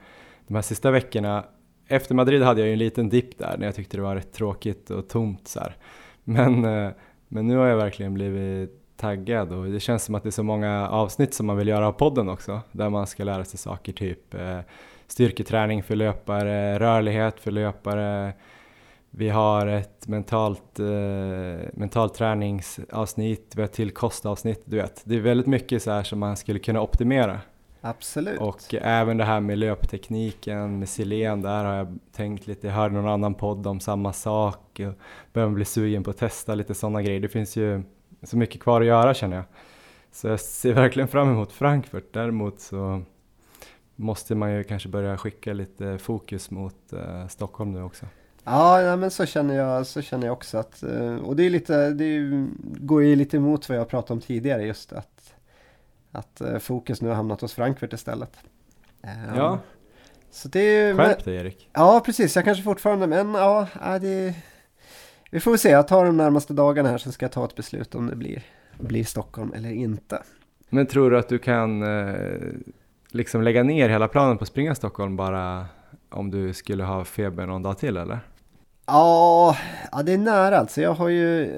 de 0.46 0.54
här 0.54 0.62
sista 0.62 0.90
veckorna 0.90 1.44
efter 1.88 2.14
Madrid 2.14 2.42
hade 2.42 2.60
jag 2.60 2.66
ju 2.66 2.72
en 2.72 2.78
liten 2.78 3.08
dipp 3.08 3.38
där 3.38 3.56
när 3.58 3.66
jag 3.66 3.74
tyckte 3.74 3.96
det 3.96 4.02
var 4.02 4.14
rätt 4.14 4.32
tråkigt 4.32 4.90
och 4.90 5.08
tomt 5.08 5.48
så 5.48 5.60
här. 5.60 5.76
Men, 6.24 6.64
eh, 6.64 6.90
men 7.28 7.46
nu 7.46 7.56
har 7.56 7.66
jag 7.66 7.76
verkligen 7.76 8.14
blivit 8.14 8.96
taggad 8.96 9.52
och 9.52 9.66
det 9.66 9.80
känns 9.80 10.04
som 10.04 10.14
att 10.14 10.22
det 10.22 10.28
är 10.28 10.30
så 10.30 10.42
många 10.42 10.88
avsnitt 10.88 11.34
som 11.34 11.46
man 11.46 11.56
vill 11.56 11.68
göra 11.68 11.88
av 11.88 11.92
podden 11.92 12.28
också 12.28 12.60
där 12.72 12.90
man 12.90 13.06
ska 13.06 13.24
lära 13.24 13.44
sig 13.44 13.58
saker 13.58 13.92
typ 13.92 14.34
eh, 14.34 14.58
styrketräning 15.12 15.82
för 15.82 15.96
löpare, 15.96 16.78
rörlighet 16.78 17.40
för 17.40 17.50
löpare. 17.50 18.32
Vi 19.10 19.28
har 19.28 19.66
ett 19.66 20.08
mentalt, 20.08 20.78
eh, 20.78 21.68
mentalt 21.72 22.14
träningsavsnitt, 22.14 23.52
vi 23.56 23.62
har 23.62 23.66
ett 23.66 23.72
till 23.72 23.90
kostavsnitt, 23.90 24.62
du 24.64 24.76
vet. 24.76 25.02
Det 25.04 25.16
är 25.16 25.20
väldigt 25.20 25.46
mycket 25.46 25.82
så 25.82 25.90
här 25.90 26.02
som 26.02 26.18
man 26.18 26.36
skulle 26.36 26.58
kunna 26.58 26.80
optimera. 26.80 27.40
Absolut. 27.80 28.40
Och 28.40 28.74
även 28.74 29.16
det 29.16 29.24
här 29.24 29.40
med 29.40 29.58
löptekniken 29.58 30.78
med 30.78 30.88
Silen, 30.88 31.42
där 31.42 31.64
har 31.64 31.74
jag 31.74 31.98
tänkt 32.12 32.46
lite, 32.46 32.66
jag 32.66 32.74
hörde 32.74 32.94
någon 32.94 33.08
annan 33.08 33.34
podd 33.34 33.66
om 33.66 33.80
samma 33.80 34.12
sak 34.12 34.80
och 34.88 34.94
börjar 35.32 35.48
bli 35.48 35.64
sugen 35.64 36.04
på 36.04 36.10
att 36.10 36.18
testa 36.18 36.54
lite 36.54 36.74
sådana 36.74 37.02
grejer. 37.02 37.20
Det 37.20 37.28
finns 37.28 37.56
ju 37.56 37.82
så 38.22 38.36
mycket 38.36 38.62
kvar 38.62 38.80
att 38.80 38.86
göra 38.86 39.14
känner 39.14 39.36
jag. 39.36 39.44
Så 40.12 40.28
jag 40.28 40.40
ser 40.40 40.72
verkligen 40.72 41.08
fram 41.08 41.30
emot 41.30 41.52
Frankfurt. 41.52 42.12
Däremot 42.12 42.60
så 42.60 43.02
måste 44.02 44.34
man 44.34 44.52
ju 44.52 44.64
kanske 44.64 44.88
börja 44.88 45.18
skicka 45.18 45.52
lite 45.52 45.98
fokus 45.98 46.50
mot 46.50 46.92
eh, 46.92 47.26
Stockholm 47.28 47.72
nu 47.72 47.82
också. 47.82 48.06
Ja, 48.44 48.82
ja, 48.82 48.96
men 48.96 49.10
så 49.10 49.26
känner 49.26 49.54
jag, 49.54 49.86
så 49.86 50.02
känner 50.02 50.26
jag 50.26 50.32
också 50.32 50.58
att, 50.58 50.82
eh, 50.82 51.16
och 51.16 51.36
det 51.36 51.42
är 51.46 51.50
lite, 51.50 51.90
det 51.90 52.46
går 52.60 53.02
ju 53.02 53.16
lite 53.16 53.36
emot 53.36 53.68
vad 53.68 53.78
jag 53.78 53.88
pratade 53.88 54.12
om 54.12 54.20
tidigare 54.20 54.62
just 54.62 54.92
att, 54.92 55.34
att 56.12 56.40
eh, 56.40 56.58
fokus 56.58 57.00
nu 57.00 57.08
har 57.08 57.14
hamnat 57.14 57.40
hos 57.40 57.54
Frankfurt 57.54 57.92
istället. 57.92 58.36
Um, 59.02 59.36
ja. 59.36 59.58
Så 60.30 60.48
det 60.48 60.60
är, 60.60 60.94
Skärp 60.94 61.24
dig 61.24 61.36
Erik. 61.36 61.68
Ja, 61.72 62.02
precis. 62.04 62.36
Jag 62.36 62.44
kanske 62.44 62.64
fortfarande, 62.64 63.06
men 63.06 63.34
ja, 63.34 63.68
det, 64.00 64.34
vi 65.30 65.40
får 65.40 65.56
se, 65.56 65.70
jag 65.70 65.88
tar 65.88 66.04
de 66.04 66.16
närmaste 66.16 66.52
dagarna 66.52 66.88
här 66.88 66.98
så 66.98 67.12
ska 67.12 67.24
jag 67.24 67.32
ta 67.32 67.44
ett 67.44 67.56
beslut 67.56 67.94
om 67.94 68.06
det 68.06 68.16
blir, 68.16 68.42
blir 68.78 69.04
Stockholm 69.04 69.52
eller 69.52 69.70
inte. 69.70 70.22
Men 70.68 70.86
tror 70.86 71.10
du 71.10 71.18
att 71.18 71.28
du 71.28 71.38
kan 71.38 71.82
eh, 71.82 72.36
liksom 73.14 73.42
lägga 73.42 73.62
ner 73.62 73.88
hela 73.88 74.08
planen 74.08 74.38
på 74.38 74.42
att 74.42 74.48
springa 74.48 74.74
Stockholm 74.74 75.16
bara 75.16 75.66
om 76.10 76.30
du 76.30 76.52
skulle 76.52 76.84
ha 76.84 77.04
feber 77.04 77.46
någon 77.46 77.62
dag 77.62 77.78
till 77.78 77.96
eller? 77.96 78.20
Ja, 78.86 79.56
ja 79.92 80.02
det 80.02 80.12
är 80.12 80.18
nära 80.18 80.58
alltså. 80.58 80.80
Jag 80.80 80.94
har 80.94 81.08
ju, 81.08 81.50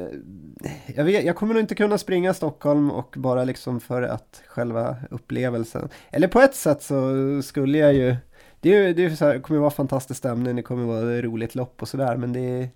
jag, 0.87 1.05
vet, 1.05 1.25
jag 1.25 1.37
kommer 1.37 1.55
nog 1.55 1.63
inte 1.63 1.75
kunna 1.75 1.99
springa 1.99 2.35
Stockholm 2.35 2.91
och 2.91 3.15
bara 3.17 3.45
liksom 3.45 3.81
för 3.81 4.03
att 4.03 4.43
själva 4.47 4.97
upplevelsen. 5.11 5.89
Eller 6.11 6.29
på 6.29 6.41
ett 6.41 6.55
sätt 6.55 6.83
så 6.83 7.13
skulle 7.43 7.79
jag 7.79 7.95
ju, 7.95 8.17
det, 8.61 8.75
är, 8.75 8.95
det, 8.95 9.05
är 9.05 9.11
så 9.11 9.25
här, 9.25 9.35
det 9.35 9.41
kommer 9.41 9.61
vara 9.61 9.71
fantastisk 9.71 10.19
stämning, 10.19 10.57
det 10.57 10.63
kommer 10.63 10.85
vara 10.85 11.17
ett 11.19 11.25
roligt 11.25 11.55
lopp 11.55 11.83
och 11.83 11.89
sådär 11.89 12.17
men 12.17 12.33
det 12.33 12.69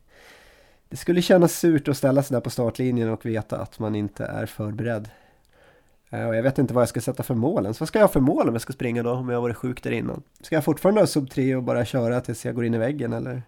det 0.90 0.96
skulle 0.96 1.22
kännas 1.22 1.58
surt 1.58 1.88
att 1.88 1.96
ställa 1.96 2.22
sig 2.22 2.34
där 2.34 2.40
på 2.40 2.50
startlinjen 2.50 3.08
och 3.08 3.26
veta 3.26 3.58
att 3.58 3.78
man 3.78 3.94
inte 3.94 4.24
är 4.24 4.46
förberedd. 4.46 5.08
Eh, 6.10 6.28
och 6.28 6.36
jag 6.36 6.42
vet 6.42 6.58
inte 6.58 6.74
vad 6.74 6.82
jag 6.82 6.88
ska 6.88 7.00
sätta 7.00 7.22
för 7.22 7.34
mål 7.34 7.62
ens. 7.62 7.80
Vad 7.80 7.88
ska 7.88 7.98
jag 7.98 8.06
ha 8.06 8.12
för 8.12 8.20
mål 8.20 8.48
om 8.48 8.54
jag 8.54 8.62
ska 8.62 8.72
springa 8.72 9.02
då, 9.02 9.10
om 9.10 9.28
jag 9.28 9.36
har 9.36 9.42
varit 9.42 9.56
sjuk 9.56 9.82
där 9.82 9.90
innan? 9.90 10.22
Ska 10.40 10.54
jag 10.54 10.64
fortfarande 10.64 11.00
ha 11.00 11.06
sub 11.06 11.30
3 11.30 11.56
och 11.56 11.62
bara 11.62 11.84
köra 11.84 12.20
tills 12.20 12.44
jag 12.44 12.54
går 12.54 12.64
in 12.64 12.74
i 12.74 12.78
väggen 12.78 13.12
eller? 13.12 13.42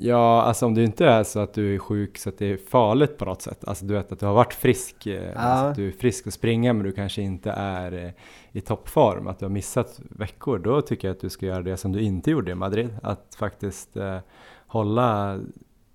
Ja, 0.00 0.42
alltså 0.42 0.66
om 0.66 0.74
du 0.74 0.84
inte 0.84 1.06
är 1.06 1.24
så 1.24 1.40
att 1.40 1.54
du 1.54 1.74
är 1.74 1.78
sjuk 1.78 2.18
så 2.18 2.28
att 2.28 2.38
det 2.38 2.46
är 2.46 2.56
farligt 2.56 3.18
på 3.18 3.24
något 3.24 3.42
sätt. 3.42 3.64
Alltså 3.64 3.84
du 3.84 3.94
vet 3.94 4.12
att 4.12 4.20
du 4.20 4.26
har 4.26 4.34
varit 4.34 4.54
frisk, 4.54 5.06
eh, 5.06 5.32
ja. 5.34 5.40
alltså, 5.40 5.82
du 5.82 5.88
är 5.88 5.92
frisk 5.92 6.26
att 6.26 6.34
springa 6.34 6.72
men 6.72 6.84
du 6.84 6.92
kanske 6.92 7.22
inte 7.22 7.50
är 7.50 8.04
eh, 8.04 8.10
i 8.52 8.60
toppform, 8.60 9.26
att 9.26 9.38
du 9.38 9.44
har 9.44 9.50
missat 9.50 10.00
veckor. 10.10 10.58
Då 10.58 10.82
tycker 10.82 11.08
jag 11.08 11.14
att 11.14 11.20
du 11.20 11.30
ska 11.30 11.46
göra 11.46 11.62
det 11.62 11.76
som 11.76 11.92
du 11.92 12.00
inte 12.00 12.30
gjorde 12.30 12.50
i 12.50 12.54
Madrid. 12.54 12.98
Att 13.02 13.34
faktiskt 13.38 13.96
eh, 13.96 14.18
hålla 14.66 15.40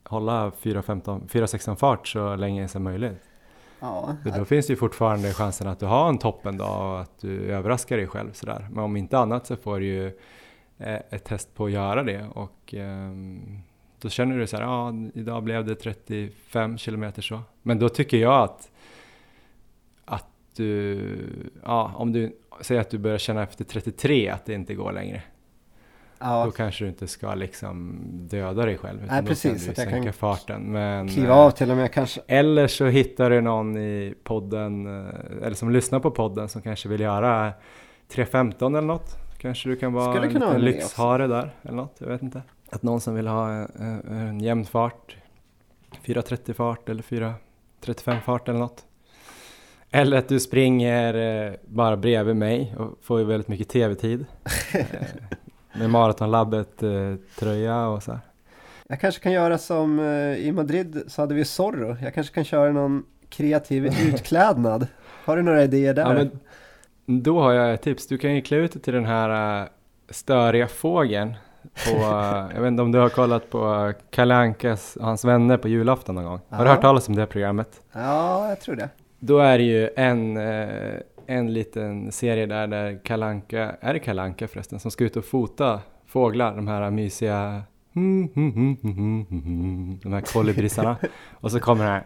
hålla 0.04 0.50
4.16 0.50 1.76
fart 1.76 2.08
så 2.08 2.36
länge 2.36 2.68
som 2.68 2.84
möjligt. 2.84 3.27
Ja. 3.80 4.16
För 4.24 4.40
då 4.40 4.46
finns 4.46 4.68
det 4.68 4.74
ju 4.74 4.78
fortfarande 4.78 5.34
chansen 5.34 5.68
att 5.68 5.80
du 5.80 5.86
har 5.86 6.10
en 6.10 6.18
toppendag 6.18 6.94
och 6.94 7.02
att 7.02 7.20
du 7.22 7.52
överraskar 7.52 7.98
dig 7.98 8.08
själv 8.08 8.32
sådär. 8.32 8.68
Men 8.72 8.84
om 8.84 8.98
inte 8.98 9.18
annat 9.18 9.48
så 9.48 9.56
får 9.56 9.80
du 9.80 9.86
ju 9.86 10.08
eh, 10.78 11.00
ett 11.10 11.24
test 11.24 11.56
på 11.56 11.66
att 11.66 11.72
göra 11.72 12.04
det 12.04 12.26
och 12.34 12.74
ehm, 12.74 13.62
då 14.02 14.10
känner 14.10 14.38
du 14.38 14.48
så 14.48 14.58
här, 14.58 14.64
ja 14.64 14.94
idag 15.14 15.44
blev 15.44 15.66
det 15.66 15.76
35 15.76 16.78
kilometer 16.78 17.22
så. 17.22 17.42
Men 17.62 17.80
då 17.80 17.90
tycker 17.90 18.18
jag 18.18 18.44
att, 18.44 18.72
att 20.06 20.28
du, 20.56 21.00
ja 21.64 21.92
om 21.96 22.12
du 22.14 22.36
säger 22.62 22.82
att 22.82 22.90
du 22.90 22.98
börjar 22.98 23.18
känna 23.18 23.44
efter 23.44 23.66
33 23.66 24.30
att 24.30 24.46
det 24.46 24.54
inte 24.54 24.74
går 24.74 24.92
längre. 24.92 25.24
Ja, 26.20 26.46
Då 26.46 26.52
kanske 26.52 26.84
du 26.84 26.90
inte 26.90 27.08
ska 27.08 27.36
liksom 27.36 28.00
döda 28.30 28.66
dig 28.66 28.78
själv. 28.78 29.04
utan 29.04 29.16
Nej, 29.16 29.22
då 29.22 29.28
precis, 29.28 29.44
Kan 29.64 29.70
att 29.70 29.76
du 29.76 29.82
jag 29.82 29.92
sänka 29.92 30.04
kan 30.04 30.14
farten. 30.14 30.62
Men, 30.62 31.10
kliva 31.10 31.34
eh, 31.34 31.40
av 31.40 31.52
till 31.52 31.72
och 31.72 31.78
med 31.78 31.94
kanske. 31.94 32.22
Eller 32.28 32.68
så 32.68 32.86
hittar 32.86 33.30
du 33.30 33.42
någon 33.42 33.78
i 33.78 34.14
podden, 34.24 34.86
eh, 34.86 35.46
eller 35.46 35.54
som 35.56 35.72
lyssnar 35.72 36.00
på 36.00 36.12
podden 36.12 36.50
som 36.50 36.62
kanske 36.62 36.90
vill 36.90 37.02
göra 37.02 37.54
3.15 38.12 38.78
eller 38.78 38.88
något. 38.88 39.16
Kanske 39.38 39.70
du 39.70 39.76
kan 39.76 39.94
vara 39.94 40.14
Skulle 40.14 40.28
en 40.28 40.34
kunna 40.34 40.46
liten 40.46 40.62
lyxhare 40.62 41.28
där 41.28 41.56
eller 41.62 41.76
något, 41.76 41.96
jag 41.98 42.08
vet 42.08 42.22
inte. 42.22 42.42
Att 42.70 42.84
någon 42.84 43.02
som 43.02 43.16
vill 43.16 43.28
ha 43.28 43.52
en, 43.52 44.02
en 44.08 44.40
jämn 44.40 44.66
fart, 44.66 45.18
4.30 46.06 46.54
fart 46.54 46.90
eller 46.90 47.04
4.35 47.04 48.20
fart 48.20 48.50
eller 48.50 48.60
något. 48.60 48.86
Eller 49.92 50.18
att 50.18 50.28
du 50.28 50.40
springer 50.40 51.14
eh, 51.48 51.54
bara 51.66 51.98
bredvid 51.98 52.36
mig 52.36 52.76
och 52.78 52.98
får 53.02 53.20
ju 53.20 53.26
väldigt 53.26 53.48
mycket 53.48 53.70
tv-tid. 53.70 54.26
eh, 55.78 55.82
med 55.82 55.90
Maratonlabbet 55.90 56.84
eh, 56.84 56.90
tröja 57.40 57.88
och 57.88 58.04
så 58.04 58.12
här. 58.12 58.20
Jag 58.88 59.00
kanske 59.00 59.24
kan 59.24 59.32
göra 59.32 59.58
som 59.58 60.00
eh, 60.00 60.48
i 60.48 60.52
Madrid 60.52 61.04
så 61.08 61.22
hade 61.22 61.36
vi 61.36 61.46
Zorro. 61.46 61.98
Jag 62.02 62.14
kanske 62.14 62.34
kan 62.34 62.44
köra 62.44 62.72
någon 62.72 63.04
kreativ 63.30 63.86
utklädnad. 64.14 64.88
Har 65.26 65.38
du 65.38 65.44
några 65.44 65.64
idéer 65.64 65.94
där? 65.94 66.16
Ja, 66.16 66.30
men 67.06 67.24
då 67.24 67.42
har 67.42 67.54
jag 67.54 67.74
ett 67.74 67.82
tips. 67.82 68.08
Du 68.08 68.18
kan 68.18 68.36
ju 68.36 68.42
klä 68.42 68.58
ut 68.58 68.74
dig 68.74 68.82
till 68.82 68.94
den 68.94 69.06
här 69.06 69.62
uh, 69.62 69.68
störiga 70.10 70.68
fågeln. 70.68 71.34
På, 71.86 71.92
uh, 71.92 72.52
jag 72.56 72.62
vet 72.62 72.68
inte 72.68 72.84
om 72.84 72.92
du 72.92 73.00
har 73.00 73.10
kollat 73.10 73.50
på 73.50 73.76
uh, 73.76 73.94
Kalle 74.10 74.36
Ankas 74.36 74.96
och 74.96 75.06
hans 75.06 75.26
vänner 75.26 75.58
på 75.58 75.68
julafton 75.68 76.16
någon 76.16 76.24
gång? 76.24 76.40
Har 76.50 76.66
du 76.66 76.72
hört 76.72 76.82
talas 76.82 77.08
om 77.08 77.16
det 77.16 77.26
programmet? 77.26 77.82
ja, 77.92 78.50
jag 78.50 78.62
tror 78.62 78.76
det. 78.76 78.90
Då 79.20 79.40
är 79.40 79.58
det 79.58 79.64
ju 79.64 79.90
en, 79.96 80.38
eh, 80.38 80.94
en 81.28 81.54
liten 81.54 82.12
serie 82.12 82.46
där, 82.46 82.68
där 82.68 83.00
Kalle 83.04 83.26
Anka, 83.26 83.76
är 83.82 83.94
det 83.94 84.00
Kalle 84.00 84.22
Anka 84.22 84.48
förresten, 84.48 84.80
som 84.80 84.92
ska 84.92 85.04
ut 85.04 85.18
och 85.18 85.26
fota 85.26 85.82
fåglar, 86.06 86.56
de 86.56 86.68
här 86.68 86.92
mysiga 86.92 87.64
de 90.04 90.14
här 90.14 90.22
kolibrisarna. 90.22 90.98
och 91.32 91.52
så 91.52 91.60
kommer 91.60 91.84
den 91.84 91.94
här 91.94 92.04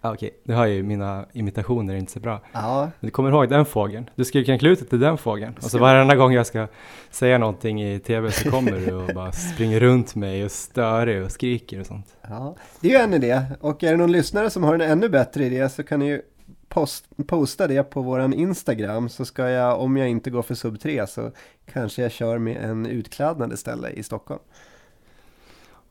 ah, 0.00 0.12
Okej, 0.12 0.30
du 0.44 0.54
hör 0.54 0.66
ju 0.66 0.82
mina 0.82 1.24
imitationer 1.32 1.94
är 1.94 1.98
inte 1.98 2.12
så 2.12 2.20
bra. 2.20 2.40
Ja, 2.52 2.90
Du 3.00 3.10
kommer 3.10 3.30
ihåg 3.30 3.48
den 3.48 3.64
fågeln? 3.64 4.10
Du 4.14 4.24
ut 4.68 4.78
dig 4.78 4.88
till 4.88 5.00
den 5.00 5.18
fågeln. 5.18 5.54
Och 5.56 5.70
så 5.70 5.78
varenda 5.78 6.16
gång 6.16 6.32
jag 6.32 6.46
ska 6.46 6.66
säga 7.10 7.38
någonting 7.38 7.82
i 7.82 7.98
tv 7.98 8.30
så 8.30 8.50
kommer 8.50 8.72
du 8.72 8.94
och 8.94 9.14
bara 9.14 9.32
springer 9.32 9.80
runt 9.80 10.14
mig 10.14 10.44
och 10.44 10.50
stör 10.50 11.06
dig 11.06 11.22
och 11.22 11.30
skriker 11.30 11.80
och 11.80 11.86
sånt. 11.86 12.16
ja, 12.28 12.56
det 12.80 12.88
är 12.88 12.92
ju 12.92 13.04
en 13.04 13.14
idé. 13.14 13.42
Och 13.60 13.84
är 13.84 13.90
det 13.90 13.96
någon 13.96 14.12
lyssnare 14.12 14.50
som 14.50 14.64
har 14.64 14.74
en 14.74 14.80
ännu 14.80 15.08
bättre 15.08 15.44
idé 15.44 15.68
så 15.68 15.82
kan 15.82 16.00
ni 16.00 16.06
ju 16.06 16.22
post, 16.70 17.08
posta 17.26 17.66
det 17.66 17.82
på 17.82 18.02
våran 18.02 18.32
Instagram 18.32 19.08
så 19.08 19.24
ska 19.24 19.48
jag, 19.48 19.80
om 19.80 19.96
jag 19.96 20.08
inte 20.08 20.30
går 20.30 20.42
för 20.42 20.54
sub 20.54 20.80
3 20.80 21.06
så 21.06 21.30
kanske 21.72 22.02
jag 22.02 22.12
kör 22.12 22.38
med 22.38 22.56
en 22.56 22.86
utklädnad 22.86 23.52
istället 23.52 23.94
i 23.94 24.02
Stockholm. 24.02 24.40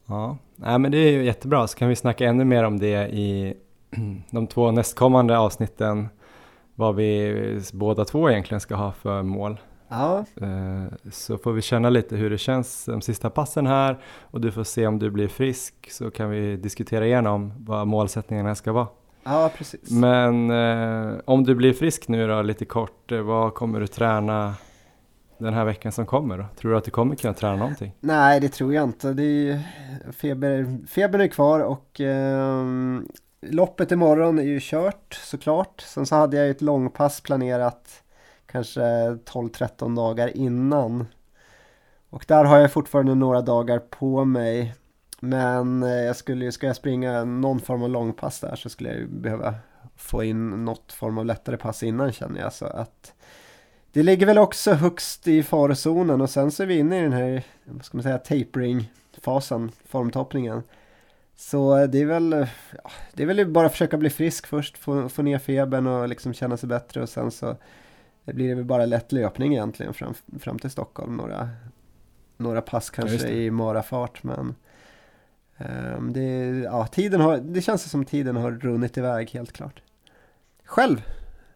Ja, 0.06 0.38
Nej, 0.56 0.80
men 0.80 0.92
det 0.92 0.98
är 0.98 1.12
ju 1.12 1.24
jättebra. 1.24 1.68
Så 1.68 1.78
kan 1.78 1.90
vi 1.90 1.96
snacka 1.96 2.26
ännu 2.26 2.46
mer 2.46 2.64
om 2.64 2.80
det 2.80 3.08
i 3.08 3.54
de 4.32 4.48
två 4.48 4.72
nästkommande 4.72 5.38
avsnitten. 5.38 6.10
Vad 6.76 6.96
vi 6.96 7.62
båda 7.74 8.06
två 8.06 8.30
egentligen 8.30 8.60
ska 8.62 8.76
ha 8.76 8.92
för 8.92 9.24
mål. 9.24 9.60
Ja, 9.88 10.26
Eh, 10.42 11.10
Så 11.12 11.38
får 11.38 11.52
vi 11.54 11.62
känna 11.62 11.90
lite 11.90 12.16
hur 12.16 12.30
det 12.30 12.38
känns 12.38 12.86
de 12.86 13.02
sista 13.02 13.30
passen 13.30 13.68
här 13.68 13.98
och 14.22 14.42
du 14.42 14.52
får 14.52 14.64
se 14.64 14.88
om 14.88 15.00
du 15.00 15.10
blir 15.10 15.28
frisk 15.28 15.92
så 15.92 16.12
kan 16.12 16.30
vi 16.30 16.58
diskutera 16.58 17.06
igenom 17.06 17.54
vad 17.58 17.88
målsättningarna 17.88 18.56
ska 18.56 18.72
vara. 18.72 18.88
Ja 19.24 19.52
precis. 19.58 19.92
Men 19.92 20.52
eh, 20.52 21.20
om 21.26 21.44
du 21.44 21.56
blir 21.56 21.74
frisk 21.74 22.08
nu 22.08 22.28
då 22.28 22.42
lite 22.42 22.66
kort, 22.66 23.12
eh, 23.12 23.22
vad 23.22 23.54
kommer 23.54 23.80
du 23.80 23.88
träna 23.88 24.56
den 25.38 25.54
här 25.54 25.66
veckan 25.66 25.92
som 25.92 26.06
kommer 26.06 26.38
då? 26.38 26.46
Tror 26.58 26.72
du 26.72 26.78
att 26.78 26.84
du 26.84 26.92
kommer 26.92 27.16
kunna 27.16 27.34
träna 27.34 27.56
någonting? 27.56 27.92
Nej, 28.00 28.40
det 28.40 28.50
tror 28.50 28.74
jag 28.74 28.84
inte. 28.84 29.14
Det 29.14 29.24
är 29.24 29.62
feber, 30.12 30.78
febern 30.88 31.22
är 31.22 31.28
kvar 31.28 31.60
och 31.60 32.02
ehm, 32.02 33.08
loppet 33.42 33.92
imorgon 33.92 34.40
är 34.40 34.44
ju 34.44 34.60
kört 34.62 35.14
såklart. 35.14 35.82
Sen 35.82 36.06
så 36.06 36.16
hade 36.16 36.38
jag 36.38 36.46
ju 36.46 36.52
ett 36.52 36.62
långpass 36.62 37.22
planerat 37.22 38.04
kanske 38.46 38.82
12-13 38.82 39.96
dagar 39.96 40.38
innan. 40.38 41.06
Och 42.10 42.26
där 42.28 42.46
har 42.46 42.58
jag 42.58 42.72
fortfarande 42.72 43.16
några 43.16 43.42
dagar 43.42 43.80
på 43.80 44.26
mig. 44.26 44.74
Men 45.20 45.84
eh, 45.84 45.90
jag 45.90 46.16
skulle, 46.16 46.52
ska 46.52 46.68
jag 46.68 46.76
springa 46.76 47.24
någon 47.24 47.60
form 47.60 47.84
av 47.84 47.90
långpass 47.90 48.40
där 48.40 48.56
så 48.56 48.70
skulle 48.70 48.94
jag 48.94 49.10
behöva 49.10 49.56
få 49.96 50.24
in 50.24 50.66
något 50.66 50.92
form 50.92 51.18
av 51.18 51.26
lättare 51.26 51.58
pass 51.58 51.84
innan 51.84 52.12
känner 52.12 52.40
jag. 52.40 52.54
Så 52.54 52.66
att 52.66 53.14
det 53.92 54.04
ligger 54.04 54.26
väl 54.26 54.38
också 54.38 54.74
högst 54.74 55.28
i 55.28 55.44
farozonen 55.44 56.22
och 56.22 56.30
sen 56.30 56.52
så 56.52 56.64
är 56.64 56.68
vi 56.68 56.78
inne 56.78 57.00
i 57.00 57.02
den 57.02 57.14
här, 57.14 57.44
vad 57.64 57.86
ska 57.86 57.98
man 57.98 58.04
säga, 58.04 58.18
tapering-fasen, 58.18 59.72
formtoppningen. 59.86 60.64
Så 61.36 61.86
det 61.86 62.02
är 62.02 62.06
väl, 62.06 62.48
ja, 62.84 62.92
det 63.14 63.24
är 63.24 63.28
väl 63.28 63.48
bara 63.48 63.70
försöka 63.70 63.98
bli 63.98 64.10
frisk 64.10 64.48
först, 64.48 64.78
få, 64.78 65.10
få 65.10 65.22
ner 65.22 65.40
febern 65.40 65.88
och 65.88 66.10
liksom 66.10 66.34
känna 66.34 66.58
sig 66.58 66.70
bättre 66.70 67.02
och 67.02 67.10
sen 67.10 67.32
så 67.32 67.56
blir 68.26 68.50
det 68.50 68.56
väl 68.56 68.66
bara 68.66 68.86
lätt 68.86 69.12
löpning 69.12 69.54
egentligen 69.54 69.94
fram, 69.94 70.14
fram 70.40 70.60
till 70.60 70.70
Stockholm. 70.70 71.18
Några, 71.18 71.50
några 72.38 72.62
pass 72.62 72.92
Ja, 72.96 73.02
kanske 73.02 73.28
det. 73.28 73.34
i 73.34 73.52
marafart 73.52 74.24
men 74.24 74.56
Ehm, 75.60 76.14
det, 76.14 76.60
ja, 76.64 76.88
tiden 76.88 77.22
har, 77.22 77.38
det 77.38 77.62
känns 77.62 77.92
som 77.92 78.06
tiden 78.06 78.36
har 78.36 78.52
runnit 78.52 78.98
iväg 78.98 79.30
helt 79.30 79.52
klart. 79.52 79.82
Själv, 80.66 81.02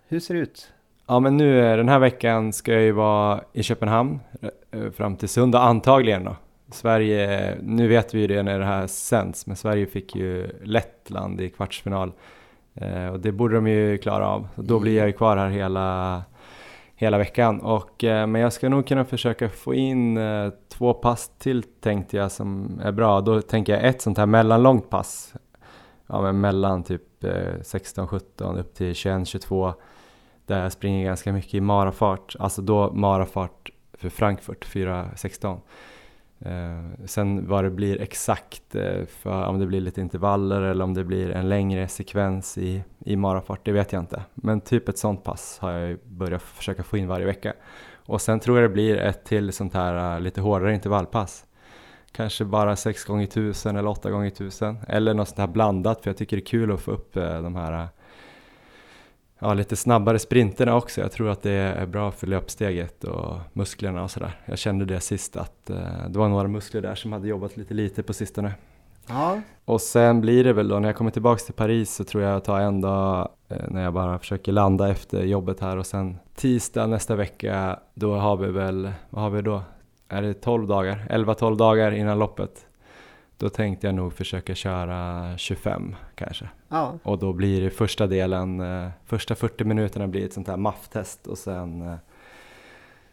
hur 0.08 0.20
ser 0.20 0.34
det 0.34 0.39
ut? 0.39 0.72
Ja 1.08 1.20
men 1.20 1.38
nu 1.38 1.66
eh, 1.66 1.78
den 1.78 1.89
här 1.89 1.99
veckan 1.99 2.54
ska 2.54 2.74
jag 2.74 2.82
ju 2.82 2.91
vara 2.91 3.41
i 3.54 3.64
Köpenhamn 3.64 4.20
eh, 4.41 4.49
eh, 4.82 4.91
fram 4.91 5.16
till 5.16 5.30
söndag 5.30 5.60
antagligen 5.60 6.24
då. 6.24 6.36
Sverige, 6.72 7.56
nu 7.62 7.88
vet 7.88 8.14
vi 8.14 8.20
ju 8.20 8.28
det 8.28 8.43
när 8.43 8.60
det 8.60 8.66
här 8.66 8.88
sänds, 8.88 9.47
men 9.47 9.56
Sverige 9.56 9.86
fick 9.86 10.16
ju 10.16 10.47
Lettland 10.64 11.41
i 11.41 11.49
kvartsfinal. 11.49 12.12
Eh, 12.76 13.08
och 13.08 13.20
det 13.20 13.32
borde 13.32 13.56
de 13.56 13.68
ju 13.68 13.97
klara 13.97 14.28
av. 14.28 14.47
Då 14.56 14.80
blir 14.80 14.97
jag 14.97 15.08
ju 15.08 15.14
kvar 15.14 15.38
här 15.38 15.49
hela, 15.49 16.24
hela 17.04 17.18
veckan. 17.18 17.60
Och, 17.60 18.04
eh, 18.04 18.28
men 18.28 18.41
jag 18.41 18.54
ska 18.54 18.70
nog 18.70 18.88
kunna 18.88 19.06
försöka 19.06 19.49
få 19.49 19.74
in 19.74 20.18
eh, 20.18 20.49
två 20.70 20.93
pass 20.93 21.32
till 21.38 21.64
tänkte 21.64 22.18
jag 22.18 22.32
som 22.32 22.80
är 22.84 22.91
bra. 22.91 23.22
Då 23.22 23.41
tänker 23.41 23.74
jag 23.74 23.86
ett 23.86 24.01
sånt 24.01 24.18
här 24.18 24.26
mellanlångt 24.26 24.89
pass. 24.89 25.34
Ja 26.08 26.22
men 26.22 26.41
mellan 26.41 26.84
typ 26.84 27.24
eh, 27.24 27.30
16-17 27.30 28.60
upp 28.60 28.74
till 28.74 28.93
21-22 28.93 29.74
där 30.45 30.64
jag 30.64 30.72
springer 30.72 31.06
ganska 31.06 31.34
mycket 31.34 31.54
i 31.54 31.62
marafart, 31.62 32.36
alltså 32.39 32.62
då 32.62 32.91
marafart 32.93 33.70
för 33.93 34.10
Frankfurt 34.10 34.66
4.16. 34.66 35.60
Eh, 36.40 37.06
sen 37.06 37.48
vad 37.48 37.64
det 37.64 37.70
blir 37.70 38.02
exakt, 38.02 38.76
eh, 38.76 39.06
för 39.06 39.46
om 39.46 39.60
det 39.60 39.66
blir 39.66 39.82
lite 39.82 40.02
intervaller 40.02 40.62
eller 40.62 40.84
om 40.84 40.94
det 40.94 41.04
blir 41.04 41.32
en 41.32 41.50
längre 41.50 41.88
sekvens 41.88 42.58
i, 42.58 42.84
i 43.00 43.16
marafart, 43.16 43.60
det 43.64 43.72
vet 43.72 43.94
jag 43.94 44.02
inte. 44.02 44.22
Men 44.34 44.62
typ 44.62 44.90
ett 44.90 44.98
sånt 44.98 45.24
pass 45.24 45.58
har 45.62 45.72
jag 45.72 46.00
börjat 46.04 46.42
försöka 46.42 46.84
få 46.84 46.98
in 46.98 47.08
varje 47.08 47.26
vecka. 47.26 47.54
Och 48.06 48.22
sen 48.22 48.40
tror 48.40 48.60
jag 48.60 48.70
det 48.70 48.74
blir 48.74 48.98
ett 48.98 49.26
till 49.26 49.54
sånt 49.54 49.74
här 49.74 50.16
eh, 50.16 50.22
lite 50.22 50.42
hårdare 50.42 50.74
intervallpass. 50.74 51.46
Kanske 52.12 52.46
bara 52.46 52.76
6 52.76 53.04
gånger 53.04 53.24
1000 53.24 53.76
eller 53.76 53.89
8 53.89 54.12
gånger 54.12 54.28
1000 54.28 54.78
eller 54.88 55.14
något 55.14 55.28
sånt 55.28 55.39
här 55.39 55.47
blandat 55.47 56.01
för 56.01 56.10
jag 56.10 56.18
tycker 56.18 56.38
det 56.38 56.43
är 56.43 56.46
kul 56.46 56.72
att 56.72 56.82
få 56.82 56.92
upp 56.92 57.18
eh, 57.18 57.42
de 57.42 57.55
här 57.55 57.82
eh, 57.84 57.88
ja, 59.43 59.53
lite 59.53 59.75
snabbare 59.75 60.20
sprinterna 60.20 60.75
också. 60.75 61.01
Jag 61.01 61.11
tror 61.11 61.29
att 61.29 61.41
det 61.41 61.51
är 61.51 61.86
bra 61.86 62.11
för 62.11 62.28
löpsteget 62.28 63.03
och 63.03 63.36
musklerna 63.53 64.03
och 64.03 64.11
sådär. 64.11 64.39
Jag 64.45 64.57
kände 64.57 64.86
det 64.86 64.99
sist 64.99 65.37
att 65.37 65.70
eh, 65.70 65.78
det 66.09 66.20
var 66.20 66.29
några 66.29 66.47
muskler 66.47 66.82
där 66.82 66.95
som 66.95 67.11
hade 67.11 67.28
jobbat 67.28 67.57
lite 67.57 67.74
lite 67.74 68.03
på 68.03 68.13
sistone. 68.13 68.53
Ja, 69.07 69.41
Och 69.65 69.82
sen 69.82 70.21
blir 70.21 70.43
det 70.43 70.53
väl 70.53 70.67
då 70.67 70.79
när 70.79 70.89
jag 70.89 70.95
kommer 70.95 71.11
tillbaks 71.11 71.45
till 71.45 71.53
Paris 71.53 71.95
så 71.95 72.03
tror 72.03 72.24
jag 72.24 72.33
jag 72.33 72.43
tar 72.43 72.59
en 72.59 72.82
dag 72.82 73.29
eh, 73.49 73.57
när 73.67 73.83
jag 73.83 73.93
bara 73.93 74.20
försöker 74.20 74.51
landa 74.51 74.89
efter 74.89 75.24
jobbet 75.24 75.59
här 75.59 75.78
och 75.78 75.86
sen 75.86 76.17
tisdag 76.36 76.87
nästa 76.87 77.15
vecka 77.15 77.79
då 77.93 78.15
har 78.15 78.37
vi 78.37 78.51
väl, 78.51 78.91
vad 79.09 79.24
har 79.24 79.29
vi 79.29 79.41
då? 79.41 79.61
Är 80.09 80.21
det 80.21 80.33
12 80.33 80.67
dagar? 80.67 81.07
11-12 81.09 81.57
dagar 81.57 81.91
innan 81.91 82.20
loppet. 82.20 82.65
Då 83.43 83.49
tänkte 83.49 83.87
jag 83.87 83.95
nog 83.95 84.13
försöka 84.13 84.55
köra 84.55 85.37
25 85.37 85.95
kanske. 86.15 86.49
ja, 86.70 86.97
Och 87.03 87.20
då 87.20 87.33
blir 87.33 87.61
det 87.61 87.70
första 87.70 88.07
delen, 88.07 88.59
eh, 88.59 88.89
första 89.05 89.36
40 89.36 89.63
minuterna 89.63 90.07
blir 90.07 90.25
ett 90.25 90.33
sånt 90.33 90.47
här 90.47 90.57
MAF-test 90.57 91.28
och 91.28 91.37
sen 91.37 91.82
eh, 91.82 91.95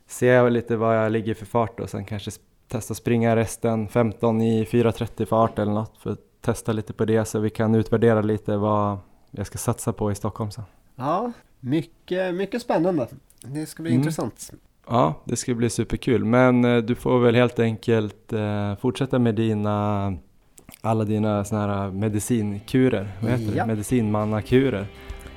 ser 0.07 0.32
jag 0.35 0.52
lite 0.52 0.77
vad 0.77 0.97
jag 0.97 1.12
ligger 1.12 1.35
för 1.35 1.47
fart 1.47 1.81
och 1.81 1.90
sen 1.90 2.05
kanske 2.05 2.31
testa 2.69 2.94
springa 2.94 3.36
resten 3.36 3.89
15 3.89 4.40
i 4.40 4.65
4.30 4.65 5.24
fart 5.24 5.59
eller 5.59 5.73
något 5.73 5.97
för 5.98 6.11
att 6.12 6.19
testa 6.40 6.73
lite 6.73 6.93
på 6.93 7.05
det 7.05 7.24
så 7.24 7.39
vi 7.39 7.51
kan 7.51 7.74
utvärdera 7.74 8.20
lite 8.23 8.57
vad 8.57 8.98
jag 9.31 9.47
ska 9.47 9.59
satsa 9.59 9.93
på 9.93 10.12
i 10.12 10.15
Stockholm 10.15 10.51
sen. 10.51 10.65
ja. 10.97 11.32
Mycket, 11.61 12.35
mycket 12.35 12.62
spännande. 12.62 13.09
Det 13.40 13.66
ska 13.66 13.82
bli 13.82 13.90
Mm. 13.93 14.01
intressant. 14.01 14.51
Ja, 14.91 15.15
det 15.25 15.37
ska 15.37 15.55
bli 15.55 15.71
superkul. 15.71 16.25
Men 16.25 16.65
eh, 16.65 16.77
du 16.77 16.95
får 16.95 17.21
väl 17.21 17.35
helt 17.35 17.59
enkelt 17.59 18.33
eh, 18.33 18.77
fortsätta 18.77 19.19
med 19.19 19.35
dina 19.35 20.15
alla 20.83 21.05
dina 21.05 21.45
såna 21.45 21.67
här 21.67 21.91
medicinkurer, 21.91 23.09
vad 23.21 23.31
heter 23.31 23.57
Ja. 23.57 23.62
det? 23.62 23.67
Medicinmannakurer. 23.67 24.87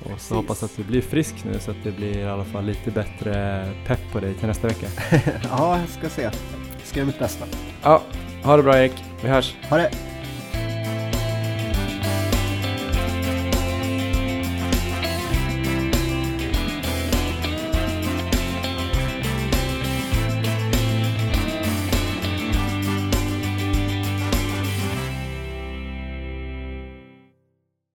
Och 0.04 0.20
så 0.20 0.34
hoppas 0.34 0.62
att 0.62 0.76
du 0.76 0.84
blir 0.84 1.00
frisk 1.00 1.34
nu 1.44 1.58
så 1.58 1.70
att 1.70 1.76
det 1.84 1.90
blir 1.96 2.18
i 2.18 2.24
alla 2.24 2.44
fall 2.44 2.64
lite 2.64 2.90
bättre 2.90 3.64
pepp 3.86 4.00
på 4.12 4.20
dig 4.20 4.34
till 4.34 4.46
nästa 4.48 4.68
vecka. 4.68 4.86
ja, 5.50 5.78
jag 5.80 5.88
ska 5.88 6.08
se. 6.08 6.22
Jag 6.22 6.32
ska 6.84 6.98
göra 6.98 7.06
mitt 7.06 7.18
bästa. 7.18 7.44
Ja, 7.82 8.02
ha 8.44 8.56
det 8.56 8.62
bra 8.62 8.78
Erik. 8.78 9.04
Vi 9.22 9.28
hörs. 9.28 9.54
Ha 9.70 9.76
det! 9.76 9.90